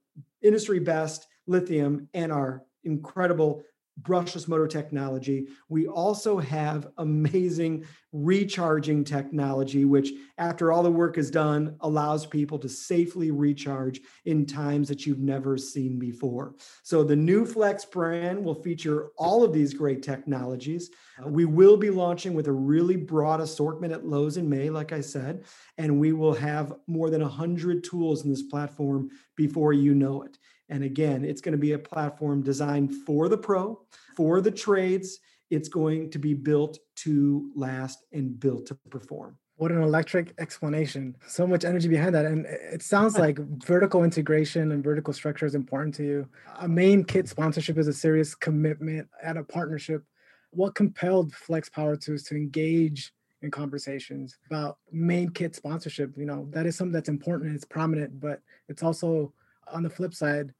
industry 0.43 0.79
best 0.79 1.27
lithium 1.47 2.09
and 2.15 2.33
our 2.33 2.63
incredible 2.85 3.63
brushless 4.03 4.49
motor 4.49 4.67
technology. 4.67 5.47
We 5.69 5.87
also 5.87 6.39
have 6.39 6.89
amazing 6.99 7.85
recharging 8.13 9.05
technology, 9.05 9.85
which, 9.85 10.13
after 10.39 10.73
all 10.73 10.83
the 10.83 10.91
work 10.91 11.19
is 11.19 11.31
done, 11.31 11.77
allows 11.81 12.27
people 12.27 12.59
to 12.61 12.69
safely 12.69 13.31
recharge 13.31 14.01
in 14.25 14.47
times 14.47 14.89
that 14.89 15.07
you've 15.07 15.21
never 15.21 15.57
seen 15.57 15.99
before. 15.99 16.55
So, 16.83 17.03
the 17.05 17.17
new 17.17 17.47
Flex 17.47 17.85
brand 17.85 18.43
will 18.43 18.55
feature 18.55 19.11
all 19.17 19.45
of 19.45 19.53
these 19.53 19.75
great 19.75 20.03
technologies. 20.03 20.91
Uh, 21.23 21.29
we 21.29 21.45
will 21.45 21.77
be 21.77 21.91
launching 21.91 22.35
with 22.35 22.49
a 22.49 22.53
really 22.53 22.97
broad 22.97 23.41
assortment 23.41 23.93
at 23.93 24.07
Lowe's 24.07 24.37
in 24.37 24.49
May, 24.49 24.71
like 24.71 24.93
I 24.93 25.01
said, 25.01 25.45
and 25.79 26.01
we 26.01 26.13
will 26.13 26.35
have 26.35 26.75
more 26.87 27.11
than 27.11 27.23
100 27.23 27.85
tools 27.85 28.25
in 28.25 28.31
this 28.31 28.43
platform 28.43 29.11
before 29.37 29.73
you 29.73 29.95
know 29.95 30.23
it. 30.23 30.39
And 30.69 30.83
again, 30.85 31.25
it's 31.25 31.41
going 31.41 31.53
to 31.53 31.59
be 31.59 31.73
a 31.73 31.79
platform 31.79 32.43
designed 32.43 32.95
for 33.07 33.29
the 33.29 33.39
pro, 33.39 33.81
for 34.17 34.41
the 34.41 34.51
trades. 34.51 35.19
It's 35.51 35.69
going 35.69 36.11
to 36.11 36.19
be 36.19 36.35
built 36.35 36.79
to 36.97 37.51
last 37.55 38.05
and 38.13 38.39
built 38.41 38.67
to 38.67 38.75
perform. 38.91 39.37
What 39.57 39.71
an 39.71 39.83
electric 39.83 40.35
explanation. 40.39 41.15
So 41.29 41.47
much 41.47 41.65
energy 41.65 41.87
behind 41.87 42.15
that. 42.17 42.25
And 42.25 42.45
it 42.47 42.83
sounds 42.83 43.17
like 43.17 43.39
vertical 43.65 44.03
integration 44.03 44.73
and 44.73 44.83
vertical 44.83 45.13
structure 45.13 45.47
is 45.47 45.55
important 45.55 45.95
to 45.97 46.03
you. 46.03 46.29
A 46.61 46.67
main 46.67 47.05
kit 47.05 47.29
sponsorship 47.29 47.79
is 47.79 47.87
a 47.87 47.93
serious 47.93 48.35
commitment 48.35 49.09
and 49.23 49.39
a 49.39 49.45
partnership. 49.45 50.03
What 50.51 50.75
compelled 50.75 51.33
Flex 51.35 51.69
Power 51.69 51.95
Tools 51.95 52.25
to 52.25 52.37
engage 52.37 53.13
in 53.43 53.51
conversations 53.51 54.39
about 54.51 54.79
main 54.91 55.29
kit 55.29 55.55
sponsorship? 55.55 56.17
You 56.17 56.27
know, 56.27 56.49
that 56.51 56.67
is 56.67 56.75
something 56.75 56.93
that's 56.93 57.09
important, 57.09 57.49
and 57.49 57.57
it's 57.57 57.65
prominent, 57.65 58.19
but 58.19 58.41
it's 58.69 58.83
also 58.83 59.33
on 59.73 59.83
the 59.83 59.91
flip 59.91 60.15
side, 60.15 60.53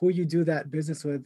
who 0.00 0.10
you 0.10 0.24
do 0.24 0.44
that 0.44 0.70
business 0.70 1.04
with 1.04 1.24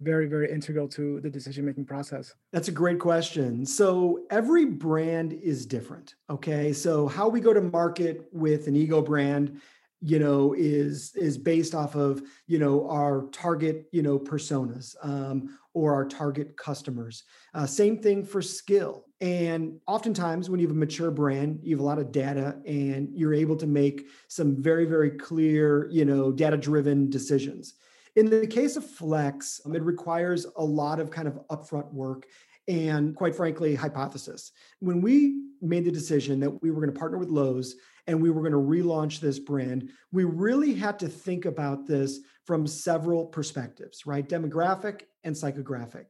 very 0.00 0.26
very 0.26 0.50
integral 0.50 0.86
to 0.86 1.20
the 1.20 1.30
decision 1.30 1.64
making 1.64 1.84
process. 1.84 2.34
That's 2.52 2.68
a 2.68 2.72
great 2.72 3.00
question. 3.00 3.66
So 3.66 4.20
every 4.30 4.64
brand 4.64 5.32
is 5.32 5.66
different 5.66 6.14
okay? 6.30 6.72
So 6.72 7.08
how 7.08 7.28
we 7.28 7.40
go 7.40 7.52
to 7.52 7.60
market 7.60 8.26
with 8.32 8.68
an 8.68 8.76
ego 8.76 9.02
brand 9.02 9.60
you 10.00 10.18
know 10.18 10.54
is 10.56 11.12
is 11.16 11.36
based 11.36 11.74
off 11.74 11.96
of 11.96 12.22
you 12.46 12.58
know 12.58 12.88
our 12.88 13.26
target 13.32 13.86
you 13.92 14.02
know 14.02 14.18
personas 14.18 14.94
um, 15.02 15.58
or 15.74 15.94
our 15.94 16.04
target 16.04 16.56
customers. 16.56 17.24
Uh, 17.54 17.66
same 17.66 18.00
thing 18.00 18.24
for 18.24 18.42
Skil. 18.42 19.04
And 19.20 19.80
oftentimes 19.88 20.48
when 20.48 20.60
you 20.60 20.68
have 20.68 20.76
a 20.76 20.78
mature 20.78 21.10
brand 21.10 21.60
you 21.62 21.74
have 21.74 21.80
a 21.80 21.86
lot 21.86 21.98
of 21.98 22.12
data 22.12 22.60
and 22.66 23.08
you're 23.12 23.34
able 23.34 23.56
to 23.56 23.66
make 23.66 24.06
some 24.28 24.62
very 24.62 24.84
very 24.84 25.10
clear 25.10 25.88
you 25.90 26.04
know 26.04 26.30
data 26.30 26.56
driven 26.56 27.10
decisions. 27.10 27.74
In 28.14 28.30
the 28.30 28.46
case 28.46 28.76
of 28.76 28.84
flex 28.84 29.60
um, 29.64 29.74
it 29.74 29.82
requires 29.82 30.46
a 30.56 30.64
lot 30.64 31.00
of 31.00 31.10
kind 31.10 31.26
of 31.26 31.40
upfront 31.48 31.92
work 31.92 32.26
and 32.68 33.16
quite 33.16 33.34
frankly 33.34 33.74
hypothesis. 33.74 34.52
When 34.80 35.00
we 35.00 35.40
made 35.60 35.84
the 35.84 35.90
decision 35.90 36.38
that 36.40 36.62
we 36.62 36.70
were 36.70 36.80
going 36.80 36.92
to 36.92 36.98
partner 36.98 37.18
with 37.18 37.30
lowes 37.30 37.74
and 38.08 38.20
we 38.20 38.30
were 38.30 38.40
going 38.40 38.52
to 38.52 38.58
relaunch 38.58 39.20
this 39.20 39.38
brand, 39.38 39.90
we 40.10 40.24
really 40.24 40.74
had 40.74 40.98
to 40.98 41.08
think 41.08 41.44
about 41.44 41.86
this 41.86 42.20
from 42.44 42.66
several 42.66 43.26
perspectives, 43.26 44.06
right? 44.06 44.28
Demographic 44.28 45.02
and 45.22 45.36
psychographic. 45.36 46.06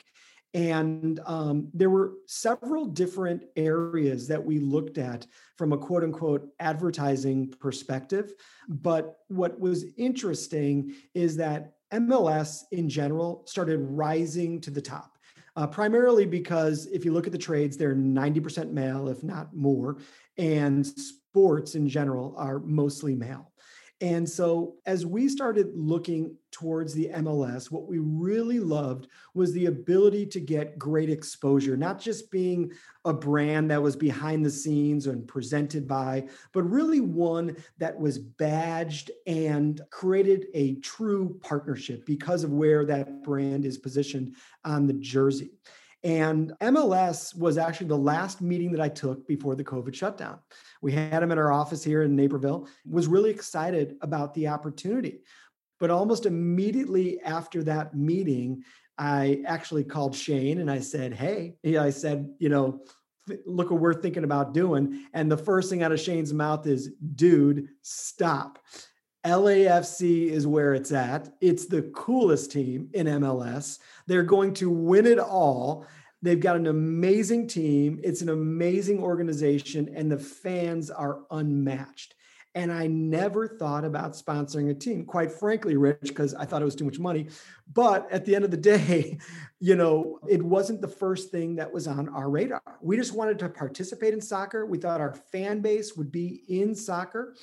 And 0.55 1.21
um, 1.27 1.69
there 1.75 1.91
were 1.91 2.15
several 2.27 2.87
different 2.87 3.43
areas 3.57 4.29
that 4.29 4.43
we 4.43 4.61
looked 4.61 4.97
at 4.97 5.27
from 5.57 5.73
a 5.73 5.79
quote 5.79 6.05
unquote 6.05 6.49
advertising 6.61 7.53
perspective. 7.61 8.33
But 8.69 9.19
what 9.27 9.61
was 9.61 9.85
interesting 9.99 10.95
is 11.15 11.37
that 11.37 11.75
MLS 11.93 12.63
in 12.71 12.89
general 12.89 13.43
started 13.47 13.79
rising 13.81 14.61
to 14.63 14.71
the 14.71 14.81
top. 14.81 15.19
Uh, 15.57 15.67
primarily 15.67 16.25
because 16.25 16.87
if 16.87 17.05
you 17.05 17.13
look 17.13 17.27
at 17.27 17.33
the 17.33 17.39
trades, 17.39 17.77
they're 17.77 17.97
90% 17.97 18.71
male, 18.71 19.09
if 19.09 19.25
not 19.25 19.55
more. 19.57 19.99
And 20.37 20.89
sports 21.39 21.77
in 21.77 21.89
general 21.89 22.35
are 22.37 22.59
mostly 22.59 23.15
male. 23.15 23.53
And 24.01 24.29
so, 24.29 24.75
as 24.87 25.07
we 25.07 25.29
started 25.29 25.71
looking 25.75 26.37
towards 26.51 26.95
the 26.95 27.11
MLS, 27.17 27.71
what 27.71 27.89
we 27.89 27.99
really 27.99 28.59
loved 28.59 29.07
was 29.35 29.53
the 29.53 29.67
ability 29.67 30.27
to 30.27 30.41
get 30.41 30.79
great 30.79 31.11
exposure, 31.11 31.77
not 31.77 32.01
just 32.01 32.31
being 32.33 32.73
a 33.05 33.13
brand 33.13 33.71
that 33.71 33.83
was 33.83 33.95
behind 33.95 34.45
the 34.45 34.51
scenes 34.51 35.07
and 35.07 35.27
presented 35.27 35.87
by, 35.87 36.29
but 36.53 36.63
really 36.63 37.01
one 37.01 37.57
that 37.79 37.99
was 37.99 38.19
badged 38.19 39.11
and 39.27 39.81
created 39.91 40.47
a 40.55 40.77
true 40.77 41.39
partnership 41.41 42.05
because 42.05 42.43
of 42.43 42.53
where 42.53 42.85
that 42.85 43.23
brand 43.23 43.65
is 43.65 43.79
positioned 43.79 44.35
on 44.65 44.87
the 44.89 44.95
jersey. 44.95 45.51
And 46.05 46.53
MLS 46.61 47.37
was 47.37 47.59
actually 47.59 47.89
the 47.89 47.99
last 47.99 48.41
meeting 48.41 48.71
that 48.73 48.81
I 48.81 48.89
took 48.89 49.27
before 49.27 49.57
the 49.57 49.65
COVID 49.65 49.95
shutdown. 49.95 50.39
We 50.81 50.93
had 50.93 51.23
him 51.23 51.33
at 51.33 51.39
our 51.39 51.53
office 51.53 51.83
here 51.83 52.03
in 52.03 52.15
Naperville, 52.15 52.69
was 52.89 53.09
really 53.09 53.31
excited 53.31 53.97
about 54.01 54.33
the 54.35 54.49
opportunity. 54.49 55.21
But 55.81 55.91
almost 55.91 56.27
immediately 56.27 57.21
after 57.23 57.63
that 57.65 57.95
meeting, 57.97 58.63
I 58.97 59.43
actually 59.47 59.85
called 59.85 60.15
Shane 60.15 60.59
and 60.59 60.71
I 60.71 60.81
said, 60.81 61.15
Hey, 61.15 61.57
I 61.79 61.91
said, 61.91 62.29
you 62.39 62.49
know, 62.49 62.83
look 63.47 63.71
what 63.71 63.81
we're 63.81 64.01
thinking 64.01 64.25
about 64.25 64.55
doing. 64.55 65.05
And 65.13 65.31
the 65.31 65.37
first 65.37 65.71
thing 65.71 65.83
out 65.83 65.93
of 65.93 66.01
Shane's 66.01 66.33
mouth 66.33 66.67
is, 66.67 66.91
dude, 67.15 67.69
stop. 67.83 68.59
LAFC 69.29 70.31
is 70.31 70.47
where 70.47 70.73
it's 70.73 70.91
at. 70.91 71.29
It's 71.43 71.67
the 71.67 71.83
coolest 71.95 72.51
team 72.51 72.89
in 72.95 73.07
MLS. 73.07 73.79
They're 74.07 74.23
going 74.23 74.55
to 74.55 74.71
win 74.71 75.07
it 75.07 75.19
all. 75.19 75.87
They've 76.23 76.41
got 76.41 76.57
an 76.57 76.67
amazing 76.67 77.47
team. 77.47 78.01
It's 78.03 78.23
an 78.23 78.31
amazing 78.31 79.01
organization, 79.01 79.93
and 79.95 80.11
the 80.11 80.19
fans 80.19 80.91
are 80.91 81.21
unmatched. 81.31 82.15
And 82.55 82.73
I 82.73 82.87
never 82.87 83.47
thought 83.47 83.85
about 83.85 84.13
sponsoring 84.13 84.71
a 84.71 84.75
team, 84.75 85.05
quite 85.05 85.31
frankly, 85.31 85.77
Rich, 85.77 85.99
because 86.09 86.35
I 86.35 86.47
thought 86.47 86.63
it 86.63 86.65
was 86.65 86.75
too 86.75 86.87
much 86.87 86.99
money. 86.99 87.29
But 87.73 88.11
at 88.11 88.25
the 88.25 88.35
end 88.35 88.47
of 88.47 88.51
the 88.51 88.57
day, 88.79 89.19
you 89.61 89.77
know, 89.77 90.19
it 90.27 90.43
wasn't 90.43 90.81
the 90.81 90.89
first 90.89 91.31
thing 91.31 91.57
that 91.57 91.71
was 91.71 91.87
on 91.87 92.09
our 92.09 92.31
radar. 92.31 92.63
We 92.81 92.97
just 92.97 93.15
wanted 93.15 93.39
to 93.41 93.51
participate 93.51 94.15
in 94.15 94.23
soccer. 94.23 94.65
We 94.65 94.79
thought 94.79 95.03
our 95.03 95.15
fan 95.31 95.61
base 95.61 95.97
would 95.97 96.11
be 96.11 96.45
in 96.49 96.75
soccer. 96.75 97.35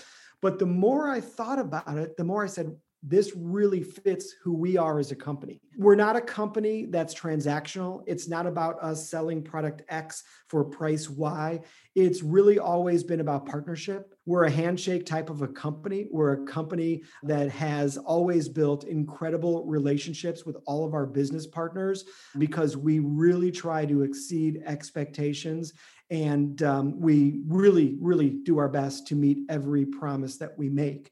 But 0.45 0.59
the 0.59 0.65
more 0.67 1.09
I 1.09 1.21
thought 1.21 1.57
about 1.57 1.97
it, 1.97 2.17
the 2.17 2.23
more 2.23 2.43
I 2.43 2.45
said, 2.45 2.75
this 3.01 3.31
really 3.35 3.81
fits 3.81 4.35
who 4.43 4.53
we 4.53 4.77
are 4.77 4.99
as 4.99 5.11
a 5.11 5.15
company. 5.15 5.59
We're 5.75 5.95
not 5.95 6.15
a 6.15 6.21
company 6.21 6.85
that's 6.85 7.15
transactional. 7.15 8.03
It's 8.05 8.27
not 8.27 8.45
about 8.45 8.77
us 8.79 9.09
selling 9.09 9.41
product 9.41 9.81
X 9.89 10.23
for 10.47 10.63
price 10.63 11.09
Y. 11.09 11.61
It's 11.95 12.21
really 12.21 12.59
always 12.59 13.03
been 13.03 13.21
about 13.21 13.47
partnership. 13.47 14.13
We're 14.27 14.45
a 14.45 14.51
handshake 14.51 15.07
type 15.07 15.31
of 15.31 15.41
a 15.41 15.47
company. 15.47 16.07
We're 16.11 16.43
a 16.43 16.45
company 16.45 17.03
that 17.23 17.49
has 17.49 17.97
always 17.97 18.47
built 18.47 18.83
incredible 18.83 19.65
relationships 19.65 20.45
with 20.45 20.57
all 20.65 20.85
of 20.85 20.93
our 20.93 21.07
business 21.07 21.47
partners 21.47 22.05
because 22.37 22.77
we 22.77 22.99
really 22.99 23.51
try 23.51 23.85
to 23.85 24.03
exceed 24.03 24.61
expectations 24.65 25.73
and 26.09 26.61
um, 26.63 26.99
we 26.99 27.41
really, 27.47 27.97
really 27.99 28.29
do 28.29 28.57
our 28.57 28.69
best 28.69 29.07
to 29.07 29.15
meet 29.15 29.39
every 29.49 29.85
promise 29.85 30.37
that 30.37 30.57
we 30.57 30.69
make. 30.69 31.11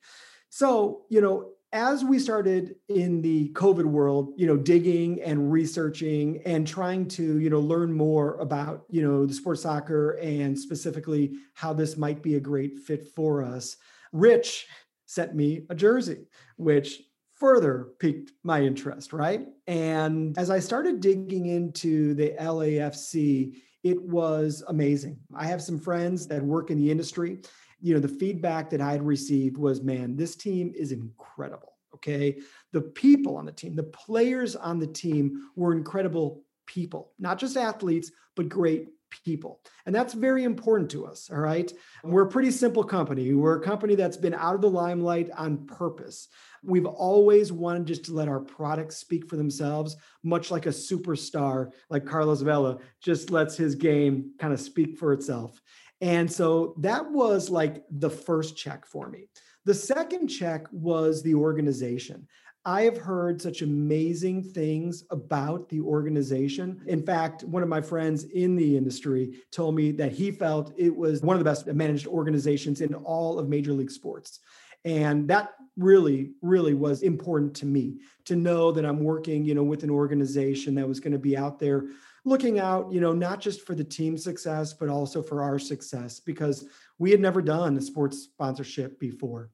So, 0.49 1.05
you 1.09 1.21
know, 1.21 1.49
as 1.71 2.03
we 2.03 2.19
started 2.19 2.75
in 2.87 3.21
the 3.23 3.49
COVID 3.53 3.85
world, 3.85 4.33
you 4.37 4.45
know, 4.45 4.55
digging 4.55 5.19
and 5.23 5.51
researching 5.51 6.39
and 6.45 6.67
trying 6.67 7.07
to, 7.07 7.39
you 7.39 7.49
know, 7.49 7.59
learn 7.59 7.91
more 7.91 8.35
about, 8.35 8.83
you 8.91 9.01
know, 9.01 9.25
the 9.25 9.33
sport 9.33 9.57
soccer 9.57 10.11
and 10.21 10.57
specifically 10.57 11.33
how 11.55 11.73
this 11.73 11.97
might 11.97 12.21
be 12.21 12.35
a 12.35 12.39
great 12.39 12.77
fit 12.77 13.07
for 13.15 13.43
us, 13.43 13.77
Rich 14.11 14.67
sent 15.07 15.33
me 15.33 15.65
a 15.71 15.75
jersey, 15.75 16.27
which 16.57 17.01
further 17.33 17.89
piqued 17.99 18.31
my 18.43 18.61
interest, 18.61 19.11
right? 19.11 19.47
And 19.65 20.37
as 20.37 20.51
I 20.51 20.59
started 20.59 20.99
digging 20.99 21.47
into 21.47 22.13
the 22.13 22.35
LAFC, 22.39 23.55
it 23.83 24.01
was 24.01 24.63
amazing. 24.67 25.19
I 25.35 25.45
have 25.45 25.61
some 25.61 25.79
friends 25.79 26.27
that 26.27 26.41
work 26.41 26.71
in 26.71 26.77
the 26.77 26.89
industry 26.89 27.39
you 27.83 27.93
know, 27.93 27.99
the 27.99 28.07
feedback 28.07 28.69
that 28.69 28.79
I 28.79 28.93
had 28.93 29.03
received 29.03 29.57
was, 29.57 29.81
man, 29.81 30.15
this 30.15 30.37
team 30.37 30.71
is 30.73 30.93
incredible. 30.93 31.73
Okay. 31.93 32.39
The 32.71 32.81
people 32.81 33.35
on 33.35 33.45
the 33.45 33.51
team, 33.51 33.75
the 33.75 33.83
players 33.83 34.55
on 34.55 34.79
the 34.79 34.87
team 34.87 35.49
were 35.57 35.73
incredible 35.73 36.43
people, 36.65 37.11
not 37.19 37.37
just 37.37 37.57
athletes, 37.57 38.09
but 38.37 38.47
great 38.47 38.87
people. 39.23 39.59
And 39.85 39.93
that's 39.93 40.13
very 40.13 40.43
important 40.43 40.89
to 40.91 41.05
us. 41.05 41.29
All 41.31 41.39
right. 41.39 41.71
We're 42.03 42.23
a 42.23 42.29
pretty 42.29 42.51
simple 42.51 42.83
company. 42.83 43.33
We're 43.33 43.59
a 43.59 43.63
company 43.63 43.95
that's 43.95 44.17
been 44.17 44.33
out 44.33 44.55
of 44.55 44.61
the 44.61 44.69
limelight 44.69 45.29
on 45.37 45.65
purpose. 45.65 46.27
We've 46.63 46.85
always 46.85 47.51
wanted 47.51 47.87
just 47.87 48.05
to 48.05 48.13
let 48.13 48.29
our 48.29 48.39
products 48.39 48.97
speak 48.97 49.29
for 49.29 49.35
themselves, 49.35 49.97
much 50.23 50.49
like 50.49 50.65
a 50.65 50.69
superstar 50.69 51.71
like 51.89 52.05
Carlos 52.05 52.41
Vela 52.41 52.79
just 53.01 53.31
lets 53.31 53.57
his 53.57 53.75
game 53.75 54.31
kind 54.39 54.53
of 54.53 54.59
speak 54.59 54.97
for 54.97 55.13
itself. 55.13 55.61
And 56.01 56.31
so 56.31 56.75
that 56.79 57.11
was 57.11 57.49
like 57.49 57.83
the 57.89 58.09
first 58.09 58.57
check 58.57 58.85
for 58.85 59.09
me. 59.09 59.29
The 59.65 59.73
second 59.73 60.27
check 60.27 60.65
was 60.71 61.23
the 61.23 61.35
organization. 61.35 62.27
I 62.65 62.83
have 62.83 62.97
heard 62.97 63.41
such 63.41 63.61
amazing 63.61 64.41
things 64.41 65.03
about 65.09 65.67
the 65.67 65.81
organization. 65.81 66.81
In 66.87 67.05
fact, 67.05 67.43
one 67.43 67.61
of 67.61 67.67
my 67.67 67.81
friends 67.81 68.23
in 68.23 68.55
the 68.55 68.77
industry 68.77 69.41
told 69.51 69.75
me 69.75 69.91
that 69.93 70.13
he 70.13 70.31
felt 70.31 70.73
it 70.77 70.95
was 70.95 71.21
one 71.21 71.35
of 71.35 71.39
the 71.39 71.49
best 71.49 71.67
managed 71.67 72.07
organizations 72.07 72.79
in 72.79 72.93
all 72.93 73.37
of 73.37 73.49
Major 73.49 73.73
League 73.73 73.91
Sports. 73.91 74.39
And 74.85 75.27
that 75.27 75.55
really, 75.75 76.31
really 76.41 76.73
was 76.73 77.03
important 77.03 77.53
to 77.55 77.65
me 77.65 77.99
to 78.25 78.35
know 78.37 78.71
that 78.71 78.85
I'm 78.85 79.03
working, 79.03 79.43
you 79.43 79.55
know, 79.55 79.63
with 79.63 79.83
an 79.83 79.89
organization 79.89 80.75
that 80.75 80.87
was 80.87 81.01
going 81.01 81.13
to 81.13 81.19
be 81.19 81.35
out 81.35 81.59
there 81.59 81.87
looking 82.25 82.59
out, 82.59 82.91
you 82.91 83.01
know, 83.01 83.13
not 83.13 83.41
just 83.41 83.65
for 83.65 83.75
the 83.75 83.83
team 83.83 84.17
success, 84.17 84.73
but 84.73 84.87
also 84.87 85.21
for 85.21 85.43
our 85.43 85.59
success 85.59 86.19
because 86.19 86.65
we 86.97 87.11
had 87.11 87.19
never 87.19 87.41
done 87.41 87.75
a 87.75 87.81
sports 87.81 88.19
sponsorship 88.19 88.99
before. 88.99 89.49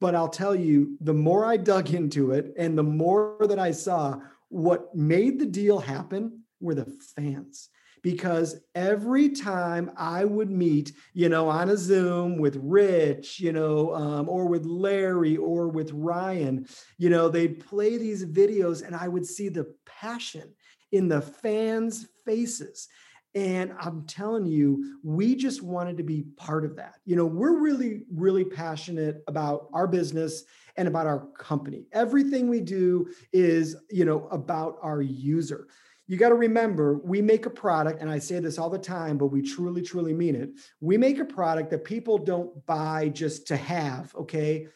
But 0.00 0.14
I'll 0.14 0.28
tell 0.28 0.54
you, 0.54 0.96
the 1.00 1.14
more 1.14 1.44
I 1.44 1.56
dug 1.56 1.92
into 1.92 2.32
it 2.32 2.54
and 2.56 2.76
the 2.76 2.82
more 2.82 3.36
that 3.40 3.58
I 3.58 3.70
saw, 3.70 4.20
what 4.48 4.94
made 4.94 5.38
the 5.38 5.46
deal 5.46 5.78
happen 5.78 6.42
were 6.60 6.74
the 6.74 6.86
fans. 7.16 7.68
Because 8.02 8.56
every 8.74 9.28
time 9.28 9.90
I 9.94 10.24
would 10.24 10.50
meet, 10.50 10.92
you 11.12 11.28
know, 11.28 11.50
on 11.50 11.68
a 11.68 11.76
Zoom 11.76 12.38
with 12.38 12.56
Rich, 12.62 13.40
you 13.40 13.52
know, 13.52 13.94
um, 13.94 14.26
or 14.26 14.46
with 14.46 14.64
Larry 14.64 15.36
or 15.36 15.68
with 15.68 15.92
Ryan, 15.92 16.66
you 16.96 17.10
know, 17.10 17.28
they'd 17.28 17.60
play 17.60 17.98
these 17.98 18.24
videos 18.24 18.82
and 18.84 18.96
I 18.96 19.06
would 19.06 19.26
see 19.26 19.50
the 19.50 19.74
passion 19.84 20.54
in 20.92 21.08
the 21.08 21.20
fans' 21.20 22.08
faces. 22.24 22.88
And 23.34 23.72
I'm 23.78 24.04
telling 24.06 24.46
you, 24.46 24.98
we 25.04 25.36
just 25.36 25.62
wanted 25.62 25.96
to 25.98 26.02
be 26.02 26.22
part 26.36 26.64
of 26.64 26.76
that. 26.76 26.96
You 27.04 27.14
know, 27.14 27.26
we're 27.26 27.60
really, 27.60 28.02
really 28.12 28.44
passionate 28.44 29.22
about 29.28 29.68
our 29.72 29.86
business 29.86 30.44
and 30.76 30.88
about 30.88 31.06
our 31.06 31.26
company. 31.38 31.86
Everything 31.92 32.48
we 32.48 32.60
do 32.60 33.08
is, 33.32 33.76
you 33.90 34.04
know, 34.04 34.26
about 34.32 34.78
our 34.82 35.00
user. 35.00 35.68
You 36.08 36.16
got 36.16 36.30
to 36.30 36.34
remember, 36.34 36.98
we 37.04 37.22
make 37.22 37.46
a 37.46 37.50
product, 37.50 38.00
and 38.00 38.10
I 38.10 38.18
say 38.18 38.40
this 38.40 38.58
all 38.58 38.68
the 38.68 38.78
time, 38.78 39.16
but 39.16 39.28
we 39.28 39.42
truly, 39.42 39.80
truly 39.80 40.12
mean 40.12 40.34
it. 40.34 40.50
We 40.80 40.96
make 40.96 41.20
a 41.20 41.24
product 41.24 41.70
that 41.70 41.84
people 41.84 42.18
don't 42.18 42.66
buy 42.66 43.10
just 43.10 43.46
to 43.46 43.56
have, 43.56 44.12
okay? 44.16 44.66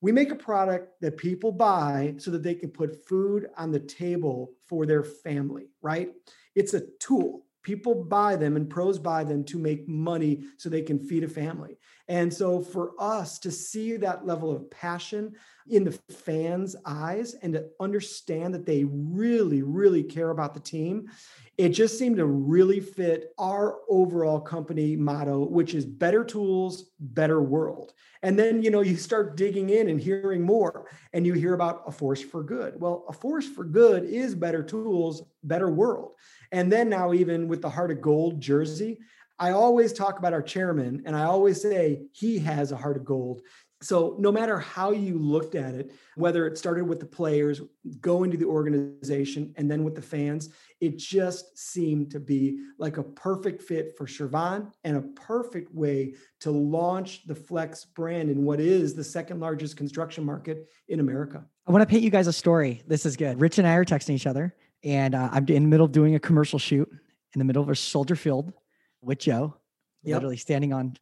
We 0.00 0.12
make 0.12 0.30
a 0.30 0.36
product 0.36 1.00
that 1.00 1.16
people 1.16 1.50
buy 1.50 2.14
so 2.18 2.30
that 2.30 2.44
they 2.44 2.54
can 2.54 2.70
put 2.70 3.08
food 3.08 3.48
on 3.56 3.72
the 3.72 3.80
table 3.80 4.52
for 4.68 4.86
their 4.86 5.02
family, 5.02 5.70
right? 5.82 6.12
It's 6.54 6.74
a 6.74 6.82
tool. 7.00 7.43
People 7.64 8.04
buy 8.04 8.36
them 8.36 8.56
and 8.56 8.70
pros 8.70 8.98
buy 8.98 9.24
them 9.24 9.42
to 9.44 9.58
make 9.58 9.88
money 9.88 10.44
so 10.56 10.68
they 10.68 10.82
can 10.82 11.00
feed 11.00 11.24
a 11.24 11.28
family. 11.28 11.76
And 12.06 12.32
so 12.32 12.60
for 12.60 12.92
us 12.98 13.38
to 13.40 13.50
see 13.50 13.96
that 13.96 14.26
level 14.26 14.54
of 14.54 14.70
passion 14.70 15.32
in 15.66 15.82
the 15.82 15.98
fans' 16.12 16.76
eyes 16.84 17.34
and 17.42 17.54
to 17.54 17.64
understand 17.80 18.54
that 18.54 18.66
they 18.66 18.84
really, 18.84 19.62
really 19.62 20.02
care 20.02 20.30
about 20.30 20.54
the 20.54 20.60
team 20.60 21.08
it 21.56 21.68
just 21.68 21.98
seemed 21.98 22.16
to 22.16 22.26
really 22.26 22.80
fit 22.80 23.32
our 23.38 23.78
overall 23.88 24.40
company 24.40 24.96
motto, 24.96 25.44
which 25.44 25.74
is 25.74 25.86
better 25.86 26.24
tools, 26.24 26.90
better 26.98 27.42
world. 27.42 27.92
And 28.22 28.36
then, 28.38 28.62
you 28.62 28.70
know, 28.70 28.80
you 28.80 28.96
start 28.96 29.36
digging 29.36 29.70
in 29.70 29.88
and 29.88 30.00
hearing 30.00 30.42
more, 30.42 30.90
and 31.12 31.26
you 31.26 31.34
hear 31.34 31.54
about 31.54 31.82
a 31.86 31.92
force 31.92 32.22
for 32.22 32.42
good. 32.42 32.80
Well, 32.80 33.04
a 33.08 33.12
force 33.12 33.46
for 33.46 33.62
good 33.62 34.04
is 34.04 34.34
better 34.34 34.62
tools, 34.62 35.22
better 35.44 35.70
world. 35.70 36.12
And 36.54 36.70
then 36.70 36.88
now, 36.88 37.12
even 37.12 37.48
with 37.48 37.62
the 37.62 37.68
heart 37.68 37.90
of 37.90 38.00
gold 38.00 38.40
jersey, 38.40 39.00
I 39.40 39.50
always 39.50 39.92
talk 39.92 40.20
about 40.20 40.32
our 40.32 40.40
chairman, 40.40 41.02
and 41.04 41.16
I 41.16 41.24
always 41.24 41.60
say 41.60 42.02
he 42.12 42.38
has 42.38 42.70
a 42.70 42.76
heart 42.76 42.96
of 42.96 43.04
gold. 43.04 43.42
So, 43.82 44.14
no 44.20 44.30
matter 44.30 44.60
how 44.60 44.92
you 44.92 45.18
looked 45.18 45.56
at 45.56 45.74
it, 45.74 45.92
whether 46.14 46.46
it 46.46 46.56
started 46.56 46.84
with 46.84 47.00
the 47.00 47.06
players, 47.06 47.60
go 48.00 48.22
into 48.22 48.36
the 48.36 48.44
organization, 48.44 49.52
and 49.56 49.68
then 49.68 49.82
with 49.82 49.96
the 49.96 50.00
fans, 50.00 50.50
it 50.80 50.96
just 50.96 51.58
seemed 51.58 52.12
to 52.12 52.20
be 52.20 52.60
like 52.78 52.98
a 52.98 53.02
perfect 53.02 53.60
fit 53.60 53.96
for 53.98 54.06
Chervon 54.06 54.70
and 54.84 54.96
a 54.96 55.02
perfect 55.02 55.74
way 55.74 56.14
to 56.38 56.52
launch 56.52 57.26
the 57.26 57.34
Flex 57.34 57.84
brand 57.84 58.30
in 58.30 58.44
what 58.44 58.60
is 58.60 58.94
the 58.94 59.02
second 59.02 59.40
largest 59.40 59.76
construction 59.76 60.24
market 60.24 60.68
in 60.86 61.00
America. 61.00 61.44
I 61.66 61.72
want 61.72 61.82
to 61.82 61.86
paint 61.86 62.04
you 62.04 62.10
guys 62.10 62.28
a 62.28 62.32
story. 62.32 62.82
This 62.86 63.04
is 63.04 63.16
good. 63.16 63.40
Rich 63.40 63.58
and 63.58 63.66
I 63.66 63.74
are 63.74 63.84
texting 63.84 64.14
each 64.14 64.28
other, 64.28 64.54
and 64.84 65.14
uh, 65.14 65.30
I'm 65.32 65.46
in 65.48 65.64
the 65.64 65.68
middle 65.68 65.86
of 65.86 65.92
doing 65.92 66.14
a 66.14 66.20
commercial 66.20 66.58
shoot 66.58 66.88
in 67.32 67.38
the 67.38 67.44
middle 67.44 67.62
of 67.62 67.70
a 67.70 67.74
soldier 67.74 68.14
field 68.14 68.52
with 69.00 69.18
Joe, 69.18 69.56
yep. 70.02 70.16
literally 70.16 70.36
standing 70.36 70.72
on, 70.72 70.96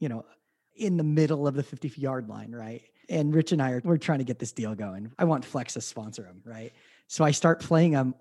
you 0.00 0.08
know, 0.08 0.24
in 0.74 0.96
the 0.96 1.04
middle 1.04 1.46
of 1.46 1.54
the 1.54 1.62
50 1.62 1.88
yard 1.96 2.28
line, 2.28 2.52
right? 2.52 2.82
And 3.08 3.34
Rich 3.34 3.52
and 3.52 3.62
I 3.62 3.70
are 3.70 3.80
we're 3.84 3.96
trying 3.96 4.18
to 4.18 4.24
get 4.24 4.38
this 4.38 4.52
deal 4.52 4.74
going. 4.74 5.12
I 5.18 5.24
want 5.24 5.44
Flex 5.44 5.74
to 5.74 5.80
sponsor 5.80 6.24
him, 6.24 6.42
right? 6.44 6.72
So 7.06 7.24
I 7.24 7.30
start 7.30 7.60
playing 7.60 7.92
him 7.92 8.14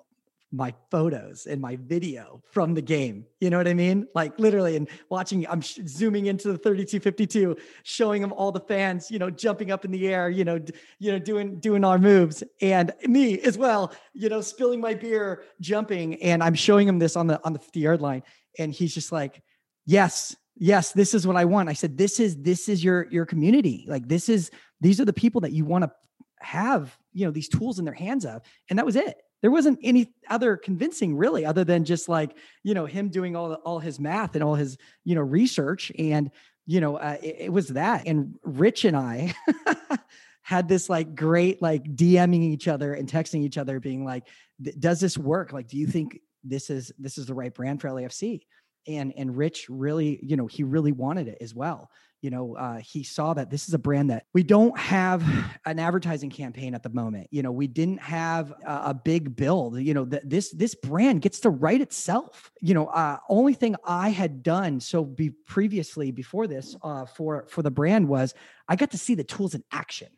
my 0.56 0.74
photos 0.90 1.46
and 1.46 1.62
my 1.62 1.76
video 1.76 2.42
from 2.52 2.74
the 2.74 2.82
game. 2.82 3.26
You 3.40 3.50
know 3.50 3.58
what 3.58 3.68
I 3.68 3.74
mean? 3.74 4.08
Like 4.16 4.38
literally, 4.40 4.76
and 4.76 4.88
watching, 5.10 5.46
I'm 5.48 5.62
sh- 5.62 5.80
zooming 5.88 6.28
into 6.28 6.48
the 6.48 6.58
3252, 6.58 7.58
showing 7.84 8.22
them 8.22 8.32
all 8.34 8.52
the 8.52 8.60
fans, 8.62 9.12
you 9.12 9.20
know, 9.20 9.30
jumping 9.30 9.72
up 9.72 9.86
in 9.86 9.92
the 9.92 10.08
air, 10.08 10.30
you 10.30 10.46
know, 10.46 10.60
d- 10.60 10.74
you 11.00 11.12
know, 11.12 11.20
doing 11.20 11.60
doing 11.60 11.84
our 11.84 11.98
moves, 11.98 12.44
and 12.62 12.94
me 13.04 13.40
as 13.42 13.58
well, 13.58 13.94
you 14.14 14.30
know, 14.30 14.42
spilling 14.42 14.80
my 14.80 14.94
beer, 14.94 15.44
jumping, 15.60 16.22
and 16.22 16.42
I'm 16.42 16.56
showing 16.56 16.88
him 16.88 17.00
this 17.00 17.16
on 17.16 17.28
the 17.28 17.44
on 17.44 17.54
the 17.54 17.60
50 17.60 17.80
yard 17.80 18.02
line, 18.02 18.24
and 18.58 18.72
he's 18.72 18.94
just 18.94 19.12
like, 19.12 19.44
"Yes, 19.86 20.36
yes, 20.56 20.94
this 20.94 21.14
is 21.14 21.28
what 21.28 21.36
I 21.36 21.46
want." 21.46 21.70
I 21.70 21.74
said, 21.74 21.98
"This 21.98 22.20
is 22.20 22.38
this 22.38 22.70
is 22.70 22.84
your 22.84 23.08
your 23.12 23.26
community. 23.26 23.86
Like 23.88 24.08
this 24.08 24.30
is 24.30 24.52
these 24.80 25.00
are 25.02 25.06
the 25.06 25.14
people 25.14 25.42
that 25.42 25.52
you 25.52 25.66
want 25.66 25.84
to 25.84 25.92
have, 26.40 26.98
you 27.14 27.26
know, 27.26 27.32
these 27.32 27.50
tools 27.50 27.80
in 27.80 27.86
their 27.86 27.94
hands 27.94 28.26
of," 28.26 28.42
and 28.70 28.80
that 28.80 28.86
was 28.86 28.96
it 28.96 29.18
there 29.46 29.52
wasn't 29.52 29.78
any 29.84 30.12
other 30.28 30.58
convincing 30.58 31.16
really 31.16 31.46
other 31.46 31.64
than 31.64 31.86
just 31.86 32.10
like 32.10 32.36
you 32.64 32.74
know 32.74 32.88
him 32.88 33.10
doing 33.10 33.36
all 33.36 33.54
all 33.54 33.78
his 33.78 34.00
math 34.00 34.34
and 34.34 34.44
all 34.44 34.56
his 34.56 34.76
you 35.04 35.14
know 35.14 35.22
research. 35.22 35.92
And 36.00 36.32
you 36.66 36.82
know 36.82 36.96
uh, 36.96 37.18
it, 37.22 37.36
it 37.42 37.54
was 37.54 37.68
that. 37.68 38.08
And 38.08 38.40
rich 38.42 38.86
and 38.86 38.98
i 38.98 39.36
had 40.42 40.68
this 40.68 40.90
like 40.90 41.14
great 41.14 41.62
like 41.62 41.84
dming 41.84 42.42
each 42.42 42.68
other 42.68 42.96
and 42.96 43.08
texting 43.08 43.44
each 43.44 43.60
other 43.60 43.80
being 43.80 44.04
like 44.04 44.24
does 44.80 45.00
this 45.00 45.16
work? 45.16 45.54
Like 45.54 45.68
do 45.68 45.78
you 45.78 45.86
think 45.86 46.20
this 46.44 46.72
is 46.72 46.92
this 46.98 47.20
is 47.20 47.28
the 47.28 47.36
right 47.36 47.54
brand 47.54 47.82
for 47.82 47.90
lafc 47.90 48.42
and 48.88 49.14
and 49.16 49.38
rich 49.38 49.68
really 49.70 50.20
you 50.24 50.38
know 50.38 50.48
he 50.48 50.64
really 50.64 50.92
wanted 50.92 51.28
it 51.28 51.38
as 51.40 51.54
well 51.54 51.92
you 52.22 52.30
know 52.30 52.56
uh, 52.56 52.78
he 52.78 53.04
saw 53.04 53.34
that 53.34 53.50
this 53.50 53.68
is 53.68 53.74
a 53.74 53.80
brand 53.80 54.10
that 54.10 54.26
we 54.34 54.44
don't 54.44 54.78
have 54.78 55.24
an 55.66 55.80
advertising 55.80 56.30
campaign 56.30 56.74
at 56.74 56.84
the 56.84 56.90
moment 56.90 57.28
you 57.32 57.44
know 57.44 57.52
we 57.52 57.68
didn't 57.68 58.02
have 58.02 58.52
a, 58.66 58.82
a 58.86 58.94
big 58.94 59.36
build 59.36 59.80
you 59.80 59.94
know 59.94 60.06
th- 60.06 60.24
this 60.26 60.52
this 60.52 60.76
brand 60.76 61.22
gets 61.22 61.40
to 61.40 61.50
write 61.50 61.82
itself 61.82 62.52
you 62.62 62.74
know 62.74 62.88
uh, 62.88 63.18
only 63.30 63.54
thing 63.54 63.76
i 63.86 64.10
had 64.10 64.42
done 64.42 64.80
so 64.80 65.04
be 65.04 65.30
previously 65.30 66.12
before 66.12 66.48
this 66.48 66.76
uh, 66.84 67.06
for 67.06 67.46
for 67.48 67.62
the 67.62 67.72
brand 67.72 68.08
was 68.08 68.34
i 68.68 68.76
got 68.76 68.92
to 68.92 68.98
see 68.98 69.16
the 69.16 69.24
tools 69.24 69.54
in 69.54 69.64
action 69.72 70.10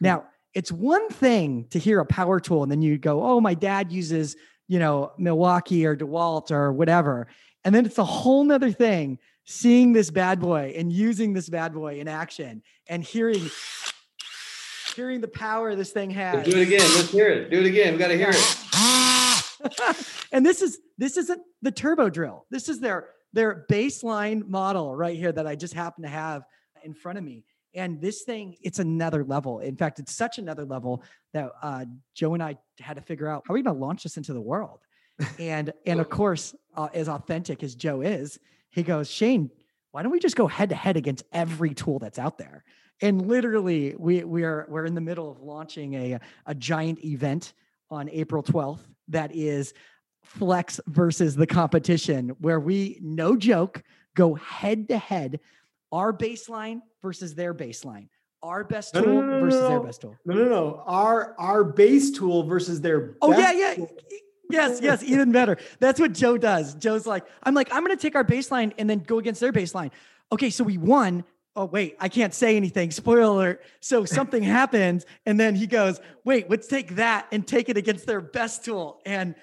hmm. 0.00 0.04
now 0.04 0.24
it's 0.54 0.72
one 0.72 1.08
thing 1.10 1.66
to 1.70 1.78
hear 1.78 2.00
a 2.00 2.06
power 2.06 2.40
tool 2.40 2.62
and 2.62 2.72
then 2.72 2.82
you 2.82 2.98
go 2.98 3.22
oh 3.22 3.40
my 3.40 3.54
dad 3.54 3.92
uses 3.92 4.36
you 4.66 4.78
know 4.78 5.12
milwaukee 5.18 5.86
or 5.86 5.96
dewalt 5.96 6.50
or 6.50 6.72
whatever 6.72 7.28
and 7.64 7.74
then 7.74 7.84
it's 7.84 7.98
a 7.98 8.04
whole 8.04 8.44
nother 8.44 8.72
thing 8.72 9.18
seeing 9.50 9.94
this 9.94 10.10
bad 10.10 10.38
boy 10.40 10.74
and 10.76 10.92
using 10.92 11.32
this 11.32 11.48
bad 11.48 11.72
boy 11.72 11.98
in 11.98 12.06
action 12.06 12.62
and 12.86 13.02
hearing 13.02 13.48
hearing 14.94 15.22
the 15.22 15.28
power 15.28 15.74
this 15.74 15.90
thing 15.90 16.10
has. 16.10 16.44
Do 16.44 16.58
it 16.58 16.66
again. 16.66 16.80
Let's 16.80 17.10
hear 17.10 17.30
it. 17.30 17.50
Do 17.50 17.60
it 17.60 17.66
again. 17.66 17.94
We 17.94 17.98
got 17.98 18.08
to 18.08 18.16
hear 18.18 18.30
it. 18.30 20.06
and 20.32 20.44
this 20.44 20.60
is 20.60 20.78
this 20.98 21.16
isn't 21.16 21.40
the 21.62 21.72
turbo 21.72 22.10
drill. 22.10 22.44
This 22.50 22.68
is 22.68 22.78
their 22.78 23.08
their 23.32 23.64
baseline 23.70 24.46
model 24.46 24.94
right 24.94 25.16
here 25.16 25.32
that 25.32 25.46
I 25.46 25.56
just 25.56 25.72
happen 25.72 26.02
to 26.02 26.10
have 26.10 26.44
in 26.84 26.92
front 26.92 27.16
of 27.16 27.24
me. 27.24 27.44
And 27.74 28.02
this 28.02 28.24
thing, 28.24 28.56
it's 28.62 28.80
another 28.80 29.24
level. 29.24 29.60
In 29.60 29.76
fact, 29.76 29.98
it's 29.98 30.14
such 30.14 30.38
another 30.38 30.66
level 30.66 31.02
that 31.32 31.50
uh, 31.62 31.86
Joe 32.14 32.34
and 32.34 32.42
I 32.42 32.58
had 32.80 32.96
to 32.96 33.02
figure 33.02 33.28
out 33.28 33.44
how 33.46 33.54
are 33.54 33.56
we 33.56 33.62
going 33.62 33.76
to 33.76 33.80
launch 33.80 34.02
this 34.02 34.18
into 34.18 34.34
the 34.34 34.40
world 34.42 34.80
and 35.38 35.72
and 35.86 36.00
of 36.00 36.08
course, 36.10 36.54
uh, 36.76 36.88
as 36.92 37.08
authentic 37.08 37.62
as 37.62 37.74
Joe 37.74 38.00
is, 38.00 38.38
he 38.70 38.82
goes, 38.82 39.10
Shane, 39.10 39.50
why 39.92 40.02
don't 40.02 40.12
we 40.12 40.18
just 40.18 40.36
go 40.36 40.46
head 40.46 40.68
to 40.70 40.74
head 40.74 40.96
against 40.96 41.24
every 41.32 41.74
tool 41.74 41.98
that's 41.98 42.18
out 42.18 42.38
there? 42.38 42.64
And 43.00 43.26
literally, 43.28 43.94
we 43.96 44.24
we 44.24 44.44
are 44.44 44.66
we're 44.68 44.84
in 44.84 44.94
the 44.94 45.00
middle 45.00 45.30
of 45.30 45.40
launching 45.40 45.94
a 45.94 46.18
a 46.46 46.54
giant 46.54 47.04
event 47.04 47.52
on 47.90 48.08
April 48.10 48.42
12th 48.42 48.80
that 49.08 49.34
is 49.34 49.72
flex 50.24 50.80
versus 50.88 51.36
the 51.36 51.46
competition, 51.46 52.30
where 52.40 52.60
we 52.60 52.98
no 53.00 53.36
joke 53.36 53.82
go 54.14 54.34
head 54.34 54.88
to 54.88 54.98
head, 54.98 55.40
our 55.92 56.12
baseline 56.12 56.80
versus 57.00 57.34
their 57.34 57.54
baseline 57.54 58.08
our 58.42 58.64
best 58.64 58.94
tool 58.94 59.04
no, 59.04 59.20
no, 59.20 59.38
no, 59.38 59.40
versus 59.40 59.68
their 59.68 59.80
best 59.80 60.00
tool. 60.00 60.16
No, 60.24 60.34
no, 60.34 60.44
no. 60.44 60.82
Our 60.86 61.34
our 61.38 61.64
base 61.64 62.10
tool 62.10 62.44
versus 62.44 62.80
their. 62.80 63.16
Oh 63.20 63.36
yeah, 63.36 63.52
yeah. 63.52 63.74
Tool. 63.74 63.90
Yes, 64.50 64.80
yes, 64.80 65.02
even 65.02 65.32
better. 65.32 65.58
That's 65.78 66.00
what 66.00 66.12
Joe 66.12 66.38
does. 66.38 66.74
Joe's 66.74 67.06
like, 67.06 67.24
I'm 67.42 67.54
like, 67.54 67.68
I'm 67.72 67.84
going 67.84 67.96
to 67.96 68.00
take 68.00 68.14
our 68.14 68.24
baseline 68.24 68.72
and 68.78 68.88
then 68.88 69.00
go 69.00 69.18
against 69.18 69.40
their 69.40 69.52
baseline. 69.52 69.90
Okay, 70.32 70.50
so 70.50 70.64
we 70.64 70.78
won. 70.78 71.24
Oh, 71.56 71.64
wait, 71.64 71.96
I 71.98 72.08
can't 72.08 72.32
say 72.32 72.56
anything. 72.56 72.90
Spoiler 72.90 73.22
alert. 73.22 73.62
So 73.80 74.04
something 74.04 74.42
happens. 74.44 75.04
And 75.26 75.38
then 75.38 75.54
he 75.54 75.66
goes, 75.66 76.00
wait, 76.24 76.48
let's 76.48 76.66
take 76.66 76.96
that 76.96 77.26
and 77.32 77.46
take 77.46 77.68
it 77.68 77.76
against 77.76 78.06
their 78.06 78.20
best 78.20 78.64
tool. 78.64 79.00
And 79.04 79.34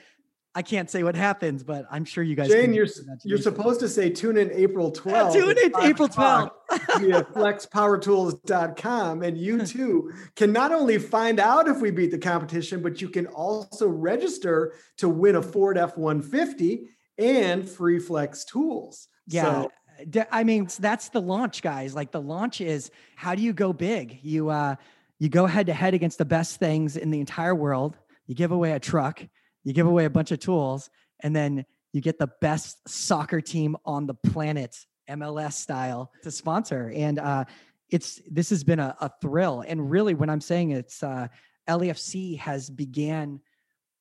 I 0.58 0.62
can't 0.62 0.90
say 0.90 1.04
what 1.04 1.16
happens, 1.16 1.64
but 1.64 1.86
I'm 1.92 2.06
sure 2.06 2.24
you 2.24 2.34
guys. 2.34 2.50
Shane, 2.50 2.74
you're 2.74 2.88
you're 3.26 3.38
supposed 3.38 3.82
to 3.82 3.90
say 3.90 4.10
tune 4.10 4.38
in 4.38 4.50
April 4.54 4.90
12th. 4.90 5.34
tune 5.34 5.58
in 5.58 5.72
April 5.82 6.08
12th 6.08 6.52
via 6.98 7.24
flexpowertools.com, 7.36 9.22
and 9.22 9.38
you 9.38 9.66
too 9.66 10.14
can 10.38 10.54
not 10.54 10.72
only 10.72 10.98
find 10.98 11.42
out 11.42 11.68
if 11.68 11.82
we 11.82 11.92
beat 11.92 12.12
the 12.12 12.18
competition, 12.18 12.82
but 12.82 13.02
you 13.02 13.10
can 13.10 13.28
also 13.28 13.90
register 13.90 14.74
to 14.98 15.10
win 15.10 15.36
a 15.36 15.42
Ford 15.42 15.76
F150 15.76 16.86
and 17.18 17.68
free 17.68 18.00
flex 18.00 18.46
tools. 18.46 19.10
Yeah. 19.28 19.66
So, 20.14 20.26
I 20.32 20.46
mean, 20.46 20.70
that's 20.80 21.10
the 21.10 21.22
launch, 21.22 21.62
guys. 21.62 21.94
Like 21.94 22.12
the 22.12 22.22
launch 22.22 22.62
is 22.62 22.92
how 23.18 23.36
do 23.36 23.42
you 23.42 23.52
go 23.52 23.74
big? 23.74 24.20
You 24.24 24.50
uh 24.50 24.76
you 25.20 25.28
go 25.28 25.48
head 25.48 25.66
to 25.68 25.74
head 25.74 25.94
against 25.94 26.18
the 26.18 26.26
best 26.26 26.60
things 26.60 26.96
in 26.96 27.12
the 27.12 27.20
entire 27.20 27.56
world. 27.56 27.98
You 28.26 28.36
give 28.36 28.52
away 28.52 28.72
a 28.72 28.80
truck 28.80 29.22
you 29.66 29.74
give 29.74 29.88
away 29.88 30.06
a 30.06 30.10
bunch 30.10 30.32
of 30.32 30.40
tools, 30.40 30.90
and 31.22 31.36
then 31.36 31.66
you 31.92 32.00
get 32.00 32.18
the 32.18 32.30
best 32.40 32.88
soccer 32.88 33.42
team 33.42 33.76
on 33.84 34.06
the 34.06 34.14
planet, 34.14 34.78
MLS 35.10 35.54
style, 35.54 36.12
to 36.24 36.32
sponsor. 36.32 36.94
And 36.96 37.20
uh, 37.20 37.46
it's 37.90 38.22
this 38.30 38.50
has 38.52 38.64
been 38.64 38.80
a, 38.80 38.96
a, 39.02 39.12
thrill. 39.22 39.64
And 39.68 39.90
really, 39.90 40.14
when 40.14 40.30
I'm 40.30 40.42
saying 40.42 40.72
it's 40.72 41.04
uh, 41.04 41.28
LAFC 41.68 42.38
has 42.40 42.70
began 42.70 43.42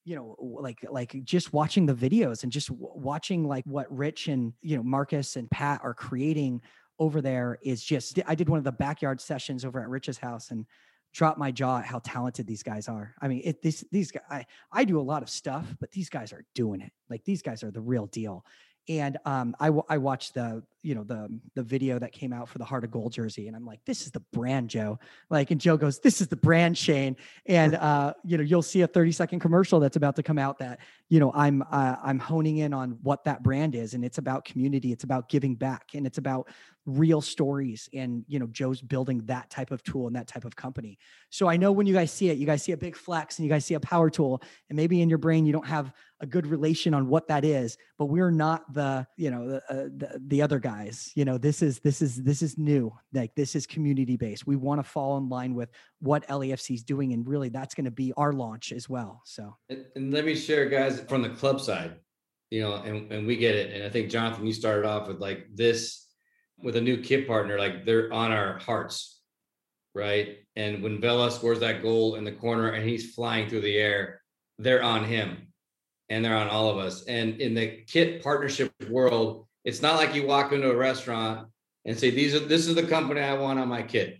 you 0.04 0.14
know 0.16 0.36
like 0.38 0.84
like 0.90 1.18
just 1.24 1.52
watching 1.52 1.86
the 1.86 1.94
videos 1.94 2.42
and 2.42 2.52
just 2.52 2.68
w- 2.68 2.92
watching 2.94 3.48
like 3.48 3.64
what 3.64 3.90
rich 3.90 4.28
and 4.28 4.52
you 4.60 4.76
know 4.76 4.82
marcus 4.82 5.36
and 5.36 5.50
pat 5.50 5.80
are 5.82 5.94
creating 5.94 6.60
over 6.98 7.22
there 7.22 7.58
is 7.62 7.82
just 7.82 8.20
i 8.26 8.34
did 8.34 8.48
one 8.48 8.58
of 8.58 8.64
the 8.64 8.72
backyard 8.72 9.18
sessions 9.18 9.64
over 9.64 9.80
at 9.80 9.88
rich's 9.88 10.18
house 10.18 10.50
and 10.50 10.66
drop 11.14 11.38
my 11.38 11.52
jaw 11.52 11.78
at 11.78 11.86
how 11.86 12.00
talented 12.00 12.46
these 12.46 12.62
guys 12.62 12.88
are. 12.88 13.14
I 13.22 13.28
mean, 13.28 13.40
it, 13.44 13.62
these 13.62 13.84
these 13.92 14.10
guys, 14.10 14.24
I, 14.28 14.46
I 14.72 14.84
do 14.84 15.00
a 15.00 15.02
lot 15.02 15.22
of 15.22 15.30
stuff, 15.30 15.64
but 15.80 15.92
these 15.92 16.10
guys 16.10 16.32
are 16.32 16.44
doing 16.54 16.80
it. 16.80 16.92
Like 17.08 17.24
these 17.24 17.40
guys 17.40 17.62
are 17.62 17.70
the 17.70 17.80
real 17.80 18.06
deal. 18.06 18.44
And 18.88 19.16
um, 19.24 19.56
I, 19.60 19.70
I 19.88 19.98
watched 19.98 20.34
the 20.34 20.64
you 20.84 20.94
know 20.94 21.02
the 21.02 21.28
the 21.54 21.62
video 21.62 21.98
that 21.98 22.12
came 22.12 22.32
out 22.32 22.48
for 22.48 22.58
the 22.58 22.64
heart 22.64 22.84
of 22.84 22.90
gold 22.90 23.10
jersey 23.10 23.48
and 23.48 23.56
i'm 23.56 23.64
like 23.64 23.80
this 23.86 24.02
is 24.02 24.12
the 24.12 24.20
brand 24.32 24.68
joe. 24.68 24.98
Like 25.30 25.50
and 25.50 25.60
joe 25.60 25.76
goes 25.76 25.98
this 25.98 26.20
is 26.20 26.28
the 26.28 26.36
brand 26.36 26.76
shane. 26.76 27.16
And 27.46 27.74
uh 27.74 28.12
you 28.22 28.36
know 28.36 28.44
you'll 28.44 28.62
see 28.62 28.82
a 28.82 28.86
30 28.86 29.12
second 29.12 29.40
commercial 29.40 29.80
that's 29.80 29.96
about 29.96 30.14
to 30.16 30.22
come 30.22 30.38
out 30.38 30.58
that 30.58 30.80
you 31.08 31.18
know 31.18 31.32
i'm 31.34 31.62
uh, 31.70 31.96
i'm 32.02 32.18
honing 32.18 32.58
in 32.58 32.74
on 32.74 32.98
what 33.02 33.24
that 33.24 33.42
brand 33.42 33.74
is 33.74 33.94
and 33.94 34.04
it's 34.04 34.18
about 34.18 34.44
community 34.44 34.92
it's 34.92 35.04
about 35.04 35.28
giving 35.28 35.54
back 35.54 35.94
and 35.94 36.06
it's 36.06 36.18
about 36.18 36.48
real 36.86 37.22
stories 37.22 37.88
and 37.94 38.24
you 38.28 38.38
know 38.38 38.46
joe's 38.48 38.82
building 38.82 39.22
that 39.24 39.48
type 39.48 39.70
of 39.70 39.82
tool 39.82 40.06
and 40.06 40.14
that 40.14 40.26
type 40.26 40.44
of 40.44 40.54
company. 40.54 40.98
So 41.30 41.48
i 41.48 41.56
know 41.56 41.72
when 41.72 41.86
you 41.86 41.94
guys 41.94 42.12
see 42.12 42.28
it 42.28 42.36
you 42.36 42.46
guys 42.46 42.62
see 42.62 42.72
a 42.72 42.76
big 42.76 42.94
flex 42.94 43.38
and 43.38 43.46
you 43.46 43.50
guys 43.50 43.64
see 43.64 43.74
a 43.74 43.80
power 43.80 44.10
tool 44.10 44.42
and 44.68 44.76
maybe 44.76 45.00
in 45.00 45.08
your 45.08 45.18
brain 45.18 45.46
you 45.46 45.52
don't 45.52 45.66
have 45.66 45.92
a 46.20 46.26
good 46.26 46.46
relation 46.46 46.92
on 46.94 47.08
what 47.08 47.28
that 47.28 47.44
is 47.44 47.78
but 47.98 48.06
we're 48.06 48.30
not 48.30 48.72
the 48.72 49.06
you 49.16 49.30
know 49.30 49.48
the, 49.48 49.56
uh, 49.70 49.88
the, 49.96 50.20
the 50.26 50.42
other 50.42 50.58
guy 50.58 50.73
guys 50.74 51.12
you 51.14 51.24
know 51.24 51.38
this 51.38 51.62
is 51.62 51.78
this 51.80 52.02
is 52.02 52.22
this 52.22 52.42
is 52.42 52.58
new 52.58 52.92
like 53.12 53.34
this 53.34 53.54
is 53.54 53.66
community 53.66 54.16
based. 54.16 54.46
We 54.46 54.56
want 54.56 54.78
to 54.78 54.82
fall 54.82 55.16
in 55.18 55.28
line 55.28 55.54
with 55.54 55.70
what 56.00 56.26
lafc 56.28 56.74
is 56.74 56.82
doing 56.82 57.12
and 57.12 57.26
really 57.26 57.48
that's 57.48 57.74
going 57.74 57.84
to 57.84 57.90
be 57.90 58.12
our 58.16 58.32
launch 58.32 58.72
as 58.72 58.88
well 58.88 59.22
so. 59.24 59.56
And, 59.68 59.84
and, 59.96 60.12
let 60.12 60.24
me 60.24 60.34
share 60.34 60.68
guys 60.68 61.00
from 61.08 61.22
the 61.22 61.30
club 61.30 61.60
side 61.60 61.96
you 62.50 62.62
know 62.62 62.74
and, 62.76 63.10
and 63.12 63.26
we 63.26 63.36
get 63.36 63.54
it 63.54 63.74
and 63.74 63.84
i 63.84 63.88
think 63.88 64.10
jonathan 64.10 64.46
you 64.46 64.52
started 64.52 64.84
off 64.84 65.08
with 65.08 65.18
like 65.18 65.46
this 65.54 66.06
with 66.58 66.76
a 66.76 66.80
new 66.80 66.98
kit 66.98 67.26
partner 67.26 67.58
like 67.58 67.84
they're 67.84 68.12
on 68.12 68.30
our 68.32 68.58
hearts 68.58 69.20
right? 69.94 70.38
And 70.56 70.82
when 70.82 71.00
vela 71.00 71.30
scores 71.30 71.60
that 71.60 71.80
goal 71.80 72.16
in 72.16 72.24
the 72.24 72.32
corner 72.32 72.70
and 72.70 72.88
he's 72.88 73.14
flying 73.14 73.48
through 73.48 73.60
the 73.60 73.76
air 73.76 74.20
they're 74.58 74.82
on 74.82 75.04
him 75.04 75.48
and 76.08 76.24
they're 76.24 76.36
on 76.36 76.48
all 76.48 76.68
of 76.68 76.78
us. 76.78 77.04
And 77.04 77.40
in 77.40 77.54
the 77.54 77.82
kit 77.86 78.22
partnership 78.22 78.72
world 78.88 79.43
it's 79.64 79.82
not 79.82 79.96
like 79.96 80.14
you 80.14 80.26
walk 80.26 80.52
into 80.52 80.70
a 80.70 80.76
restaurant 80.76 81.48
and 81.84 81.98
say, 81.98 82.10
"These 82.10 82.34
are 82.34 82.40
this 82.40 82.66
is 82.66 82.74
the 82.74 82.86
company 82.86 83.20
I 83.20 83.34
want 83.34 83.58
on 83.58 83.68
my 83.68 83.82
kit." 83.82 84.18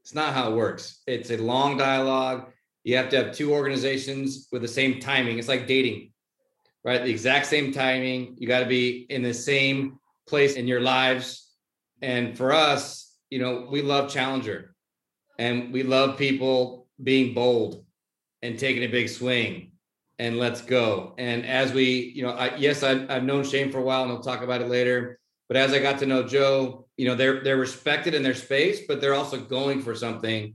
It's 0.00 0.14
not 0.14 0.34
how 0.34 0.52
it 0.52 0.56
works. 0.56 1.02
It's 1.06 1.30
a 1.30 1.36
long 1.36 1.76
dialogue. 1.76 2.52
You 2.84 2.96
have 2.96 3.08
to 3.10 3.16
have 3.16 3.34
two 3.34 3.52
organizations 3.52 4.46
with 4.52 4.62
the 4.62 4.68
same 4.68 5.00
timing. 5.00 5.38
It's 5.38 5.48
like 5.48 5.66
dating, 5.66 6.12
right? 6.84 7.02
The 7.02 7.10
exact 7.10 7.46
same 7.46 7.72
timing. 7.72 8.36
You 8.38 8.46
got 8.46 8.60
to 8.60 8.66
be 8.66 9.06
in 9.10 9.22
the 9.22 9.34
same 9.34 9.98
place 10.28 10.54
in 10.54 10.68
your 10.68 10.80
lives. 10.80 11.50
And 12.02 12.36
for 12.36 12.52
us, 12.52 13.12
you 13.30 13.40
know, 13.40 13.66
we 13.68 13.82
love 13.82 14.08
Challenger 14.12 14.76
and 15.38 15.72
we 15.72 15.82
love 15.82 16.18
people 16.18 16.86
being 17.02 17.34
bold 17.34 17.84
and 18.42 18.58
taking 18.58 18.84
a 18.84 18.88
big 18.88 19.08
swing 19.08 19.72
and 20.18 20.38
let's 20.38 20.62
go. 20.62 21.14
And 21.18 21.44
as 21.44 21.72
we, 21.72 22.12
you 22.14 22.22
know, 22.22 22.30
I, 22.30 22.56
yes, 22.56 22.82
I, 22.82 23.06
I've 23.08 23.24
known 23.24 23.44
Shane 23.44 23.70
for 23.70 23.78
a 23.78 23.82
while, 23.82 24.02
and 24.02 24.10
we'll 24.10 24.22
talk 24.22 24.42
about 24.42 24.62
it 24.62 24.68
later. 24.68 25.18
But 25.48 25.56
as 25.56 25.72
I 25.72 25.78
got 25.78 25.98
to 26.00 26.06
know 26.06 26.22
Joe, 26.22 26.88
you 26.96 27.06
know, 27.06 27.14
they're 27.14 27.42
they're 27.42 27.56
respected 27.56 28.14
in 28.14 28.22
their 28.22 28.34
space, 28.34 28.80
but 28.88 29.00
they're 29.00 29.14
also 29.14 29.38
going 29.38 29.82
for 29.82 29.94
something 29.94 30.54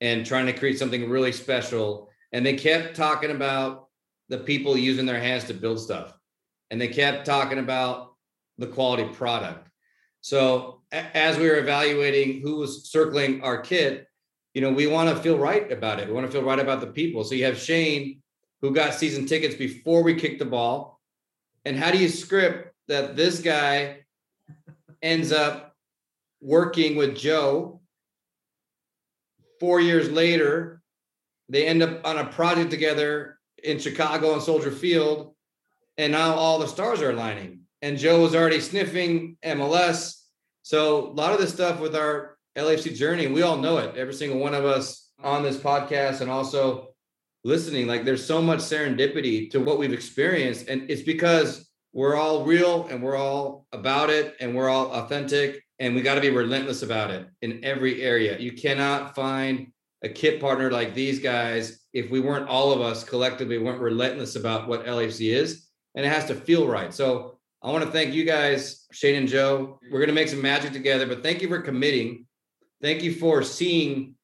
and 0.00 0.24
trying 0.24 0.46
to 0.46 0.52
create 0.52 0.78
something 0.78 1.08
really 1.08 1.32
special. 1.32 2.10
And 2.32 2.44
they 2.44 2.54
kept 2.54 2.94
talking 2.94 3.30
about 3.30 3.88
the 4.28 4.38
people 4.38 4.76
using 4.76 5.06
their 5.06 5.20
hands 5.20 5.44
to 5.44 5.54
build 5.54 5.80
stuff, 5.80 6.12
and 6.70 6.80
they 6.80 6.88
kept 6.88 7.26
talking 7.26 7.58
about 7.58 8.14
the 8.58 8.66
quality 8.66 9.04
product. 9.14 9.68
So 10.20 10.82
as 10.92 11.38
we 11.38 11.48
were 11.48 11.58
evaluating 11.58 12.40
who 12.40 12.56
was 12.56 12.90
circling 12.90 13.42
our 13.42 13.60
kit, 13.60 14.06
you 14.54 14.60
know, 14.60 14.72
we 14.72 14.86
want 14.86 15.08
to 15.08 15.22
feel 15.22 15.38
right 15.38 15.70
about 15.70 16.00
it. 16.00 16.08
We 16.08 16.12
want 16.12 16.26
to 16.26 16.32
feel 16.32 16.42
right 16.42 16.58
about 16.58 16.80
the 16.80 16.88
people. 16.88 17.24
So 17.24 17.34
you 17.34 17.44
have 17.44 17.58
Shane 17.58 18.20
who 18.60 18.72
got 18.72 18.94
season 18.94 19.26
tickets 19.26 19.54
before 19.54 20.02
we 20.02 20.14
kicked 20.14 20.38
the 20.38 20.44
ball? 20.44 21.00
And 21.64 21.76
how 21.76 21.90
do 21.90 21.98
you 21.98 22.08
script 22.08 22.74
that 22.88 23.16
this 23.16 23.40
guy 23.40 24.04
ends 25.02 25.32
up 25.32 25.76
working 26.40 26.96
with 26.96 27.16
Joe 27.16 27.80
four 29.60 29.80
years 29.80 30.10
later? 30.10 30.82
They 31.48 31.66
end 31.66 31.82
up 31.82 32.06
on 32.06 32.18
a 32.18 32.26
project 32.26 32.70
together 32.70 33.38
in 33.62 33.78
Chicago 33.78 34.32
on 34.32 34.40
Soldier 34.40 34.70
Field, 34.70 35.34
and 35.96 36.12
now 36.12 36.34
all 36.34 36.58
the 36.58 36.68
stars 36.68 37.00
are 37.00 37.10
aligning. 37.10 37.60
And 37.82 37.98
Joe 37.98 38.22
was 38.22 38.34
already 38.34 38.60
sniffing 38.60 39.36
MLS. 39.44 40.22
So 40.62 41.06
a 41.06 41.12
lot 41.12 41.32
of 41.32 41.38
this 41.38 41.52
stuff 41.52 41.80
with 41.80 41.96
our 41.96 42.36
LFC 42.56 42.94
journey, 42.94 43.28
we 43.28 43.42
all 43.42 43.56
know 43.56 43.78
it. 43.78 43.96
Every 43.96 44.14
single 44.14 44.38
one 44.38 44.54
of 44.54 44.64
us 44.64 45.10
on 45.22 45.42
this 45.42 45.56
podcast 45.56 46.20
and 46.20 46.30
also 46.30 46.87
listening, 47.48 47.86
like 47.86 48.04
there's 48.04 48.24
so 48.24 48.40
much 48.40 48.60
serendipity 48.60 49.50
to 49.50 49.58
what 49.58 49.78
we've 49.78 49.92
experienced. 49.92 50.68
And 50.68 50.88
it's 50.90 51.02
because 51.02 51.68
we're 51.92 52.14
all 52.14 52.44
real 52.44 52.86
and 52.88 53.02
we're 53.02 53.16
all 53.16 53.66
about 53.72 54.10
it 54.10 54.36
and 54.38 54.54
we're 54.54 54.68
all 54.68 54.92
authentic 54.92 55.64
and 55.80 55.94
we 55.94 56.02
got 56.02 56.16
to 56.16 56.20
be 56.20 56.30
relentless 56.30 56.82
about 56.82 57.10
it 57.10 57.26
in 57.42 57.64
every 57.64 58.02
area. 58.02 58.38
You 58.38 58.52
cannot 58.52 59.14
find 59.14 59.72
a 60.04 60.08
kit 60.08 60.40
partner 60.40 60.70
like 60.70 60.94
these 60.94 61.18
guys 61.18 61.84
if 61.92 62.10
we 62.10 62.20
weren't 62.20 62.48
all 62.48 62.70
of 62.70 62.80
us 62.80 63.02
collectively 63.02 63.58
weren't 63.58 63.80
relentless 63.80 64.36
about 64.36 64.68
what 64.68 64.86
LAFC 64.86 65.32
is 65.32 65.66
and 65.96 66.06
it 66.06 66.12
has 66.12 66.26
to 66.26 66.34
feel 66.34 66.68
right. 66.68 66.94
So 66.94 67.38
I 67.62 67.72
want 67.72 67.84
to 67.84 67.90
thank 67.90 68.14
you 68.14 68.24
guys, 68.24 68.86
Shane 68.92 69.16
and 69.16 69.26
Joe. 69.26 69.80
We're 69.90 69.98
going 69.98 70.08
to 70.08 70.14
make 70.14 70.28
some 70.28 70.42
magic 70.42 70.72
together, 70.72 71.06
but 71.06 71.24
thank 71.24 71.42
you 71.42 71.48
for 71.48 71.60
committing. 71.60 72.26
Thank 72.80 73.02
you 73.02 73.14
for 73.14 73.42
seeing 73.42 74.14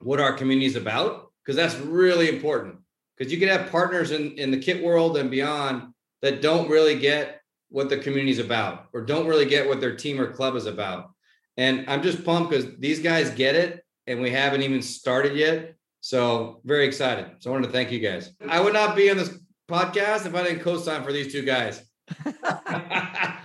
what 0.00 0.20
our 0.20 0.34
community 0.34 0.66
is 0.66 0.76
about 0.76 1.23
because 1.44 1.56
that's 1.56 1.76
really 1.84 2.28
important. 2.28 2.76
Because 3.16 3.32
you 3.32 3.38
can 3.38 3.48
have 3.48 3.70
partners 3.70 4.10
in, 4.10 4.32
in 4.38 4.50
the 4.50 4.58
kit 4.58 4.82
world 4.82 5.16
and 5.16 5.30
beyond 5.30 5.92
that 6.22 6.42
don't 6.42 6.68
really 6.68 6.98
get 6.98 7.40
what 7.68 7.88
the 7.88 7.98
community 7.98 8.30
is 8.30 8.38
about 8.38 8.86
or 8.92 9.02
don't 9.02 9.26
really 9.26 9.46
get 9.46 9.68
what 9.68 9.80
their 9.80 9.94
team 9.94 10.20
or 10.20 10.32
club 10.32 10.56
is 10.56 10.66
about. 10.66 11.10
And 11.56 11.88
I'm 11.88 12.02
just 12.02 12.24
pumped 12.24 12.50
because 12.50 12.76
these 12.78 13.00
guys 13.00 13.30
get 13.30 13.54
it 13.54 13.84
and 14.06 14.20
we 14.20 14.30
haven't 14.30 14.62
even 14.62 14.82
started 14.82 15.36
yet. 15.36 15.74
So 16.00 16.60
very 16.64 16.86
excited. 16.86 17.26
So 17.38 17.50
I 17.50 17.52
wanted 17.52 17.68
to 17.68 17.72
thank 17.72 17.92
you 17.92 18.00
guys. 18.00 18.30
I 18.48 18.60
would 18.60 18.72
not 18.72 18.96
be 18.96 19.10
on 19.10 19.16
this 19.16 19.38
podcast 19.68 20.26
if 20.26 20.34
I 20.34 20.42
didn't 20.42 20.60
co-sign 20.60 21.04
for 21.04 21.12
these 21.12 21.32
two 21.32 21.42
guys. 21.42 21.82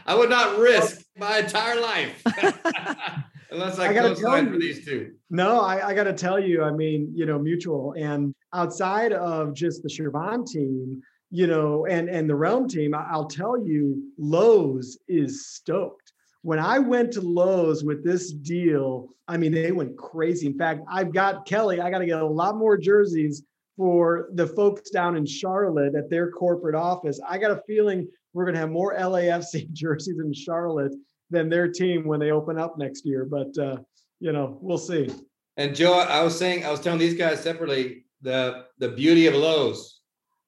I 0.09 0.15
would 0.15 0.29
not 0.29 0.57
risk 0.57 1.05
my 1.15 1.39
entire 1.39 1.79
life 1.79 2.23
unless 3.51 3.79
I, 3.79 3.89
I 3.89 3.93
gotta 3.93 4.15
tell 4.15 4.31
for 4.31 4.53
you. 4.53 4.59
these 4.59 4.85
two. 4.85 5.11
No, 5.29 5.61
I, 5.61 5.89
I 5.89 5.93
got 5.93 6.05
to 6.05 6.13
tell 6.13 6.39
you, 6.39 6.63
I 6.63 6.71
mean, 6.71 7.11
you 7.13 7.25
know, 7.25 7.37
mutual. 7.37 7.93
And 7.97 8.33
outside 8.53 9.13
of 9.13 9.53
just 9.53 9.83
the 9.83 9.89
Chervon 9.89 10.45
team, 10.45 11.01
you 11.29 11.47
know, 11.47 11.85
and 11.85 12.09
and 12.09 12.29
the 12.29 12.35
Realm 12.35 12.67
team, 12.67 12.95
I'll 12.95 13.27
tell 13.27 13.63
you, 13.63 14.11
Lowe's 14.17 14.97
is 15.07 15.47
stoked. 15.47 16.13
When 16.41 16.57
I 16.57 16.79
went 16.79 17.11
to 17.13 17.21
Lowe's 17.21 17.83
with 17.83 18.03
this 18.03 18.31
deal, 18.31 19.09
I 19.27 19.37
mean, 19.37 19.51
they 19.51 19.71
went 19.71 19.97
crazy. 19.97 20.47
In 20.47 20.57
fact, 20.57 20.81
I've 20.89 21.13
got 21.13 21.45
Kelly. 21.45 21.81
I 21.81 21.91
got 21.91 21.99
to 21.99 22.05
get 22.05 22.21
a 22.21 22.25
lot 22.25 22.57
more 22.57 22.77
jerseys 22.77 23.43
for 23.77 24.29
the 24.33 24.47
folks 24.47 24.89
down 24.89 25.15
in 25.15 25.25
Charlotte 25.25 25.95
at 25.95 26.09
their 26.09 26.31
corporate 26.31 26.75
office. 26.75 27.19
I 27.27 27.37
got 27.37 27.51
a 27.51 27.61
feeling 27.67 28.07
we're 28.33 28.45
going 28.45 28.55
to 28.55 28.59
have 28.61 28.71
more 28.71 28.95
LAFC 28.95 29.71
jerseys 29.73 30.19
in 30.19 30.33
Charlotte 30.33 30.93
than 31.29 31.49
their 31.49 31.67
team 31.67 32.05
when 32.05 32.19
they 32.19 32.31
open 32.31 32.57
up 32.57 32.77
next 32.77 33.05
year. 33.05 33.25
But 33.25 33.57
uh, 33.57 33.77
you 34.19 34.31
know, 34.31 34.57
we'll 34.61 34.77
see. 34.77 35.09
And 35.57 35.75
Joe, 35.75 35.99
I 35.99 36.23
was 36.23 36.37
saying, 36.37 36.65
I 36.65 36.71
was 36.71 36.79
telling 36.79 36.99
these 36.99 37.17
guys 37.17 37.41
separately 37.41 38.05
the 38.21 38.65
the 38.77 38.89
beauty 38.89 39.27
of 39.27 39.35
Lowe's, 39.35 40.01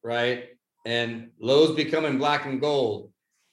right? 0.04 0.46
And 0.86 1.30
Lowe's 1.40 1.76
becoming 1.76 2.18
black 2.18 2.46
and 2.46 2.60
gold 2.60 3.12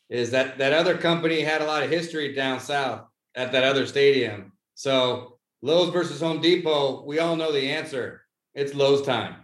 is 0.08 0.30
that 0.30 0.58
that 0.58 0.72
other 0.72 0.96
company 0.96 1.40
had 1.40 1.60
a 1.60 1.66
lot 1.66 1.82
of 1.82 1.90
history 1.90 2.34
down 2.34 2.60
south 2.60 3.02
at 3.34 3.52
that 3.52 3.64
other 3.64 3.86
stadium. 3.86 4.52
So 4.74 5.38
Lowe's 5.62 5.90
versus 5.90 6.20
Home 6.20 6.40
Depot, 6.40 7.04
we 7.04 7.18
all 7.18 7.36
know 7.36 7.52
the 7.52 7.70
answer. 7.70 8.22
It's 8.54 8.74
Lowe's 8.74 9.02
time. 9.02 9.36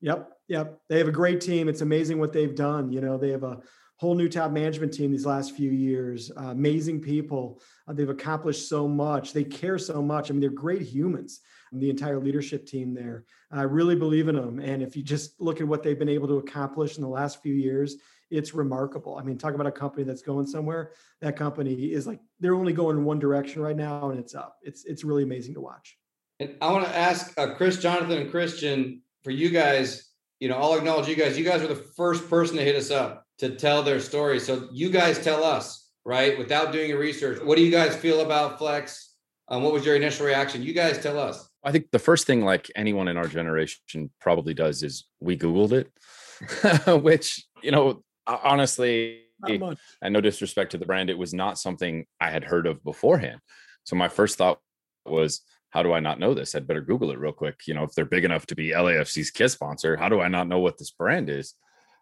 Yep, 0.00 0.30
yep. 0.48 0.78
They 0.88 0.98
have 0.98 1.08
a 1.08 1.12
great 1.12 1.40
team. 1.40 1.68
It's 1.68 1.80
amazing 1.80 2.18
what 2.18 2.32
they've 2.32 2.54
done. 2.54 2.90
You 2.90 3.00
know, 3.00 3.18
they 3.18 3.30
have 3.30 3.44
a 3.44 3.58
whole 3.98 4.14
new 4.14 4.28
top 4.28 4.52
management 4.52 4.92
team 4.92 5.10
these 5.10 5.26
last 5.26 5.56
few 5.56 5.70
years. 5.70 6.30
Uh, 6.36 6.50
amazing 6.50 7.00
people. 7.00 7.60
Uh, 7.86 7.92
they've 7.92 8.08
accomplished 8.08 8.68
so 8.68 8.86
much. 8.86 9.32
They 9.32 9.44
care 9.44 9.76
so 9.76 10.00
much. 10.00 10.30
I 10.30 10.32
mean, 10.32 10.40
they're 10.40 10.50
great 10.50 10.82
humans. 10.82 11.40
The 11.72 11.90
entire 11.90 12.18
leadership 12.18 12.64
team 12.64 12.94
there. 12.94 13.24
I 13.50 13.62
really 13.62 13.96
believe 13.96 14.28
in 14.28 14.36
them. 14.36 14.58
And 14.58 14.82
if 14.82 14.96
you 14.96 15.02
just 15.02 15.38
look 15.38 15.60
at 15.60 15.68
what 15.68 15.82
they've 15.82 15.98
been 15.98 16.08
able 16.08 16.28
to 16.28 16.38
accomplish 16.38 16.96
in 16.96 17.02
the 17.02 17.08
last 17.08 17.42
few 17.42 17.52
years, 17.52 17.96
it's 18.30 18.54
remarkable. 18.54 19.18
I 19.18 19.22
mean, 19.22 19.36
talk 19.36 19.54
about 19.54 19.66
a 19.66 19.72
company 19.72 20.04
that's 20.04 20.22
going 20.22 20.46
somewhere. 20.46 20.92
That 21.20 21.36
company 21.36 21.92
is 21.92 22.06
like 22.06 22.20
they're 22.40 22.54
only 22.54 22.72
going 22.72 22.96
in 22.96 23.04
one 23.04 23.18
direction 23.18 23.60
right 23.60 23.76
now, 23.76 24.10
and 24.10 24.18
it's 24.18 24.34
up. 24.34 24.56
It's 24.62 24.84
it's 24.84 25.04
really 25.04 25.24
amazing 25.24 25.54
to 25.54 25.60
watch. 25.60 25.98
And 26.40 26.54
I 26.62 26.72
want 26.72 26.86
to 26.86 26.96
ask 26.96 27.38
uh, 27.38 27.54
Chris, 27.54 27.78
Jonathan, 27.78 28.18
and 28.18 28.30
Christian 28.30 29.02
for 29.24 29.30
you 29.30 29.50
guys. 29.50 30.10
You 30.40 30.48
know, 30.48 30.56
I'll 30.56 30.74
acknowledge 30.74 31.08
you 31.08 31.16
guys. 31.16 31.36
You 31.36 31.44
guys 31.44 31.62
were 31.62 31.68
the 31.68 31.74
first 31.74 32.30
person 32.30 32.56
to 32.56 32.64
hit 32.64 32.76
us 32.76 32.90
up 32.90 33.26
to 33.38 33.54
tell 33.54 33.82
their 33.82 34.00
story. 34.00 34.40
So 34.40 34.68
you 34.72 34.90
guys 34.90 35.22
tell 35.22 35.44
us, 35.44 35.88
right? 36.04 36.36
Without 36.38 36.72
doing 36.72 36.90
your 36.90 36.98
research, 36.98 37.42
what 37.42 37.56
do 37.56 37.64
you 37.64 37.70
guys 37.70 37.96
feel 37.96 38.20
about 38.20 38.58
Flex? 38.58 39.14
Um, 39.48 39.62
what 39.62 39.72
was 39.72 39.84
your 39.84 39.96
initial 39.96 40.26
reaction? 40.26 40.62
You 40.62 40.72
guys 40.72 41.02
tell 41.02 41.18
us. 41.18 41.48
I 41.64 41.72
think 41.72 41.90
the 41.90 41.98
first 41.98 42.26
thing, 42.26 42.44
like 42.44 42.70
anyone 42.76 43.08
in 43.08 43.16
our 43.16 43.26
generation 43.26 44.10
probably 44.20 44.54
does, 44.54 44.82
is 44.82 45.06
we 45.20 45.36
Googled 45.36 45.72
it, 45.72 47.02
which, 47.02 47.44
you 47.62 47.70
know, 47.70 48.02
honestly, 48.26 49.22
and 49.46 50.12
no 50.12 50.20
disrespect 50.20 50.72
to 50.72 50.78
the 50.78 50.86
brand, 50.86 51.10
it 51.10 51.18
was 51.18 51.32
not 51.32 51.58
something 51.58 52.06
I 52.20 52.30
had 52.30 52.44
heard 52.44 52.66
of 52.66 52.82
beforehand. 52.84 53.40
So 53.84 53.96
my 53.96 54.08
first 54.08 54.36
thought 54.36 54.60
was, 55.06 55.42
how 55.70 55.82
do 55.82 55.92
I 55.92 56.00
not 56.00 56.18
know 56.18 56.34
this? 56.34 56.54
I'd 56.54 56.66
better 56.66 56.80
Google 56.80 57.10
it 57.10 57.18
real 57.18 57.32
quick. 57.32 57.60
You 57.66 57.74
know, 57.74 57.84
if 57.84 57.92
they're 57.92 58.04
big 58.04 58.24
enough 58.24 58.46
to 58.46 58.54
be 58.54 58.70
LAFC's 58.70 59.30
kit 59.30 59.50
sponsor, 59.50 59.96
how 59.96 60.08
do 60.08 60.20
I 60.20 60.28
not 60.28 60.48
know 60.48 60.58
what 60.58 60.78
this 60.78 60.90
brand 60.90 61.28
is? 61.28 61.54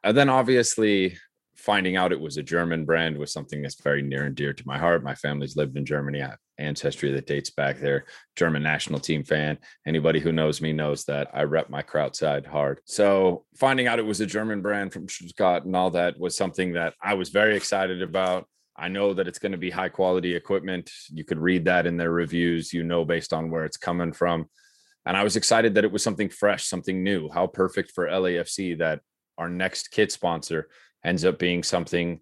And 0.05 0.17
then 0.17 0.29
obviously 0.29 1.17
finding 1.57 1.97
out 1.97 2.13
it 2.13 2.21
was 2.21 2.37
a 2.37 2.43
German 2.43 2.85
brand 2.85 3.17
was 3.17 3.33
something 3.33 3.63
that's 3.63 3.81
very 3.81 4.03
near 4.03 4.25
and 4.25 4.37
dear 4.37 4.53
to 4.53 4.67
my 4.67 4.79
heart. 4.79 5.03
My 5.03 5.15
family's 5.15 5.57
lived 5.57 5.77
in 5.77 5.85
Germany. 5.85 6.23
I 6.23 6.29
have 6.29 6.39
ancestry 6.59 7.11
that 7.13 7.27
dates 7.27 7.51
back 7.51 7.79
there. 7.79 8.05
German 8.37 8.63
national 8.63 9.01
team 9.01 9.25
fan. 9.25 9.59
Anybody 9.87 10.21
who 10.21 10.33
knows 10.33 10.61
me 10.61 10.73
knows 10.73 11.05
that 11.05 11.29
I 11.35 11.43
rep 11.43 11.71
my 11.71 11.83
Kraut 11.83 12.15
side 12.15 12.47
hard. 12.47 12.81
So 12.85 13.45
finding 13.57 13.87
out 13.87 13.99
it 13.99 14.07
was 14.07 14.21
a 14.21 14.27
German 14.27 14.63
brand 14.63 14.93
from 14.93 15.09
Stuttgart 15.09 15.65
and 15.65 15.75
all 15.75 15.91
that 15.91 16.19
was 16.19 16.37
something 16.37 16.75
that 16.75 16.95
I 17.03 17.15
was 17.15 17.31
very 17.31 17.57
excited 17.57 18.03
about. 18.03 18.47
I 18.77 18.89
know 18.89 19.15
that 19.15 19.27
it's 19.27 19.39
going 19.39 19.53
to 19.53 19.59
be 19.59 19.71
high 19.71 19.89
quality 19.89 20.35
equipment. 20.35 20.91
You 21.09 21.25
could 21.25 21.39
read 21.39 21.65
that 21.65 21.87
in 21.87 21.97
their 21.97 22.13
reviews, 22.13 22.73
you 22.73 22.85
know, 22.85 23.05
based 23.05 23.33
on 23.33 23.51
where 23.51 23.65
it's 23.65 23.79
coming 23.79 24.13
from. 24.13 24.47
And 25.07 25.17
I 25.17 25.25
was 25.25 25.37
excited 25.37 25.75
that 25.75 25.85
it 25.85 25.93
was 25.93 26.03
something 26.03 26.29
fresh, 26.29 26.67
something 26.67 27.03
new. 27.03 27.31
How 27.31 27.47
perfect 27.47 27.93
for 27.93 28.07
LAFC 28.07 28.79
that 28.79 29.01
our 29.39 29.49
next 29.49 29.91
kit 29.91 30.13
sponsor 30.13 30.69
ends 31.05 31.25
up 31.25 31.39
being 31.39 31.63
something 31.63 32.21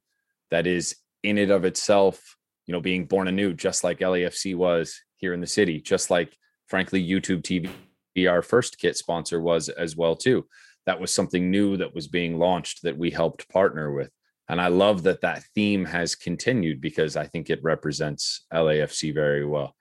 that 0.51 0.67
is 0.67 0.97
in 1.23 1.39
it 1.39 1.51
of 1.51 1.65
itself, 1.65 2.37
you 2.67 2.73
know, 2.73 2.81
being 2.81 3.07
born 3.07 3.29
anew, 3.29 3.55
just 3.55 3.83
like 3.85 4.01
LAFC 4.01 4.55
was 4.55 5.01
here 5.17 5.33
in 5.33 5.41
the 5.41 5.47
city, 5.47 5.81
just 5.81 6.11
like, 6.11 6.37
frankly, 6.67 7.07
YouTube 7.07 7.43
TV, 7.43 8.31
our 8.31 8.43
first 8.43 8.79
kit 8.79 8.97
sponsor 8.97 9.41
was 9.41 9.69
as 9.69 9.97
well 9.97 10.15
too. 10.15 10.47
That 10.87 11.01
was 11.01 11.15
something 11.15 11.51
new 11.51 11.77
that 11.79 11.95
was 11.95 12.09
being 12.09 12.39
launched 12.39 12.83
that 12.83 12.97
we 12.97 13.11
helped 13.11 13.49
partner 13.49 13.93
with. 13.93 14.11
And 14.49 14.61
I 14.61 14.69
love 14.69 15.05
that 15.05 15.23
that 15.23 15.43
theme 15.55 15.87
has 15.87 16.15
continued 16.15 16.81
because 16.81 17.17
I 17.17 17.27
think 17.27 17.49
it 17.49 17.63
represents 17.63 18.45
LAFC 18.53 19.15
very 19.15 19.47
well. 19.47 19.75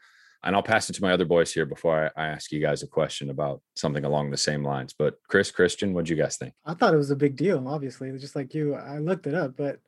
And 0.44 0.56
I'll 0.56 0.64
pass 0.64 0.90
it 0.90 0.94
to 0.94 1.02
my 1.02 1.14
other 1.14 1.26
boys 1.26 1.54
here 1.54 1.66
before 1.66 2.12
I, 2.18 2.22
I 2.22 2.28
ask 2.28 2.52
you 2.52 2.60
guys 2.60 2.84
a 2.84 2.88
question 2.88 3.30
about 3.30 3.62
something 3.76 4.04
along 4.04 4.30
the 4.30 4.38
same 4.38 4.64
lines. 4.64 4.94
But 4.98 5.20
Chris, 5.28 5.52
Christian, 5.52 5.94
what 5.94 6.06
do 6.06 6.14
you 6.14 6.22
guys 6.22 6.38
think? 6.38 6.54
I 6.66 6.74
thought 6.74 6.94
it 6.94 6.98
was 6.98 7.12
a 7.12 7.16
big 7.16 7.38
deal, 7.38 7.66
obviously. 7.68 8.12
Just 8.18 8.36
like 8.36 8.54
you, 8.54 8.76
I 8.76 8.98
looked 8.98 9.26
it 9.26 9.36
up. 9.36 9.56
But 9.56 9.80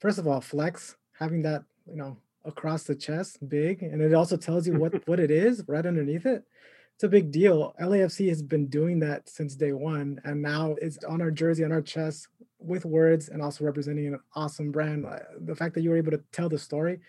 first 0.00 0.18
of 0.18 0.26
all, 0.26 0.40
flex, 0.40 0.96
having 1.18 1.42
that, 1.42 1.64
you 1.88 1.96
know, 1.96 2.18
across 2.44 2.82
the 2.82 2.94
chest, 2.94 3.48
big, 3.48 3.82
and 3.82 4.02
it 4.02 4.12
also 4.14 4.36
tells 4.36 4.66
you 4.66 4.74
what 4.74 4.92
what 5.08 5.20
it 5.20 5.30
is 5.30 5.64
right 5.66 5.86
underneath 5.86 6.26
it. 6.26 6.44
It's 6.94 7.04
a 7.04 7.08
big 7.08 7.30
deal. 7.30 7.74
LAFC 7.80 8.28
has 8.28 8.42
been 8.42 8.66
doing 8.66 9.00
that 9.00 9.28
since 9.28 9.54
day 9.54 9.72
one, 9.72 10.20
and 10.24 10.42
now 10.42 10.76
it's 10.82 11.02
on 11.04 11.22
our 11.22 11.30
jersey, 11.30 11.64
on 11.64 11.72
our 11.72 11.80
chest, 11.80 12.28
with 12.58 12.84
words, 12.84 13.28
and 13.28 13.40
also 13.42 13.64
representing 13.64 14.08
an 14.08 14.20
awesome 14.34 14.70
brand. 14.70 15.06
Uh, 15.06 15.20
The 15.40 15.56
fact 15.56 15.74
that 15.74 15.80
you 15.82 15.90
were 15.90 15.96
able 15.96 16.10
to 16.12 16.22
tell 16.32 16.48
the 16.48 16.58
story 16.58 17.00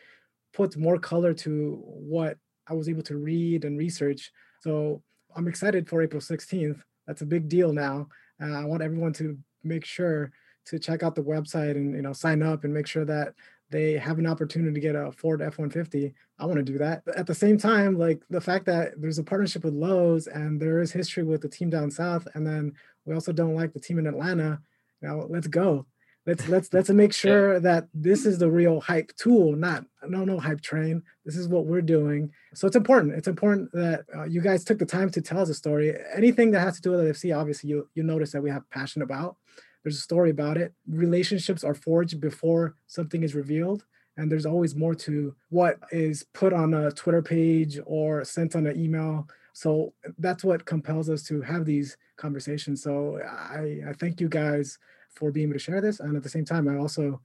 puts 0.53 0.77
more 0.77 0.97
color 0.97 1.33
to 1.33 1.81
what 1.85 2.37
I 2.68 2.74
was 2.74 2.89
able 2.89 3.03
to 3.03 3.18
read 3.18 3.66
and 3.66 3.78
research. 3.78 4.32
So 4.61 5.01
I'm 5.36 5.47
excited 5.47 5.89
for 5.89 6.01
April 6.01 6.22
16th. 6.22 6.82
That's 7.07 7.22
a 7.22 7.26
big 7.26 7.49
deal 7.49 7.74
now. 7.74 8.07
Uh, 8.41 8.53
I 8.53 8.66
want 8.66 8.84
everyone 8.84 9.14
to 9.14 9.38
make 9.64 9.86
sure 9.86 10.32
to 10.66 10.80
check 10.80 11.03
out 11.03 11.16
the 11.16 11.24
website 11.24 11.72
and 11.72 11.93
you 11.93 12.01
know 12.01 12.14
sign 12.14 12.41
up 12.41 12.64
and 12.64 12.74
make 12.74 12.88
sure 12.88 13.05
that 13.05 13.34
they 13.70 13.93
have 13.93 14.20
an 14.20 14.28
opportunity 14.28 14.74
to 14.74 14.80
get 14.80 14.95
a 14.95 15.11
Ford 15.11 15.41
F-150. 15.41 16.14
I 16.38 16.45
want 16.45 16.57
to 16.57 16.64
do 16.64 16.78
that. 16.78 17.01
At 17.18 17.26
the 17.26 17.34
same 17.34 17.57
time, 17.57 17.97
like 17.97 18.22
the 18.30 18.39
fact 18.39 18.66
that 18.68 19.01
there's 19.01 19.18
a 19.18 19.24
partnership 19.24 19.64
with 19.64 19.74
Lowe's 19.74 20.28
and 20.28 20.61
there 20.61 20.80
is 20.80 20.91
history 20.91 21.24
with 21.24 21.41
the 21.41 21.49
team 21.49 21.70
down 21.70 21.89
south, 21.89 22.28
and 22.36 22.45
then 22.45 22.74
we 23.05 23.14
also 23.14 23.34
don't 23.34 23.55
like 23.55 23.74
the 23.74 23.80
team 23.80 23.99
in 23.99 24.07
Atlanta. 24.07 24.61
Now 25.01 25.26
let's 25.28 25.47
go. 25.47 25.86
Let's 26.26 26.47
let's 26.47 26.74
let's 26.74 26.89
make 26.89 27.13
sure 27.26 27.59
that 27.59 27.88
this 27.93 28.26
is 28.26 28.38
the 28.38 28.49
real 28.49 28.80
hype 28.82 29.11
tool, 29.15 29.55
not 29.55 29.86
no 30.07 30.24
no 30.24 30.39
hype 30.39 30.61
train. 30.61 31.03
This 31.26 31.36
is 31.36 31.47
what 31.47 31.65
we're 31.65 31.82
doing. 31.82 32.32
So 32.53 32.67
it's 32.67 32.76
important. 32.76 33.13
It's 33.13 33.28
important 33.28 33.71
that 33.74 34.05
uh, 34.15 34.24
you 34.24 34.41
guys 34.41 34.63
took 34.63 34.80
the 34.80 34.86
time 34.86 35.09
to 35.11 35.21
tell 35.21 35.39
us 35.39 35.49
a 35.49 35.53
story. 35.53 35.95
Anything 36.15 36.51
that 36.51 36.61
has 36.61 36.76
to 36.76 36.82
do 36.82 36.91
with 36.91 37.01
LFC, 37.01 37.38
obviously 37.38 37.69
you 37.69 37.89
you 37.93 38.03
notice 38.03 38.32
that 38.32 38.43
we 38.43 38.49
have 38.49 38.69
passion 38.69 39.01
about. 39.01 39.38
There's 39.84 39.97
a 39.97 40.01
story 40.01 40.30
about 40.30 40.57
it. 40.57 40.74
Relationships 40.88 41.63
are 41.63 41.76
forged 41.76 42.21
before 42.21 42.76
something 42.88 43.21
is 43.21 43.36
revealed 43.36 43.84
and 44.17 44.32
there's 44.32 44.45
always 44.45 44.76
more 44.76 44.95
to 44.95 45.36
what 45.49 45.80
is 45.91 46.24
put 46.34 46.53
on 46.53 46.74
a 46.74 46.91
Twitter 46.91 47.21
page 47.21 47.80
or 47.86 48.24
sent 48.24 48.55
on 48.55 48.67
an 48.67 48.80
email. 48.80 49.28
So 49.53 49.93
that's 50.17 50.43
what 50.43 50.65
compels 50.65 51.09
us 51.09 51.24
to 51.24 51.41
have 51.41 51.65
these 51.65 51.97
conversations. 52.17 52.82
So 52.84 53.19
I, 53.21 53.82
I 53.89 53.93
thank 53.93 54.21
you 54.21 54.30
guys 54.30 54.78
for 55.16 55.32
being 55.32 55.47
able 55.47 55.53
to 55.53 55.59
share 55.59 55.82
this, 55.82 55.99
and 55.99 56.16
at 56.16 56.24
the 56.24 56.30
same 56.30 56.45
time, 56.45 56.68
I 56.68 56.78
also 56.78 57.22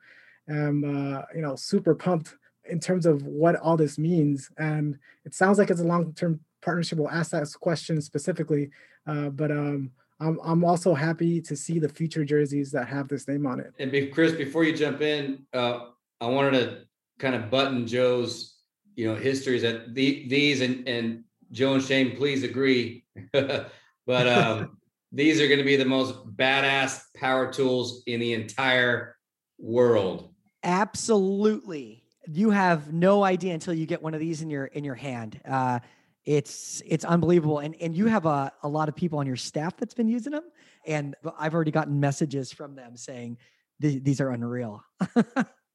am 0.49 0.85
uh, 0.85 1.23
you 1.35 1.43
know 1.43 1.57
super 1.57 1.95
pumped 1.95 2.37
in 2.69 2.81
terms 2.81 3.07
of 3.07 3.23
what 3.23 3.57
all 3.57 3.77
this 3.77 3.99
means. 3.99 4.51
And 4.59 4.99
it 5.25 5.35
sounds 5.35 5.59
like 5.59 5.71
it's 5.71 5.81
a 5.81 5.85
long-term 5.85 6.41
partnership. 6.61 6.99
We'll 6.99 7.11
ask 7.11 7.31
that 7.31 7.49
question 7.61 8.01
specifically, 8.01 8.71
uh, 9.07 9.31
but 9.31 9.51
um, 9.51 9.91
I'm 10.21 10.39
I'm 10.43 10.65
also 10.65 10.95
happy 10.95 11.41
to 11.43 11.57
see 11.57 11.79
the 11.79 11.89
future 11.89 12.25
jerseys 12.25 12.71
that 12.73 12.89
have 12.89 13.09
this 13.09 13.29
name 13.29 13.47
on 13.47 13.61
it. 13.61 13.73
And 13.79 13.91
be, 13.93 14.09
Chris, 14.09 14.33
before 14.33 14.65
you 14.65 14.77
jump 14.77 15.01
in, 15.01 15.47
uh, 15.53 15.87
I 16.21 16.27
wanted 16.27 16.53
to 16.53 16.79
kind 17.19 17.35
of 17.35 17.51
button 17.51 17.87
Joe's, 17.87 18.57
you 18.97 19.09
know, 19.09 19.17
histories 19.17 19.63
that 19.63 19.95
the, 19.95 20.29
these 20.29 20.61
and, 20.61 20.89
and 20.89 21.25
Joe 21.53 21.75
and 21.75 21.83
Shane, 21.83 22.17
please 22.17 22.43
agree. 22.43 23.05
but 23.33 24.29
um, 24.29 24.78
these 25.13 25.41
are 25.41 25.47
going 25.47 25.59
to 25.59 25.65
be 25.65 25.77
the 25.77 25.85
most 25.85 26.15
badass 26.37 27.01
power 27.17 27.53
tools 27.53 28.03
in 28.07 28.21
the 28.21 28.35
entire 28.35 29.17
world. 29.59 30.35
Absolutely. 30.63 32.05
You 32.27 32.51
have 32.51 32.93
no 32.93 33.25
idea 33.25 33.55
until 33.55 33.75
you 33.75 33.87
get 33.87 34.03
one 34.03 34.15
of 34.15 34.21
these 34.21 34.43
in 34.43 34.51
your 34.51 34.67
in 34.67 34.85
your 34.85 34.95
hand. 34.95 35.41
Uh, 35.49 35.79
it's 36.27 36.83
it's 36.87 37.07
unbelievable, 37.07 37.61
and 37.61 37.75
and 37.81 37.97
you 37.97 38.07
have 38.07 38.27
a, 38.27 38.53
a 38.63 38.69
lot 38.69 38.89
of 38.89 38.95
people 38.95 39.19
on 39.19 39.27
your 39.27 39.37
staff 39.37 39.77
that's 39.79 39.95
been 39.95 40.09
using 40.09 40.33
them, 40.33 40.45
and 40.87 41.17
I've 41.39 41.55
already 41.55 41.71
gotten 41.71 41.99
messages 42.01 42.53
from 42.53 42.75
them 42.75 42.97
saying 42.97 43.39
these 43.81 44.21
are 44.21 44.31
unreal. 44.31 44.83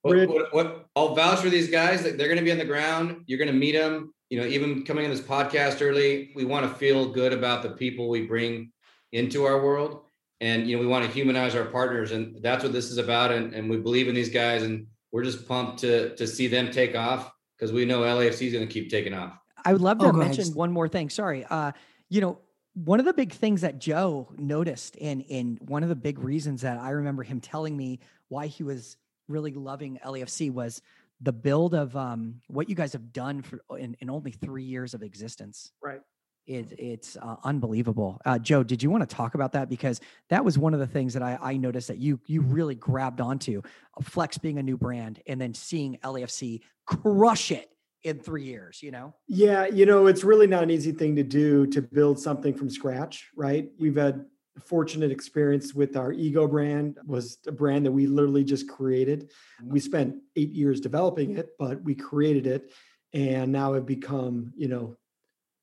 What, 0.04 0.28
what, 0.28 0.54
what, 0.54 0.86
I'll 0.98 1.16
vouch 1.16 1.40
for 1.40 1.50
these 1.50 1.72
guys 1.72 2.04
they're 2.04 2.18
going 2.18 2.36
to 2.36 2.44
be 2.44 2.52
on 2.52 2.58
the 2.58 2.66
ground. 2.66 3.24
You're 3.26 3.38
going 3.38 3.48
to 3.48 3.58
meet 3.58 3.72
them. 3.72 4.14
You 4.30 4.42
know, 4.42 4.46
even 4.46 4.84
coming 4.84 5.06
in 5.06 5.12
this 5.12 5.22
podcast 5.22 5.82
early, 5.82 6.34
we 6.36 6.44
want 6.44 6.70
to 6.70 6.78
feel 6.78 7.14
good 7.14 7.32
about 7.32 7.64
the 7.64 7.70
people 7.70 8.10
we 8.10 8.28
bring 8.28 8.73
into 9.14 9.46
our 9.46 9.64
world, 9.64 10.02
and 10.42 10.68
you 10.68 10.76
know, 10.76 10.82
we 10.82 10.88
want 10.88 11.06
to 11.06 11.12
humanize 11.12 11.56
our 11.56 11.66
partners, 11.66 12.12
and 12.12 12.42
that's 12.42 12.64
what 12.64 12.74
this 12.74 12.92
is 12.92 12.98
about. 12.98 13.32
And, 13.32 13.54
and 13.54 13.70
we 13.70 13.78
believe 13.78 14.10
in 14.10 14.16
these 14.16 14.30
guys, 14.30 14.64
and 14.64 14.88
we're 15.12 15.24
just 15.24 15.48
pumped 15.48 15.80
to 15.80 16.16
to 16.18 16.28
see 16.28 16.48
them 16.48 16.72
take 16.72 16.96
off 16.96 17.32
because 17.58 17.72
we 17.72 17.86
know 17.86 18.02
LAFC 18.02 18.48
is 18.48 18.54
going 18.54 18.68
to 18.68 18.74
keep 18.74 18.90
taking 18.90 19.14
off. 19.14 19.38
I 19.64 19.72
would 19.72 19.82
love 19.82 20.00
to 20.00 20.08
oh, 20.08 20.12
mention 20.12 20.48
one 20.54 20.72
more 20.72 20.90
thing. 20.90 21.10
Sorry, 21.10 21.46
uh, 21.50 21.72
you 22.10 22.20
know, 22.20 22.40
one 22.74 23.00
of 23.00 23.06
the 23.06 23.14
big 23.14 23.32
things 23.32 23.62
that 23.62 23.80
Joe 23.80 24.34
noticed, 24.38 24.98
and 25.00 25.24
and 25.30 25.60
one 25.62 25.84
of 25.84 25.90
the 25.90 25.96
big 25.96 26.20
reasons 26.20 26.62
that 26.62 26.78
I 26.78 26.90
remember 26.90 27.24
him 27.24 27.40
telling 27.40 27.78
me 27.78 28.00
why 28.28 28.48
he 28.48 28.64
was 28.64 28.98
really 29.30 29.54
loving 29.54 30.00
LAFC 30.04 30.52
was 30.52 30.82
the 31.22 31.32
build 31.32 31.74
of 31.74 31.96
um, 31.96 32.42
what 32.48 32.68
you 32.68 32.76
guys 32.76 32.92
have 32.94 33.14
done 33.14 33.42
for 33.42 33.62
in, 33.78 33.96
in 34.02 34.10
only 34.10 34.32
three 34.32 34.64
years 34.64 34.94
of 34.94 35.02
existence. 35.04 35.72
Right. 35.82 36.02
It, 36.46 36.74
it's 36.78 37.16
uh, 37.16 37.38
unbelievable. 37.44 38.20
Uh, 38.26 38.38
Joe, 38.38 38.64
did 38.64 38.84
you 38.84 38.90
want 38.90 39.08
to 39.08 39.16
talk 39.16 39.34
about 39.34 39.54
that? 39.54 39.70
Because 39.70 40.02
that 40.30 40.44
was 40.44 40.58
one 40.58 40.74
of 40.74 40.82
the 40.82 40.88
things 40.88 41.14
that 41.14 41.24
I, 41.24 41.38
I 41.42 41.58
noticed 41.58 41.88
that 41.88 42.00
you 42.00 42.20
you 42.26 42.42
really 42.42 42.76
grabbed 42.76 43.22
onto. 43.22 43.62
Uh, 43.98 44.04
Flex 44.04 44.38
being 44.38 44.58
a 44.58 44.64
new 44.64 44.78
brand, 44.78 45.22
and 45.26 45.40
then 45.40 45.54
seeing 45.54 45.98
LAFC 46.04 46.62
crush 46.86 47.52
it 47.52 47.70
in 48.04 48.20
three 48.20 48.44
years. 48.44 48.84
You 48.84 48.92
know. 48.92 49.14
Yeah, 49.28 49.68
you 49.68 49.86
know, 49.86 50.08
it's 50.08 50.26
really 50.26 50.48
not 50.48 50.64
an 50.64 50.70
easy 50.70 50.92
thing 50.92 51.16
to 51.16 51.24
do 51.24 51.66
to 51.68 51.82
build 51.82 52.20
something 52.20 52.54
from 52.54 52.70
scratch, 52.70 53.30
right? 53.38 53.70
We've 53.80 53.96
had 53.96 54.26
fortunate 54.66 55.12
experience 55.12 55.74
with 55.74 55.98
our 55.98 56.12
ego 56.12 56.48
brand 56.48 57.00
was 57.06 57.40
a 57.48 57.52
brand 57.52 57.86
that 57.86 57.92
we 57.92 58.06
literally 58.06 58.44
just 58.44 58.70
created 58.70 59.32
we 59.64 59.80
spent 59.80 60.16
eight 60.36 60.52
years 60.52 60.80
developing 60.80 61.38
it 61.38 61.50
but 61.58 61.82
we 61.82 61.96
created 61.96 62.46
it 62.46 62.72
and 63.14 63.52
now 63.52 63.74
have 63.74 63.88
become 63.88 64.54
you 64.56 64.68
know 64.68 64.96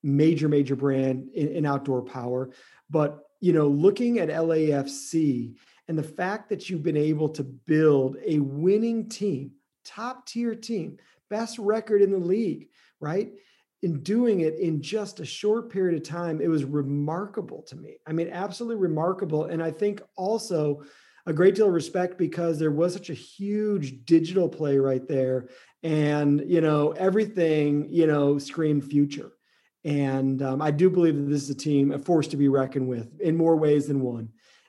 major 0.03 0.49
major 0.49 0.77
brand 0.77 1.29
in, 1.35 1.49
in 1.49 1.67
outdoor 1.67 2.03
power 2.03 2.51
but 2.89 3.25
you 3.41 3.53
know 3.53 3.69
looking 3.69 4.19
at 4.19 4.29
lafc 4.29 5.55
and 5.89 5.99
the 5.99 6.03
fact 6.03 6.49
that 6.49 6.71
you've 6.71 6.83
been 6.83 6.97
able 6.97 7.29
to 7.29 7.43
build 7.43 8.17
a 8.25 8.39
winning 8.39 9.09
team 9.09 9.53
top 9.85 10.27
tier 10.27 10.55
team 10.55 10.97
best 11.29 11.59
record 11.59 12.03
in 12.03 12.11
the 12.11 12.19
league 12.19 12.69
right 13.01 13.33
in 13.83 14.03
doing 14.03 14.41
it 14.41 14.59
in 14.59 14.83
just 14.83 15.21
a 15.21 15.25
short 15.25 15.71
period 15.71 15.97
of 15.97 16.07
time, 16.07 16.41
it 16.41 16.49
was 16.49 16.65
remarkable 16.65 17.63
to 17.63 17.77
me. 17.77 17.97
I 18.07 18.13
mean, 18.13 18.29
absolutely 18.31 18.77
remarkable. 18.77 19.47
And 19.47 19.63
I 19.63 19.71
think 19.71 20.03
also 20.17 20.83
a 21.27 21.33
great 21.33 21.55
deal 21.55 21.69
of 21.69 21.73
respect 21.73 22.19
because 22.19 22.59
there 22.59 22.71
was 22.71 22.93
such 22.93 23.11
a 23.11 23.15
huge 23.15 24.05
digital 24.05 24.49
play 24.49 24.79
right 24.79 25.07
there. 25.07 25.49
And, 25.83 26.43
you 26.47 26.61
know, 26.61 26.91
everything, 26.93 27.89
you 27.89 28.07
know, 28.07 28.39
screamed 28.39 28.85
future. 28.85 29.33
And 29.85 30.43
um, 30.43 30.61
I 30.61 30.71
do 30.71 30.91
believe 30.91 31.17
that 31.17 31.31
this 31.31 31.43
is 31.43 31.51
a 31.51 31.55
team, 31.55 31.93
a 31.93 31.99
force 31.99 32.29
to 32.29 32.37
be 32.37 32.49
reckoned 32.49 32.89
with 32.89 33.21
in 33.21 33.37
more 33.37 33.57
ways 33.57 33.87
than 33.87 34.01
one. 34.01 34.29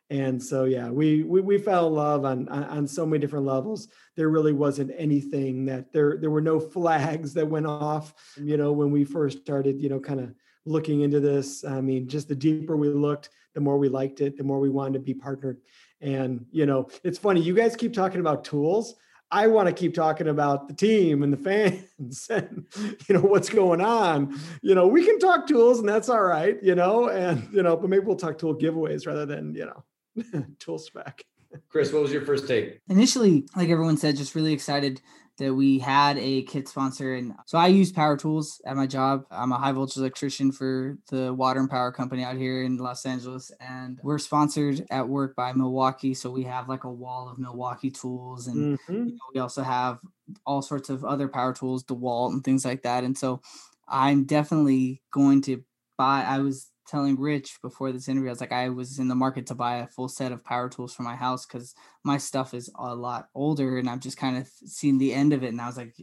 And 0.10 0.44
so, 0.44 0.66
yeah, 0.66 0.90
we 0.90 1.24
we, 1.24 1.40
we 1.40 1.58
fell 1.58 1.88
in 1.88 1.94
love 1.94 2.26
on, 2.26 2.50
on, 2.50 2.64
on 2.66 2.88
so 2.88 3.06
many 3.06 3.22
different 3.22 3.46
levels. 3.46 3.88
There 4.18 4.30
really 4.30 4.52
wasn't 4.52 4.92
anything 4.98 5.66
that 5.66 5.94
there 5.94 6.18
there 6.18 6.30
were 6.30 6.42
no 6.42 6.60
flags 6.60 7.34
that 7.36 7.48
went 7.48 7.66
off. 7.66 8.14
You 8.36 8.58
know, 8.58 8.74
when 8.74 8.92
we 8.92 9.06
first 9.06 9.40
started, 9.40 9.82
you 9.82 9.88
know, 9.88 10.02
kind 10.02 10.20
of 10.20 10.34
looking 10.66 11.02
into 11.02 11.22
this. 11.22 11.64
I 11.64 11.80
mean, 11.80 12.10
just 12.10 12.28
the 12.28 12.36
deeper 12.36 12.76
we 12.76 12.90
looked, 12.90 13.30
the 13.54 13.62
more 13.62 13.78
we 13.78 13.88
liked 13.88 14.20
it, 14.20 14.38
the 14.38 14.44
more 14.44 14.60
we 14.60 14.70
wanted 14.70 14.94
to 14.94 15.00
be 15.00 15.14
partnered. 15.14 15.62
And 16.02 16.46
you 16.52 16.66
know, 16.66 16.90
it's 17.06 17.18
funny. 17.18 17.42
You 17.42 17.56
guys 17.56 17.78
keep 17.78 17.94
talking 17.94 18.20
about 18.20 18.44
tools. 18.44 18.96
I 19.32 19.48
want 19.48 19.68
to 19.68 19.74
keep 19.74 19.94
talking 19.94 20.28
about 20.28 20.68
the 20.68 20.74
team 20.74 21.24
and 21.24 21.32
the 21.32 21.38
fans 21.38 22.28
and 22.30 22.66
you 23.08 23.16
know 23.16 23.22
what's 23.22 23.50
going 23.50 23.82
on. 23.82 24.38
You 24.62 24.76
know, 24.76 24.88
we 24.88 25.06
can 25.06 25.20
talk 25.20 25.48
tools 25.48 25.80
and 25.80 25.88
that's 25.88 26.10
all 26.10 26.22
right, 26.22 26.62
you 26.62 26.76
know, 26.76 27.10
and 27.10 27.48
you 27.54 27.64
know, 27.64 27.78
but 27.78 27.90
maybe 27.90 28.06
we'll 28.06 28.18
talk 28.18 28.38
tool 28.38 28.56
giveaways 28.56 29.08
rather 29.08 29.26
than, 29.26 29.56
you 29.56 29.66
know, 29.66 30.46
tool 30.60 30.78
spec. 30.78 31.24
Chris, 31.70 31.92
what 31.92 32.02
was 32.02 32.12
your 32.12 32.26
first 32.26 32.48
take? 32.48 32.80
Initially, 32.90 33.46
like 33.56 33.70
everyone 33.70 33.98
said, 33.98 34.16
just 34.16 34.36
really 34.36 34.54
excited 34.54 35.02
that 35.42 35.56
we 35.56 35.80
had 35.80 36.20
a 36.20 36.44
kit 36.44 36.68
sponsor. 36.68 37.16
And 37.16 37.34
so 37.48 37.58
I 37.58 37.66
use 37.66 37.92
power 37.92 38.16
tools 38.16 38.62
at 38.64 38.78
my 38.78 38.86
job. 38.86 39.26
I'm 39.32 39.52
a 39.52 39.58
high 39.58 39.72
voltage 39.72 39.98
electrician 39.98 40.52
for 40.52 41.00
the 41.10 41.34
water 41.34 41.60
and 41.60 41.70
power 41.70 41.92
company 41.92 42.24
out 42.24 42.38
here 42.38 42.62
in 42.62 42.78
Los 42.78 43.08
Angeles. 43.08 43.52
And 43.60 44.00
we're 44.04 44.20
sponsored 44.20 44.86
at 44.92 45.10
work 45.10 45.36
by 45.36 45.52
Milwaukee. 45.54 46.14
So 46.14 46.30
we 46.30 46.44
have 46.44 46.70
like 46.70 46.84
a 46.84 46.92
wall 46.92 47.28
of 47.28 47.40
Milwaukee 47.40 47.90
tools. 47.90 48.46
And 48.46 48.78
mm-hmm. 48.78 48.94
you 48.94 49.14
know, 49.14 49.26
we 49.34 49.40
also 49.40 49.64
have 49.64 49.98
all 50.46 50.62
sorts 50.62 50.92
of 50.92 51.04
other 51.04 51.28
power 51.28 51.54
tools, 51.54 51.84
DeWalt 51.86 52.34
and 52.34 52.44
things 52.44 52.64
like 52.64 52.84
that. 52.84 53.04
And 53.04 53.18
so 53.18 53.42
I'm 53.88 54.26
definitely 54.26 55.02
going 55.12 55.42
to 55.44 55.64
buy, 55.98 56.24
I 56.24 56.38
was 56.38 56.71
telling 56.92 57.18
Rich 57.18 57.60
before 57.62 57.92
this 57.94 58.10
interview, 58.10 58.30
I 58.30 58.34
was 58.34 58.42
like, 58.42 58.52
I 58.52 58.70
was 58.70 59.00
in 59.00 59.08
the 59.08 59.16
market 59.16 59.48
to 59.48 59.56
buy 59.56 59.78
a 59.78 59.88
full 59.88 60.10
set 60.10 60.34
of 60.34 60.44
power 60.44 60.68
tools 60.70 60.94
for 60.94 61.04
my 61.04 61.16
house 61.16 61.46
because 61.46 61.74
my 62.04 62.18
stuff 62.18 62.54
is 62.54 62.70
a 62.78 62.94
lot 62.94 63.30
older 63.34 63.78
and 63.78 63.90
I've 63.90 64.02
just 64.02 64.18
kind 64.18 64.38
of 64.38 64.48
seen 64.66 64.98
the 64.98 65.14
end 65.14 65.32
of 65.32 65.44
it. 65.44 65.48
And 65.48 65.62
I 65.62 65.68
was 65.68 65.78
like, 65.78 65.96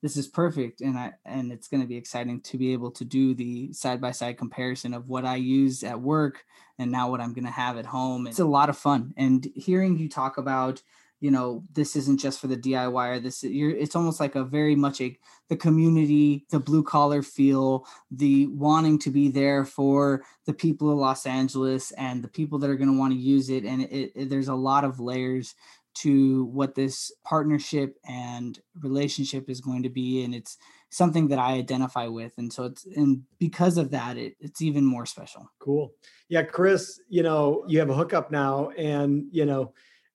this 0.00 0.16
is 0.16 0.28
perfect. 0.28 0.80
And 0.80 0.96
I 0.96 1.12
and 1.24 1.50
it's 1.50 1.66
going 1.66 1.80
to 1.80 1.88
be 1.88 1.96
exciting 1.96 2.40
to 2.42 2.56
be 2.56 2.72
able 2.72 2.92
to 2.92 3.04
do 3.04 3.34
the 3.34 3.72
side 3.72 4.00
by 4.00 4.12
side 4.12 4.38
comparison 4.38 4.94
of 4.94 5.08
what 5.08 5.24
I 5.24 5.36
use 5.36 5.82
at 5.82 6.00
work 6.00 6.44
and 6.78 6.92
now 6.92 7.10
what 7.10 7.20
I'm 7.20 7.34
going 7.34 7.46
to 7.46 7.50
have 7.50 7.76
at 7.76 7.86
home. 7.86 8.28
It's 8.28 8.38
a 8.38 8.44
lot 8.44 8.70
of 8.70 8.78
fun. 8.78 9.12
And 9.16 9.44
hearing 9.56 9.98
you 9.98 10.08
talk 10.08 10.38
about 10.38 10.80
you 11.20 11.30
know 11.30 11.64
this 11.72 11.96
isn't 11.96 12.18
just 12.18 12.40
for 12.40 12.46
the 12.46 12.56
diy 12.56 12.92
or 12.92 13.18
this 13.18 13.42
you're 13.42 13.70
it's 13.70 13.96
almost 13.96 14.20
like 14.20 14.34
a 14.34 14.44
very 14.44 14.76
much 14.76 15.00
a 15.00 15.18
the 15.48 15.56
community 15.56 16.46
the 16.50 16.60
blue 16.60 16.82
collar 16.82 17.22
feel 17.22 17.86
the 18.10 18.46
wanting 18.48 18.98
to 18.98 19.10
be 19.10 19.28
there 19.28 19.64
for 19.64 20.22
the 20.46 20.52
people 20.52 20.90
of 20.90 20.98
los 20.98 21.26
angeles 21.26 21.90
and 21.92 22.22
the 22.22 22.28
people 22.28 22.58
that 22.58 22.70
are 22.70 22.76
going 22.76 22.90
to 22.90 22.98
want 22.98 23.12
to 23.12 23.18
use 23.18 23.50
it. 23.50 23.64
And 23.64 23.82
it, 23.82 24.12
it, 24.14 24.30
there's 24.30 24.48
a 24.48 24.54
lot 24.54 24.84
of 24.84 25.00
layers 25.00 25.54
to 25.96 26.44
what 26.46 26.74
this 26.74 27.12
partnership 27.24 27.96
and 28.06 28.58
relationship 28.80 29.50
is 29.50 29.60
going 29.60 29.82
to 29.82 29.88
be. 29.88 30.22
And 30.22 30.34
it's 30.34 30.56
something 30.90 31.28
that 31.28 31.38
i 31.38 31.52
identify 31.52 32.06
with. 32.06 32.32
And 32.38 32.52
so 32.52 32.64
it's 32.64 32.86
and 32.86 33.22
because 33.38 33.76
of 33.78 33.90
that 33.90 34.16
it, 34.16 34.34
it's 34.40 34.62
even 34.62 34.84
more 34.84 35.06
special. 35.06 35.50
Cool. 35.58 35.92
Yeah 36.28 36.42
chris 36.42 37.00
you 37.08 37.22
know 37.22 37.64
you 37.66 37.78
have 37.78 37.90
a 37.90 37.94
hookup 37.94 38.30
now. 38.30 38.70
And 38.70 39.24
you 39.30 39.44
know 39.44 39.72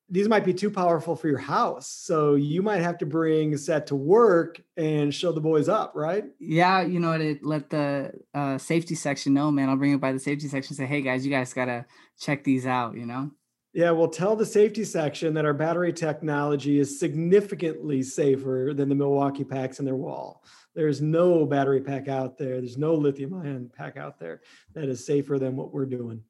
these 0.09 0.27
might 0.27 0.45
be 0.45 0.53
too 0.53 0.69
powerful 0.69 1.15
for 1.15 1.27
your 1.27 1.39
house. 1.39 1.87
So 1.87 2.35
you 2.35 2.61
might 2.61 2.81
have 2.81 2.97
to 2.99 3.05
bring 3.05 3.53
a 3.53 3.57
set 3.57 3.87
to 3.87 3.95
work 3.95 4.61
and 4.77 5.13
show 5.13 5.31
the 5.31 5.41
boys 5.41 5.69
up, 5.69 5.93
right? 5.95 6.25
Yeah, 6.39 6.81
you 6.83 6.99
know, 6.99 7.17
to 7.17 7.37
let 7.41 7.69
the 7.69 8.11
uh, 8.33 8.57
safety 8.57 8.95
section 8.95 9.33
know, 9.33 9.49
man. 9.51 9.69
I'll 9.69 9.77
bring 9.77 9.93
it 9.93 10.01
by 10.01 10.11
the 10.11 10.19
safety 10.19 10.47
section. 10.47 10.75
Say, 10.75 10.85
hey 10.85 11.01
guys, 11.01 11.25
you 11.25 11.31
guys 11.31 11.53
gotta 11.53 11.85
check 12.19 12.43
these 12.43 12.65
out. 12.65 12.95
You 12.95 13.05
know. 13.05 13.31
Yeah, 13.73 13.89
well, 13.89 14.07
tell 14.07 14.35
the 14.35 14.45
safety 14.45 14.83
section 14.83 15.33
that 15.33 15.45
our 15.45 15.53
battery 15.53 15.91
technology 15.93 16.77
is 16.77 16.99
significantly 16.99 18.03
safer 18.03 18.71
than 18.75 18.87
the 18.87 18.93
Milwaukee 18.93 19.43
packs 19.43 19.79
in 19.79 19.85
their 19.85 19.95
wall. 19.95 20.43
There's 20.75 21.01
no 21.01 21.45
battery 21.47 21.81
pack 21.81 22.07
out 22.07 22.37
there. 22.37 22.59
There's 22.59 22.77
no 22.77 22.93
lithium 22.93 23.33
ion 23.33 23.71
pack 23.75 23.97
out 23.97 24.19
there 24.19 24.41
that 24.73 24.89
is 24.89 25.03
safer 25.03 25.39
than 25.39 25.55
what 25.55 25.73
we're 25.73 25.87
doing. 25.87 26.21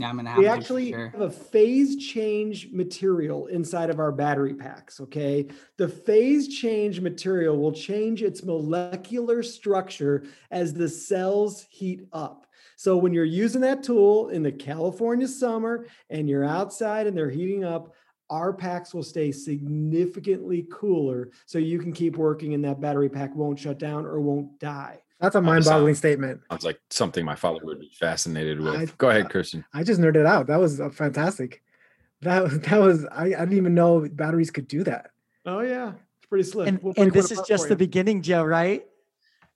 Yeah, 0.00 0.08
I'm 0.08 0.16
gonna 0.16 0.30
have 0.30 0.38
We 0.38 0.44
to 0.44 0.50
actually 0.50 0.90
sure. 0.90 1.08
have 1.10 1.20
a 1.20 1.30
phase 1.30 1.96
change 1.96 2.70
material 2.72 3.46
inside 3.48 3.90
of 3.90 3.98
our 3.98 4.12
battery 4.12 4.54
packs. 4.54 5.00
Okay. 5.00 5.46
The 5.76 5.88
phase 5.88 6.48
change 6.48 7.00
material 7.00 7.58
will 7.58 7.72
change 7.72 8.22
its 8.22 8.42
molecular 8.42 9.42
structure 9.42 10.24
as 10.50 10.72
the 10.72 10.88
cells 10.88 11.66
heat 11.68 12.06
up. 12.12 12.46
So 12.76 12.96
when 12.96 13.12
you're 13.12 13.24
using 13.26 13.60
that 13.60 13.82
tool 13.82 14.30
in 14.30 14.42
the 14.42 14.52
California 14.52 15.28
summer 15.28 15.86
and 16.08 16.28
you're 16.30 16.46
outside 16.46 17.06
and 17.06 17.14
they're 17.14 17.28
heating 17.28 17.62
up, 17.62 17.92
our 18.30 18.54
packs 18.54 18.94
will 18.94 19.02
stay 19.02 19.32
significantly 19.32 20.66
cooler 20.72 21.30
so 21.44 21.58
you 21.58 21.78
can 21.78 21.92
keep 21.92 22.16
working 22.16 22.54
and 22.54 22.64
that 22.64 22.80
battery 22.80 23.10
pack 23.10 23.34
won't 23.34 23.58
shut 23.58 23.78
down 23.78 24.06
or 24.06 24.20
won't 24.20 24.58
die. 24.58 25.00
That's 25.20 25.34
a 25.34 25.40
mind-boggling 25.42 25.94
sound- 25.94 25.98
statement. 25.98 26.40
Sounds 26.50 26.64
like 26.64 26.80
something 26.88 27.24
my 27.24 27.34
father 27.36 27.60
would 27.64 27.78
be 27.80 27.90
fascinated 27.98 28.60
with. 28.60 28.74
I- 28.74 28.86
Go 28.96 29.10
ahead, 29.10 29.28
Christian. 29.30 29.64
I 29.74 29.82
just 29.84 30.00
nerded 30.00 30.26
out. 30.26 30.46
That 30.46 30.58
was 30.58 30.80
uh, 30.80 30.90
fantastic. 30.90 31.62
That 32.22 32.42
was 32.42 32.60
that 32.60 32.80
was 32.80 33.06
I, 33.06 33.24
I 33.24 33.28
didn't 33.28 33.56
even 33.56 33.74
know 33.74 34.06
batteries 34.10 34.50
could 34.50 34.68
do 34.68 34.84
that. 34.84 35.10
Oh, 35.46 35.60
yeah. 35.60 35.92
It's 36.18 36.26
pretty 36.28 36.44
slick. 36.44 36.68
And, 36.68 36.82
We'll 36.82 36.94
and 36.96 37.12
this 37.12 37.30
is 37.30 37.40
just 37.46 37.68
the 37.68 37.76
beginning, 37.76 38.22
Joe, 38.22 38.44
right? 38.44 38.84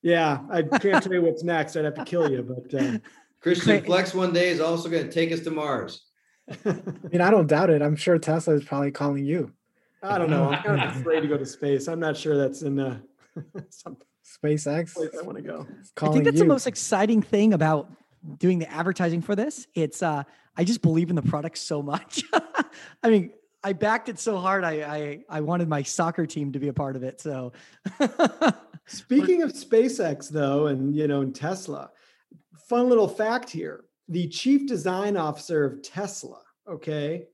Yeah, 0.02 0.40
I 0.50 0.62
can't 0.62 1.02
tell 1.02 1.12
you 1.12 1.22
what's 1.22 1.42
next. 1.54 1.76
I'd 1.76 1.84
have 1.86 1.94
to 1.94 2.04
kill 2.04 2.30
you, 2.30 2.42
but 2.42 2.74
uh, 2.82 2.98
Christian 3.40 3.82
Flex 3.84 4.14
one 4.14 4.32
day 4.32 4.48
is 4.50 4.60
also 4.60 4.88
going 4.90 5.04
to 5.04 5.10
take 5.10 5.32
us 5.32 5.40
to 5.40 5.50
Mars. 5.50 6.02
I 6.66 6.74
mean, 7.10 7.20
I 7.22 7.30
don't 7.30 7.46
doubt 7.46 7.70
it. 7.70 7.80
I'm 7.80 7.96
sure 7.96 8.18
Tesla 8.18 8.54
is 8.54 8.64
probably 8.64 8.90
calling 8.90 9.24
you. 9.24 9.50
I 10.02 10.18
don't 10.18 10.28
know. 10.28 10.50
I'm 10.50 10.62
kind 10.62 10.82
of 10.82 10.96
afraid 10.96 11.20
to 11.20 11.26
go 11.28 11.38
to 11.38 11.46
space. 11.46 11.88
I'm 11.88 12.00
not 12.00 12.16
sure 12.18 12.36
that's 12.36 12.60
in 12.60 12.78
uh, 12.78 12.98
some 13.70 13.96
SpaceX 14.24 14.94
place 14.94 15.10
I 15.18 15.22
want 15.22 15.36
to 15.36 15.42
go. 15.42 15.66
I 16.00 16.08
think 16.08 16.24
that's 16.24 16.34
you. 16.36 16.42
the 16.42 16.48
most 16.48 16.66
exciting 16.66 17.22
thing 17.22 17.52
about 17.52 17.90
doing 18.38 18.58
the 18.58 18.70
advertising 18.70 19.20
for 19.20 19.36
this. 19.36 19.66
It's 19.74 20.02
uh 20.02 20.24
I 20.56 20.64
just 20.64 20.82
believe 20.82 21.10
in 21.10 21.16
the 21.16 21.22
product 21.22 21.58
so 21.58 21.82
much. 21.82 22.22
I 23.02 23.10
mean, 23.10 23.32
I 23.62 23.72
backed 23.72 24.08
it 24.08 24.18
so 24.18 24.38
hard. 24.38 24.64
I 24.64 24.72
I 24.72 25.24
I 25.28 25.40
wanted 25.40 25.68
my 25.68 25.82
soccer 25.82 26.26
team 26.26 26.52
to 26.52 26.58
be 26.58 26.68
a 26.68 26.72
part 26.72 26.96
of 26.96 27.02
it. 27.02 27.20
So 27.20 27.52
Speaking 28.86 29.42
of 29.42 29.52
SpaceX, 29.52 30.28
though, 30.28 30.66
and 30.66 30.94
you 30.94 31.08
know, 31.08 31.22
and 31.22 31.34
Tesla, 31.34 31.90
fun 32.68 32.88
little 32.88 33.08
fact 33.08 33.50
here: 33.50 33.84
the 34.08 34.28
chief 34.28 34.66
design 34.66 35.16
officer 35.16 35.64
of 35.64 35.82
Tesla, 35.82 36.42
okay, 36.68 37.26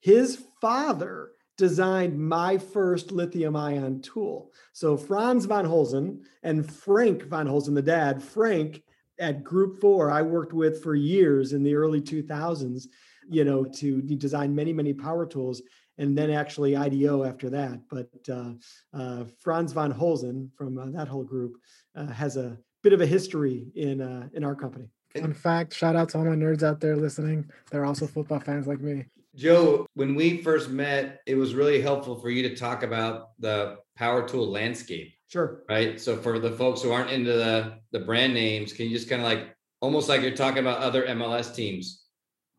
his 0.00 0.44
father 0.60 1.30
designed 1.56 2.18
my 2.18 2.58
first 2.58 3.12
lithium-ion 3.12 4.00
tool. 4.02 4.52
So 4.72 4.96
Franz 4.96 5.46
von 5.46 5.64
Holzen 5.64 6.20
and 6.42 6.70
Frank 6.70 7.24
von 7.24 7.46
Holzen, 7.46 7.74
the 7.74 7.82
dad, 7.82 8.22
Frank 8.22 8.82
at 9.18 9.42
Group 9.42 9.80
Four, 9.80 10.10
I 10.10 10.22
worked 10.22 10.52
with 10.52 10.82
for 10.82 10.94
years 10.94 11.52
in 11.52 11.62
the 11.62 11.74
early 11.74 12.00
2000s. 12.00 12.86
You 13.28 13.42
know, 13.42 13.64
to 13.64 14.00
design 14.02 14.54
many, 14.54 14.72
many 14.72 14.92
power 14.92 15.26
tools 15.26 15.60
and 15.98 16.16
then 16.16 16.30
actually 16.30 16.76
IDEO 16.76 17.24
after 17.24 17.50
that. 17.50 17.80
But 17.88 18.08
uh, 18.30 18.52
uh, 18.92 19.24
Franz 19.40 19.72
von 19.72 19.92
Holzen 19.92 20.50
from 20.56 20.78
uh, 20.78 20.86
that 20.96 21.08
whole 21.08 21.24
group 21.24 21.56
uh, 21.94 22.06
has 22.06 22.36
a 22.36 22.56
bit 22.82 22.92
of 22.92 23.00
a 23.00 23.06
history 23.06 23.68
in 23.74 24.00
uh, 24.00 24.28
in 24.32 24.44
our 24.44 24.54
company. 24.54 24.88
In 25.14 25.32
fact, 25.32 25.74
shout 25.74 25.96
out 25.96 26.10
to 26.10 26.18
all 26.18 26.24
my 26.24 26.36
nerds 26.36 26.62
out 26.62 26.80
there 26.80 26.96
listening. 26.96 27.50
They're 27.70 27.86
also 27.86 28.06
football 28.06 28.40
fans 28.40 28.66
like 28.66 28.80
me. 28.80 29.06
Joe, 29.36 29.86
when 29.94 30.14
we 30.14 30.42
first 30.42 30.70
met, 30.70 31.20
it 31.26 31.34
was 31.34 31.54
really 31.54 31.80
helpful 31.80 32.16
for 32.18 32.30
you 32.30 32.42
to 32.48 32.56
talk 32.56 32.82
about 32.82 33.38
the 33.38 33.76
power 33.96 34.26
tool 34.26 34.48
landscape, 34.50 35.12
Sure. 35.28 35.62
right? 35.68 36.00
So 36.00 36.16
for 36.16 36.38
the 36.38 36.52
folks 36.52 36.82
who 36.82 36.90
aren't 36.90 37.10
into 37.10 37.32
the 37.32 37.78
the 37.92 38.00
brand 38.00 38.32
names, 38.34 38.72
can 38.72 38.86
you 38.86 38.96
just 38.96 39.08
kind 39.08 39.20
of 39.20 39.28
like 39.28 39.54
almost 39.80 40.08
like 40.08 40.22
you're 40.22 40.30
talking 40.30 40.58
about 40.60 40.78
other 40.80 41.04
MLS 41.06 41.54
teams, 41.54 42.04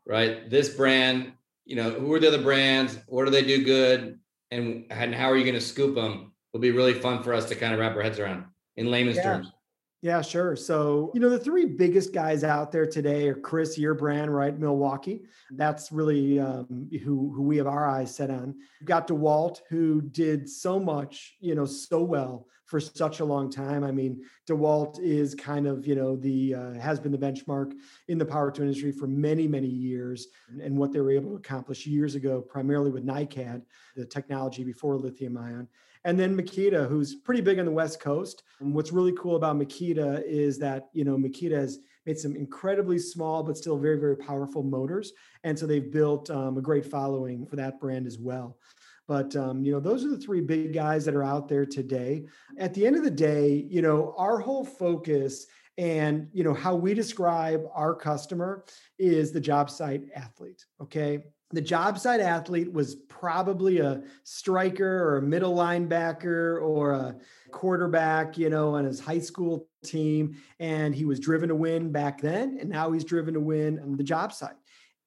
right? 0.06 0.50
This 0.50 0.70
brand, 0.70 1.34
you 1.66 1.76
know, 1.76 1.90
who 1.92 2.14
are 2.14 2.20
the 2.20 2.28
other 2.28 2.42
brands? 2.42 2.98
What 3.08 3.26
do 3.26 3.32
they 3.32 3.44
do 3.44 3.64
good? 3.66 4.20
And 4.52 4.86
and 4.92 5.14
how 5.16 5.30
are 5.32 5.38
you 5.38 5.44
going 5.44 5.56
to 5.56 5.62
scoop 5.62 5.96
them? 5.96 6.32
Will 6.54 6.60
be 6.60 6.72
really 6.72 6.94
fun 6.94 7.24
for 7.24 7.34
us 7.34 7.46
to 7.50 7.56
kind 7.56 7.74
of 7.74 7.80
wrap 7.80 7.96
our 7.96 8.02
heads 8.02 8.20
around 8.20 8.46
in 8.78 8.90
layman's 8.92 9.18
Yeah. 9.18 9.24
terms. 9.24 9.52
Yeah, 10.04 10.22
sure. 10.22 10.56
So, 10.56 11.12
you 11.16 11.20
know, 11.20 11.30
the 11.30 11.40
three 11.40 11.66
biggest 11.66 12.14
guys 12.14 12.44
out 12.44 12.72
there 12.72 12.86
today 12.86 13.30
are 13.30 13.36
Chris, 13.36 13.80
your 13.80 13.96
brand, 13.96 14.34
right? 14.34 14.58
Milwaukee. 14.58 15.22
That's 15.50 15.92
really 15.92 16.40
um, 16.40 16.88
who, 17.04 17.34
who 17.34 17.42
we 17.42 17.58
have 17.58 17.66
our 17.66 17.90
eyes 17.90 18.14
set 18.14 18.30
on. 18.30 18.54
We've 18.80 18.88
got 18.88 19.08
DeWalt, 19.08 19.62
who 19.70 20.02
did 20.02 20.48
so 20.48 20.80
much, 20.80 21.36
you 21.40 21.56
know, 21.56 21.66
so 21.66 22.04
well 22.04 22.48
for 22.68 22.80
such 22.80 23.22
a 23.22 23.26
long 23.26 23.50
time. 23.50 23.84
I 23.84 23.92
mean, 23.92 24.22
DeWalt 24.48 25.00
is 25.02 25.34
kind 25.34 25.66
of, 25.66 25.88
you 25.88 25.96
know, 25.96 26.16
the 26.16 26.54
uh, 26.54 26.74
has 26.74 27.00
been 27.00 27.12
the 27.12 27.18
benchmark 27.18 27.74
in 28.08 28.20
the 28.20 28.26
power 28.26 28.52
tool 28.52 28.66
industry 28.66 28.92
for 28.92 29.08
many, 29.08 29.48
many 29.48 29.70
years. 29.70 30.28
And 30.62 30.78
what 30.78 30.92
they 30.92 31.00
were 31.00 31.12
able 31.12 31.32
to 31.32 31.38
accomplish 31.38 31.88
years 31.88 32.14
ago, 32.14 32.42
primarily 32.42 32.92
with 32.92 33.06
NiCad, 33.06 33.64
the 33.96 34.06
technology 34.06 34.64
before 34.64 34.96
lithium 34.98 35.38
ion. 35.38 35.68
And 36.08 36.18
then 36.18 36.38
Makita, 36.38 36.88
who's 36.88 37.16
pretty 37.16 37.42
big 37.42 37.60
on 37.60 37.66
the 37.66 37.72
West 37.72 38.00
Coast. 38.00 38.44
And 38.62 38.74
what's 38.74 38.94
really 38.94 39.12
cool 39.20 39.36
about 39.36 39.58
Makita 39.58 40.24
is 40.26 40.58
that, 40.60 40.88
you 40.94 41.04
know, 41.04 41.18
Makita 41.18 41.52
has 41.52 41.80
made 42.06 42.18
some 42.18 42.34
incredibly 42.34 42.98
small, 42.98 43.44
but 43.44 43.58
still 43.58 43.78
very, 43.78 44.00
very 44.00 44.16
powerful 44.16 44.64
motors. 44.64 45.12
And 45.44 45.60
so 45.60 45.68
they've 45.68 45.92
built 45.92 46.30
um, 46.30 46.58
a 46.58 46.62
great 46.62 46.86
following 46.86 47.46
for 47.46 47.58
that 47.58 47.82
brand 47.82 48.08
as 48.08 48.20
well. 48.20 48.58
But, 49.06 49.36
um, 49.36 49.66
you 49.66 49.74
know, 49.74 49.82
those 49.82 50.06
are 50.06 50.10
the 50.10 50.18
three 50.18 50.40
big 50.40 50.74
guys 50.74 51.04
that 51.04 51.14
are 51.14 51.26
out 51.26 51.50
there 51.50 51.66
today. 51.66 52.24
At 52.58 52.74
the 52.74 52.88
end 52.88 52.96
of 52.96 53.04
the 53.04 53.12
day, 53.12 53.68
you 53.70 53.82
know, 53.82 54.16
our 54.18 54.40
whole 54.40 54.64
focus 54.64 55.48
and, 55.78 56.30
you 56.32 56.46
know, 56.46 56.54
how 56.54 56.74
we 56.74 56.94
describe 56.94 57.66
our 57.74 57.94
customer 57.94 58.64
is 58.98 59.34
the 59.34 59.42
job 59.42 59.70
site 59.70 60.04
athlete. 60.16 60.66
Okay 60.82 61.20
the 61.52 61.62
job 61.62 61.98
site 61.98 62.20
athlete 62.20 62.72
was 62.72 62.96
probably 63.08 63.80
a 63.80 64.04
striker 64.24 65.04
or 65.04 65.18
a 65.18 65.22
middle 65.22 65.56
linebacker 65.56 66.62
or 66.62 66.92
a 66.92 67.16
quarterback, 67.52 68.38
you 68.38 68.50
know, 68.50 68.76
on 68.76 68.84
his 68.84 69.00
high 69.00 69.20
school 69.20 69.68
team. 69.86 70.36
And 70.60 70.94
he 70.94 71.06
was 71.06 71.20
driven 71.20 71.50
to 71.50 71.56
win 71.56 71.92
back 71.92 72.22
then. 72.22 72.58
And 72.60 72.70
now 72.70 72.92
he's 72.92 73.06
driven 73.06 73.34
to 73.34 73.40
win 73.40 73.80
on 73.80 73.96
the 73.96 74.04
job 74.04 74.34
site. 74.34 74.56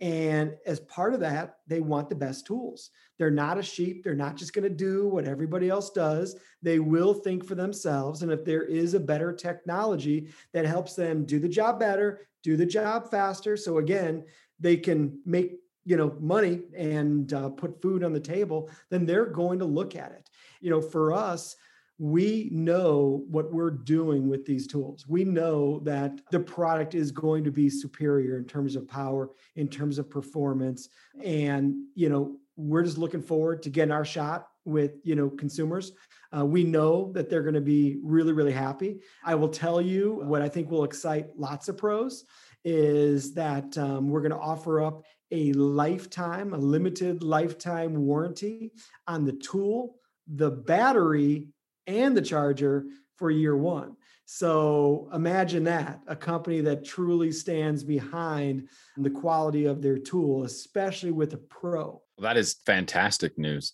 And 0.00 0.54
as 0.64 0.80
part 0.80 1.12
of 1.12 1.20
that, 1.20 1.56
they 1.66 1.80
want 1.80 2.08
the 2.08 2.14
best 2.14 2.46
tools. 2.46 2.90
They're 3.18 3.30
not 3.30 3.58
a 3.58 3.62
sheep. 3.62 4.02
They're 4.02 4.14
not 4.14 4.36
just 4.36 4.54
going 4.54 4.64
to 4.64 4.74
do 4.74 5.08
what 5.08 5.26
everybody 5.26 5.68
else 5.68 5.90
does. 5.90 6.36
They 6.62 6.78
will 6.78 7.12
think 7.12 7.44
for 7.44 7.54
themselves. 7.54 8.22
And 8.22 8.32
if 8.32 8.42
there 8.42 8.62
is 8.62 8.94
a 8.94 9.00
better 9.00 9.30
technology 9.30 10.28
that 10.54 10.64
helps 10.64 10.94
them 10.94 11.26
do 11.26 11.38
the 11.38 11.48
job 11.48 11.78
better, 11.78 12.26
do 12.42 12.56
the 12.56 12.64
job 12.64 13.10
faster. 13.10 13.58
So 13.58 13.76
again, 13.76 14.24
they 14.58 14.78
can 14.78 15.20
make 15.26 15.58
you 15.84 15.96
know 15.96 16.16
money 16.20 16.62
and 16.76 17.32
uh, 17.32 17.48
put 17.50 17.80
food 17.80 18.04
on 18.04 18.12
the 18.12 18.20
table 18.20 18.70
then 18.90 19.06
they're 19.06 19.26
going 19.26 19.58
to 19.58 19.64
look 19.64 19.96
at 19.96 20.12
it. 20.12 20.30
You 20.60 20.70
know 20.70 20.80
for 20.80 21.12
us 21.12 21.56
we 21.98 22.48
know 22.50 23.24
what 23.28 23.52
we're 23.52 23.70
doing 23.70 24.26
with 24.26 24.46
these 24.46 24.66
tools. 24.66 25.06
We 25.06 25.22
know 25.22 25.80
that 25.80 26.18
the 26.30 26.40
product 26.40 26.94
is 26.94 27.10
going 27.10 27.44
to 27.44 27.50
be 27.50 27.68
superior 27.68 28.38
in 28.38 28.46
terms 28.46 28.74
of 28.74 28.88
power 28.88 29.28
in 29.56 29.68
terms 29.68 29.98
of 29.98 30.08
performance 30.08 30.88
and 31.22 31.74
you 31.94 32.08
know 32.08 32.36
we're 32.56 32.84
just 32.84 32.98
looking 32.98 33.22
forward 33.22 33.62
to 33.62 33.70
getting 33.70 33.92
our 33.92 34.04
shot 34.04 34.48
with 34.64 34.92
you 35.04 35.14
know 35.14 35.28
consumers. 35.30 35.92
Uh, 36.36 36.46
we 36.46 36.62
know 36.62 37.10
that 37.12 37.28
they're 37.28 37.42
going 37.42 37.54
to 37.54 37.60
be 37.60 37.98
really 38.02 38.32
really 38.32 38.52
happy. 38.52 39.00
I 39.24 39.34
will 39.34 39.48
tell 39.48 39.80
you 39.80 40.20
what 40.24 40.42
i 40.42 40.48
think 40.48 40.70
will 40.70 40.84
excite 40.84 41.26
lots 41.36 41.68
of 41.68 41.76
pros 41.76 42.24
is 42.64 43.32
that 43.34 43.76
um, 43.78 44.08
we're 44.08 44.20
going 44.20 44.32
to 44.32 44.38
offer 44.38 44.82
up 44.82 45.02
a 45.30 45.52
lifetime, 45.52 46.52
a 46.54 46.58
limited 46.58 47.22
lifetime 47.22 47.94
warranty 47.94 48.72
on 49.06 49.24
the 49.24 49.32
tool, 49.32 49.96
the 50.26 50.50
battery, 50.50 51.48
and 51.86 52.16
the 52.16 52.22
charger 52.22 52.84
for 53.16 53.30
year 53.30 53.56
one. 53.56 53.96
So 54.24 55.10
imagine 55.12 55.64
that 55.64 56.00
a 56.06 56.14
company 56.14 56.60
that 56.60 56.84
truly 56.84 57.32
stands 57.32 57.82
behind 57.82 58.68
the 58.96 59.10
quality 59.10 59.64
of 59.64 59.82
their 59.82 59.98
tool, 59.98 60.44
especially 60.44 61.10
with 61.10 61.34
a 61.34 61.38
pro. 61.38 62.00
That 62.18 62.36
is 62.36 62.54
fantastic 62.64 63.36
news. 63.36 63.72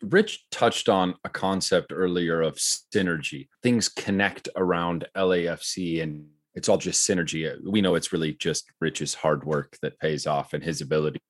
Rich 0.00 0.46
touched 0.52 0.88
on 0.88 1.16
a 1.24 1.28
concept 1.28 1.92
earlier 1.92 2.40
of 2.42 2.54
synergy. 2.54 3.48
Things 3.64 3.88
connect 3.88 4.48
around 4.54 5.08
LAFC 5.16 6.00
and 6.00 6.28
it's 6.58 6.68
all 6.68 6.76
just 6.76 7.08
synergy. 7.08 7.48
Uh, 7.48 7.56
we 7.70 7.80
know 7.80 7.94
it's 7.94 8.12
really 8.12 8.32
just 8.34 8.64
Rich's 8.80 9.14
hard 9.14 9.44
work 9.44 9.78
that 9.80 9.98
pays 10.00 10.26
off 10.26 10.54
and 10.54 10.62
his 10.62 10.80
ability 10.80 11.20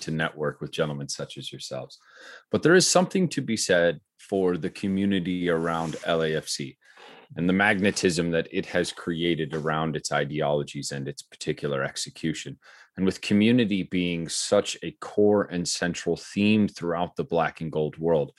to 0.00 0.10
network 0.12 0.60
with 0.60 0.70
gentlemen 0.70 1.08
such 1.08 1.36
as 1.36 1.50
yourselves. 1.50 1.98
But 2.52 2.62
there 2.62 2.76
is 2.76 2.86
something 2.86 3.28
to 3.30 3.40
be 3.40 3.56
said 3.56 3.98
for 4.20 4.56
the 4.56 4.70
community 4.70 5.50
around 5.50 5.94
LAFC. 6.06 6.76
and 7.36 7.48
the 7.48 7.52
magnetism 7.52 8.30
that 8.30 8.48
it 8.50 8.66
has 8.66 8.92
created 8.92 9.52
around 9.52 9.96
its 9.96 10.12
ideologies 10.12 10.92
and 10.92 11.08
its 11.08 11.22
particular 11.22 11.82
execution. 11.82 12.58
And 12.96 13.04
with 13.04 13.20
community 13.20 13.82
being 13.82 14.28
such 14.28 14.78
a 14.82 14.92
core 15.00 15.44
and 15.44 15.68
central 15.68 16.16
theme 16.16 16.68
throughout 16.68 17.16
the 17.16 17.24
black 17.24 17.60
and 17.60 17.70
gold 17.72 17.98
world, 17.98 18.32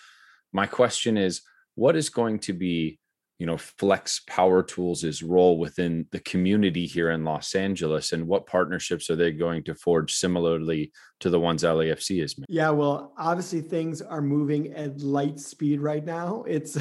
my 0.54 0.66
question 0.66 1.18
is 1.18 1.42
what 1.76 1.96
is 1.96 2.10
going 2.10 2.40
to 2.40 2.54
be 2.54 3.00
you 3.40 3.46
know 3.46 3.58
flex 3.58 4.22
power 4.28 4.62
tools' 4.62 5.04
is 5.04 5.24
role 5.24 5.58
within 5.58 6.06
the 6.12 6.20
community 6.20 6.86
here 6.86 7.10
in 7.10 7.24
los 7.24 7.56
angeles 7.56 8.12
and 8.12 8.28
what 8.28 8.46
partnerships 8.46 9.10
are 9.10 9.16
they 9.16 9.32
going 9.32 9.64
to 9.64 9.74
forge 9.74 10.14
similarly 10.14 10.92
to 11.20 11.30
the 11.30 11.40
ones 11.40 11.64
lafc 11.64 12.24
is 12.24 12.38
made? 12.38 12.46
Yeah 12.50 12.70
well 12.70 13.14
obviously 13.18 13.62
things 13.62 14.02
are 14.02 14.22
moving 14.22 14.74
at 14.74 15.00
light 15.00 15.40
speed 15.40 15.82
right 15.82 16.06
now. 16.06 16.44
It's 16.48 16.78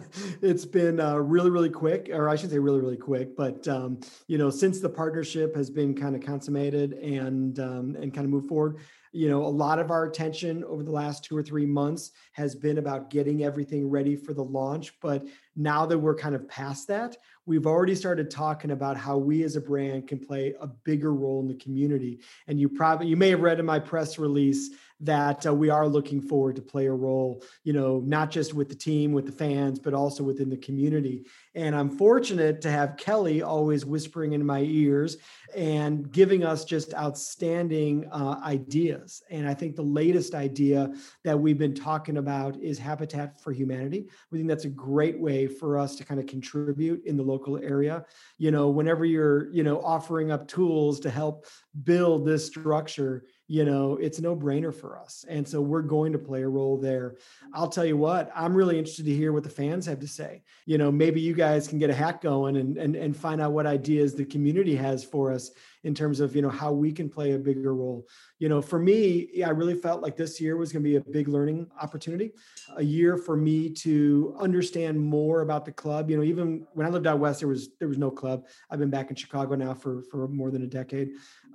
it's 0.42 0.64
been 0.64 1.00
uh, 1.00 1.16
really 1.16 1.50
really 1.50 1.70
quick 1.70 2.10
or 2.12 2.28
i 2.28 2.36
should 2.36 2.50
say 2.50 2.58
really 2.58 2.80
really 2.80 2.96
quick 2.96 3.36
but 3.36 3.66
um, 3.68 4.00
you 4.28 4.38
know 4.38 4.50
since 4.50 4.80
the 4.80 4.88
partnership 4.88 5.56
has 5.56 5.70
been 5.70 5.94
kind 5.94 6.14
of 6.14 6.22
consummated 6.22 6.92
and 6.94 7.58
um, 7.58 7.96
and 8.00 8.12
kind 8.14 8.24
of 8.24 8.30
moved 8.30 8.48
forward 8.48 8.78
you 9.12 9.28
know, 9.28 9.44
a 9.44 9.46
lot 9.46 9.78
of 9.78 9.90
our 9.90 10.06
attention 10.06 10.64
over 10.64 10.82
the 10.82 10.90
last 10.90 11.22
two 11.22 11.36
or 11.36 11.42
three 11.42 11.66
months 11.66 12.12
has 12.32 12.54
been 12.54 12.78
about 12.78 13.10
getting 13.10 13.44
everything 13.44 13.88
ready 13.90 14.16
for 14.16 14.32
the 14.32 14.42
launch. 14.42 14.98
But 15.00 15.26
now 15.54 15.84
that 15.84 15.98
we're 15.98 16.14
kind 16.14 16.34
of 16.34 16.48
past 16.48 16.88
that, 16.88 17.18
we've 17.44 17.66
already 17.66 17.94
started 17.94 18.30
talking 18.30 18.70
about 18.70 18.96
how 18.96 19.18
we 19.18 19.44
as 19.44 19.54
a 19.54 19.60
brand 19.60 20.08
can 20.08 20.18
play 20.18 20.54
a 20.60 20.66
bigger 20.66 21.12
role 21.12 21.40
in 21.40 21.48
the 21.48 21.54
community. 21.56 22.20
And 22.46 22.58
you 22.58 22.70
probably, 22.70 23.06
you 23.06 23.16
may 23.16 23.28
have 23.28 23.40
read 23.40 23.60
in 23.60 23.66
my 23.66 23.78
press 23.78 24.18
release 24.18 24.70
that 25.02 25.44
uh, 25.46 25.52
we 25.52 25.68
are 25.68 25.86
looking 25.86 26.20
forward 26.20 26.56
to 26.56 26.62
play 26.62 26.86
a 26.86 26.92
role, 26.92 27.42
you 27.64 27.72
know, 27.72 28.00
not 28.06 28.30
just 28.30 28.54
with 28.54 28.68
the 28.68 28.74
team, 28.74 29.12
with 29.12 29.26
the 29.26 29.32
fans, 29.32 29.78
but 29.78 29.94
also 29.94 30.22
within 30.22 30.48
the 30.48 30.56
community. 30.56 31.26
And 31.54 31.74
I'm 31.74 31.90
fortunate 31.90 32.60
to 32.62 32.70
have 32.70 32.96
Kelly 32.96 33.42
always 33.42 33.84
whispering 33.84 34.32
in 34.32 34.46
my 34.46 34.60
ears 34.60 35.18
and 35.54 36.10
giving 36.10 36.44
us 36.44 36.64
just 36.64 36.94
outstanding 36.94 38.08
uh, 38.10 38.40
ideas. 38.44 39.22
And 39.28 39.46
I 39.46 39.54
think 39.54 39.76
the 39.76 39.82
latest 39.82 40.34
idea 40.34 40.94
that 41.24 41.38
we've 41.38 41.58
been 41.58 41.74
talking 41.74 42.16
about 42.16 42.56
is 42.62 42.78
Habitat 42.78 43.42
for 43.42 43.52
Humanity. 43.52 44.08
We 44.30 44.38
think 44.38 44.48
that's 44.48 44.64
a 44.64 44.70
great 44.70 45.18
way 45.18 45.46
for 45.46 45.78
us 45.78 45.96
to 45.96 46.04
kind 46.04 46.20
of 46.20 46.26
contribute 46.26 47.04
in 47.04 47.16
the 47.16 47.22
local 47.22 47.58
area. 47.58 48.06
You 48.38 48.52
know, 48.52 48.70
whenever 48.70 49.04
you're, 49.04 49.50
you 49.52 49.64
know, 49.64 49.80
offering 49.80 50.30
up 50.30 50.46
tools 50.48 51.00
to 51.00 51.10
help 51.10 51.46
build 51.84 52.24
this 52.24 52.46
structure, 52.46 53.24
you 53.52 53.66
know, 53.66 53.98
it's 54.00 54.18
no 54.18 54.34
brainer 54.34 54.74
for 54.74 54.98
us. 54.98 55.26
And 55.28 55.46
so 55.46 55.60
we're 55.60 55.82
going 55.82 56.14
to 56.14 56.18
play 56.18 56.40
a 56.40 56.48
role 56.48 56.78
there. 56.78 57.16
I'll 57.52 57.68
tell 57.68 57.84
you 57.84 57.98
what, 57.98 58.32
I'm 58.34 58.54
really 58.54 58.78
interested 58.78 59.04
to 59.04 59.14
hear 59.14 59.30
what 59.30 59.42
the 59.42 59.50
fans 59.50 59.84
have 59.84 60.00
to 60.00 60.08
say. 60.08 60.42
You 60.64 60.78
know, 60.78 60.90
maybe 60.90 61.20
you 61.20 61.34
guys 61.34 61.68
can 61.68 61.78
get 61.78 61.90
a 61.90 61.94
hack 61.94 62.22
going 62.22 62.56
and, 62.56 62.78
and, 62.78 62.96
and 62.96 63.14
find 63.14 63.42
out 63.42 63.52
what 63.52 63.66
ideas 63.66 64.14
the 64.14 64.24
community 64.24 64.74
has 64.76 65.04
for 65.04 65.30
us 65.30 65.50
in 65.84 65.94
terms 65.94 66.20
of, 66.20 66.36
you 66.36 66.42
know, 66.42 66.48
how 66.48 66.72
we 66.72 66.92
can 66.92 67.08
play 67.08 67.32
a 67.32 67.38
bigger 67.38 67.74
role. 67.74 68.06
You 68.38 68.48
know, 68.48 68.62
for 68.62 68.78
me, 68.78 69.42
I 69.44 69.50
really 69.50 69.74
felt 69.74 70.02
like 70.02 70.16
this 70.16 70.40
year 70.40 70.56
was 70.56 70.72
going 70.72 70.82
to 70.82 70.88
be 70.88 70.96
a 70.96 71.00
big 71.00 71.28
learning 71.28 71.68
opportunity, 71.80 72.32
a 72.76 72.84
year 72.84 73.16
for 73.16 73.36
me 73.36 73.70
to 73.70 74.36
understand 74.38 74.98
more 75.00 75.42
about 75.42 75.64
the 75.64 75.72
club. 75.72 76.10
You 76.10 76.16
know, 76.16 76.22
even 76.22 76.66
when 76.72 76.86
I 76.86 76.90
lived 76.90 77.06
out 77.06 77.18
west, 77.18 77.40
there 77.40 77.48
was 77.48 77.70
there 77.78 77.88
was 77.88 77.98
no 77.98 78.10
club. 78.10 78.46
I've 78.70 78.78
been 78.78 78.90
back 78.90 79.10
in 79.10 79.16
Chicago 79.16 79.54
now 79.54 79.74
for 79.74 80.02
for 80.10 80.28
more 80.28 80.50
than 80.50 80.62
a 80.62 80.66
decade. 80.66 81.10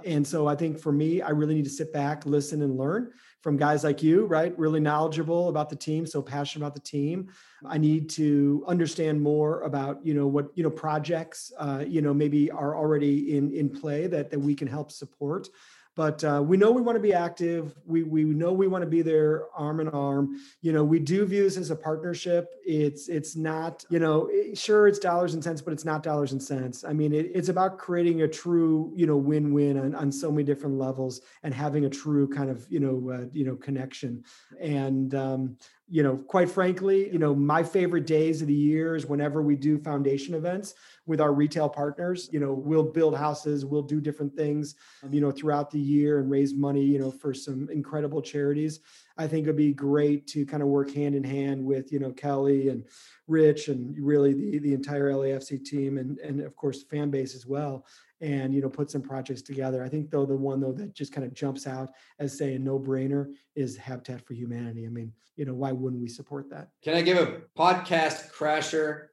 And 0.05 0.25
so 0.25 0.47
I 0.47 0.55
think 0.55 0.77
for 0.79 0.91
me, 0.91 1.21
I 1.21 1.29
really 1.29 1.55
need 1.55 1.65
to 1.65 1.69
sit 1.71 1.91
back, 1.93 2.25
listen, 2.25 2.61
and 2.61 2.77
learn 2.77 3.11
from 3.41 3.57
guys 3.57 3.83
like 3.83 4.01
you, 4.01 4.25
right? 4.25 4.57
Really 4.57 4.79
knowledgeable 4.79 5.49
about 5.49 5.69
the 5.69 5.75
team, 5.75 6.05
so 6.05 6.21
passionate 6.21 6.65
about 6.65 6.73
the 6.73 6.81
team. 6.81 7.29
I 7.65 7.77
need 7.77 8.09
to 8.11 8.63
understand 8.67 9.21
more 9.21 9.61
about, 9.61 10.05
you 10.05 10.13
know, 10.13 10.27
what, 10.27 10.49
you 10.55 10.63
know, 10.63 10.69
projects, 10.69 11.51
uh, 11.59 11.83
you 11.87 12.01
know, 12.01 12.13
maybe 12.13 12.51
are 12.51 12.75
already 12.75 13.37
in 13.37 13.51
in 13.53 13.69
play 13.69 14.07
that 14.07 14.31
that 14.31 14.39
we 14.39 14.55
can 14.55 14.67
help 14.67 14.91
support 14.91 15.49
but 15.97 16.23
uh, 16.23 16.43
we 16.45 16.57
know 16.57 16.71
we 16.71 16.83
want 16.83 16.95
to 16.95 17.01
be 17.01 17.11
active. 17.11 17.75
We 17.83 18.03
we 18.03 18.23
know 18.23 18.53
we 18.53 18.67
want 18.67 18.83
to 18.83 18.89
be 18.89 19.01
there 19.01 19.45
arm 19.55 19.79
in 19.79 19.89
arm. 19.89 20.39
You 20.61 20.71
know, 20.71 20.83
we 20.83 20.99
do 20.99 21.25
view 21.25 21.41
this 21.41 21.57
as 21.57 21.71
a 21.71 21.75
partnership. 21.75 22.53
It's 22.63 23.09
it's 23.09 23.35
not 23.35 23.83
you 23.89 23.97
know 23.97 24.29
sure 24.53 24.87
it's 24.87 24.99
dollars 24.99 25.33
and 25.33 25.43
cents, 25.43 25.59
but 25.59 25.73
it's 25.73 25.85
not 25.85 26.03
dollars 26.03 26.33
and 26.33 26.41
cents. 26.41 26.85
I 26.87 26.93
mean, 26.93 27.13
it, 27.13 27.31
it's 27.33 27.49
about 27.49 27.79
creating 27.79 28.21
a 28.21 28.27
true 28.27 28.93
you 28.95 29.07
know 29.07 29.17
win 29.17 29.51
win 29.51 29.79
on, 29.79 29.95
on 29.95 30.11
so 30.11 30.31
many 30.31 30.43
different 30.43 30.77
levels 30.77 31.21
and 31.41 31.51
having 31.51 31.85
a 31.85 31.89
true 31.89 32.27
kind 32.27 32.51
of 32.51 32.67
you 32.69 32.79
know 32.79 33.11
uh, 33.11 33.25
you 33.33 33.43
know 33.43 33.55
connection. 33.55 34.23
And 34.61 35.15
um, 35.15 35.57
you 35.89 36.03
know, 36.03 36.17
quite 36.17 36.49
frankly, 36.49 37.09
you 37.11 37.17
know, 37.17 37.33
my 37.33 37.63
favorite 37.63 38.05
days 38.05 38.41
of 38.41 38.47
the 38.47 38.53
year 38.53 38.95
is 38.95 39.05
whenever 39.05 39.41
we 39.41 39.55
do 39.55 39.77
foundation 39.77 40.35
events 40.35 40.73
with 41.05 41.21
our 41.21 41.31
retail 41.31 41.69
partners. 41.69 42.29
You 42.31 42.41
know, 42.41 42.51
we'll 42.53 42.83
build 42.83 43.15
houses, 43.15 43.65
we'll 43.65 43.83
do 43.83 44.01
different 44.01 44.35
things, 44.35 44.75
um, 45.01 45.13
you 45.13 45.21
know, 45.21 45.31
throughout 45.31 45.71
the 45.71 45.79
year 45.79 46.19
and 46.19 46.29
raise 46.29 46.53
money, 46.53 46.83
you 46.83 46.99
know, 46.99 47.09
for 47.09 47.33
some 47.33 47.69
incredible 47.71 48.21
charities. 48.21 48.81
I 49.17 49.27
think 49.27 49.43
it'd 49.43 49.55
be 49.55 49.73
great 49.73 50.27
to 50.27 50.45
kind 50.45 50.61
of 50.61 50.67
work 50.67 50.91
hand 50.91 51.15
in 51.15 51.23
hand 51.23 51.63
with, 51.63 51.91
you 51.91 51.99
know, 51.99 52.11
Kelly 52.11 52.67
and 52.67 52.83
Rich 53.27 53.69
and 53.69 53.95
really 53.97 54.33
the, 54.33 54.59
the 54.59 54.73
entire 54.73 55.11
LAFC 55.11 55.63
team 55.63 55.97
and, 55.97 56.17
and 56.19 56.41
of 56.41 56.55
course 56.55 56.83
the 56.83 56.89
fan 56.89 57.09
base 57.09 57.33
as 57.33 57.45
well 57.45 57.85
and 58.21 58.53
you 58.53 58.61
know 58.61 58.69
put 58.69 58.89
some 58.89 59.01
projects 59.01 59.41
together. 59.41 59.83
I 59.83 59.89
think 59.89 60.09
though 60.09 60.25
the 60.25 60.35
one 60.35 60.59
though 60.59 60.71
that 60.73 60.93
just 60.93 61.13
kind 61.13 61.25
of 61.25 61.33
jumps 61.33 61.67
out 61.67 61.89
as 62.19 62.37
say 62.37 62.55
a 62.55 62.59
no-brainer 62.59 63.27
is 63.55 63.77
Habitat 63.77 64.25
for 64.25 64.33
Humanity. 64.33 64.85
I 64.85 64.89
mean, 64.89 65.11
you 65.35 65.45
know, 65.45 65.53
why 65.53 65.71
wouldn't 65.71 66.01
we 66.01 66.07
support 66.07 66.49
that? 66.49 66.69
Can 66.83 66.95
I 66.95 67.01
give 67.01 67.17
a 67.17 67.41
podcast 67.57 68.31
crasher 68.31 69.07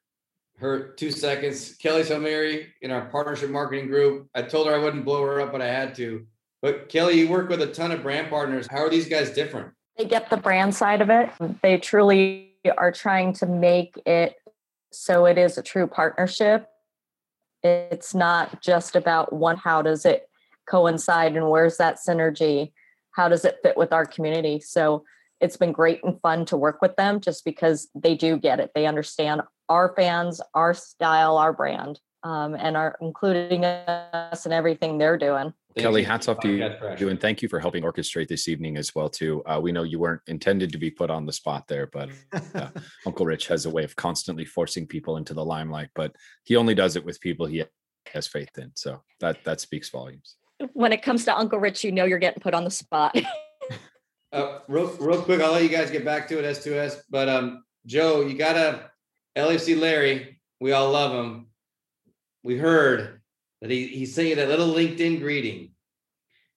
her 0.58 0.92
two 0.92 1.10
seconds? 1.10 1.74
Kelly 1.74 2.02
Salmieri 2.02 2.66
in 2.82 2.90
our 2.90 3.06
partnership 3.06 3.50
marketing 3.50 3.88
group. 3.88 4.28
I 4.34 4.42
told 4.42 4.66
her 4.66 4.74
I 4.74 4.78
wouldn't 4.78 5.04
blow 5.04 5.22
her 5.22 5.40
up, 5.40 5.52
but 5.52 5.60
I 5.60 5.68
had 5.68 5.94
to. 5.96 6.26
But 6.62 6.88
Kelly, 6.88 7.20
you 7.20 7.28
work 7.28 7.50
with 7.50 7.60
a 7.60 7.66
ton 7.66 7.92
of 7.92 8.02
brand 8.02 8.30
partners. 8.30 8.66
How 8.70 8.78
are 8.78 8.90
these 8.90 9.08
guys 9.08 9.30
different? 9.30 9.72
They 9.98 10.06
get 10.06 10.30
the 10.30 10.38
brand 10.38 10.74
side 10.74 11.02
of 11.02 11.10
it. 11.10 11.30
They 11.62 11.76
truly 11.76 12.52
are 12.78 12.90
trying 12.90 13.34
to 13.34 13.46
make 13.46 13.94
it 14.06 14.36
so 14.90 15.26
it 15.26 15.36
is 15.36 15.58
a 15.58 15.62
true 15.62 15.86
partnership 15.86 16.68
it's 17.64 18.14
not 18.14 18.62
just 18.62 18.94
about 18.94 19.32
one, 19.32 19.56
how 19.56 19.82
does 19.82 20.04
it 20.04 20.28
coincide 20.68 21.36
and 21.36 21.48
where's 21.48 21.78
that 21.78 21.96
synergy? 21.96 22.72
How 23.12 23.28
does 23.28 23.44
it 23.44 23.58
fit 23.62 23.76
with 23.76 23.92
our 23.92 24.04
community? 24.04 24.60
So 24.60 25.04
it's 25.40 25.56
been 25.56 25.72
great 25.72 26.00
and 26.04 26.20
fun 26.20 26.44
to 26.46 26.56
work 26.56 26.80
with 26.82 26.94
them 26.96 27.20
just 27.20 27.44
because 27.44 27.88
they 27.94 28.14
do 28.14 28.36
get 28.36 28.60
it. 28.60 28.70
They 28.74 28.86
understand 28.86 29.42
our 29.68 29.94
fans, 29.96 30.40
our 30.54 30.74
style, 30.74 31.38
our 31.38 31.52
brand, 31.52 32.00
um, 32.24 32.54
and 32.54 32.76
are 32.76 32.96
including 33.00 33.64
us 33.64 34.46
in 34.46 34.52
everything 34.52 34.98
they're 34.98 35.18
doing. 35.18 35.52
Thank 35.74 35.84
Kelly, 35.84 36.00
you. 36.00 36.06
hats 36.06 36.28
off 36.28 36.40
to 36.40 36.96
you, 36.98 37.08
and 37.08 37.20
thank 37.20 37.42
you 37.42 37.48
for 37.48 37.60
helping 37.60 37.82
orchestrate 37.82 38.28
this 38.28 38.48
evening 38.48 38.76
as 38.76 38.94
well. 38.94 39.08
Too, 39.08 39.42
uh, 39.44 39.60
we 39.60 39.72
know 39.72 39.82
you 39.82 39.98
weren't 39.98 40.22
intended 40.28 40.72
to 40.72 40.78
be 40.78 40.90
put 40.90 41.10
on 41.10 41.26
the 41.26 41.32
spot 41.32 41.66
there, 41.68 41.88
but 41.88 42.10
uh, 42.54 42.68
Uncle 43.06 43.26
Rich 43.26 43.48
has 43.48 43.66
a 43.66 43.70
way 43.70 43.84
of 43.84 43.94
constantly 43.96 44.44
forcing 44.44 44.86
people 44.86 45.16
into 45.16 45.34
the 45.34 45.44
limelight. 45.44 45.88
But 45.94 46.14
he 46.44 46.56
only 46.56 46.74
does 46.74 46.96
it 46.96 47.04
with 47.04 47.20
people 47.20 47.46
he 47.46 47.64
has 48.12 48.26
faith 48.26 48.56
in. 48.56 48.70
So 48.74 49.02
that 49.20 49.44
that 49.44 49.60
speaks 49.60 49.90
volumes. 49.90 50.36
When 50.72 50.92
it 50.92 51.02
comes 51.02 51.24
to 51.24 51.36
Uncle 51.36 51.58
Rich, 51.58 51.84
you 51.84 51.92
know 51.92 52.04
you're 52.04 52.18
getting 52.18 52.40
put 52.40 52.54
on 52.54 52.64
the 52.64 52.70
spot. 52.70 53.16
uh, 54.32 54.60
real, 54.68 54.88
real 54.98 55.22
quick, 55.22 55.40
I'll 55.40 55.52
let 55.52 55.64
you 55.64 55.68
guys 55.68 55.90
get 55.90 56.04
back 56.04 56.28
to 56.28 56.38
it, 56.38 56.44
S2S. 56.44 57.02
But 57.10 57.28
um, 57.28 57.64
Joe, 57.84 58.22
you 58.22 58.38
got 58.38 58.56
a 58.56 58.90
LFC 59.36 59.78
Larry. 59.78 60.40
We 60.60 60.70
all 60.72 60.92
love 60.92 61.12
him. 61.12 61.48
We 62.44 62.58
heard 62.58 63.22
that 63.62 63.70
he, 63.70 63.86
he's 63.86 64.14
sending 64.14 64.36
that 64.36 64.48
little 64.48 64.68
LinkedIn 64.68 65.18
greeting, 65.18 65.70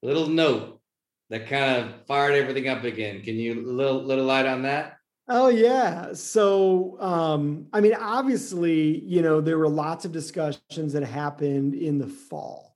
a 0.04 0.06
little 0.06 0.28
note 0.28 0.82
that 1.30 1.48
kind 1.48 1.78
of 1.78 2.06
fired 2.06 2.36
everything 2.36 2.68
up 2.68 2.84
again. 2.84 3.22
Can 3.24 3.36
you 3.36 3.66
little 3.66 4.04
little 4.04 4.26
light 4.26 4.46
on 4.46 4.64
that? 4.64 4.98
Oh 5.30 5.48
yeah. 5.48 6.14
So 6.14 6.98
um, 7.00 7.68
I 7.72 7.80
mean, 7.80 7.96
obviously, 7.96 9.00
you 9.06 9.22
know, 9.22 9.40
there 9.40 9.58
were 9.58 9.70
lots 9.70 10.04
of 10.04 10.12
discussions 10.12 10.92
that 10.94 11.04
happened 11.04 11.74
in 11.74 11.98
the 11.98 12.08
fall, 12.08 12.76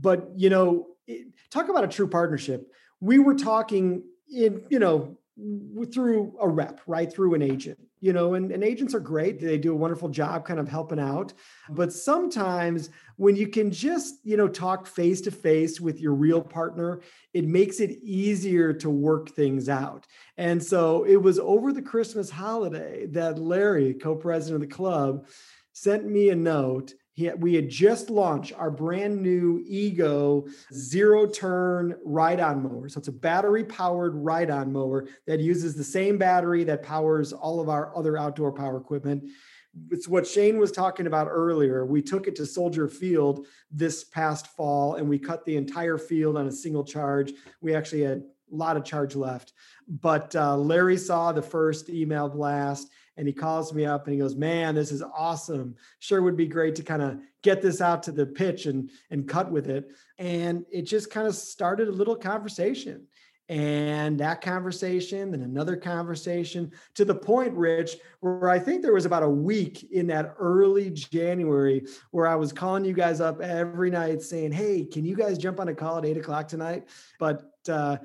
but 0.00 0.30
you 0.36 0.48
know, 0.48 0.86
it, 1.08 1.34
talk 1.50 1.68
about 1.68 1.84
a 1.84 1.88
true 1.88 2.08
partnership. 2.08 2.70
We 3.00 3.18
were 3.18 3.34
talking 3.34 4.04
in, 4.32 4.62
you 4.70 4.78
know, 4.78 5.18
through 5.92 6.36
a 6.40 6.48
rep, 6.48 6.80
right? 6.86 7.12
Through 7.12 7.34
an 7.34 7.42
agent 7.42 7.80
you 8.02 8.12
know, 8.12 8.34
and, 8.34 8.50
and 8.50 8.64
agents 8.64 8.96
are 8.96 9.00
great. 9.00 9.40
They 9.40 9.56
do 9.56 9.72
a 9.72 9.76
wonderful 9.76 10.08
job 10.08 10.44
kind 10.44 10.58
of 10.58 10.68
helping 10.68 10.98
out. 10.98 11.32
But 11.70 11.92
sometimes 11.92 12.90
when 13.16 13.36
you 13.36 13.46
can 13.46 13.70
just, 13.70 14.16
you 14.24 14.36
know, 14.36 14.48
talk 14.48 14.88
face 14.88 15.20
to 15.22 15.30
face 15.30 15.80
with 15.80 16.00
your 16.00 16.12
real 16.12 16.42
partner, 16.42 17.00
it 17.32 17.46
makes 17.46 17.78
it 17.78 17.92
easier 18.02 18.72
to 18.72 18.90
work 18.90 19.30
things 19.30 19.68
out. 19.68 20.08
And 20.36 20.60
so 20.60 21.04
it 21.04 21.16
was 21.16 21.38
over 21.38 21.72
the 21.72 21.80
Christmas 21.80 22.28
holiday 22.28 23.06
that 23.06 23.38
Larry, 23.38 23.94
co 23.94 24.16
president 24.16 24.64
of 24.64 24.68
the 24.68 24.74
club, 24.74 25.28
sent 25.72 26.04
me 26.04 26.30
a 26.30 26.34
note 26.34 26.94
we 27.16 27.54
had 27.54 27.68
just 27.68 28.10
launched 28.10 28.52
our 28.56 28.70
brand 28.70 29.20
new 29.20 29.62
Ego 29.66 30.46
zero 30.72 31.26
turn 31.26 31.94
ride 32.04 32.40
on 32.40 32.62
mower. 32.62 32.88
So 32.88 32.98
it's 32.98 33.08
a 33.08 33.12
battery 33.12 33.64
powered 33.64 34.14
ride 34.14 34.50
on 34.50 34.72
mower 34.72 35.06
that 35.26 35.40
uses 35.40 35.74
the 35.74 35.84
same 35.84 36.16
battery 36.16 36.64
that 36.64 36.82
powers 36.82 37.32
all 37.32 37.60
of 37.60 37.68
our 37.68 37.94
other 37.96 38.16
outdoor 38.16 38.52
power 38.52 38.78
equipment. 38.78 39.24
it's 39.90 40.08
what 40.08 40.26
Shane 40.26 40.58
was 40.58 40.72
talking 40.72 41.06
about 41.06 41.28
earlier. 41.30 41.84
We 41.86 42.02
took 42.02 42.26
it 42.28 42.36
to 42.36 42.46
Soldier 42.46 42.88
Field 42.88 43.46
this 43.70 44.04
past 44.04 44.48
fall 44.48 44.96
and 44.96 45.08
we 45.08 45.18
cut 45.18 45.44
the 45.44 45.56
entire 45.56 45.98
field 45.98 46.36
on 46.36 46.46
a 46.46 46.52
single 46.52 46.84
charge. 46.84 47.32
We 47.60 47.74
actually 47.74 48.02
had 48.02 48.18
a 48.18 48.54
lot 48.54 48.76
of 48.76 48.84
charge 48.84 49.16
left. 49.16 49.52
But 49.88 50.34
uh, 50.36 50.56
Larry 50.56 50.96
saw 50.96 51.32
the 51.32 51.42
first 51.42 51.88
email 51.88 52.28
blast 52.28 52.88
and 53.16 53.26
he 53.26 53.32
calls 53.32 53.72
me 53.72 53.84
up 53.84 54.06
and 54.06 54.14
he 54.14 54.20
goes, 54.20 54.36
"Man, 54.36 54.74
this 54.74 54.92
is 54.92 55.02
awesome. 55.02 55.76
Sure 55.98 56.22
would 56.22 56.36
be 56.36 56.46
great 56.46 56.74
to 56.76 56.82
kind 56.82 57.02
of 57.02 57.20
get 57.42 57.62
this 57.62 57.80
out 57.80 58.02
to 58.04 58.12
the 58.12 58.26
pitch 58.26 58.66
and 58.66 58.90
and 59.10 59.28
cut 59.28 59.50
with 59.50 59.68
it." 59.68 59.90
And 60.18 60.64
it 60.70 60.82
just 60.82 61.10
kind 61.10 61.26
of 61.26 61.34
started 61.34 61.88
a 61.88 61.92
little 61.92 62.16
conversation. 62.16 63.06
And 63.48 64.18
that 64.20 64.40
conversation, 64.40 65.32
then 65.32 65.42
another 65.42 65.76
conversation 65.76 66.72
to 66.94 67.04
the 67.04 67.14
point, 67.14 67.52
Rich, 67.52 67.96
where 68.20 68.48
I 68.48 68.58
think 68.58 68.80
there 68.80 68.94
was 68.94 69.04
about 69.04 69.24
a 69.24 69.28
week 69.28 69.90
in 69.92 70.06
that 70.06 70.36
early 70.38 70.90
January 70.90 71.84
where 72.12 72.26
I 72.26 72.36
was 72.36 72.52
calling 72.52 72.84
you 72.84 72.94
guys 72.94 73.20
up 73.20 73.42
every 73.42 73.90
night 73.90 74.22
saying, 74.22 74.52
Hey, 74.52 74.84
can 74.84 75.04
you 75.04 75.16
guys 75.16 75.36
jump 75.36 75.60
on 75.60 75.68
a 75.68 75.74
call 75.74 75.98
at 75.98 76.06
eight 76.06 76.16
o'clock 76.16 76.48
tonight? 76.48 76.88
But 77.18 77.42
uh, 77.68 77.98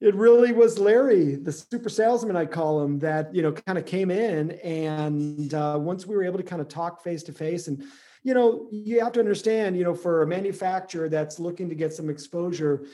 it 0.00 0.14
really 0.14 0.52
was 0.52 0.78
Larry, 0.78 1.34
the 1.34 1.52
super 1.52 1.90
salesman, 1.90 2.34
I 2.34 2.46
call 2.46 2.82
him, 2.82 2.98
that 3.00 3.34
you 3.34 3.42
know 3.42 3.52
kind 3.52 3.78
of 3.78 3.84
came 3.84 4.10
in, 4.10 4.52
and 4.52 5.52
uh, 5.52 5.78
once 5.80 6.06
we 6.06 6.16
were 6.16 6.24
able 6.24 6.38
to 6.38 6.44
kind 6.44 6.62
of 6.62 6.68
talk 6.68 7.02
face 7.02 7.22
to 7.24 7.32
face, 7.32 7.68
and 7.68 7.84
you 8.22 8.32
know 8.32 8.66
you 8.70 9.00
have 9.00 9.12
to 9.12 9.20
understand, 9.20 9.76
you 9.76 9.84
know, 9.84 9.94
for 9.94 10.22
a 10.22 10.26
manufacturer 10.26 11.08
that's 11.08 11.38
looking 11.38 11.68
to 11.68 11.74
get 11.74 11.92
some 11.92 12.08
exposure 12.08 12.86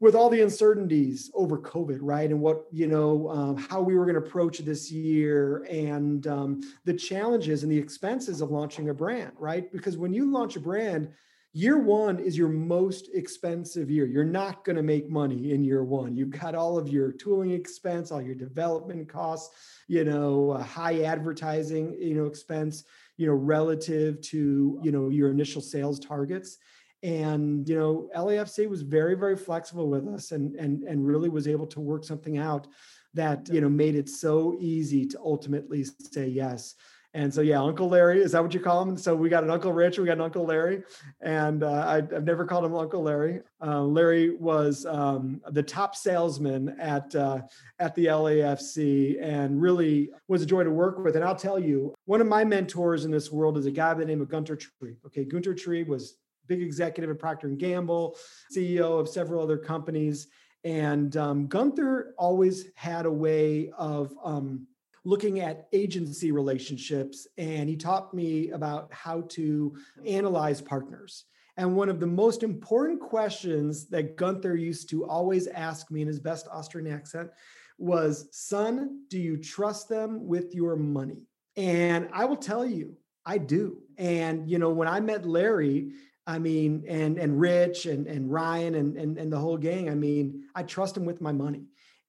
with 0.00 0.14
all 0.14 0.30
the 0.30 0.40
uncertainties 0.40 1.30
over 1.34 1.58
COVID, 1.58 1.98
right, 2.00 2.30
and 2.30 2.40
what 2.40 2.64
you 2.72 2.86
know 2.86 3.28
um, 3.28 3.56
how 3.56 3.82
we 3.82 3.94
were 3.94 4.06
going 4.06 4.20
to 4.20 4.26
approach 4.26 4.58
this 4.60 4.90
year, 4.90 5.66
and 5.70 6.26
um, 6.28 6.62
the 6.86 6.94
challenges 6.94 7.62
and 7.62 7.70
the 7.70 7.78
expenses 7.78 8.40
of 8.40 8.50
launching 8.50 8.88
a 8.88 8.94
brand, 8.94 9.32
right? 9.38 9.70
Because 9.70 9.98
when 9.98 10.14
you 10.14 10.30
launch 10.30 10.56
a 10.56 10.60
brand 10.60 11.10
year 11.58 11.76
one 11.76 12.20
is 12.20 12.38
your 12.38 12.48
most 12.48 13.08
expensive 13.14 13.90
year. 13.90 14.06
You're 14.06 14.22
not 14.22 14.64
going 14.64 14.76
to 14.76 14.82
make 14.82 15.10
money 15.10 15.50
in 15.50 15.64
year 15.64 15.82
one. 15.82 16.16
You've 16.16 16.30
got 16.30 16.54
all 16.54 16.78
of 16.78 16.88
your 16.88 17.10
tooling 17.10 17.50
expense, 17.50 18.12
all 18.12 18.22
your 18.22 18.36
development 18.36 19.08
costs, 19.08 19.56
you 19.88 20.04
know, 20.04 20.52
uh, 20.52 20.62
high 20.62 21.02
advertising, 21.02 21.96
you 22.00 22.14
know, 22.14 22.26
expense, 22.26 22.84
you 23.16 23.26
know, 23.26 23.32
relative 23.32 24.20
to, 24.20 24.78
you 24.84 24.92
know, 24.92 25.08
your 25.08 25.32
initial 25.32 25.60
sales 25.60 25.98
targets. 25.98 26.58
And, 27.02 27.68
you 27.68 27.76
know, 27.76 28.08
LAFC 28.16 28.68
was 28.68 28.82
very, 28.82 29.16
very 29.16 29.36
flexible 29.36 29.88
with 29.88 30.06
us 30.06 30.30
and, 30.30 30.54
and, 30.54 30.84
and 30.84 31.04
really 31.04 31.28
was 31.28 31.48
able 31.48 31.66
to 31.68 31.80
work 31.80 32.04
something 32.04 32.38
out 32.38 32.68
that, 33.14 33.48
you 33.48 33.60
know, 33.60 33.68
made 33.68 33.96
it 33.96 34.08
so 34.08 34.56
easy 34.60 35.06
to 35.06 35.18
ultimately 35.18 35.84
say 35.84 36.28
yes. 36.28 36.76
And 37.18 37.34
so, 37.34 37.40
yeah, 37.40 37.60
Uncle 37.60 37.88
Larry, 37.88 38.22
is 38.22 38.30
that 38.30 38.42
what 38.44 38.54
you 38.54 38.60
call 38.60 38.80
him? 38.80 38.96
So 38.96 39.12
we 39.12 39.28
got 39.28 39.42
an 39.42 39.50
Uncle 39.50 39.72
Rich, 39.72 39.98
we 39.98 40.04
got 40.04 40.18
an 40.18 40.20
Uncle 40.20 40.44
Larry, 40.44 40.84
and 41.20 41.64
uh, 41.64 41.84
I, 41.84 41.94
have 42.14 42.22
never 42.22 42.44
called 42.44 42.64
him 42.64 42.76
Uncle 42.76 43.02
Larry. 43.02 43.40
Uh, 43.60 43.82
Larry 43.82 44.36
was 44.36 44.86
um, 44.86 45.40
the 45.50 45.62
top 45.64 45.96
salesman 45.96 46.76
at 46.78 47.12
uh, 47.16 47.40
at 47.80 47.96
the 47.96 48.06
LAFC, 48.06 49.20
and 49.20 49.60
really 49.60 50.10
was 50.28 50.42
a 50.42 50.46
joy 50.46 50.62
to 50.62 50.70
work 50.70 51.00
with. 51.00 51.16
And 51.16 51.24
I'll 51.24 51.34
tell 51.34 51.58
you, 51.58 51.92
one 52.04 52.20
of 52.20 52.28
my 52.28 52.44
mentors 52.44 53.04
in 53.04 53.10
this 53.10 53.32
world 53.32 53.58
is 53.58 53.66
a 53.66 53.72
guy 53.72 53.94
by 53.94 53.98
the 53.98 54.06
name 54.06 54.20
of 54.20 54.28
Gunter 54.28 54.54
Tree. 54.54 54.94
Okay, 55.06 55.24
Gunter 55.24 55.54
Tree 55.54 55.82
was 55.82 56.18
big 56.46 56.62
executive 56.62 57.10
at 57.10 57.18
Procter 57.18 57.48
and 57.48 57.58
Gamble, 57.58 58.16
CEO 58.54 59.00
of 59.00 59.08
several 59.08 59.42
other 59.42 59.58
companies, 59.58 60.28
and 60.62 61.16
um, 61.16 61.48
Gunther 61.48 62.14
always 62.16 62.66
had 62.76 63.06
a 63.06 63.12
way 63.12 63.72
of 63.76 64.14
um, 64.22 64.68
looking 65.08 65.40
at 65.40 65.68
agency 65.72 66.32
relationships 66.32 67.26
and 67.38 67.66
he 67.66 67.76
taught 67.76 68.12
me 68.12 68.50
about 68.50 68.92
how 68.92 69.22
to 69.22 69.74
analyze 70.04 70.60
partners. 70.60 71.24
And 71.56 71.74
one 71.74 71.88
of 71.88 71.98
the 71.98 72.06
most 72.06 72.42
important 72.42 73.00
questions 73.00 73.86
that 73.86 74.18
Gunther 74.18 74.54
used 74.54 74.90
to 74.90 75.06
always 75.08 75.46
ask 75.46 75.90
me 75.90 76.02
in 76.02 76.08
his 76.08 76.20
best 76.20 76.46
Austrian 76.52 76.92
accent 76.92 77.30
was, 77.78 78.28
Son, 78.32 79.04
do 79.08 79.18
you 79.18 79.38
trust 79.38 79.88
them 79.88 80.26
with 80.26 80.54
your 80.54 80.76
money? 80.76 81.22
And 81.56 82.10
I 82.12 82.26
will 82.26 82.36
tell 82.36 82.66
you, 82.66 82.94
I 83.24 83.38
do. 83.38 83.78
And, 83.96 84.46
you 84.50 84.58
know, 84.58 84.70
when 84.70 84.88
I 84.88 85.00
met 85.00 85.26
Larry, 85.26 85.92
I 86.26 86.38
mean, 86.38 86.84
and 86.86 87.16
and 87.18 87.40
Rich 87.40 87.86
and 87.86 88.06
and 88.06 88.30
Ryan 88.30 88.74
and 88.74 88.98
and, 88.98 89.16
and 89.16 89.32
the 89.32 89.38
whole 89.38 89.56
gang, 89.56 89.88
I 89.88 89.94
mean, 89.94 90.44
I 90.54 90.64
trust 90.64 90.94
them 90.96 91.06
with 91.06 91.22
my 91.22 91.32
money. 91.32 91.64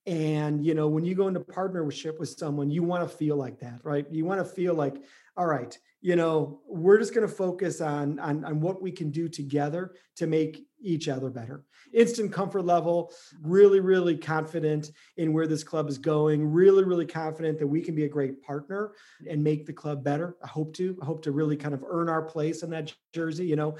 And 0.10 0.66
you 0.66 0.74
know, 0.74 0.88
when 0.88 1.05
you 1.05 1.14
go 1.14 1.28
into 1.28 1.39
partnership 1.39 2.20
with 2.20 2.30
someone, 2.30 2.72
you 2.72 2.82
want 2.82 3.07
to 3.07 3.16
feel 3.16 3.36
like 3.36 3.60
that, 3.60 3.80
right? 3.84 4.07
You 4.10 4.26
want 4.26 4.39
to 4.39 4.45
feel 4.45 4.74
like, 4.74 4.95
all 5.38 5.45
right, 5.45 5.78
you 6.01 6.16
know, 6.16 6.62
we're 6.68 6.97
just 6.97 7.14
going 7.14 7.28
to 7.28 7.34
focus 7.34 7.80
on, 7.80 8.18
on 8.18 8.43
on 8.43 8.60
what 8.60 8.82
we 8.82 8.91
can 8.91 9.12
do 9.12 9.30
together 9.30 9.93
to 10.16 10.26
make 10.26 10.66
each 10.82 11.10
other 11.10 11.30
better. 11.30 11.64
Instant 11.93 12.34
comfort 12.34 12.66
level, 12.66 13.14
really, 13.43 13.82
really 13.82 14.18
confident 14.18 14.89
in 15.18 15.32
where 15.32 15.45
this 15.45 15.64
club 15.64 15.88
is 15.88 15.99
going, 15.99 16.43
really, 16.43 16.84
really 16.84 17.05
confident 17.05 17.60
that 17.60 17.68
we 17.68 17.80
can 17.80 17.93
be 17.93 18.05
a 18.05 18.10
great 18.10 18.41
partner 18.41 18.93
and 19.30 19.43
make 19.43 19.68
the 19.68 19.74
club 19.74 20.03
better. 20.03 20.38
I 20.43 20.47
hope 20.47 20.74
to. 20.78 20.97
I 21.03 21.05
hope 21.05 21.22
to 21.24 21.32
really 21.32 21.55
kind 21.55 21.76
of 21.76 21.84
earn 21.88 22.10
our 22.10 22.24
place 22.24 22.64
in 22.64 22.72
that 22.72 22.91
jersey. 23.14 23.45
You 23.45 23.57
know, 23.57 23.78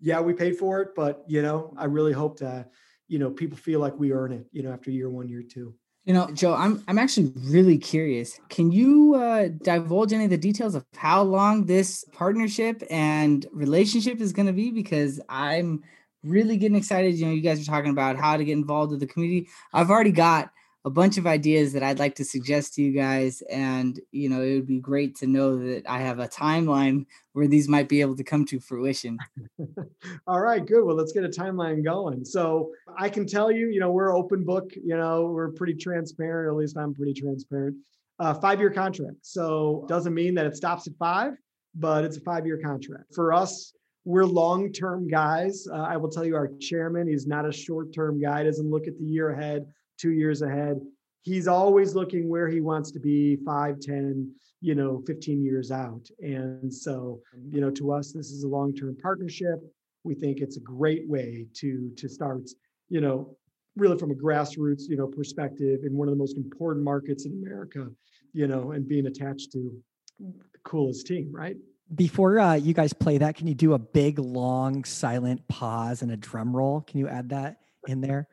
yeah, 0.00 0.20
we 0.20 0.32
paid 0.32 0.58
for 0.58 0.80
it, 0.80 0.90
but 0.94 1.24
you 1.26 1.42
know, 1.42 1.74
I 1.76 1.86
really 1.86 2.12
hope 2.12 2.38
to 2.38 2.68
you 3.12 3.18
know 3.18 3.30
people 3.30 3.58
feel 3.58 3.78
like 3.78 3.98
we 3.98 4.10
earn 4.10 4.32
it 4.32 4.46
you 4.52 4.62
know 4.62 4.72
after 4.72 4.90
year 4.90 5.10
one 5.10 5.28
year 5.28 5.42
two. 5.42 5.74
You 6.06 6.14
know 6.14 6.30
joe 6.32 6.54
i'm 6.54 6.82
i'm 6.88 6.98
actually 6.98 7.30
really 7.36 7.76
curious. 7.76 8.40
Can 8.48 8.72
you 8.72 9.14
uh, 9.14 9.48
divulge 9.62 10.14
any 10.14 10.24
of 10.24 10.30
the 10.30 10.38
details 10.38 10.74
of 10.74 10.84
how 10.96 11.22
long 11.22 11.66
this 11.66 12.04
partnership 12.12 12.82
and 12.90 13.44
relationship 13.52 14.20
is 14.20 14.32
going 14.32 14.46
to 14.46 14.54
be? 14.54 14.70
Because 14.70 15.20
i'm 15.28 15.82
really 16.24 16.56
getting 16.56 16.76
excited. 16.76 17.14
You 17.14 17.26
know 17.26 17.32
you 17.32 17.42
guys 17.42 17.60
are 17.60 17.70
talking 17.70 17.90
about 17.90 18.16
how 18.16 18.36
to 18.38 18.44
get 18.44 18.52
involved 18.52 18.92
with 18.92 19.00
the 19.00 19.06
community. 19.06 19.48
I've 19.74 19.90
already 19.90 20.12
got 20.12 20.50
a 20.84 20.90
bunch 20.90 21.16
of 21.16 21.26
ideas 21.26 21.72
that 21.72 21.82
I'd 21.82 22.00
like 22.00 22.16
to 22.16 22.24
suggest 22.24 22.74
to 22.74 22.82
you 22.82 22.92
guys. 22.92 23.40
And, 23.42 24.00
you 24.10 24.28
know, 24.28 24.42
it 24.42 24.54
would 24.54 24.66
be 24.66 24.80
great 24.80 25.14
to 25.16 25.26
know 25.28 25.56
that 25.58 25.84
I 25.88 26.00
have 26.00 26.18
a 26.18 26.26
timeline 26.26 27.06
where 27.34 27.46
these 27.46 27.68
might 27.68 27.88
be 27.88 28.00
able 28.00 28.16
to 28.16 28.24
come 28.24 28.44
to 28.46 28.58
fruition. 28.58 29.18
All 30.26 30.40
right, 30.40 30.64
good. 30.64 30.84
Well, 30.84 30.96
let's 30.96 31.12
get 31.12 31.24
a 31.24 31.28
timeline 31.28 31.84
going. 31.84 32.24
So 32.24 32.72
I 32.98 33.08
can 33.08 33.26
tell 33.26 33.50
you, 33.52 33.68
you 33.68 33.78
know, 33.78 33.92
we're 33.92 34.16
open 34.16 34.44
book, 34.44 34.72
you 34.74 34.96
know, 34.96 35.26
we're 35.26 35.52
pretty 35.52 35.74
transparent, 35.74 36.52
at 36.52 36.56
least 36.56 36.76
I'm 36.76 36.94
pretty 36.94 37.14
transparent. 37.14 37.76
Uh, 38.18 38.34
five 38.34 38.58
year 38.58 38.70
contract. 38.70 39.18
So 39.22 39.86
doesn't 39.88 40.14
mean 40.14 40.34
that 40.34 40.46
it 40.46 40.56
stops 40.56 40.86
at 40.88 40.94
five, 40.98 41.34
but 41.76 42.04
it's 42.04 42.16
a 42.16 42.20
five 42.20 42.44
year 42.44 42.58
contract. 42.58 43.14
For 43.14 43.32
us, 43.32 43.72
we're 44.04 44.24
long 44.24 44.72
term 44.72 45.06
guys. 45.06 45.66
Uh, 45.72 45.76
I 45.76 45.96
will 45.96 46.10
tell 46.10 46.24
you, 46.24 46.34
our 46.34 46.50
chairman, 46.60 47.06
he's 47.06 47.26
not 47.26 47.46
a 47.46 47.52
short 47.52 47.94
term 47.94 48.20
guy, 48.20 48.42
doesn't 48.42 48.68
look 48.68 48.88
at 48.88 48.98
the 48.98 49.04
year 49.04 49.30
ahead 49.30 49.66
two 50.02 50.12
years 50.12 50.42
ahead. 50.42 50.80
He's 51.22 51.46
always 51.46 51.94
looking 51.94 52.28
where 52.28 52.48
he 52.48 52.60
wants 52.60 52.90
to 52.90 52.98
be 52.98 53.36
five, 53.46 53.78
10, 53.78 54.28
you 54.60 54.74
know, 54.74 55.02
15 55.06 55.44
years 55.44 55.70
out. 55.70 56.08
And 56.18 56.72
so, 56.72 57.20
you 57.48 57.60
know, 57.60 57.70
to 57.70 57.92
us, 57.92 58.12
this 58.12 58.32
is 58.32 58.42
a 58.42 58.48
long-term 58.48 58.96
partnership. 59.00 59.60
We 60.02 60.14
think 60.14 60.40
it's 60.40 60.56
a 60.56 60.60
great 60.60 61.08
way 61.08 61.46
to 61.54 61.92
to 61.96 62.08
start, 62.08 62.50
you 62.88 63.00
know, 63.00 63.36
really 63.76 63.96
from 63.96 64.10
a 64.10 64.14
grassroots, 64.14 64.82
you 64.88 64.96
know, 64.96 65.06
perspective 65.06 65.80
in 65.84 65.96
one 65.96 66.08
of 66.08 66.12
the 66.12 66.18
most 66.18 66.36
important 66.36 66.84
markets 66.84 67.24
in 67.24 67.40
America, 67.40 67.86
you 68.32 68.48
know, 68.48 68.72
and 68.72 68.88
being 68.88 69.06
attached 69.06 69.52
to 69.52 69.72
the 70.18 70.58
coolest 70.64 71.06
team, 71.06 71.30
right? 71.32 71.56
Before 71.94 72.40
uh, 72.40 72.54
you 72.54 72.74
guys 72.74 72.92
play 72.92 73.18
that, 73.18 73.36
can 73.36 73.46
you 73.46 73.54
do 73.54 73.74
a 73.74 73.78
big, 73.78 74.18
long, 74.18 74.82
silent 74.82 75.46
pause 75.46 76.02
and 76.02 76.10
a 76.10 76.16
drum 76.16 76.56
roll? 76.56 76.80
Can 76.80 76.98
you 76.98 77.06
add 77.06 77.28
that 77.28 77.58
in 77.86 78.00
there? 78.00 78.28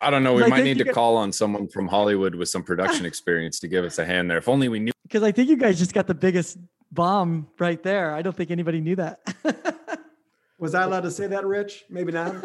I 0.05 0.11
don't 0.11 0.23
know. 0.23 0.35
We 0.35 0.47
might 0.47 0.65
need 0.65 0.79
to 0.79 0.85
could... 0.85 0.95
call 0.95 1.17
on 1.17 1.33
someone 1.33 1.67
from 1.67 1.89
Hollywood 1.89 2.35
with 2.35 2.49
some 2.49 2.63
production 2.63 3.07
experience 3.13 3.59
to 3.61 3.69
give 3.69 3.85
us 3.85 3.99
a 3.99 4.05
hand 4.05 4.31
there. 4.31 4.39
If 4.39 4.49
only 4.49 4.69
we 4.69 4.79
knew. 4.79 4.93
Because 5.03 5.23
I 5.23 5.33
think 5.33 5.49
you 5.49 5.57
guys 5.57 5.79
just 5.79 5.95
got 5.95 6.07
the 6.07 6.15
biggest 6.15 6.59
bomb 6.93 7.49
right 7.59 7.83
there. 7.83 8.15
I 8.15 8.21
don't 8.23 8.37
think 8.37 8.51
anybody 8.51 8.81
knew 8.81 8.97
that. 8.97 9.21
Was 10.59 10.75
I 10.75 10.83
allowed 10.83 11.03
to 11.03 11.11
say 11.11 11.27
that, 11.29 11.45
Rich? 11.47 11.85
Maybe 11.89 12.13
not. 12.13 12.35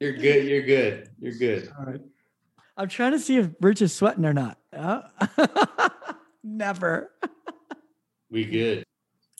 you're 0.00 0.12
good. 0.12 0.46
You're 0.46 0.62
good. 0.62 1.10
You're 1.18 1.34
good. 1.34 1.72
All 1.78 1.86
right. 1.86 2.00
I'm 2.76 2.88
trying 2.88 3.12
to 3.12 3.18
see 3.18 3.38
if 3.38 3.50
Rich 3.60 3.82
is 3.82 3.94
sweating 3.94 4.24
or 4.24 4.32
not. 4.32 4.58
Oh. 4.72 5.02
Never. 6.42 7.12
we 8.30 8.44
good. 8.44 8.84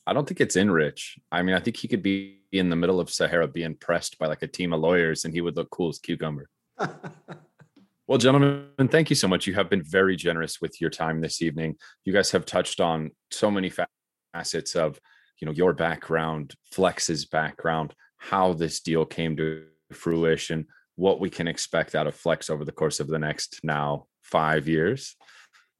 I 0.06 0.12
don't 0.12 0.27
think 0.27 0.40
it's 0.40 0.56
in 0.56 0.70
Rich. 0.70 1.19
I 1.31 1.43
mean, 1.43 1.55
I 1.55 1.61
think 1.61 1.77
he 1.77 1.89
could 1.89 2.02
be 2.02 2.40
in 2.59 2.70
the 2.70 2.76
middle 2.76 3.01
of 3.01 3.10
Sahara 3.10 3.48
being 3.48 3.74
pressed 3.74 4.18
by 4.18 4.26
like 4.26 4.43
a 4.43 4.47
team 4.47 4.72
of 4.72 4.81
lawyers 4.81 5.24
and 5.24 5.35
he 5.35 5.40
would 5.40 5.56
look 5.56 5.70
cool 5.70 5.89
as 5.89 5.98
cucumber. 5.98 6.48
well, 8.06 8.18
gentlemen, 8.18 8.89
thank 8.89 9.10
you 9.10 9.16
so 9.16 9.28
much. 9.28 9.47
You 9.47 9.55
have 9.55 9.68
been 9.68 9.82
very 9.82 10.16
generous 10.16 10.60
with 10.60 10.81
your 10.81 10.90
time 10.90 11.20
this 11.20 11.43
evening. 11.43 11.76
You 12.05 12.12
guys 12.12 12.31
have 12.31 12.47
touched 12.47 12.81
on 12.81 13.10
so 13.31 13.51
many 13.51 13.72
facets 14.35 14.76
of, 14.76 15.01
you 15.40 15.47
know, 15.47 15.52
your 15.52 15.72
background, 15.72 16.55
Flex's 16.70 17.24
background, 17.26 17.94
how 18.18 18.52
this 18.52 18.81
deal 18.81 19.05
came 19.05 19.36
to 19.36 19.64
fruition, 19.93 20.66
what 20.97 21.20
we 21.20 21.31
can 21.31 21.48
expect 21.48 21.94
out 21.94 22.06
of 22.06 22.14
Flex 22.14 22.51
over 22.51 22.64
the 22.64 22.72
course 22.72 23.01
of 23.01 23.09
the 23.09 23.18
next 23.18 23.60
now 23.64 24.06
five 24.22 24.68
years. 24.68 25.16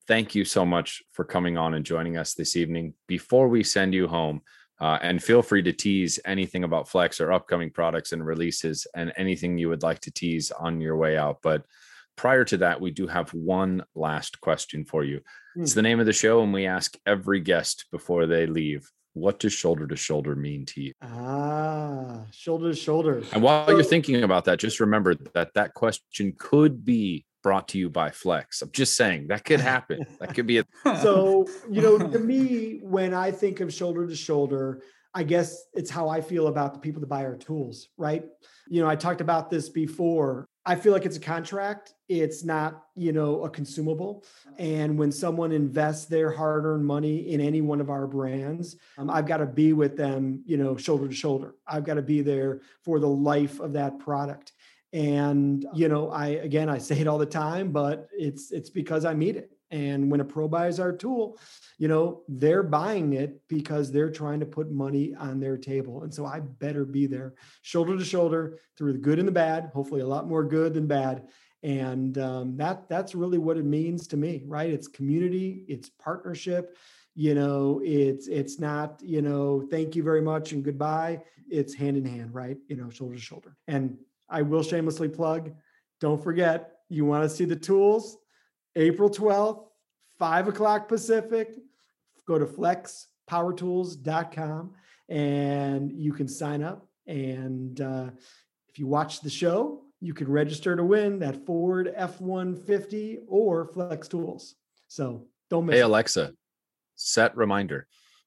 thank 0.07 0.35
you 0.35 0.45
so 0.45 0.67
much 0.67 1.03
for 1.13 1.25
coming 1.25 1.57
on 1.57 1.73
and 1.73 1.87
joining 1.87 2.19
us 2.19 2.35
this 2.35 2.57
evening. 2.57 2.93
Before 3.07 3.49
we 3.49 3.65
send 3.65 3.95
you 3.95 4.07
home, 4.07 4.43
uh, 4.85 4.99
and 5.01 5.23
feel 5.23 5.41
free 5.41 5.63
to 5.63 5.73
tease 5.73 6.19
anything 6.27 6.63
about 6.63 6.87
Flex 6.91 7.19
or 7.19 7.33
upcoming 7.33 7.71
products 7.71 8.13
and 8.13 8.25
releases 8.27 8.87
and 8.95 9.15
anything 9.17 9.57
you 9.57 9.71
would 9.71 9.83
like 9.83 9.99
to 10.01 10.11
tease 10.11 10.51
on 10.51 10.79
your 10.79 10.95
way 10.99 11.17
out. 11.17 11.39
But 11.43 11.65
prior 12.17 12.45
to 12.45 12.59
that, 12.59 12.83
we 12.83 12.91
do 12.91 13.07
have 13.07 13.33
one 13.33 13.83
last 13.95 14.43
question 14.43 14.85
for 14.85 15.03
you. 15.03 15.23
It's 15.57 15.73
Hmm. 15.73 15.79
the 15.79 15.83
name 15.89 16.01
of 16.01 16.07
the 16.07 16.13
show, 16.13 16.43
and 16.43 16.53
we 16.53 16.67
ask 16.67 16.99
every 17.07 17.41
guest 17.41 17.87
before 17.91 18.27
they 18.27 18.45
leave 18.47 18.91
what 19.15 19.39
does 19.39 19.53
shoulder 19.53 19.87
to 19.87 19.95
shoulder 19.97 20.35
mean 20.35 20.67
to 20.67 20.83
you? 20.83 20.93
Ah, 21.01 22.27
shoulder 22.33 22.71
to 22.71 22.77
shoulder. 22.77 23.23
And 23.33 23.43
while 23.45 23.71
you're 23.71 23.85
thinking 23.85 24.23
about 24.25 24.45
that, 24.47 24.59
just 24.59 24.81
remember 24.81 25.15
that 25.35 25.55
that 25.55 25.73
question 25.73 26.35
could 26.37 26.85
be 26.85 27.25
brought 27.45 27.69
to 27.69 27.79
you 27.79 27.91
by 27.91 28.11
Flex. 28.11 28.63
I'm 28.63 28.73
just 28.73 28.97
saying 28.97 29.29
that 29.29 29.45
could 29.45 29.61
happen. 29.61 30.07
That 30.19 30.35
could 30.35 30.47
be 30.47 30.59
a 30.59 30.65
so 31.03 31.47
you 31.71 31.83
know 31.83 31.99
to 31.99 32.19
me 32.33 32.81
when 32.83 33.13
i 33.15 33.31
think 33.31 33.61
of 33.61 33.73
shoulder 33.73 34.07
to 34.07 34.17
shoulder 34.17 34.83
i 35.15 35.23
guess 35.23 35.65
it's 35.75 35.91
how 35.91 36.09
i 36.09 36.21
feel 36.21 36.47
about 36.49 36.73
the 36.73 36.81
people 36.81 37.01
that 37.01 37.07
buy 37.07 37.25
our 37.25 37.37
tools 37.37 37.89
right? 37.99 38.25
You 38.67 38.83
know 38.83 38.89
i 38.89 38.97
talked 38.97 39.21
about 39.21 39.51
this 39.51 39.69
before. 39.69 40.47
I 40.67 40.77
feel 40.77 40.95
like 40.95 41.05
it's 41.05 41.19
a 41.19 41.21
contract. 41.21 41.93
It's 42.09 42.43
not 42.43 42.85
you 42.97 43.13
know 43.13 43.45
a 43.45 43.51
consumable. 43.51 44.25
And 44.59 44.99
when 44.99 45.13
someone 45.13 45.53
invests 45.53 46.07
their 46.07 46.31
hard-earned 46.31 46.87
money 46.87 47.29
in 47.29 47.43
any 47.43 47.61
one 47.61 47.83
of 47.83 47.91
our 47.91 48.07
brands 48.07 48.77
um, 48.97 49.11
i've 49.11 49.27
got 49.27 49.39
to 49.39 49.47
be 49.47 49.75
with 49.75 49.99
them 49.99 50.43
you 50.47 50.57
know 50.57 50.79
shoulder 50.79 51.07
to 51.07 51.15
shoulder. 51.15 51.57
I've 51.67 51.85
got 51.85 51.95
to 51.95 52.03
be 52.03 52.23
there 52.23 52.63
for 52.83 52.99
the 52.99 53.15
life 53.33 53.61
of 53.61 53.75
that 53.75 53.99
product 53.99 54.53
and 54.95 55.67
you 55.75 55.89
know 55.89 56.09
i 56.11 56.29
again 56.29 56.69
i 56.69 56.79
say 56.79 57.01
it 57.01 57.09
all 57.09 57.19
the 57.19 57.27
time 57.27 57.73
but 57.73 58.09
it's 58.17 58.53
it's 58.53 58.71
because 58.71 59.05
i 59.05 59.13
need 59.13 59.37
it. 59.37 59.51
And 59.71 60.09
when 60.09 60.21
a 60.21 60.25
pro 60.25 60.47
buys 60.47 60.79
our 60.79 60.93
tool 60.93 61.37
you 61.79 61.89
know 61.89 62.23
they're 62.29 62.63
buying 62.63 63.15
it 63.15 63.41
because 63.49 63.91
they're 63.91 64.11
trying 64.11 64.39
to 64.39 64.47
put 64.47 64.71
money 64.71 65.13
on 65.19 65.41
their 65.41 65.59
table. 65.59 66.05
And 66.05 66.15
so 66.15 66.25
i 66.25 66.39
better 66.39 66.85
be 66.85 67.07
there 67.07 67.35
shoulder 67.63 67.99
to 67.99 68.05
shoulder 68.05 68.59
through 68.79 68.93
the 68.93 68.99
good 68.99 69.19
and 69.19 69.27
the 69.27 69.33
bad 69.33 69.71
hopefully 69.75 70.01
a 70.01 70.07
lot 70.07 70.29
more 70.29 70.45
good 70.45 70.73
than 70.75 70.87
bad. 70.87 71.27
And 71.65 72.17
um, 72.19 72.57
that 72.59 72.89
that's 72.89 73.17
really 73.17 73.39
what 73.39 73.57
it 73.57 73.65
means 73.65 74.07
to 74.09 74.17
me 74.17 74.45
right? 74.47 74.71
It's 74.71 74.87
community 74.87 75.65
it's 75.67 75.91
partnership 75.91 76.77
you 77.17 77.35
know 77.35 77.81
it's 77.85 78.29
it's 78.29 78.61
not 78.61 79.01
you 79.03 79.23
know 79.23 79.67
thank 79.71 79.97
you 79.97 80.05
very 80.05 80.23
much 80.23 80.53
and 80.53 80.63
goodbye. 80.63 81.21
It's 81.51 81.75
hand 81.75 81.97
in 81.97 82.05
hand 82.05 82.33
right? 82.33 82.59
You 82.69 82.77
know 82.77 82.91
shoulder 82.91 83.17
to 83.17 83.21
shoulder. 83.21 83.57
And 83.67 83.99
i 84.29 84.43
will 84.43 84.63
shamelessly 84.63 85.09
plug 85.09 85.53
don't 86.01 86.23
forget 86.23 86.75
you 86.89 87.05
want 87.05 87.23
to 87.23 87.29
see 87.29 87.45
the 87.45 87.57
tools 87.57 88.17
april 88.77 89.11
12th 89.11 89.65
5 90.19 90.49
o'clock 90.49 90.89
pacific 90.89 91.55
go 92.27 92.39
to 92.39 92.47
flexpowertools.com 92.47 94.73
and 95.09 95.93
you 95.93 96.13
can 96.13 96.29
sign 96.29 96.63
up 96.63 96.87
and 97.07 97.81
uh, 97.81 98.11
if 98.69 98.79
you 98.79 98.87
watch 98.87 99.21
the 99.21 99.31
show 99.31 99.83
you 100.01 100.15
can 100.15 100.31
register 100.31 100.77
to 100.77 100.85
win 100.85 101.19
that 101.19 101.45
ford 101.45 101.93
f-150 101.95 103.19
or 103.29 103.67
flex 103.67 104.09
tools 104.09 104.55
so 104.89 105.27
don't 105.51 105.67
miss 105.67 105.75
Hey 105.75 105.81
it. 105.81 105.85
Alexa, 105.85 106.33
set 106.97 107.37
reminder. 107.37 107.87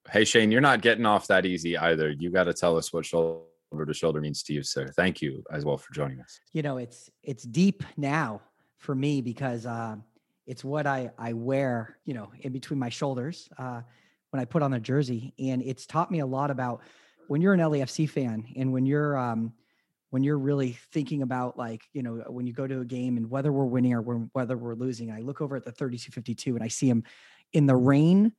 Hey 0.09 0.25
Shane, 0.25 0.51
you're 0.51 0.61
not 0.61 0.81
getting 0.81 1.05
off 1.05 1.27
that 1.27 1.45
easy 1.45 1.77
either. 1.77 2.09
You 2.09 2.29
got 2.29 2.45
to 2.45 2.53
tell 2.53 2.77
us 2.77 2.93
what 2.93 3.05
shoulder 3.05 3.41
to 3.85 3.93
shoulder 3.93 4.21
means 4.21 4.43
to 4.43 4.53
you, 4.53 4.63
sir. 4.63 4.87
Thank 4.95 5.21
you 5.21 5.43
as 5.51 5.65
well 5.65 5.77
for 5.77 5.93
joining 5.93 6.19
us. 6.19 6.39
you 6.53 6.61
know 6.61 6.77
it's 6.77 7.09
it's 7.23 7.43
deep 7.43 7.83
now 7.95 8.41
for 8.77 8.95
me 8.95 9.21
because 9.21 9.65
uh, 9.65 9.95
it's 10.45 10.63
what 10.63 10.87
I 10.87 11.11
I 11.17 11.33
wear 11.33 11.97
you 12.05 12.13
know 12.13 12.31
in 12.41 12.51
between 12.51 12.79
my 12.79 12.89
shoulders 12.89 13.49
uh, 13.57 13.81
when 14.31 14.41
I 14.41 14.45
put 14.45 14.61
on 14.61 14.71
the 14.71 14.79
jersey, 14.79 15.33
and 15.39 15.61
it's 15.61 15.85
taught 15.85 16.11
me 16.11 16.19
a 16.19 16.25
lot 16.25 16.51
about 16.51 16.81
when 17.27 17.41
you're 17.41 17.53
an 17.53 17.59
LAFC 17.59 18.09
fan 18.09 18.45
and 18.55 18.71
when 18.71 18.85
you're 18.85 19.17
um, 19.17 19.53
when 20.09 20.23
you're 20.23 20.39
really 20.39 20.77
thinking 20.93 21.21
about 21.21 21.57
like 21.57 21.81
you 21.93 22.01
know 22.01 22.23
when 22.27 22.47
you 22.47 22.53
go 22.53 22.67
to 22.67 22.81
a 22.81 22.85
game 22.85 23.17
and 23.17 23.29
whether 23.29 23.51
we're 23.51 23.65
winning 23.65 23.93
or 23.93 24.01
we're, 24.01 24.27
whether 24.33 24.57
we're 24.57 24.75
losing. 24.75 25.11
I 25.11 25.19
look 25.19 25.41
over 25.41 25.55
at 25.55 25.65
the 25.65 25.71
3252 25.71 26.55
and 26.55 26.63
I 26.63 26.67
see 26.67 26.89
him 26.89 27.03
in 27.53 27.65
the 27.65 27.75
rain 27.75 28.33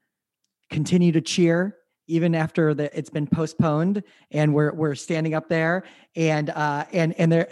continue 0.71 1.13
to 1.13 1.21
cheer 1.21 1.77
even 2.09 2.35
after 2.35 2.75
the, 2.75 2.97
it's 2.99 3.11
been 3.11 3.27
postponed 3.27 4.03
and 4.31 4.53
we're 4.55 4.73
we're 4.73 4.95
standing 4.95 5.35
up 5.35 5.49
there 5.49 5.85
and 6.17 6.51
uh 6.51 6.85
and 6.93 7.15
and 7.21 7.31
there 7.31 7.49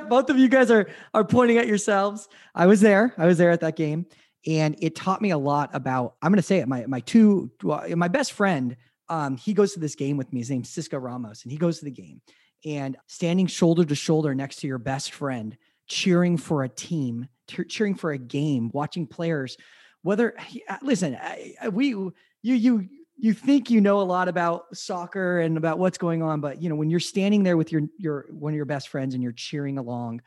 both 0.08 0.28
of 0.30 0.38
you 0.38 0.48
guys 0.48 0.70
are 0.70 0.88
are 1.14 1.24
pointing 1.24 1.58
at 1.58 1.66
yourselves. 1.66 2.28
I 2.54 2.66
was 2.66 2.80
there. 2.80 3.14
I 3.16 3.26
was 3.26 3.38
there 3.38 3.50
at 3.50 3.60
that 3.60 3.76
game 3.76 4.06
and 4.46 4.74
it 4.80 4.96
taught 4.96 5.22
me 5.22 5.30
a 5.30 5.38
lot 5.38 5.70
about 5.72 6.16
i'm 6.20 6.32
going 6.32 6.36
to 6.36 6.42
say 6.42 6.58
it 6.58 6.66
my 6.66 6.84
my 6.86 6.98
two 7.00 7.48
my 7.94 8.08
best 8.08 8.32
friend 8.32 8.76
um 9.08 9.36
he 9.36 9.54
goes 9.54 9.72
to 9.74 9.78
this 9.80 9.94
game 9.94 10.16
with 10.16 10.32
me. 10.32 10.40
His 10.40 10.50
name's 10.50 10.68
cisco 10.68 10.98
ramos 10.98 11.44
and 11.44 11.52
he 11.52 11.58
goes 11.58 11.78
to 11.78 11.84
the 11.84 11.92
game 11.92 12.20
and 12.64 12.96
standing 13.06 13.46
shoulder 13.46 13.84
to 13.84 13.94
shoulder 13.94 14.34
next 14.34 14.56
to 14.56 14.66
your 14.66 14.78
best 14.78 15.12
friend 15.12 15.56
cheering 15.86 16.36
for 16.36 16.64
a 16.64 16.68
team 16.68 17.28
cheering 17.68 17.94
for 17.94 18.12
a 18.12 18.18
game 18.18 18.70
watching 18.72 19.06
players 19.06 19.56
whether 20.02 20.34
listen 20.82 21.16
I, 21.20 21.54
I- 21.62 21.68
we 21.68 21.88
you 21.88 22.12
you 22.42 22.88
you 23.22 23.32
think 23.32 23.70
you 23.70 23.80
know 23.80 24.00
a 24.00 24.02
lot 24.02 24.28
about 24.28 24.64
soccer 24.76 25.40
and 25.40 25.56
about 25.56 25.78
what's 25.78 25.96
going 25.96 26.22
on 26.22 26.40
but 26.40 26.60
you 26.60 26.68
know 26.68 26.74
when 26.74 26.90
you're 26.90 27.00
standing 27.00 27.42
there 27.42 27.56
with 27.56 27.72
your 27.72 27.82
your 27.96 28.26
one 28.30 28.52
of 28.52 28.56
your 28.56 28.66
best 28.66 28.88
friends 28.88 29.14
and 29.14 29.22
you're 29.22 29.32
cheering 29.32 29.78
along 29.78 30.20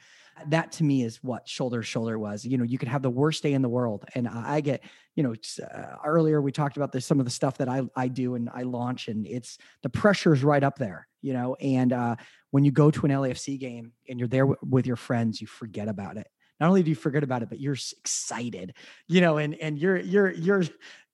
that 0.47 0.71
to 0.73 0.83
me 0.83 1.03
is 1.03 1.23
what 1.23 1.47
shoulder 1.47 1.81
to 1.81 1.85
shoulder 1.85 2.19
was. 2.19 2.45
You 2.45 2.57
know 2.57 2.63
you 2.63 2.77
could 2.77 2.87
have 2.89 3.01
the 3.01 3.09
worst 3.09 3.43
day 3.43 3.53
in 3.53 3.61
the 3.61 3.69
world. 3.69 4.05
And 4.15 4.27
i 4.27 4.59
get 4.61 4.83
you 5.15 5.23
know 5.23 5.33
uh, 5.63 5.95
earlier 6.05 6.41
we 6.41 6.51
talked 6.51 6.77
about 6.77 6.91
this 6.91 7.05
some 7.05 7.19
of 7.19 7.25
the 7.25 7.31
stuff 7.31 7.57
that 7.57 7.69
i 7.69 7.81
i 7.95 8.07
do 8.07 8.35
and 8.35 8.49
i 8.53 8.63
launch 8.63 9.07
and 9.07 9.25
it's 9.25 9.57
the 9.81 9.89
pressure 9.89 10.33
is 10.33 10.43
right 10.43 10.63
up 10.63 10.77
there 10.77 11.07
you 11.21 11.33
know? 11.33 11.55
And 11.55 11.91
uh 11.91 12.15
when 12.51 12.63
you 12.63 12.71
go 12.71 12.91
to 12.91 13.05
an 13.05 13.11
lafc 13.11 13.59
game 13.59 13.93
and 14.09 14.19
you're 14.19 14.27
there 14.27 14.43
w- 14.43 14.57
with 14.69 14.85
your 14.85 14.95
friends 14.95 15.41
you 15.41 15.47
forget 15.47 15.87
about 15.87 16.17
it. 16.17 16.27
Not 16.59 16.67
only 16.67 16.83
do 16.83 16.89
you 16.89 16.95
forget 16.95 17.23
about 17.23 17.43
it 17.43 17.49
but 17.49 17.59
you're 17.59 17.77
excited 18.01 18.73
you 19.07 19.21
know 19.21 19.37
and 19.37 19.55
and 19.55 19.79
you're 19.79 19.97
you're 19.97 20.31
you're 20.31 20.63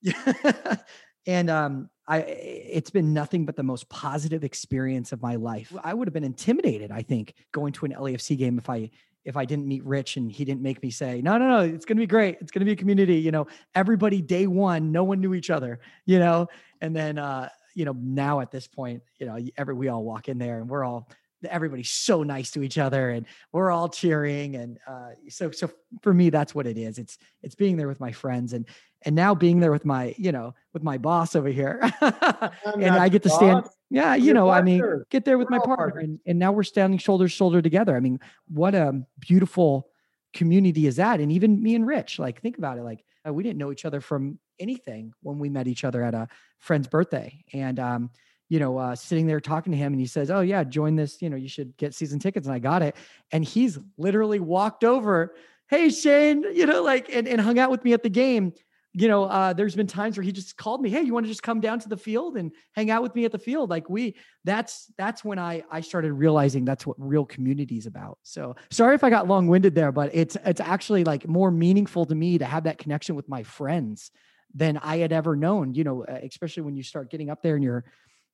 and 1.27 1.49
um 1.49 1.89
i 2.07 2.19
it's 2.19 2.89
been 2.89 3.14
nothing 3.14 3.45
but 3.45 3.56
the 3.56 3.64
most 3.64 3.88
positive 3.89 4.43
experience 4.43 5.11
of 5.11 5.22
my 5.22 5.35
life. 5.35 5.73
I 5.84 5.93
would 5.93 6.07
have 6.07 6.14
been 6.14 6.23
intimidated 6.23 6.91
i 6.91 7.02
think 7.02 7.34
going 7.52 7.73
to 7.73 7.85
an 7.85 7.93
lafc 7.93 8.38
game 8.38 8.57
if 8.57 8.69
i 8.69 8.89
if 9.23 9.38
i 9.38 9.45
didn't 9.45 9.68
meet 9.68 9.84
rich 9.85 10.18
and 10.18 10.31
he 10.31 10.43
didn't 10.45 10.61
make 10.61 10.81
me 10.81 10.89
say 10.89 11.22
no 11.22 11.38
no 11.38 11.48
no 11.48 11.60
it's 11.60 11.85
going 11.85 11.98
to 11.98 12.02
be 12.02 12.07
great. 12.07 12.38
It's 12.41 12.52
going 12.52 12.61
to 12.61 12.65
be 12.65 12.72
a 12.72 12.76
community 12.76 13.18
you 13.18 13.31
know 13.31 13.48
everybody 13.76 14.22
day 14.22 14.48
one 14.48 14.91
no 14.91 15.03
one 15.03 15.22
knew 15.22 15.34
each 15.34 15.49
other 15.49 15.80
you 16.06 16.19
know? 16.19 16.48
And 16.81 16.95
then 16.95 17.18
uh 17.18 17.49
you 17.76 17.85
know 17.85 17.95
now 17.98 18.39
at 18.39 18.52
this 18.52 18.68
point 18.68 19.03
you 19.19 19.26
know 19.26 19.38
every 19.57 19.73
we 19.76 19.88
all 19.88 20.03
walk 20.03 20.27
in 20.27 20.38
there 20.38 20.60
and 20.60 20.69
we're 20.69 20.84
all 20.84 21.07
everybody's 21.49 21.89
so 21.89 22.23
nice 22.23 22.52
to 22.52 22.64
each 22.64 22.77
other 22.77 23.10
and 23.10 23.26
we're 23.52 23.72
all 23.72 23.89
cheering 23.89 24.56
and 24.56 24.77
uh, 24.88 25.10
so 25.30 25.52
so 25.52 25.69
for 26.02 26.14
me 26.14 26.30
that's 26.30 26.53
what 26.53 26.68
it 26.68 26.77
is. 26.77 26.98
It's 26.98 27.18
it's 27.41 27.56
being 27.56 27.77
there 27.77 27.88
with 27.88 27.99
my 27.99 28.11
friends 28.11 28.53
and 28.53 28.68
and 29.03 29.15
now 29.15 29.34
being 29.34 29.60
there 29.60 29.72
with 29.72 29.86
my 29.86 30.14
you 30.18 30.32
know 30.32 30.53
with 30.73 30.84
my 30.84 30.98
boss 30.98 31.36
over 31.36 31.49
here 31.49 31.80
and 32.02 32.95
i 32.95 33.10
get 33.10 33.23
to 33.23 33.30
stand 33.30 33.64
boss. 33.64 33.76
yeah 33.90 34.15
you 34.15 34.26
Your 34.26 34.36
know 34.36 34.49
i 34.49 34.61
mean 34.61 35.03
get 35.10 35.26
there 35.26 35.38
with 35.38 35.49
We're 35.49 35.60
my 35.60 35.65
partner 35.65 35.99
and, 35.99 36.19
and 36.26 36.40
now 36.40 36.52
we're 36.52 36.64
standing 36.64 36.99
shoulder 36.99 37.26
to 37.26 37.30
shoulder 37.30 37.61
together 37.61 37.95
i 37.95 37.99
mean 37.99 38.19
what 38.48 38.76
a 38.76 39.02
beautiful 39.19 39.90
community 40.34 40.88
is 40.88 40.95
that 40.98 41.19
and 41.19 41.32
even 41.32 41.61
me 41.61 41.76
and 41.76 41.86
rich 41.86 42.19
like 42.19 42.41
think 42.41 42.57
about 42.57 42.78
it 42.78 42.84
like 42.84 43.03
uh, 43.28 43.34
we 43.34 43.44
didn't 43.44 43.57
know 43.57 43.72
each 43.72 43.86
other 43.86 44.02
from 44.02 44.40
anything 44.60 45.14
when 45.22 45.40
we 45.40 45.49
met 45.49 45.68
each 45.68 45.84
other 45.84 46.03
at 46.03 46.14
a 46.14 46.28
friend's 46.60 46.88
birthday 46.88 47.44
and 47.53 47.80
um 47.80 48.10
you 48.52 48.60
know, 48.60 48.78
uh, 48.78 48.94
sitting 48.98 49.28
there 49.28 49.40
talking 49.40 49.72
to 49.72 49.78
him, 49.78 49.94
and 49.94 49.99
he 50.02 50.06
says, 50.06 50.30
"Oh 50.30 50.41
yeah, 50.41 50.65
join 50.65 50.98
this. 50.98 51.22
You 51.22 51.30
know, 51.30 51.38
you 51.38 51.48
should 51.48 51.78
get 51.78 51.95
season 51.95 52.19
tickets." 52.19 52.48
And 52.48 52.53
I 52.53 52.60
got 52.60 52.82
it, 52.82 52.98
and 53.32 53.45
he's 53.45 53.80
literally 53.98 54.41
walked 54.41 54.84
over, 54.84 55.34
"Hey 55.69 55.90
Shane," 55.90 56.44
you 56.53 56.65
know, 56.65 56.84
like 56.84 57.07
and, 57.15 57.30
and 57.30 57.40
hung 57.40 57.60
out 57.60 57.72
with 57.72 57.86
me 57.86 57.94
at 57.94 58.03
the 58.03 58.10
game. 58.10 58.52
You 58.93 59.07
know, 59.07 59.23
uh, 59.23 59.53
there's 59.53 59.76
been 59.76 59.88
times 59.88 60.18
where 60.18 60.23
he 60.23 60.34
just 60.34 60.57
called 60.57 60.81
me, 60.81 60.89
"Hey, 60.89 61.01
you 61.01 61.13
want 61.13 61.26
to 61.26 61.30
just 61.30 61.43
come 61.43 61.61
down 61.61 61.80
to 61.80 61.89
the 61.89 61.95
field 61.95 62.35
and 62.35 62.51
hang 62.73 62.91
out 62.91 63.01
with 63.01 63.15
me 63.15 63.23
at 63.23 63.31
the 63.31 63.39
field?" 63.39 63.69
Like 63.69 63.89
we, 63.89 64.15
that's 64.43 64.91
that's 64.97 65.23
when 65.23 65.39
I 65.39 65.63
I 65.72 65.80
started 65.81 66.11
realizing 66.13 66.65
that's 66.65 66.85
what 66.85 66.97
real 66.99 67.26
community 67.26 67.77
is 67.77 67.85
about. 67.85 68.18
So 68.23 68.55
sorry 68.69 68.95
if 68.95 69.03
I 69.03 69.09
got 69.09 69.27
long 69.27 69.47
winded 69.47 69.76
there, 69.76 69.93
but 69.93 70.11
it's 70.13 70.35
it's 70.45 70.59
actually 70.59 71.05
like 71.05 71.26
more 71.27 71.51
meaningful 71.51 72.05
to 72.05 72.15
me 72.15 72.38
to 72.38 72.45
have 72.45 72.65
that 72.65 72.77
connection 72.77 73.15
with 73.15 73.30
my 73.30 73.43
friends 73.43 74.11
than 74.53 74.77
I 74.77 74.97
had 74.97 75.13
ever 75.13 75.38
known. 75.38 75.73
You 75.73 75.85
know, 75.85 76.03
especially 76.03 76.63
when 76.63 76.76
you 76.76 76.84
start 76.84 77.09
getting 77.09 77.30
up 77.30 77.41
there 77.41 77.55
and 77.55 77.63
you're 77.63 77.85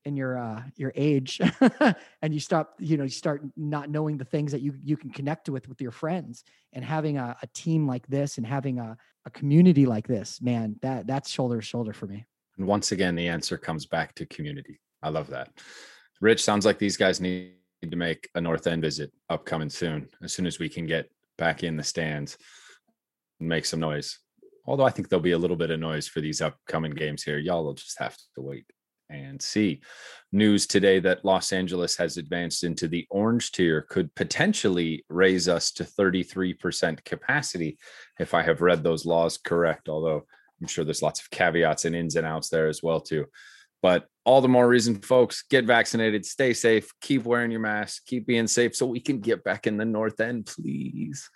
in 0.06 0.16
your 0.16 0.38
uh 0.38 0.62
your 0.76 0.94
age 0.96 1.42
and 2.22 2.34
you 2.34 2.40
stop 2.40 2.76
you 2.80 2.98
know 2.98 3.04
you 3.04 3.10
start 3.10 3.42
not 3.56 3.90
knowing 3.90 4.18
the 4.18 4.26
things 4.26 4.52
that 4.52 4.62
you 4.62 4.74
you 4.84 4.96
can 4.96 5.10
connect 5.10 5.50
with 5.50 5.68
with 5.68 5.82
your 5.82 5.92
friends 5.92 6.44
and 6.74 6.84
having 6.84 7.18
a, 7.18 7.36
a 7.42 7.48
team 7.48 7.86
like 7.88 8.08
this 8.08 8.38
and 8.38 8.46
having 8.48 8.80
a, 8.80 8.96
a 9.26 9.30
community 9.32 9.86
like 9.86 10.08
this 10.08 10.42
man 10.42 10.76
that 10.82 11.08
that's 11.08 11.30
shoulder 11.30 11.58
to 11.58 11.62
shoulder 11.62 11.94
for 11.94 12.08
me 12.08 12.26
And 12.58 12.68
once 12.68 12.92
again, 12.92 13.16
the 13.16 13.28
answer 13.28 13.58
comes 13.58 13.86
back 13.86 14.16
to 14.16 14.26
community. 14.26 14.80
I 15.04 15.10
love 15.10 15.28
that. 15.28 15.50
Rich, 16.22 16.44
sounds 16.44 16.66
like 16.66 16.80
these 16.80 16.98
guys 16.98 17.22
need 17.22 17.54
to 17.84 17.96
make 17.96 18.28
a 18.36 18.42
North 18.42 18.66
End 18.68 18.82
visit 18.82 19.12
upcoming 19.30 19.70
soon. 19.70 20.10
As 20.24 20.34
soon 20.34 20.48
as 20.48 20.58
we 20.58 20.68
can 20.68 20.88
get 20.88 21.10
back 21.38 21.64
in 21.64 21.78
the 21.78 21.84
stands 21.84 22.38
and 23.40 23.48
make 23.48 23.66
some 23.66 23.80
noise. 23.80 24.20
Although 24.66 24.86
I 24.86 24.90
think 24.90 25.08
there'll 25.08 25.22
be 25.22 25.32
a 25.32 25.38
little 25.38 25.56
bit 25.56 25.70
of 25.70 25.80
noise 25.80 26.08
for 26.08 26.20
these 26.20 26.42
upcoming 26.42 26.92
games 26.92 27.24
here. 27.24 27.38
Y'all 27.38 27.64
will 27.64 27.76
just 27.76 28.00
have 28.00 28.18
to 28.36 28.42
wait 28.42 28.66
and 29.10 29.42
see. 29.42 29.82
News 30.32 30.68
today 30.68 31.00
that 31.00 31.24
Los 31.24 31.52
Angeles 31.54 31.96
has 31.98 32.18
advanced 32.18 32.64
into 32.64 32.88
the 32.88 33.08
orange 33.10 33.52
tier 33.52 33.84
could 33.84 34.14
potentially 34.16 35.06
raise 35.10 35.48
us 35.48 35.72
to 35.72 35.84
33% 35.84 37.04
capacity 37.06 37.78
if 38.20 38.34
I 38.34 38.42
have 38.42 38.62
read 38.62 38.84
those 38.84 39.06
laws 39.06 39.38
correct, 39.38 39.90
although 39.90 40.26
I'm 40.62 40.68
sure 40.68 40.84
there's 40.84 41.02
lots 41.02 41.22
of 41.22 41.30
caveats 41.30 41.86
and 41.86 41.96
ins 41.96 42.16
and 42.16 42.28
outs 42.28 42.50
there 42.50 42.68
as 42.68 42.84
well 42.84 43.00
too. 43.00 43.26
But 43.82 44.08
all 44.26 44.42
the 44.42 44.48
more 44.48 44.68
reason 44.68 44.96
folks 44.96 45.44
get 45.44 45.66
vaccinated, 45.66 46.26
stay 46.26 46.54
safe, 46.54 46.92
keep 47.00 47.24
wearing 47.24 47.52
your 47.52 47.60
mask, 47.60 48.06
keep 48.06 48.26
being 48.26 48.48
safe 48.48 48.76
so 48.76 48.86
we 48.86 49.00
can 49.00 49.20
get 49.20 49.44
back 49.44 49.68
in 49.68 49.78
the 49.78 49.86
north 49.86 50.20
end, 50.20 50.48
please. 50.48 51.30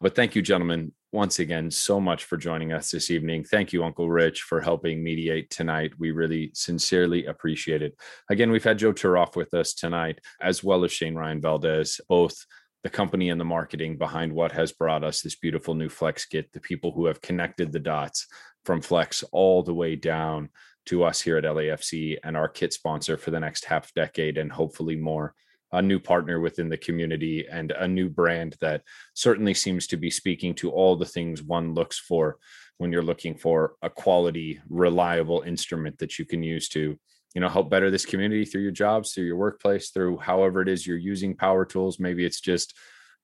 But 0.00 0.14
thank 0.14 0.34
you 0.34 0.42
gentlemen 0.42 0.92
once 1.14 1.38
again 1.38 1.70
so 1.70 2.00
much 2.00 2.24
for 2.24 2.36
joining 2.36 2.72
us 2.72 2.90
this 2.90 3.08
evening. 3.08 3.44
Thank 3.44 3.72
you, 3.72 3.84
Uncle 3.84 4.10
Rich, 4.10 4.42
for 4.42 4.60
helping 4.60 5.02
mediate 5.02 5.48
tonight. 5.48 5.92
We 5.96 6.10
really 6.10 6.50
sincerely 6.54 7.26
appreciate 7.26 7.82
it. 7.82 7.96
Again, 8.28 8.50
we've 8.50 8.64
had 8.64 8.78
Joe 8.78 8.92
Turoff 8.92 9.36
with 9.36 9.54
us 9.54 9.74
tonight, 9.74 10.20
as 10.42 10.64
well 10.64 10.84
as 10.84 10.90
Shane 10.90 11.14
Ryan 11.14 11.40
Valdez, 11.40 12.00
both 12.08 12.44
the 12.82 12.90
company 12.90 13.30
and 13.30 13.40
the 13.40 13.44
marketing 13.44 13.96
behind 13.96 14.32
what 14.32 14.50
has 14.50 14.72
brought 14.72 15.04
us 15.04 15.20
this 15.20 15.36
beautiful 15.36 15.76
new 15.76 15.88
Flex 15.88 16.26
kit, 16.26 16.52
the 16.52 16.58
people 16.58 16.90
who 16.90 17.06
have 17.06 17.22
connected 17.22 17.70
the 17.70 17.78
dots 17.78 18.26
from 18.64 18.82
Flex 18.82 19.22
all 19.30 19.62
the 19.62 19.72
way 19.72 19.94
down 19.94 20.48
to 20.86 21.04
us 21.04 21.20
here 21.20 21.38
at 21.38 21.44
LAFC 21.44 22.18
and 22.24 22.36
our 22.36 22.48
kit 22.48 22.72
sponsor 22.72 23.16
for 23.16 23.30
the 23.30 23.38
next 23.38 23.66
half 23.66 23.94
decade 23.94 24.36
and 24.36 24.50
hopefully 24.50 24.96
more 24.96 25.32
a 25.74 25.82
new 25.82 25.98
partner 25.98 26.40
within 26.40 26.68
the 26.68 26.76
community 26.76 27.46
and 27.50 27.72
a 27.72 27.86
new 27.86 28.08
brand 28.08 28.56
that 28.60 28.82
certainly 29.14 29.54
seems 29.54 29.86
to 29.88 29.96
be 29.96 30.10
speaking 30.10 30.54
to 30.54 30.70
all 30.70 30.96
the 30.96 31.04
things 31.04 31.42
one 31.42 31.74
looks 31.74 31.98
for 31.98 32.38
when 32.78 32.92
you're 32.92 33.02
looking 33.02 33.34
for 33.34 33.74
a 33.82 33.90
quality 33.90 34.60
reliable 34.68 35.42
instrument 35.42 35.98
that 35.98 36.18
you 36.18 36.24
can 36.24 36.42
use 36.42 36.68
to 36.68 36.98
you 37.34 37.40
know 37.40 37.48
help 37.48 37.68
better 37.68 37.90
this 37.90 38.06
community 38.06 38.44
through 38.44 38.62
your 38.62 38.70
jobs 38.70 39.12
through 39.12 39.24
your 39.24 39.36
workplace 39.36 39.90
through 39.90 40.16
however 40.18 40.62
it 40.62 40.68
is 40.68 40.86
you're 40.86 40.96
using 40.96 41.36
power 41.36 41.64
tools. 41.64 41.98
Maybe 41.98 42.24
it's 42.24 42.40
just 42.40 42.74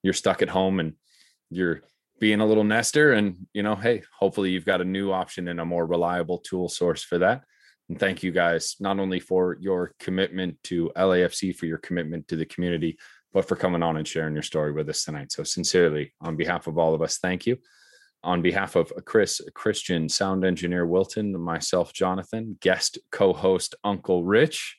you're 0.03 0.13
stuck 0.13 0.41
at 0.41 0.49
home 0.49 0.79
and 0.79 0.93
you're 1.49 1.81
being 2.19 2.41
a 2.41 2.45
little 2.45 2.63
nester 2.63 3.13
and 3.13 3.47
you 3.53 3.63
know 3.63 3.75
hey 3.75 4.03
hopefully 4.19 4.51
you've 4.51 4.65
got 4.65 4.81
a 4.81 4.85
new 4.85 5.11
option 5.11 5.47
and 5.47 5.59
a 5.59 5.65
more 5.65 5.85
reliable 5.85 6.37
tool 6.39 6.69
source 6.69 7.03
for 7.03 7.17
that 7.17 7.43
and 7.91 7.99
thank 7.99 8.23
you 8.23 8.31
guys 8.31 8.77
not 8.79 8.99
only 8.99 9.19
for 9.19 9.57
your 9.59 9.93
commitment 9.99 10.55
to 10.63 10.89
LAFC, 10.95 11.53
for 11.53 11.65
your 11.65 11.77
commitment 11.79 12.25
to 12.29 12.37
the 12.37 12.45
community, 12.45 12.97
but 13.33 13.45
for 13.45 13.57
coming 13.57 13.83
on 13.83 13.97
and 13.97 14.07
sharing 14.07 14.33
your 14.33 14.43
story 14.43 14.71
with 14.71 14.87
us 14.87 15.03
tonight. 15.03 15.33
So, 15.33 15.43
sincerely, 15.43 16.13
on 16.21 16.37
behalf 16.37 16.67
of 16.67 16.77
all 16.77 16.93
of 16.93 17.01
us, 17.01 17.17
thank 17.17 17.45
you. 17.45 17.57
On 18.23 18.41
behalf 18.41 18.77
of 18.77 18.93
Chris, 19.03 19.41
Christian, 19.55 20.07
sound 20.07 20.45
engineer 20.45 20.85
Wilton, 20.85 21.37
myself, 21.37 21.91
Jonathan, 21.91 22.57
guest 22.61 22.97
co 23.11 23.33
host 23.33 23.75
Uncle 23.83 24.23
Rich. 24.23 24.77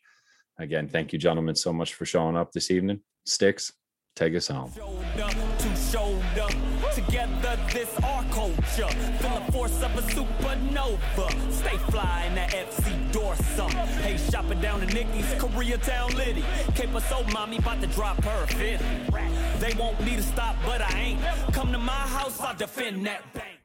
Again, 0.59 0.89
thank 0.89 1.13
you, 1.13 1.19
gentlemen, 1.19 1.55
so 1.55 1.71
much 1.71 1.93
for 1.93 2.07
showing 2.07 2.35
up 2.35 2.53
this 2.53 2.71
evening. 2.71 3.01
Sticks, 3.27 3.75
take 4.17 4.35
us 4.35 4.49
home. 4.49 4.73
Culture. 8.43 8.89
Feel 9.21 9.39
the 9.39 9.53
force 9.53 9.83
of 9.85 9.97
a 9.97 10.03
supernova. 10.03 11.53
Stay 11.53 11.77
fly 11.93 12.25
in 12.27 12.35
that 12.35 12.51
FC 12.51 12.91
Dorsum. 13.13 13.71
Hey, 14.01 14.17
shopping 14.17 14.61
down 14.61 14.81
to 14.81 14.87
Nikki's 14.87 15.33
Koreatown 15.35 16.13
Liddy. 16.17 16.45
Cape 16.75 16.91
so 17.09 17.23
mommy 17.33 17.59
about 17.59 17.81
to 17.83 17.87
drop 17.87 18.21
her 18.25 18.47
fit. 18.47 18.81
They 19.61 19.75
want 19.75 20.01
me 20.01 20.17
to 20.17 20.23
stop, 20.25 20.57
but 20.67 20.81
I 20.81 20.99
ain't. 20.99 21.21
Come 21.55 21.71
to 21.71 21.79
my 21.79 21.93
house, 21.93 22.41
I'll 22.41 22.57
defend 22.57 23.07
that. 23.07 23.23